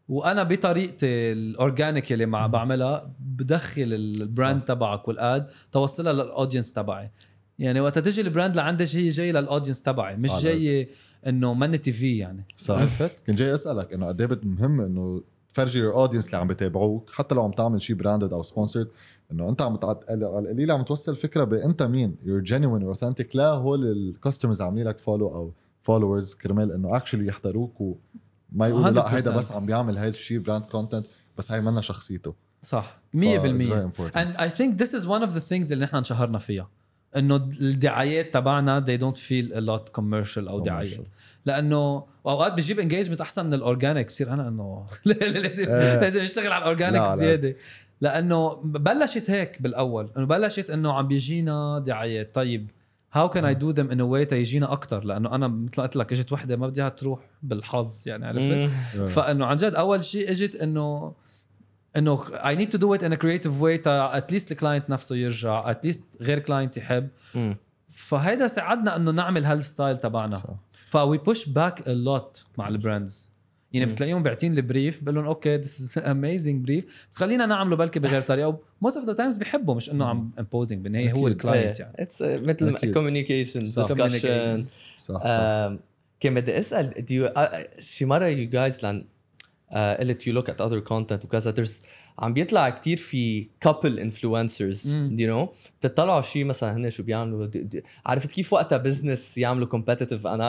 وأنا 0.08 0.42
بطريقتي 0.42 1.32
ال 1.32 1.42
organic 1.42 2.12
اللي 2.12 2.26
مع 2.26 2.46
بعملها 2.46 3.12
بدخل 3.20 3.82
ال 3.82 3.96
brand 3.96 4.64
تبعك 4.64 5.08
وال 5.08 5.27
ad 5.27 5.46
توصلها 5.72 6.12
لل 6.12 6.24
audience 6.24 6.72
تبعي. 6.72 7.10
يعني 7.58 7.80
وقت 7.80 7.98
تجي 7.98 8.20
ال 8.20 8.26
brand 8.26 8.56
لعندي 8.56 8.84
هي 8.84 9.08
جاي 9.08 9.32
لل 9.32 9.42
audience 9.42 9.82
تبعي 9.82 10.16
مش 10.16 10.30
جاي 10.42 10.88
إنه 11.26 11.54
ماني 11.54 11.78
TV 11.78 12.18
يعني. 12.18 12.44
صح. 12.56 12.74
عرفت؟ 12.74 13.26
كنت 13.26 13.38
جاي 13.38 13.54
أسألك 13.54 13.92
إنه 13.92 14.06
قد 14.06 14.20
إيه 14.20 14.40
مهم 14.42 14.80
إنه 14.80 15.22
تفرجي 15.54 15.82
your 15.82 15.94
audience 15.94 16.26
اللي 16.26 16.36
عم 16.36 16.46
بتابعوك 16.48 17.10
حتى 17.10 17.34
لو 17.34 17.42
عم 17.42 17.50
تعمل 17.50 17.82
شيء 17.82 17.96
branded 17.96 18.32
أو 18.32 18.42
sponsored 18.42 18.88
إنه 19.32 19.48
أنت 19.48 19.62
عم 19.62 19.78
على 19.84 20.38
القليل 20.38 20.70
عم 20.70 20.82
توصل 20.82 21.16
فكرة 21.16 21.44
بانت 21.44 21.82
مين؟ 21.82 22.16
you're 22.24 22.40
genuine 22.40 22.82
authentic 22.82 23.36
لا 23.36 23.48
هول 23.48 23.86
ال 23.86 23.94
customers 23.94 24.62
عاملين 24.62 24.86
لك 24.86 24.98
follow 24.98 25.34
أو 25.34 25.52
followers 25.80 26.34
كرمال 26.34 26.72
إنه 26.72 26.96
actually 26.96 27.26
يحضروك 27.26 27.80
وما 28.54 28.68
يقولوا 28.68 28.90
لا 28.90 29.02
100%. 29.08 29.14
هيدا 29.14 29.30
بس 29.30 29.52
عم 29.52 29.66
بيعمل 29.66 29.98
هيدا 29.98 30.08
الشيء 30.16 30.38
brand 30.38 30.64
content 30.66 31.06
بس 31.38 31.52
هاي 31.52 31.60
منا 31.60 31.80
شخصيته 31.80 32.34
صح 32.62 32.98
100% 33.16 33.18
ف- 33.20 33.22
it's 33.22 33.64
very 33.64 33.84
important. 33.84 34.16
and 34.16 34.36
I 34.36 34.48
think 34.58 34.78
this 34.82 34.90
is 35.00 35.06
one 35.06 35.22
of 35.28 35.34
the 35.34 35.40
things 35.50 35.72
اللي 35.72 35.84
نحن 35.84 35.96
انشهرنا 35.96 36.38
فيها 36.38 36.68
إنه 37.16 37.36
الدعايات 37.36 38.34
تبعنا 38.34 38.84
they 38.86 39.00
don't 39.00 39.16
feel 39.18 39.52
a 39.56 39.60
lot 39.60 39.92
commercial 40.00 40.48
أو 40.48 40.60
Commercial. 40.60 40.64
دعايات 40.66 41.08
لأنه 41.46 42.04
أوقات 42.26 42.52
بجيب 42.52 42.78
engagement 42.80 43.20
أحسن 43.20 43.46
من 43.46 43.54
ال 43.54 43.61
organic 43.61 44.06
بصير 44.06 44.32
أنا 44.32 44.48
إنه 44.48 44.86
لازم 45.06 45.64
إيه. 45.68 46.00
لازم 46.00 46.20
أشتغل 46.20 46.52
على 46.52 46.62
ال 46.62 46.67
organic 46.67 47.00
لا، 47.00 47.08
لا. 47.10 47.16
زيادة 47.16 47.56
لأنه 48.00 48.54
بلشت 48.64 49.30
هيك 49.30 49.62
بالأول 49.62 50.10
إنه 50.16 50.26
بلشت 50.26 50.70
إنه 50.70 50.92
عم 50.92 51.08
بيجينا 51.08 51.78
دعايات 51.86 52.34
طيب 52.34 52.70
how 53.12 53.28
can 53.28 53.44
I 53.44 53.54
do 53.54 53.70
them 53.70 53.90
in 53.90 54.00
a 54.00 54.06
way 54.06 54.24
تيجينا 54.24 54.72
أكثر 54.72 55.04
لأنه 55.04 55.34
أنا 55.34 55.48
مثل 55.48 55.70
ما 55.78 55.82
قلت 55.82 55.96
لك 55.96 56.12
إجت 56.12 56.32
وحدة 56.32 56.56
ما 56.56 56.66
بدها 56.66 56.88
تروح 56.88 57.20
بالحظ 57.42 58.02
يعني 58.06 58.26
عرفت. 58.26 58.72
فإنه 59.08 59.46
عن 59.46 59.56
جد 59.56 59.74
أول 59.74 60.04
شيء 60.04 60.30
إجت 60.30 60.56
إنه 60.56 61.14
إنه 61.96 62.24
I 62.24 62.56
need 62.56 62.70
to 62.70 62.78
do 62.78 62.94
it 62.94 63.02
in 63.02 63.12
a 63.12 63.16
creative 63.16 63.62
way 63.62 63.82
تا 63.82 64.16
at 64.16 64.26
least 64.26 64.52
ال 64.52 64.57
client 64.57 64.90
نفسه 64.90 65.16
يرجع 65.16 65.70
at 65.70 65.80
least 65.80 66.04
غير 66.20 66.38
client 66.38 66.76
يحب. 66.76 67.08
فهيدا 67.90 68.46
ساعدنا 68.46 68.96
إنه 68.96 69.10
نعمل 69.10 69.44
هال 69.44 69.59
style 69.59 69.98
تبعنا 69.98 70.36
صح. 70.36 70.54
ف 70.88 71.18
we 71.18 71.28
push 71.28 71.48
back 71.48 71.88
a 71.88 71.90
lot 71.92 72.44
مع 72.58 72.68
ال 72.68 72.77
brands 72.77 73.30
يعني. 73.72 73.92
بتلاقيهم 73.92 74.22
باعتين 74.22 74.58
ال 74.58 74.66
brief 74.66 75.04
بقول 75.04 75.14
لهم 75.14 75.24
أوكي 75.26 75.56
this 75.56 75.98
is 75.98 76.04
amazing 76.04 76.64
brief 76.64 77.08
بس 77.10 77.16
خلينا 77.16 77.46
نعمله 77.46 77.76
بلكي 77.76 78.00
بغير 78.00 78.20
طريقة 78.22 78.58
most 78.82 78.96
of 78.96 79.06
the 79.06 79.12
times 79.12 79.36
بيحبوا 79.36 79.74
مش 79.74 79.90
إنه 79.90 80.06
عم 80.06 80.30
imposing 80.38 80.80
بالنهايه 80.84 81.12
هو. 81.12 81.28
ال 81.28 81.36
client 81.36 81.80
يعني 81.80 81.94
it's 81.98 82.22
مثل 82.22 82.76
أكيد. 82.76 82.94
communication 82.94 83.66
صح. 83.66 83.82
discussion 83.92 84.64
صح 84.96 85.24
صح 85.24 85.72
كان 86.20 86.34
بدي 86.34 86.58
أسأل 86.58 86.90
do 86.94 87.12
you, 87.12 87.36
uh, 87.36 87.80
شي 87.80 88.04
مرة 88.04 88.26
you 88.26 88.48
guys 88.48 88.82
لأن 88.82 89.00
uh, 89.00 89.04
قلت 89.72 90.26
you 90.26 90.32
look 90.34 90.50
at 90.50 90.60
other 90.60 90.78
content 90.80 91.24
وكذا 91.24 91.54
there's 91.54 91.84
عم 92.18 92.34
بيطلع 92.34 92.70
كتير 92.70 92.96
في 92.96 93.46
influencers 94.10 94.86
مم. 94.86 95.08
you 95.20 95.30
know 95.30 95.56
بتطلعوا 95.80 96.20
شيء 96.22 96.44
مثلا 96.44 96.76
هن 96.76 96.90
شو 96.90 97.02
بيعملوا 97.02 97.48
عرفت 98.06 98.30
كيف 98.32 98.52
وقتها 98.52 98.78
business 98.78 99.38
يعملوا 99.38 99.66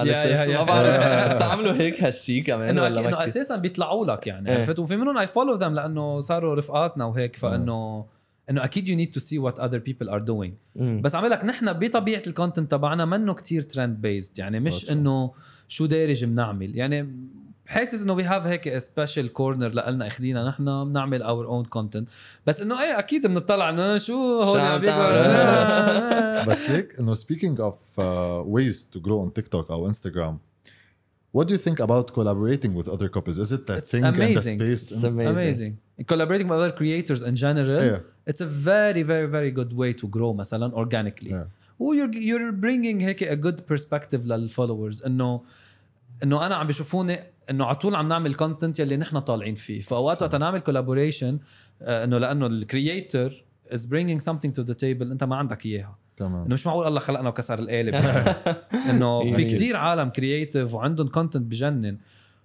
يا- 0.08 0.46
يا- 0.46 0.58
ما 0.58 0.64
بعرف 0.64 1.34
بتعملوا 1.36 1.74
هيك 1.74 2.04
هالشيء 2.04 2.44
كمان 2.44 2.70
إنه 2.70 2.82
ولا 2.84 3.00
إنه؟ 3.10 3.24
أساسا 3.26 3.56
بيطلعوا 3.56 4.06
لك 4.06 4.28
يعني 4.28 4.50
إيه. 4.52 4.58
عرفت 4.58 4.80
وفي 4.80 4.96
منهم 4.96 5.18
I 5.18 5.28
follow 5.28 5.56
them 5.56 5.74
لأنه 5.74 6.20
صاروا 6.20 6.56
رفقاتنا 6.56 7.06
وهيك 7.06 7.36
فإنه 7.36 8.06
إنه 8.50 8.64
أكيد 8.64 8.88
you 8.88 8.96
need 8.96 9.10
to 9.10 9.20
see 9.20 9.38
what 9.40 9.60
other 9.60 9.78
people 9.78 10.10
are 10.10 10.20
doing. 10.20 10.54
بس 10.76 11.16
عم 11.16 11.26
لك 11.26 11.46
نحن 11.46 11.74
بطبيعة 11.74 12.22
ال 12.28 12.33
content 12.33 12.72
تبعنا 12.72 13.06
منه 13.06 13.34
كتير 13.34 13.62
trend 13.62 14.02
based 14.02 14.40
يعني 14.40 14.60
مش. 14.60 14.92
إنه 14.92 15.32
شو 15.68 15.86
دارج 15.86 16.26
بنعمل 16.26 16.76
يعني 16.78 17.16
حاسس 17.72 18.02
انه 18.02 18.14
we 18.14 18.24
have 18.24 18.46
هيك 18.46 18.78
special 18.78 19.34
corner 19.34 19.70
لنا 19.70 20.08
اخذينا 20.08 20.48
نحن 20.50 20.84
بنعمل 20.90 21.22
our 21.24 21.46
own 21.46 21.66
content 21.66 22.08
بس 22.48 22.62
انه 22.62 22.82
إيه 22.82 23.00
أكيد 23.00 23.28
بنطلع 23.28 23.70
انه 23.70 23.98
شو 23.98 24.40
هول 24.42 24.60
عم 24.60 24.82
بس 26.48 26.70
هيك 26.70 27.00
انه 27.00 27.16
speaking 27.16 27.58
of 27.58 27.76
uh, 27.98 28.44
ways 28.56 28.78
to 28.96 29.00
grow 29.02 29.26
on 29.26 29.42
TikTok 29.42 29.72
أو 29.72 29.92
Instagram 29.92 30.34
What 31.38 31.46
do 31.48 31.52
you 31.56 31.62
think 31.68 31.80
about 31.88 32.06
collaborating 32.18 32.74
with 32.80 32.88
other 32.96 33.08
couples? 33.16 33.38
Is 33.46 33.52
it 33.58 33.70
a 33.70 33.78
It's 33.78 33.92
thing 33.92 34.04
in 34.04 34.14
the 34.14 34.26
amazing. 34.26 34.58
space? 34.60 34.84
It's 34.92 35.04
amazing. 35.14 35.38
amazing 35.38 35.74
collaborating 36.12 36.48
with 36.50 36.58
other 36.62 36.74
creators 36.82 37.22
in 37.30 37.36
general 37.46 37.80
Yeah. 37.92 38.30
it's 38.32 38.42
a 38.48 38.50
very 38.72 39.04
very 39.12 39.28
very 39.38 39.52
good 39.60 39.72
way 39.82 39.92
to 40.02 40.06
grow 40.16 40.34
مثلا 40.34 40.74
organically 40.76 41.30
Yeah. 41.32 41.46
و 41.80 41.94
you're, 41.96 42.14
you're 42.14 42.52
bringing 42.66 43.02
هيك 43.02 43.24
a 43.24 43.36
good 43.48 43.60
perspective 43.74 44.26
للفولورز 44.26 45.04
انه 45.04 45.42
انه 46.24 46.46
أنا 46.46 46.56
عم 46.56 46.68
بيشوفوني 46.68 47.20
إنه 47.52 47.66
على 47.66 47.76
طول 47.76 47.96
عم 47.96 48.08
نعمل 48.08 48.36
content 48.36 48.80
يلي 48.80 48.98
نحن 48.98 49.20
طالعين 49.20 49.56
فيه 49.56 49.82
فأوقات. 49.82 50.22
وقت 50.22 50.36
نعمل 50.36 50.60
collaboration 50.60 51.40
إنه 51.82 52.18
لأنه 52.18 52.46
ال 52.46 52.58
creator 52.58 53.46
is 53.72 53.80
bringing 53.80 54.20
something 54.24 54.52
to 54.52 54.64
the 54.68 54.74
table 54.74 55.02
أنت 55.12 55.24
ما 55.24 55.36
عندك 55.36 55.66
إياها 55.66 55.98
كمان 56.18 56.42
إنه 56.46 56.54
مش 56.54 56.68
معقول 56.68 56.88
الله 56.88 57.00
خلقنا 57.00 57.30
وكسر 57.30 57.60
القالب 57.60 57.96
إنه 58.90 59.24
في 59.24 59.34
أكيد. 59.34 59.56
كتير 59.56 59.78
عالم 59.78 60.10
creative 60.10 60.74
وعندهم 60.74 61.08
content 61.08 61.44
بجنن 61.44 61.98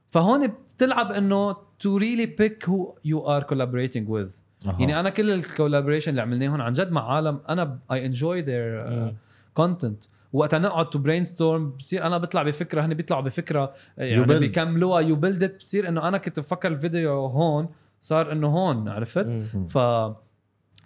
فهون 0.08 0.46
بتلعب 0.46 1.12
إنه 1.12 1.52
really 1.84 2.26
pick 2.40 2.66
who 2.66 2.92
you 3.08 3.20
are 3.26 3.44
collaborating 3.44 4.06
with 4.08 4.32
أها. 4.66 4.80
يعني 4.80 5.00
أنا 5.00 5.10
كل 5.10 5.30
ال 5.30 5.36
collaboration 5.36 6.10
اللي 6.10 6.22
عملناهم 6.22 6.60
عن 6.60 6.72
جد 6.72 6.90
مع 6.90 7.12
عالم 7.14 7.40
أنا 7.48 7.78
I 7.92 8.06
enjoy 8.06 8.40
their. 8.42 9.14
content 9.54 10.04
وقت 10.32 10.54
نقعد 10.54 10.90
to 10.90 10.98
brainstorm 10.98 11.70
بصير 11.70 12.06
أنا 12.06 12.18
بطلع 12.18 12.42
بفكرة 12.42 12.86
هن 12.86 12.94
بيطلعوا 12.94 13.22
بفكرة 13.22 13.72
يعني. 13.98 14.38
بيكملوها 14.38 15.00
you 15.00 15.16
build 15.16 15.56
بصير 15.56 15.88
إنه 15.88 16.08
أنا 16.08 16.18
كنت 16.18 16.40
بفكر 16.40 16.68
الفيديو 16.68 17.26
هون 17.26 17.68
صار 18.00 18.32
إنه 18.32 18.48
هون 18.48 18.88
عرفت. 18.88 19.26
ف 19.68 19.78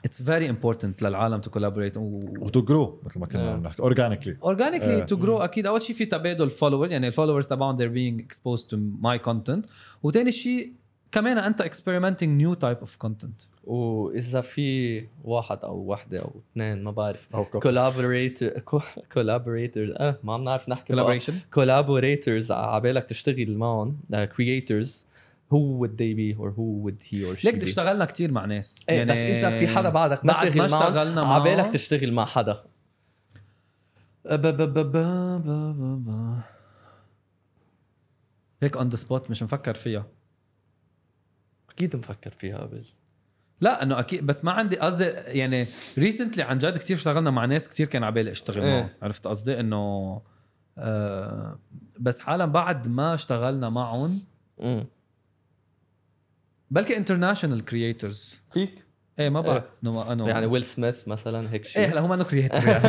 it's 0.04 0.22
very 0.22 0.50
important 0.50 1.02
للعالم 1.02 1.40
تو 1.40 1.50
كولابوريت 1.50 1.96
وتو 1.96 2.62
جرو 2.62 3.00
مثل 3.04 3.20
ما 3.20 3.26
كنا. 3.26 3.50
عم 3.50 3.62
نحكي 3.62 3.82
اورجانيكلي 3.82 4.36
اورجانيكلي. 4.42 5.00
تو 5.00 5.16
جرو 5.16 5.38
أكيد 5.38 5.66
أول 5.66 5.82
شيء 5.82 5.96
في 5.96 6.04
تبادل 6.04 6.50
followers 6.50 6.92
يعني 6.92 7.06
ال 7.06 7.10
followers 7.10 7.46
تبعهم 7.46 7.78
they're 7.78 7.94
being 7.94 8.24
exposed 8.26 8.64
to 8.64 8.76
my 9.02 9.30
content 9.30 9.68
وثاني 10.02 10.32
شيء 10.32 10.72
كمان 11.12 11.38
أنت 11.38 11.62
experimenting 11.62 12.40
new 12.42 12.56
type 12.60 12.86
of 12.86 13.06
content. 13.06 13.46
واذا 13.64 14.40
في 14.40 15.06
واحد 15.24 15.58
أو 15.64 15.76
وحدة 15.76 16.20
أو 16.20 16.32
اثنين 16.52 16.84
ما 16.84 16.90
بعرف. 16.90 17.28
collaborator 17.36 18.50
collaborators 19.12 19.90
آه 19.98 20.18
ما 20.24 20.34
عم 20.34 20.44
نعرف 20.44 20.68
نحكي 20.68 20.94
بقى. 20.94 21.20
collaboration 21.20 21.32
collaborators 21.56 22.50
عبالك 22.50 23.04
تشتغل 23.04 23.56
معهم 23.56 23.98
uh, 24.12 24.16
creators 24.16 24.88
who 25.52 25.80
would 25.80 25.96
they 25.98 26.14
be 26.14 26.38
or 26.40 26.50
who 26.56 26.84
would 26.84 27.02
he 27.02 27.16
or 27.24 27.40
she 27.40 27.44
ليك 27.44 27.62
اشتغلنا 27.62 28.04
كتير 28.04 28.32
مع 28.32 28.44
ناس. 28.44 28.84
إيه 28.88 29.04
بس 29.04 29.18
إذا 29.18 29.58
في 29.58 29.68
حدا 29.68 29.88
بعدك 29.88 30.24
ما 30.24 30.32
بعد 30.32 30.46
اشتغلنا 30.60 31.22
معه. 31.24 31.34
عبالك 31.40 31.72
تشتغل 31.72 32.12
مع 32.12 32.24
حدا. 32.24 32.64
هيك 38.62 38.76
on 38.76 38.88
the 38.88 38.96
spot 38.96 39.30
مش 39.30 39.42
مفكر 39.42 39.74
فيها. 39.74 40.06
أكيد 41.80 41.96
مفكر 41.96 42.30
فيها 42.30 42.58
قبل 42.58 42.84
لا 43.60 43.82
إنه 43.82 43.98
أكيد 43.98 44.26
بس 44.26 44.44
ما 44.44 44.52
عندي 44.52 44.78
قصدي 44.78 45.04
يعني 45.04 45.66
recently 45.98 46.42
عن 46.42 46.58
جد 46.58 46.78
كثير 46.78 46.96
اشتغلنا 46.96 47.30
مع 47.30 47.44
ناس 47.44 47.68
كثير 47.68 47.86
كان 47.86 48.04
عبالي 48.04 48.30
اشتغل 48.30 48.62
إيه. 48.62 48.80
معهم. 48.80 48.88
عرفت 49.02 49.26
قصدي؟ 49.26 49.60
إنه 49.60 50.22
آه 50.78 51.58
بس 52.00 52.18
حالا 52.18 52.44
بعد 52.44 52.88
ما 52.88 53.14
اشتغلنا 53.14 53.68
معهم. 53.68 54.22
بلكي 56.70 56.96
international 56.96 57.64
creators 57.64 58.40
فيك؟ 58.50 58.84
إيه 59.18 59.28
ما 59.28 59.40
بعرف 59.40 59.64
إيه. 59.64 59.70
إنه 59.82 60.12
إنه 60.12 60.28
يعني 60.28 60.46
ويل 60.46 60.62
سميث 60.62 61.08
مثلا 61.08 61.52
هيك 61.52 61.64
شيء. 61.64 61.82
إيه 61.82 61.92
هلا 61.92 62.00
هو 62.00 62.08
منه 62.08 62.24
creator 62.24 62.68
يعني. 62.68 62.84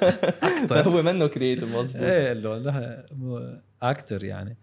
أكثر 0.62 0.88
هو 0.88 1.02
منه 1.02 1.26
creative 1.26 1.76
مظبوط. 1.76 2.02
إيه 2.02 2.32
له 2.32 3.62
أكتر 3.82 4.24
يعني. 4.24 4.56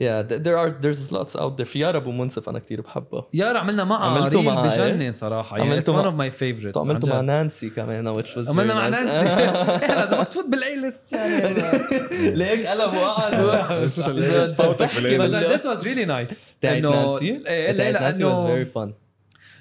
Yeah 0.00 0.22
th- 0.28 0.40
there 0.46 0.56
are 0.62 0.70
there's 0.84 1.10
lots 1.12 1.36
out 1.36 1.56
there. 1.58 1.62
في 1.64 1.78
يارا 1.78 1.96
ابو 1.96 2.10
منصف 2.10 2.48
أنا 2.48 2.58
كتير 2.58 2.80
بحبها 2.80 3.26
يارا 3.34 3.58
عملنا 3.58 3.84
معها 3.84 4.18
عملتوا 4.18 4.40
reel 4.40 4.50
معها، 4.50 4.88
بجنن 4.90 5.12
صراحة. 5.12 5.58
يعني 5.58 5.70
عملتوا 5.70 5.98
one 5.98 6.04
of 6.04 6.14
my 6.14 6.30
favorites 6.30 6.78
عملته 6.88 7.08
مع 7.12 7.20
نانسي 7.20 7.70
كمان 7.70 8.14
which 8.22 8.26
was 8.26 8.48
عملنا 8.48 8.74
مع. 8.74 8.88
نانسي. 8.88 9.16
إيه، 9.86 9.94
لازم 9.94 10.16
ما 10.16 10.24
تفوت 10.24 10.44
بال 10.46 10.80
A-list 10.80 11.12
يعني. 11.12 11.54
ليك 12.38 12.66
قلب 12.66 12.94
وقعد. 12.94 13.34
بس 13.82 14.00
this 14.00 15.64
was 15.64 15.82
really 15.84 16.06
nice. 16.06 16.36
تاعت 16.60 16.82
نانسي؟ 16.82 17.42
إيه 17.46 17.76
تاعت 17.76 18.02
نانسي 18.02 18.24
was 18.24 18.26
لأنه 18.26 18.64
very 18.64 18.68
fun. 18.74 18.92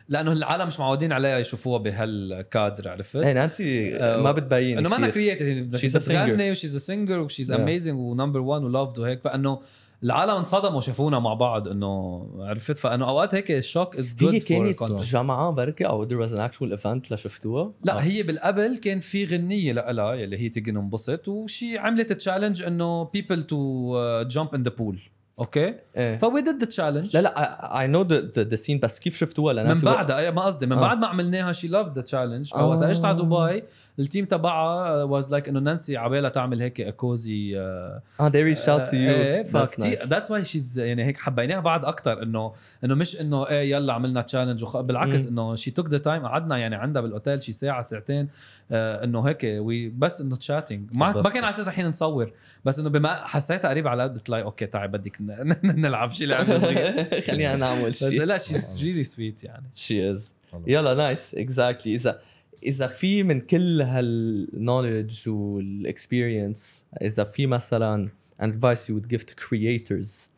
لأنه 0.10 0.32
العالم 0.32 0.68
مش 0.68 0.80
معودين 0.80 1.12
عليها 1.14 1.38
يشوفوها 1.40 1.78
بهالكادر 1.80 2.90
عرفت؟ 2.90 3.16
إيه 3.16 3.34
نانسي 3.34 3.96
آه، 3.96 4.18
ما 4.22 4.32
بتبين 4.32 4.78
إنه 4.78 4.90
ما 4.90 4.96
أنا. 4.98 5.10
creator 5.10 5.78
She's 5.80 5.92
a 5.94 6.06
singer. 6.06 6.12
بتغني 6.12 6.52
و 6.52 6.56
she's 6.56 6.76
a 6.76 6.80
singer 6.80 7.20
و 7.20 7.24
she's. 7.24 7.52
amazing 7.52 8.00
و 8.00 8.06
number 8.06 8.40
1 8.40 8.64
و 8.64 8.70
loved 8.70 9.00
وهيك. 9.00 9.22
فإنه 9.22 9.60
العالم 10.04 10.32
انصدموا 10.32 10.82
شافونا 10.82 11.20
مع 11.20 11.34
بعض 11.34 11.68
إنه 11.68 12.26
عرفت 12.40 12.78
فإنه 12.78 13.10
أوقات 13.10 13.36
هيك 13.36 13.52
ال 13.52 13.59
shock 13.59 13.96
is 13.98 14.16
good 14.16 14.34
هي 14.34 14.40
كانت. 14.40 14.84
جامعة 15.04 15.52
بركي 15.52 15.86
أو 15.86 16.08
there 16.08 16.28
was 16.28 16.32
an 16.32 16.40
actual 16.40 16.78
event 16.80 17.12
لشفتوها 17.12 17.74
لا 17.84 17.98
آه. 17.98 18.02
هي 18.02 18.24
بالقبل 18.24 18.78
كان 18.78 19.00
في 19.00 19.26
غنية 19.26 19.74
لها 19.74 20.14
يلي 20.14 20.38
هي 20.38 20.50
تيجي 20.50 20.72
ننبسط 20.72 21.28
وشي 21.28 21.78
عملت 21.78 22.14
challenge 22.14 22.64
إنه 22.64 23.06
people 23.06 23.40
to 23.42 23.56
uh, 23.56 24.34
jump 24.34 24.58
in 24.58 24.62
the 24.64 24.72
pool 24.72 24.98
أوكي 25.42 25.76
إيه 25.98 26.18
ف 26.18 26.26
we 26.26 26.42
did 26.42 26.66
the 26.66 26.79
challenge 26.79 27.18
لا 27.18 27.22
لا 27.22 27.80
I 27.80 27.88
know 27.88 28.02
the 28.02 28.56
scene 28.56 28.80
بس 28.80 29.00
كيف 29.00 29.18
شفتوها 29.18 29.54
من 29.54 29.60
لنانسي 29.60 29.86
بعدها 29.86 30.18
أي 30.18 30.32
ما 30.32 30.42
قصدي 30.42 30.66
من 30.66 30.78
آه. 30.78 30.82
بعد 30.82 30.98
ما 30.98 31.08
عملناها 31.08 31.52
she 31.52 31.68
loved 31.68 31.96
the 31.96 32.02
challenge 32.02 32.50
فوقت 32.50 32.82
اجت 32.82 33.06
على 33.06 33.20
آه. 33.20 33.22
دبي 33.22 33.64
ال 34.00 34.05
team 34.05 34.26
تبعها 34.26 35.04
was 35.04 35.32
like 35.32 35.50
إنه 35.50 35.60
نانسي 35.60 35.98
عبالها 35.98 36.30
تعمل 36.30 36.62
هيك 36.62 36.96
cozy 36.96 37.60
آه 37.60 38.02
they 38.20 38.56
reached 38.56 38.68
out 38.68 38.90
to 38.90 38.94
you 38.94 38.94
إيه 38.94 39.44
فكتير. 39.44 39.98
ذاتس 40.06 40.32
واي 40.32 40.44
شيز 40.44 40.80
يعني 40.80 41.06
هيك 41.06 41.18
حبيناها 41.18 41.60
بعد 41.60 41.86
أكثر 41.86 42.24
إنه 42.24 42.54
إنه 42.84 42.96
مش 42.96 43.22
إنه 43.22 43.48
إيه 43.48 43.72
يلا 43.72 43.94
عملنا 43.94 44.22
challenge 44.22 44.64
وخ... 44.64 44.78
بالعكس. 44.78 45.28
إنه 45.28 45.56
she 45.56 45.72
took 45.72 45.90
the 45.90 45.98
time 45.98 46.26
قعدنا 46.26 46.58
يعني 46.58 46.76
عندها 46.76 47.02
بالأوتيل 47.02 47.42
شي 47.42 47.52
ساعة 47.52 47.82
ساعتين 47.82 48.30
آه 48.72 49.04
إنه 49.04 49.22
هيك 49.22 49.44
we 49.44 49.90
بس 49.90 50.22
إنه 50.22 50.36
chatting 50.36 50.98
ما. 50.98 51.12
كان 51.14 51.44
على 51.44 51.50
أساس 51.50 51.68
رح 51.68 51.80
نصور 51.80 52.32
بس 52.66 52.80
إنه 52.80 52.90
بما 52.90 53.14
حسيتها 53.14 53.70
قريب 53.70 53.88
على 53.88 54.16
لها 54.30 54.42
أوكي 54.42 54.66
تعي 54.66 54.88
بدك 54.88 55.22
نلعب 55.64 56.12
شي 56.12 56.26
لعبة 56.26 56.60
صغيره 56.60 57.10
خلينا 57.28 57.56
نعمل 57.56 57.90
بس 57.90 58.04
شيء 58.04 58.24
لا 58.24 58.38
she's 58.38 58.84
really 58.84 59.04
sweet 59.04 59.44
يعني. 59.44 59.70
she 59.76 60.12
is. 60.12 60.34
يلا 60.68 60.94
nice 60.94 61.36
exactly 61.36 61.96
اذا 61.96 62.22
إذا 62.64 62.88
في 62.88 63.24
من 63.24 63.42
كل 63.42 63.82
ه 63.82 63.95
ال 63.95 64.09
knowledge 64.09 65.30
وال 65.30 65.56
experience 65.56 66.86
إذا 67.02 67.24
في 67.24 67.48
مثلا 67.48 68.10
advice 68.42 68.88
you 68.88 68.94
would 68.96 69.08
give 69.08 69.26
to 69.26 69.36
creators 69.36 70.32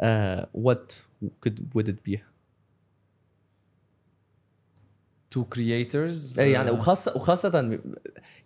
uh, 0.00 0.44
what 0.52 1.04
could 1.40 1.74
would 1.74 1.88
it 1.88 2.02
be? 2.04 2.18
to 5.30 5.44
creators 5.44 6.40
إيه 6.40 6.52
يعني 6.52 6.70
وخاصة 6.70 7.16
وخاصة 7.16 7.80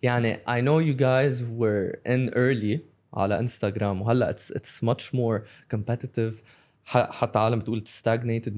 يعني 0.03 0.33
I 0.35 0.61
know 0.61 0.79
you 0.79 0.93
guys 0.93 1.43
were 1.43 1.99
in 2.05 2.29
early. 2.35 2.79
على 3.13 3.39
انستغرام 3.39 4.01
وهلأ 4.01 4.35
it's 4.37 4.85
much 4.85 5.03
more 5.13 5.41
competitive. 5.75 6.33
ح- 6.85 7.11
حتى 7.11 7.39
عالم 7.39 7.59
بتقول 7.59 7.81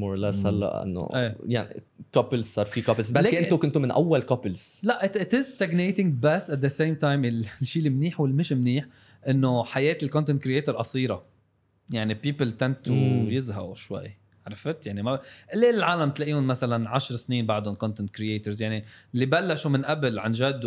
or 0.02 0.20
less. 0.34 0.36
مم. 0.46 0.48
هلأ 0.48 0.84
إنه 0.84 1.10
إيه. 1.16 1.38
يعني 1.46 1.84
couples 2.14 2.46
صار 2.48 2.66
في 2.66 2.82
couples 2.82 3.10
بلكي 3.10 3.40
أنتم 3.40 3.58
كنتوا 3.58 3.82
من 3.82 3.92
أول 3.92 4.22
couples 4.22 4.82
لا 4.84 5.02
it 5.14 5.28
is 5.28 5.46
stagnating 5.58 6.06
بس 6.20 6.52
the 6.52 6.78
same 6.78 7.00
time 7.02 7.04
ال- 7.26 7.46
الشيء 7.62 7.88
المنيح 7.88 8.22
والمش 8.22 8.54
منيح 8.54 8.86
إنه 9.28 9.64
حياة 9.64 9.98
ال 10.04 10.09
content 10.09 10.44
creator 10.44 10.76
قصيرة. 10.76 11.24
يعني 11.90 12.16
tend 12.64 12.88
to 12.88 12.92
مم. 12.92 13.30
يزهقوا 13.30 13.76
شوي. 13.76 14.18
عرفت؟ 14.48 14.88
يعني 14.88 15.02
ما 15.04 15.20
قليل 15.54 15.76
العالم 15.76 16.10
تلاقيهم 16.12 16.48
مثلا 16.48 16.90
10 16.90 17.16
سنين 17.16 17.46
بعدهم 17.46 17.76
content 17.76 18.10
creators 18.10 18.62
يعني 18.62 18.86
اللي 19.14 19.26
بلشوا 19.26 19.72
من 19.72 19.86
قبل 19.86 20.20
عن 20.20 20.32
جد 20.32 20.66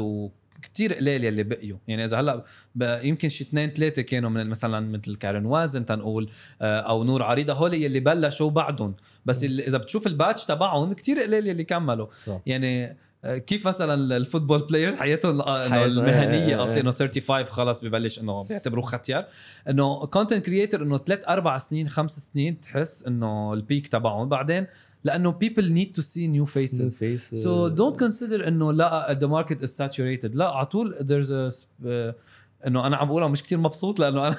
وكتير 0.58 0.94
قليل 0.94 1.24
يلي 1.24 1.42
بقيوا 1.42 1.78
يعني 1.88 2.04
إذا 2.04 2.20
هلأ 2.20 2.44
يمكن 3.02 3.28
شي 3.28 3.44
اثنين 3.44 3.70
ثلاثة 3.70 4.02
كانوا 4.02 4.30
من 4.30 4.46
مثلا 4.46 4.80
مثل 4.80 5.16
كارن 5.16 5.46
وازن 5.46 5.84
تنقول 5.84 6.30
آه، 6.62 6.80
أو 6.80 7.04
نور 7.04 7.22
عريضة 7.22 7.52
هول 7.52 7.74
يلي 7.74 8.00
بلشوا 8.00 8.50
بعدهم. 8.50 8.94
بس 9.26 9.44
إذا 9.44 9.78
بتشوف 9.78 10.06
ال 10.06 10.13
batch 10.13 10.46
تبعهم 10.46 10.92
كتير 10.92 11.20
قليل 11.20 11.46
يلي 11.46 11.64
كملوا. 11.64 12.06
صح. 12.24 12.40
يعني 12.46 12.96
آه، 13.24 13.38
كيف 13.38 13.68
مثلا 13.68 14.16
ال 14.16 14.21
football 14.21 14.58
players 14.58 14.96
حياتهم 14.96 15.40
آه، 15.40 15.74
إيه، 15.74 15.84
المهنية 15.84 16.46
إيه، 16.46 16.64
أصلا 16.64 16.80
إنه 16.80 16.90
35 16.90 17.46
خلص 17.46 17.84
ببلش 17.84 18.20
إنه 18.20 18.42
بيعتبروه 18.42 18.84
ختيار. 18.84 19.26
إنه 19.68 20.06
content 20.06 20.46
creator 20.46 20.82
إنه 20.82 20.98
ثلاث 20.98 21.28
أربع 21.28 21.58
سنين 21.58 21.88
خمس 21.88 22.30
سنين 22.32 22.60
تحس 22.60 23.06
إنه 23.06 23.52
ال 23.52 23.59
peak 23.59 23.88
تبعهم. 23.88 24.28
بعدين 24.28 24.66
لأنه 25.04 25.30
people 25.30 25.72
need 25.72 25.92
to 25.92 26.02
see 26.02 26.26
new 26.26 26.44
faces 26.44 26.96
so 27.42 27.68
don't 27.68 27.98
consider 27.98 28.48
إنه 28.48 28.72
لا 28.72 29.18
the 29.20 29.26
market 29.26 29.62
is 29.62 29.68
saturated 29.68 30.34
لا 30.34 30.50
على 30.50 30.66
طول 30.66 30.94
there's 31.02 31.32
آه، 31.86 32.14
إنه 32.66 32.86
أنا 32.86 32.96
عم 32.96 33.08
بقولها 33.08 33.28
مش 33.28 33.42
كثير 33.42 33.58
مبسوط 33.58 34.00
لأنه 34.00 34.28
أنا 34.28 34.36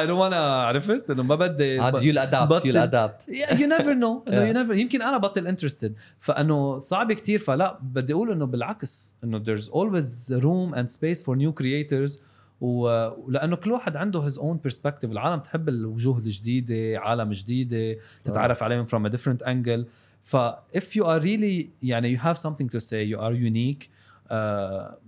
I 0.00 0.06
don't 0.06 0.20
وأنا 0.20 0.62
عرفت؟ 0.62 1.10
إنه 1.10 1.22
ما 1.22 1.34
بدي 1.34 1.74
you 1.74 2.20
adapt 2.22 2.64
you 2.64 2.82
adapt 2.82 3.28
you 3.60 3.68
never 3.68 3.94
know 3.94 4.24
إنه 4.28 4.42
you 4.42 4.52
never 4.52 4.74
يمكن 4.74 5.02
أنا 5.02 5.18
بطل 5.18 5.46
interested 5.46 5.96
فإنه 6.20 6.78
صعب 6.78 7.12
كثير 7.12 7.38
فلا 7.38 7.78
بدي 7.82 8.12
أقول 8.12 8.30
إنه 8.30 8.44
بالعكس 8.44 9.16
إنه 9.24 9.38
there's 9.38 9.70
always 9.70 10.34
room 10.42 10.74
and 10.74 10.88
space 10.88 11.22
for 11.22 11.36
new 11.36 11.52
creators 11.52 12.20
ولأنه 12.60 13.56
كل 13.56 13.72
واحد 13.72 13.96
عنده 13.96 14.28
his 14.28 14.32
own 14.32 14.68
perspective. 14.68 15.04
العالم 15.04 15.40
تحب 15.40 15.68
الوجوه 15.68 16.18
الجديدة 16.18 17.00
عالم 17.00 17.32
جديدة 17.32 18.00
تتعرف 18.24 18.62
عليهم 18.62 18.86
from 18.86 19.10
a 19.10 19.16
different 19.16 19.46
angle. 19.46 19.86
ف 20.22 20.36
if 20.76 20.96
you 20.96 21.02
are 21.02 21.20
really 21.22 21.70
يعني 21.82 22.18
you 22.18 22.20
have 22.20 22.36
something 22.36 22.68
to 22.68 22.80
say 22.80 23.04
you 23.12 23.18
are 23.18 23.34
unique 23.34 23.84
uh, 24.30 25.06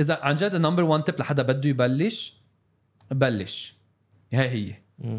إذا 0.00 0.18
عن 0.22 0.34
جد 0.34 0.54
ال 0.54 0.58
number 0.58 0.82
1 0.82 1.10
tip 1.10 1.20
لحدا 1.20 1.42
بده 1.42 1.68
يبلش 1.68 2.40
بلش. 3.10 3.76
هاي 4.32 4.48
هي. 4.48 4.74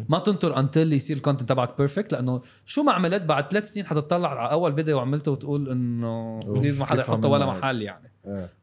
ما 0.08 0.18
تنطر 0.18 0.58
until 0.58 0.92
يصير 0.92 1.16
ال 1.16 1.20
content 1.20 1.48
تبعك 1.48 1.78
perfect 1.78 2.12
لأنه 2.12 2.42
شو 2.66 2.82
ما 2.82 2.92
عملت 2.92 3.22
بعد 3.22 3.50
ثلاث 3.50 3.70
سنين 3.70 3.86
حتطلع 3.86 4.40
على 4.40 4.52
أول 4.52 4.74
فيديو 4.74 4.98
عملته 4.98 5.32
وتقول 5.32 5.70
إنه 5.70 6.40
please 6.46 6.78
ما 6.78 6.84
حدا 6.84 7.00
يحطه 7.00 7.28
ولا 7.28 7.44
عملنا 7.44 7.56
هيك؟ 7.56 7.64
محل 7.64 7.82
يعني. 7.82 8.10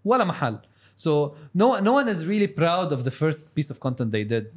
ولا 0.06 0.24
محل. 0.24 0.60
So 1.04 1.36
no 1.62 1.80
no 1.88 1.92
one 2.00 2.08
is 2.14 2.20
really 2.26 2.48
proud 2.62 2.90
of 2.96 3.04
the 3.08 3.14
first 3.22 3.42
piece 3.56 3.70
of 3.74 3.80
content 3.80 4.12
they 4.12 4.26
did. 4.34 4.50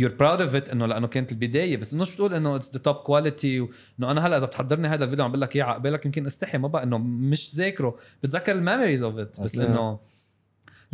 You're 0.00 0.16
proud 0.22 0.40
of 0.40 0.54
it 0.54 0.70
إنه 0.72 0.86
لأنه 0.86 1.06
كانت 1.06 1.32
البداية 1.32 1.76
بس 1.76 1.92
إنه 1.92 2.04
شو 2.04 2.12
بتقول 2.12 2.34
إنه 2.34 2.56
it's 2.56 2.72
the 2.72 2.78
top 2.78 2.96
quality 2.96 3.68
إنه 3.98 4.10
أنا 4.10 4.26
هلأ 4.26 4.36
إذا 4.36 4.46
بتحضرني 4.46 4.88
هذا 4.88 5.04
الفيديو 5.04 5.24
عم 5.24 5.30
بقول 5.30 5.40
لك 5.40 5.56
إياه 5.56 5.64
على 5.64 5.74
قبالك 5.74 6.06
يمكن 6.06 6.26
أستحي 6.26 6.58
ما 6.58 6.68
بقى 6.68 6.82
إنه 6.82 6.98
مش 6.98 7.54
ذاكره. 7.54 7.96
بتذكر 8.22 8.52
ال 8.52 8.58
memories 8.58 9.02
of 9.02 9.18
it 9.18 9.40
بس. 9.40 9.58
إنه 9.58 9.98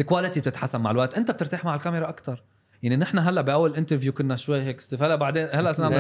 ال 0.01 0.06
quality 0.06 0.41
بتتحسن 0.41 0.81
مع 0.81 0.91
الوقت. 0.91 1.15
أنت 1.15 1.31
بترتاح 1.31 1.65
مع 1.65 1.75
الكاميرا 1.75 2.09
أكثر 2.09 2.43
يعني 2.83 2.97
نحن 2.97 3.19
هلأ 3.19 3.41
بأول 3.41 3.75
interview 3.75 4.13
كنا 4.13 4.37
شوي 4.37 4.63
هيك 4.63 4.81
stiff 4.81 5.03
هلأ 5.03 5.17
بعدين 5.17 5.49
هلأ 5.53 5.73
صرنا. 5.73 5.91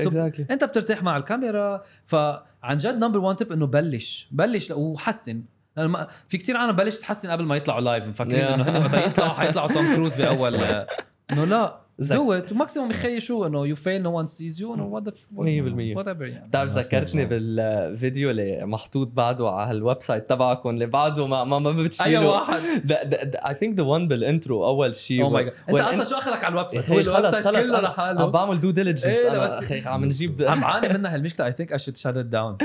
So, 0.00 0.06
exactly 0.06 0.46
أنت 0.50 0.64
بترتاح 0.64 1.02
مع 1.02 1.16
الكاميرا. 1.16 1.82
فعن 2.04 2.76
جد 2.76 2.94
number 2.94 3.18
1 3.18 3.42
tip 3.42 3.52
إنه 3.52 3.66
بلش 3.66 4.28
بلش 4.30 4.70
وحسن. 4.70 5.42
لأنه 5.76 5.88
ما- 5.88 6.06
في 6.28 6.38
كتير 6.38 6.56
عالم 6.56 6.72
بلش 6.72 6.96
تحسن 6.98 7.30
قبل 7.30 7.44
ما 7.44 7.56
يطلعوا 7.56 7.80
لايف 7.80 8.08
مفكرين. 8.08 8.40
إنه 8.44 8.64
هن 8.68 8.82
وقت 8.84 9.06
يطلعوا 9.06 9.32
حيطلعوا 9.32 9.68
توم 9.72 9.94
كروز 9.94 10.22
باول 10.22 10.54
إنه 11.32 11.44
لا 11.44 11.80
دو 11.98 12.32
ات 12.32 12.52
وماكسيموم 12.52 12.90
يخيشوا 12.90 13.46
إنه 13.46 13.66
يو 13.66 13.76
فيل 13.76 14.02
نو 14.02 14.18
ون 14.18 14.26
سيز 14.26 14.60
يو 14.60 14.74
انه 14.74 14.84
وات 14.84 15.02
مية 15.32 15.62
بالمية. 15.62 15.96
وات 15.96 16.08
ايفر 16.08 16.24
يعني 16.24 16.48
بتعرف 16.48 16.70
ذكرتني 16.70 17.24
بالفيديو 17.24 18.30
اللي 18.30 18.66
محطوط 18.66 19.08
بعده 19.08 19.50
على 19.50 19.70
الويب 19.70 20.02
سايت 20.02 20.30
تبعكم 20.30 20.70
اللي 20.70 20.86
بعده 20.86 21.26
ما 21.26 21.44
ما, 21.44 21.58
ما 21.58 21.72
بتشيله 21.82 22.20
اي 22.20 22.26
واحد. 22.26 22.60
اي 22.90 23.54
ثينك 23.54 23.76
ذا 23.76 23.82
وان 23.84 24.08
بالانترو 24.08 24.66
أول 24.66 24.96
شيء. 24.96 25.22
أو 25.22 25.30
ماي 25.30 25.44
جاد 25.44 25.54
أنت 25.68 25.80
أصلا 25.80 26.04
شو 26.04 26.14
أخذك 26.16 26.44
على 26.44 26.52
الويب 26.52 26.68
سايت 26.68 27.08
خلص 27.08 27.34
خلص. 27.34 27.66
كله 27.66 27.78
أنا 27.78 27.86
لحاله. 27.86 28.22
عم 28.22 28.30
بعمل 28.30 28.60
دو 28.60 28.70
ديليجنس 28.70 29.04
إيه، 29.04 29.30
أنا 29.32 29.58
أخي 29.58 29.80
عم 29.80 30.04
نجيب 30.04 30.42
عم 30.42 30.60
بعاني 30.60 30.98
منها 30.98 31.14
هالمشكله 31.14 31.46
اي 31.46 31.52
ثينك 31.52 31.72
اي 31.72 31.78
شود 31.78 31.96
شات 31.96 32.16
ات 32.16 32.24
داون 32.24 32.56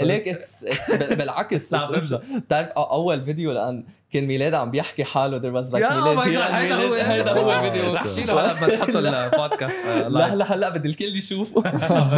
ليك 0.00 0.28
it's 0.28 0.64
بالعكس. 1.18 1.74
بتعرف 1.74 2.68
أول 2.68 3.24
فيديو 3.24 3.52
لأن 3.52 3.84
كان 4.14 4.26
ميلاد 4.26 4.54
عم 4.54 4.70
بيحكي 4.70 5.04
حاله 5.04 5.38
there 5.40 5.54
was 5.64 5.70
like 5.72 5.74
يا 5.74 6.00
ميلاد 6.00 6.16
ماي 6.16 6.26
هيدا 6.38 6.74
هو 6.74 6.94
هيدا 6.94 7.32
هو 7.32 7.66
الفيديو. 7.66 7.94
رح 7.94 8.08
شيله 8.08 8.32
هلا 8.40 8.52
بس 8.52 8.74
حط 8.74 8.96
البودكاست 8.96 9.78
آه، 9.86 10.08
لا. 10.08 10.34
هلا 10.34 10.54
هلا 10.54 10.68
بدي 10.68 10.88
الكل 10.88 11.16
يشوفه. 11.16 11.62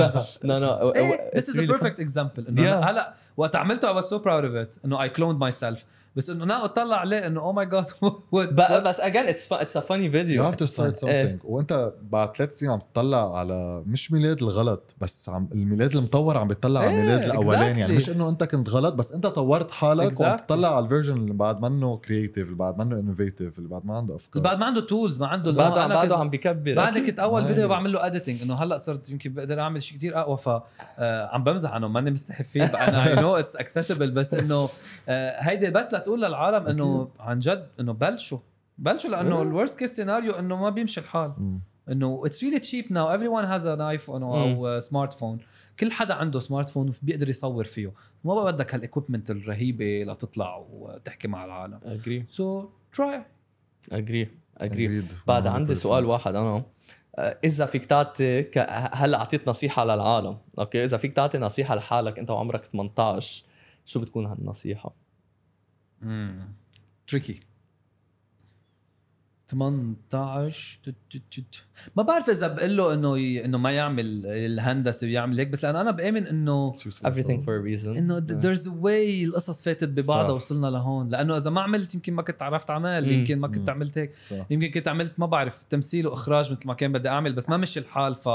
no 0.44 0.58
no 0.58 0.92
this 1.36 1.44
is 1.44 1.56
a 1.56 1.66
perfect 1.72 1.98
example. 2.06 2.48
إنه. 2.48 2.70
هلا 2.80 3.14
وقت 3.36 3.56
عملته 3.56 3.92
I 3.92 4.02
was 4.02 4.06
so 4.06 4.18
proud 4.18 4.44
of 4.44 4.54
it. 4.74 4.78
إنه 4.84 5.06
I 5.06 5.08
cloned 5.10 5.38
myself. 5.38 5.78
بس 6.16 6.30
إنه 6.30 6.46
now 6.46 6.64
اطلع 6.64 6.96
عليه 6.96 7.26
إنه 7.26 7.52
my 7.52 7.68
god 7.68 7.86
what 8.34 8.52
بس 8.52 9.00
fun, 9.00 9.58
it's 9.60 9.76
a 9.76 9.82
funny 9.82 10.08
video 10.08 10.36
You 10.36 10.52
have 10.52 10.56
to 10.56 10.66
start 10.66 11.04
إيه. 11.04 11.38
something 11.38 11.44
وأنت 11.44 11.92
بعد 12.02 12.36
ثلاث 12.36 12.58
سنين 12.58 12.72
عم 12.72 12.78
تطلع 12.78 13.38
على 13.38 13.82
مش 13.86 14.12
ميلاد 14.12 14.42
الغلط 14.42 14.94
بس 15.00 15.28
عم 15.28 15.48
الميلاد 15.52 15.96
المطور 15.96 16.36
عم 16.36 16.48
بيطلع 16.48 16.80
على 16.80 16.88
إيه، 16.88 16.96
الميلاد 16.96 17.24
الأولاني 17.24 17.80
يعني. 17.80 17.94
مش 17.94 18.10
إنه 18.10 18.28
أنت 18.28 18.44
كنت 18.44 18.70
غلط 18.70 18.94
بس 18.94 19.12
أنت 19.12 19.26
طورت 19.26 19.70
حالك. 19.70 20.20
وعم 20.20 20.36
تطلع 20.36 20.76
على 20.76 20.84
ال 20.84 20.88
version 20.88 21.16
اللي 21.16 21.32
بعد 21.32 21.62
منه 21.62 21.96
creative 21.96 22.46
اللي 22.46 22.56
بعد 22.56 22.78
منه 22.78 22.98
innovative 22.98 23.58
اللي 23.58 23.68
بعد 23.68 23.86
ما 23.86 23.96
عنده 23.96 24.16
أفكار 24.16 24.42
بعد 24.42 24.58
ما 24.58 24.66
عنده 24.66 24.80
tools 24.80 25.20
ما 25.20 25.26
عنده 25.26 25.52
بعده 25.52 25.86
بعده 25.86 26.16
عم 26.16 26.30
بكبر 26.30 26.74
بعد 26.74 26.98
كنت 26.98 27.18
أول. 27.18 27.44
فيديو 27.44 27.68
بعمل 27.68 27.92
له 27.92 28.06
editing 28.06 28.42
إنه 28.42 28.54
هلأ 28.54 28.76
صرت 28.76 29.10
يمكن 29.10 29.34
بقدر 29.34 29.60
أعمل 29.60 29.82
شيء 29.82 29.98
كتير 29.98 30.20
أقوى 30.20 30.36
ف 30.36 30.48
آه، 30.48 31.26
عم 31.26 31.44
بمزح 31.44 31.74
انه 31.74 31.88
ماني 31.88 32.10
مستحي 32.10 32.44
فيه 32.44 32.64
أنا 32.64 33.08
I 33.08 33.14
know 33.14 33.36
it's 33.36 33.56
acceptable 33.56 34.10
بس 34.10 34.34
إنه 34.34 34.68
آه، 35.08 35.40
هيدي 35.40 35.70
بس 35.70 35.94
لتقول 36.06 36.22
للعالم 36.22 36.66
إنه 36.66 37.08
عن 37.20 37.38
جد 37.38 37.68
إنه 37.80 37.92
بلشوا. 37.92 38.38
بلشوا 38.78 39.10
لأنه 39.10 39.42
ال 39.42 39.48
worst 39.48 39.78
case 39.78 39.96
scenario 39.96 40.32
إنه 40.32 40.56
ما 40.56 40.70
بيمشي 40.70 41.00
الحال. 41.00 41.32
إنه 41.90 42.22
it's 42.24 42.44
really 42.44 42.58
cheap 42.58 42.92
now 42.92 43.12
everyone 43.12 43.44
has 43.44 43.66
an 43.66 43.80
iPhone 43.80 44.22
أو 44.22 44.78
smartphone 44.78 45.38
كل 45.80 45.92
حدا 45.92 46.14
عنده 46.14 46.40
smartphone 46.40 46.92
بيقدر 47.02 47.28
يصور 47.28 47.64
فيه. 47.64 47.92
ما 48.24 48.34
بقى 48.34 48.52
بدك 48.52 48.74
هال 48.74 48.84
equipment 48.84 49.30
الرهيبة 49.30 50.02
لتطلع 50.04 50.56
وتحكي 50.72 51.28
مع 51.28 51.44
العالم. 51.44 51.80
agree 51.84 52.24
so 52.28 52.68
true 52.92 53.22
agree 53.92 54.28
agree. 54.56 55.04
بعد 55.26 55.46
عندي 55.46 55.74
100%. 55.74 55.78
سؤال 55.78 56.04
واحد 56.04 56.34
أنا. 56.34 56.62
آه، 57.18 57.38
إذا 57.44 57.66
فيك 57.66 57.84
تعطي 57.86 58.42
ك- 58.42 58.66
هلا 58.92 59.18
أعطيت 59.18 59.48
نصيحة 59.48 59.84
للعالم؟ 59.84 60.38
okay 60.58 60.84
إذا 60.84 60.96
فيك 60.96 61.12
تعطي 61.12 61.38
نصيحة 61.38 61.74
لحالك 61.74 62.18
أنت 62.18 62.30
وعمرك 62.30 62.64
18 62.64 63.44
شو 63.84 64.00
بتكون 64.00 64.26
هالنصيحة؟ 64.26 64.94
tricky 67.06 67.40
18 69.48 70.78
تت- 70.84 70.94
تت- 71.10 71.22
تت. 71.30 71.62
ما 71.96 72.02
بعرف 72.02 72.30
إذا 72.30 72.48
بقول 72.48 72.76
له 72.76 72.94
إنه 72.94 73.18
ي... 73.18 73.44
إنه 73.44 73.58
ما 73.58 73.70
يعمل 73.70 74.26
الهندسة 74.26 75.06
ويعمل 75.06 75.38
هيك 75.38 75.48
بس 75.48 75.64
لأنه 75.64 75.80
أنا 75.80 75.90
بآمن 75.90 76.26
إنه 76.26 76.74
everything 76.74 77.40
for 77.44 77.62
a 77.62 77.62
reason 77.82 77.88
إنه 77.96 78.20
there's 78.20 78.60
a 78.66 78.70
way 78.84 79.24
القصص 79.24 79.62
فاتت 79.62 79.88
ببعضها. 79.88 80.32
وصلنا 80.32 80.66
لهون 80.66 81.08
لأنه 81.08 81.36
إذا 81.36 81.50
ما 81.50 81.60
عملت 81.60 81.94
يمكن 81.94 82.14
ما 82.14 82.22
كنت 82.22 82.42
عرفت 82.42 82.70
اعمل. 82.70 83.10
يمكن 83.10 83.38
ما 83.38 83.48
كنت. 83.48 83.68
عملت 83.70 83.98
هيك 83.98 84.14
صح. 84.16 84.46
يمكن 84.50 84.70
كنت 84.70 84.88
عملت 84.88 85.12
ما 85.20 85.26
بعرف 85.26 85.62
تمثيل 85.62 86.06
وإخراج 86.06 86.52
مثل 86.52 86.68
ما 86.68 86.74
كان 86.74 86.92
بدي 86.92 87.08
أعمل 87.08 87.32
بس 87.32 87.48
ما 87.48 87.56
مشي 87.56 87.80
الحال 87.80 88.14
ف 88.14 88.28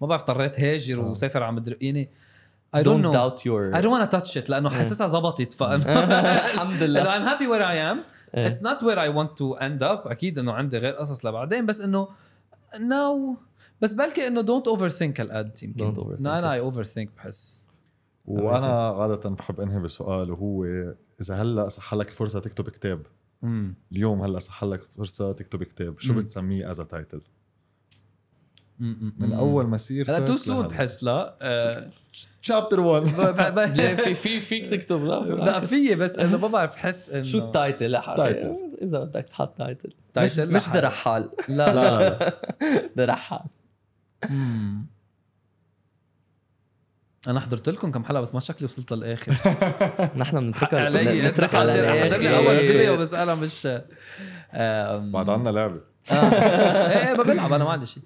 ما 0.00 0.06
بعرف 0.06 0.22
اضطريت 0.22 0.60
هاجر 0.60 1.00
آه. 1.00 1.10
وسافر 1.10 1.42
على 1.42 1.52
مدري 1.56 1.76
يعني 1.80 2.08
I 2.76 2.82
don't 2.82 2.84
don't 2.84 3.02
know. 3.02 3.12
doubt 3.12 3.38
your 3.46 3.74
I 3.76 3.80
don't 3.82 3.92
want 3.96 4.10
to 4.10 4.16
touch 4.16 4.36
it 4.36 4.50
لأنه 4.50 4.68
حاسسها 4.70 5.06
زبطت 5.06 5.52
ف 5.52 5.62
الحمد 5.62 6.82
انه 6.82 6.86
لله 6.86 7.04
I'm 7.04 7.38
happy 7.38 7.46
where 7.46 7.64
I 7.64 7.76
am. 7.92 7.98
It's 8.36 8.60
not 8.60 8.82
where 8.82 8.98
I 8.98 9.08
want 9.08 9.30
to 9.40 9.58
end 9.60 9.82
up. 9.82 10.10
أكيد 10.10 10.38
إنه 10.38 10.52
عندي 10.52 10.78
غير 10.78 10.92
قصص 10.94 11.26
لبعدين 11.26 11.66
بس 11.66 11.80
إنه 11.80 12.08
no 12.74 13.36
بس 13.80 13.92
بلكي 13.92 14.26
إنه 14.26 14.42
don't 14.42 14.64
overthink 14.64 15.20
هالقد 15.20 15.62
يمكن. 15.62 15.94
Don't 15.94 15.98
overthink 15.98 16.20
لا 16.20 16.38
أنا 16.38 16.58
it. 16.58 16.60
I 16.60 16.64
overthink 16.64 17.08
بحس. 17.16 17.68
وأنا 18.26 18.88
عادة 18.88 19.30
بحب 19.30 19.60
أنهي 19.60 19.80
بسؤال 19.80 20.30
وهو 20.32 20.64
إذا 21.20 21.34
هلأ 21.34 21.68
صح 21.68 21.94
لك 21.94 22.08
الفرصه 22.08 22.40
تكتب 22.40 22.68
كتاب. 22.68 23.06
امم 23.44 23.74
اليوم 23.92 24.22
هلأ 24.22 24.38
صح 24.38 24.64
لك 24.64 24.82
فرصة 24.82 25.32
تكتب 25.32 25.62
كتاب. 25.62 25.98
شو 25.98 26.12
مم. 26.12 26.18
بتسميه 26.18 26.70
as 26.70 26.80
title 26.80 27.20
من 29.18 29.32
أول 29.32 29.66
مسيرتك 29.66 30.10
هلا 30.10 30.26
too 30.26 30.36
soon 30.36 30.68
بحس 30.68 31.04
لا 31.04 31.36
آه، 31.42 31.90
chapter 32.42 32.80
1 32.80 33.02
ب- 33.54 33.58
ليه 33.58 33.94
في 34.04 34.14
في 34.14 34.40
فيك 34.40 34.66
تكتب 34.70 35.04
لا 35.04 35.20
لا 35.20 35.60
في 35.60 35.94
بس 35.94 36.10
انه 36.18 36.36
ما 36.38 36.48
بعرف 36.48 36.74
بحس 36.74 37.10
إنه 37.10 37.22
شو 37.22 37.38
ال 37.38 37.47
title 37.47 37.90
لا 37.90 38.14
title. 38.16 38.56
إذا 38.82 38.98
بدك 38.98 39.24
تحط 39.30 39.58
title 39.58 39.88
مش 39.88 40.34
title؟ 40.34 40.52
مش 40.54 40.68
لا. 40.68 40.74
the 40.74 40.80
رحال 40.80 41.30
لا 41.48 41.54
لا 41.54 41.74
لا 41.74 41.98
لا. 41.98 42.08
لا. 42.18 42.88
the 42.98 43.04
رحال 43.14 43.40
مم. 44.30 44.86
أنا 47.28 47.40
حضرت 47.40 47.68
لكم 47.68 47.90
كم 47.92 48.04
حلقة 48.04 48.20
بس 48.20 48.34
ما 48.34 48.40
شكلي 48.40 48.64
وصلت 48.66 48.92
للآخر. 48.92 49.32
نحن 50.16 50.40
بنتركها 50.40 50.84
علي 50.84 51.28
نترك 51.28 51.54
على 51.54 51.72
لي 51.72 51.88
اول 52.36 52.46
الآخر. 52.46 52.66
فيديو 52.66 52.96
بس 52.96 53.14
أنا 53.14 53.34
مش 53.34 53.66
بعد 55.12 55.28
عنا 55.28 55.50
لعبة. 55.50 55.80
إيه 56.12 57.14
ما 57.14 57.22
بلعب 57.22 57.52
أنا 57.52 57.64
ما 57.64 57.70
عندي 57.70 57.86
شيء. 57.86 58.02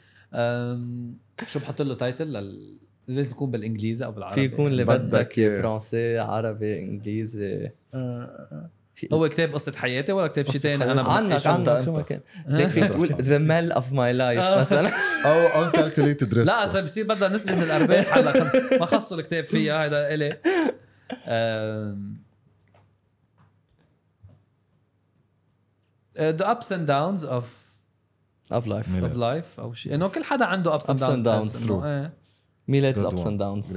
شو 1.47 1.59
بحط 1.59 1.83
له 1.83 1.95
title 1.95 2.27
لل... 2.33 2.79
لازم 3.09 3.31
يكون 3.31 3.51
بالإنجليزي 3.51 4.05
أو 4.05 4.13
بالعربي 4.13 4.35
في 4.35 4.55
يكون 4.55 4.67
اللي 4.67 4.85
بدك. 4.85 5.33
فرنسي 5.35 6.19
عربي 6.19 6.79
إنجليزي 6.79 7.71
آه، 7.95 8.71
هو 9.13 9.29
كتاب 9.29 9.55
قصة 9.55 9.73
حياتي 9.73 10.13
ولا 10.13 10.27
كتاب 10.27 10.45
شيء 10.45 10.53
قصة 10.55 10.59
ثاني 10.63 10.85
أنا. 10.93 11.03
عنك 11.03 11.47
عنك 11.47 11.85
شو 11.85 11.93
ما؟ 11.93 12.03
كان 12.03 12.21
هيك 12.49 12.69
فيك 12.69 12.85
تقول 12.85 13.09
the 13.13 13.39
mile 13.39 13.73
of 13.73 13.93
my 13.93 14.13
life 14.13 14.41
آه. 14.41 14.61
مثلا 14.61 14.91
أو 15.27 15.65
uncalculated 15.71 16.33
risk 16.35 16.47
لا 16.47 16.65
اذا 16.71 16.85
بصير 16.85 17.05
بدها 17.07 17.29
نسبه 17.29 17.55
من 17.55 17.63
الأرباح 17.63 18.17
هلا 18.19 18.51
ما 18.81 18.87
خصوا 18.87 19.19
الكتاب 19.19 19.45
فيها 19.45 19.87
هذا 19.87 20.15
إلي 20.15 20.39
آم، 21.29 22.17
آه، 26.17 26.37
the 26.37 26.45
ups 26.45 26.67
and 26.69 26.89
of 28.53 28.67
life 28.67 28.87
of 28.87 29.17
life. 29.17 29.59
أو 29.59 29.73
شيء 29.73 29.95
إنه 29.95 30.09
كل 30.09 30.25
حدا 30.25 30.45
عنده 30.45 30.79
ups 30.79 30.83
and 30.83 30.87
Ups 30.87 32.22
Miled's 32.73 33.05
ups. 33.05 33.27
and 33.27 33.39
downs 33.39 33.77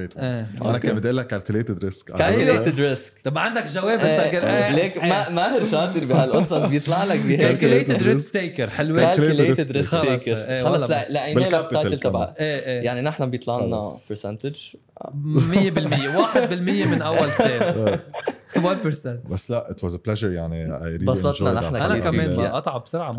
أنا 0.62 0.78
كان 0.78 0.96
بدي 0.96 1.08
أقول 1.08 1.18
لك 1.18 1.34
calculated 1.34 1.80
risk. 1.90 2.18
كالكوليتد 2.18 2.80
ريسك 2.80 3.14
طب 3.24 3.34
ما 3.36 3.42
عندك 3.42 3.68
جواب 3.68 4.00
أنت؟ 4.00 4.36
قل- 4.36 4.46
إيه. 4.46 4.72
ليك 4.76 4.98
ما 5.04 5.30
ماهر 5.30 5.66
شاطر 5.66 6.06
بهالقصص 6.06 6.54
بيطلع 6.68 7.04
لك 7.04 7.20
بهيك. 7.20 7.40
calculated 7.40 8.04
risk 8.04 8.34
taker 8.34 8.70
حلوة. 8.70 9.16
calculated. 9.16 9.72
risk 9.72 10.02
taker 10.02 10.64
خلص 10.64 10.90
لقينا 10.92 11.60
ال 11.60 11.66
title 11.66 12.00
تبع 12.00 12.26
كمان. 12.26 12.34
إيه 12.40 12.82
يعني 12.86 13.02
نحن 13.02 13.30
بيطلع 13.30 13.60
لنا. 13.66 13.92
percentage 14.10 14.56
100% 15.14 16.10
1% 16.18 16.88
من 16.88 17.02
أول 17.02 17.30
كتاب 17.32 18.00
1% 18.56 19.30
بس 19.30 19.52
لا 19.52 19.76
it 19.78 19.86
was 19.88 19.92
a 19.94 19.98
pleasure. 19.98 20.24
يعني 20.24 20.66
انبسطنا 20.66 21.54
نحن. 21.54 21.76
أنا. 21.76 22.00
كمان 22.00 22.36
Yeah. 22.36 22.40
ما 22.40 22.56
قطع 22.56 22.78
بسرعة. 22.78 23.12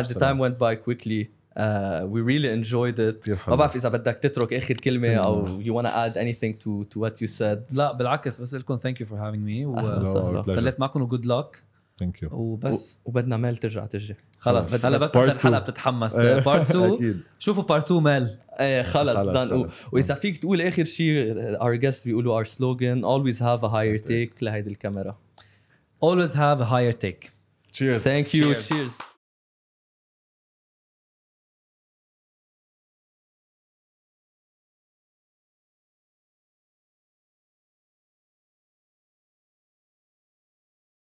بس 0.00 0.12
time 0.12 0.38
went 0.40 0.58
by 0.62 0.74
quickly. 0.88 1.37
We 1.58 2.20
really 2.20 2.48
enjoyed 2.48 2.98
it. 2.98 3.20
كتير 3.20 3.36
حلو. 3.36 3.50
ما 3.50 3.56
بعرف 3.56 3.76
إذا 3.76 3.88
بدك 3.88 4.16
تترك 4.22 4.54
آخر 4.54 4.74
كلمة 4.74 5.14
أو 5.14 5.46
نعم. 5.46 5.62
you 5.62 5.82
wanna 5.82 5.90
add 5.90 6.16
anything 6.16 6.54
to 6.64 6.84
to 6.94 7.00
what 7.00 7.14
you 7.22 7.26
said. 7.38 7.76
لا 7.76 7.92
بالعكس 7.92 8.40
بس 8.40 8.50
بقول 8.50 8.60
لكم 8.60 8.76
thank 8.76 9.00
you 9.00 9.06
for 9.06 9.18
having 9.18 9.44
me 9.44 9.66
أهلا 9.66 10.00
وسهلا. 10.00 10.42
pleasure. 10.42 10.48
وسليت 10.48 10.80
معكم 10.80 11.02
وجود 11.02 11.26
لك 11.26 11.62
thank 12.02 12.22
you. 12.22 12.32
وبس. 12.32 13.00
وبدنا 13.04 13.36
ميل 13.36 13.56
ترجع 13.56 13.86
تجي. 13.86 14.16
خلص. 14.38 14.84
هلا 14.84 14.98
بس 14.98 15.16
الحلقة 15.16 15.58
two. 15.58 15.62
بتتحمس. 15.62 16.16
part 16.16 16.70
2 16.76 16.92
أكيد 16.92 17.20
شوفوا 17.38 17.62
part 17.62 17.84
2 17.84 18.02
مال 18.02 18.38
إيه 18.60 18.82
خلص. 18.82 19.16
خلص. 19.16 19.92
وإذا 19.92 20.14
فيك 20.14 20.36
تقول 20.38 20.62
آخر 20.62 20.84
شيء 20.84 21.34
our 21.58 21.80
guests 21.80 22.04
بيقولوا 22.04 22.42
our 22.42 22.46
slogan 22.46 23.02
always 23.04 23.38
have 23.38 23.62
a 23.64 23.68
higher 23.68 24.06
take 24.08 24.42
لهيدي 24.42 24.70
الكاميرا. 24.70 25.16
Always 26.04 26.32
have 26.32 26.60
a 26.60 26.64
higher 26.64 26.96
take. 27.04 27.30
Cheers. 27.72 28.02
Thank 28.04 28.26
you. 28.34 28.42
Cheers. 28.42 28.68
cheers. 28.68 29.17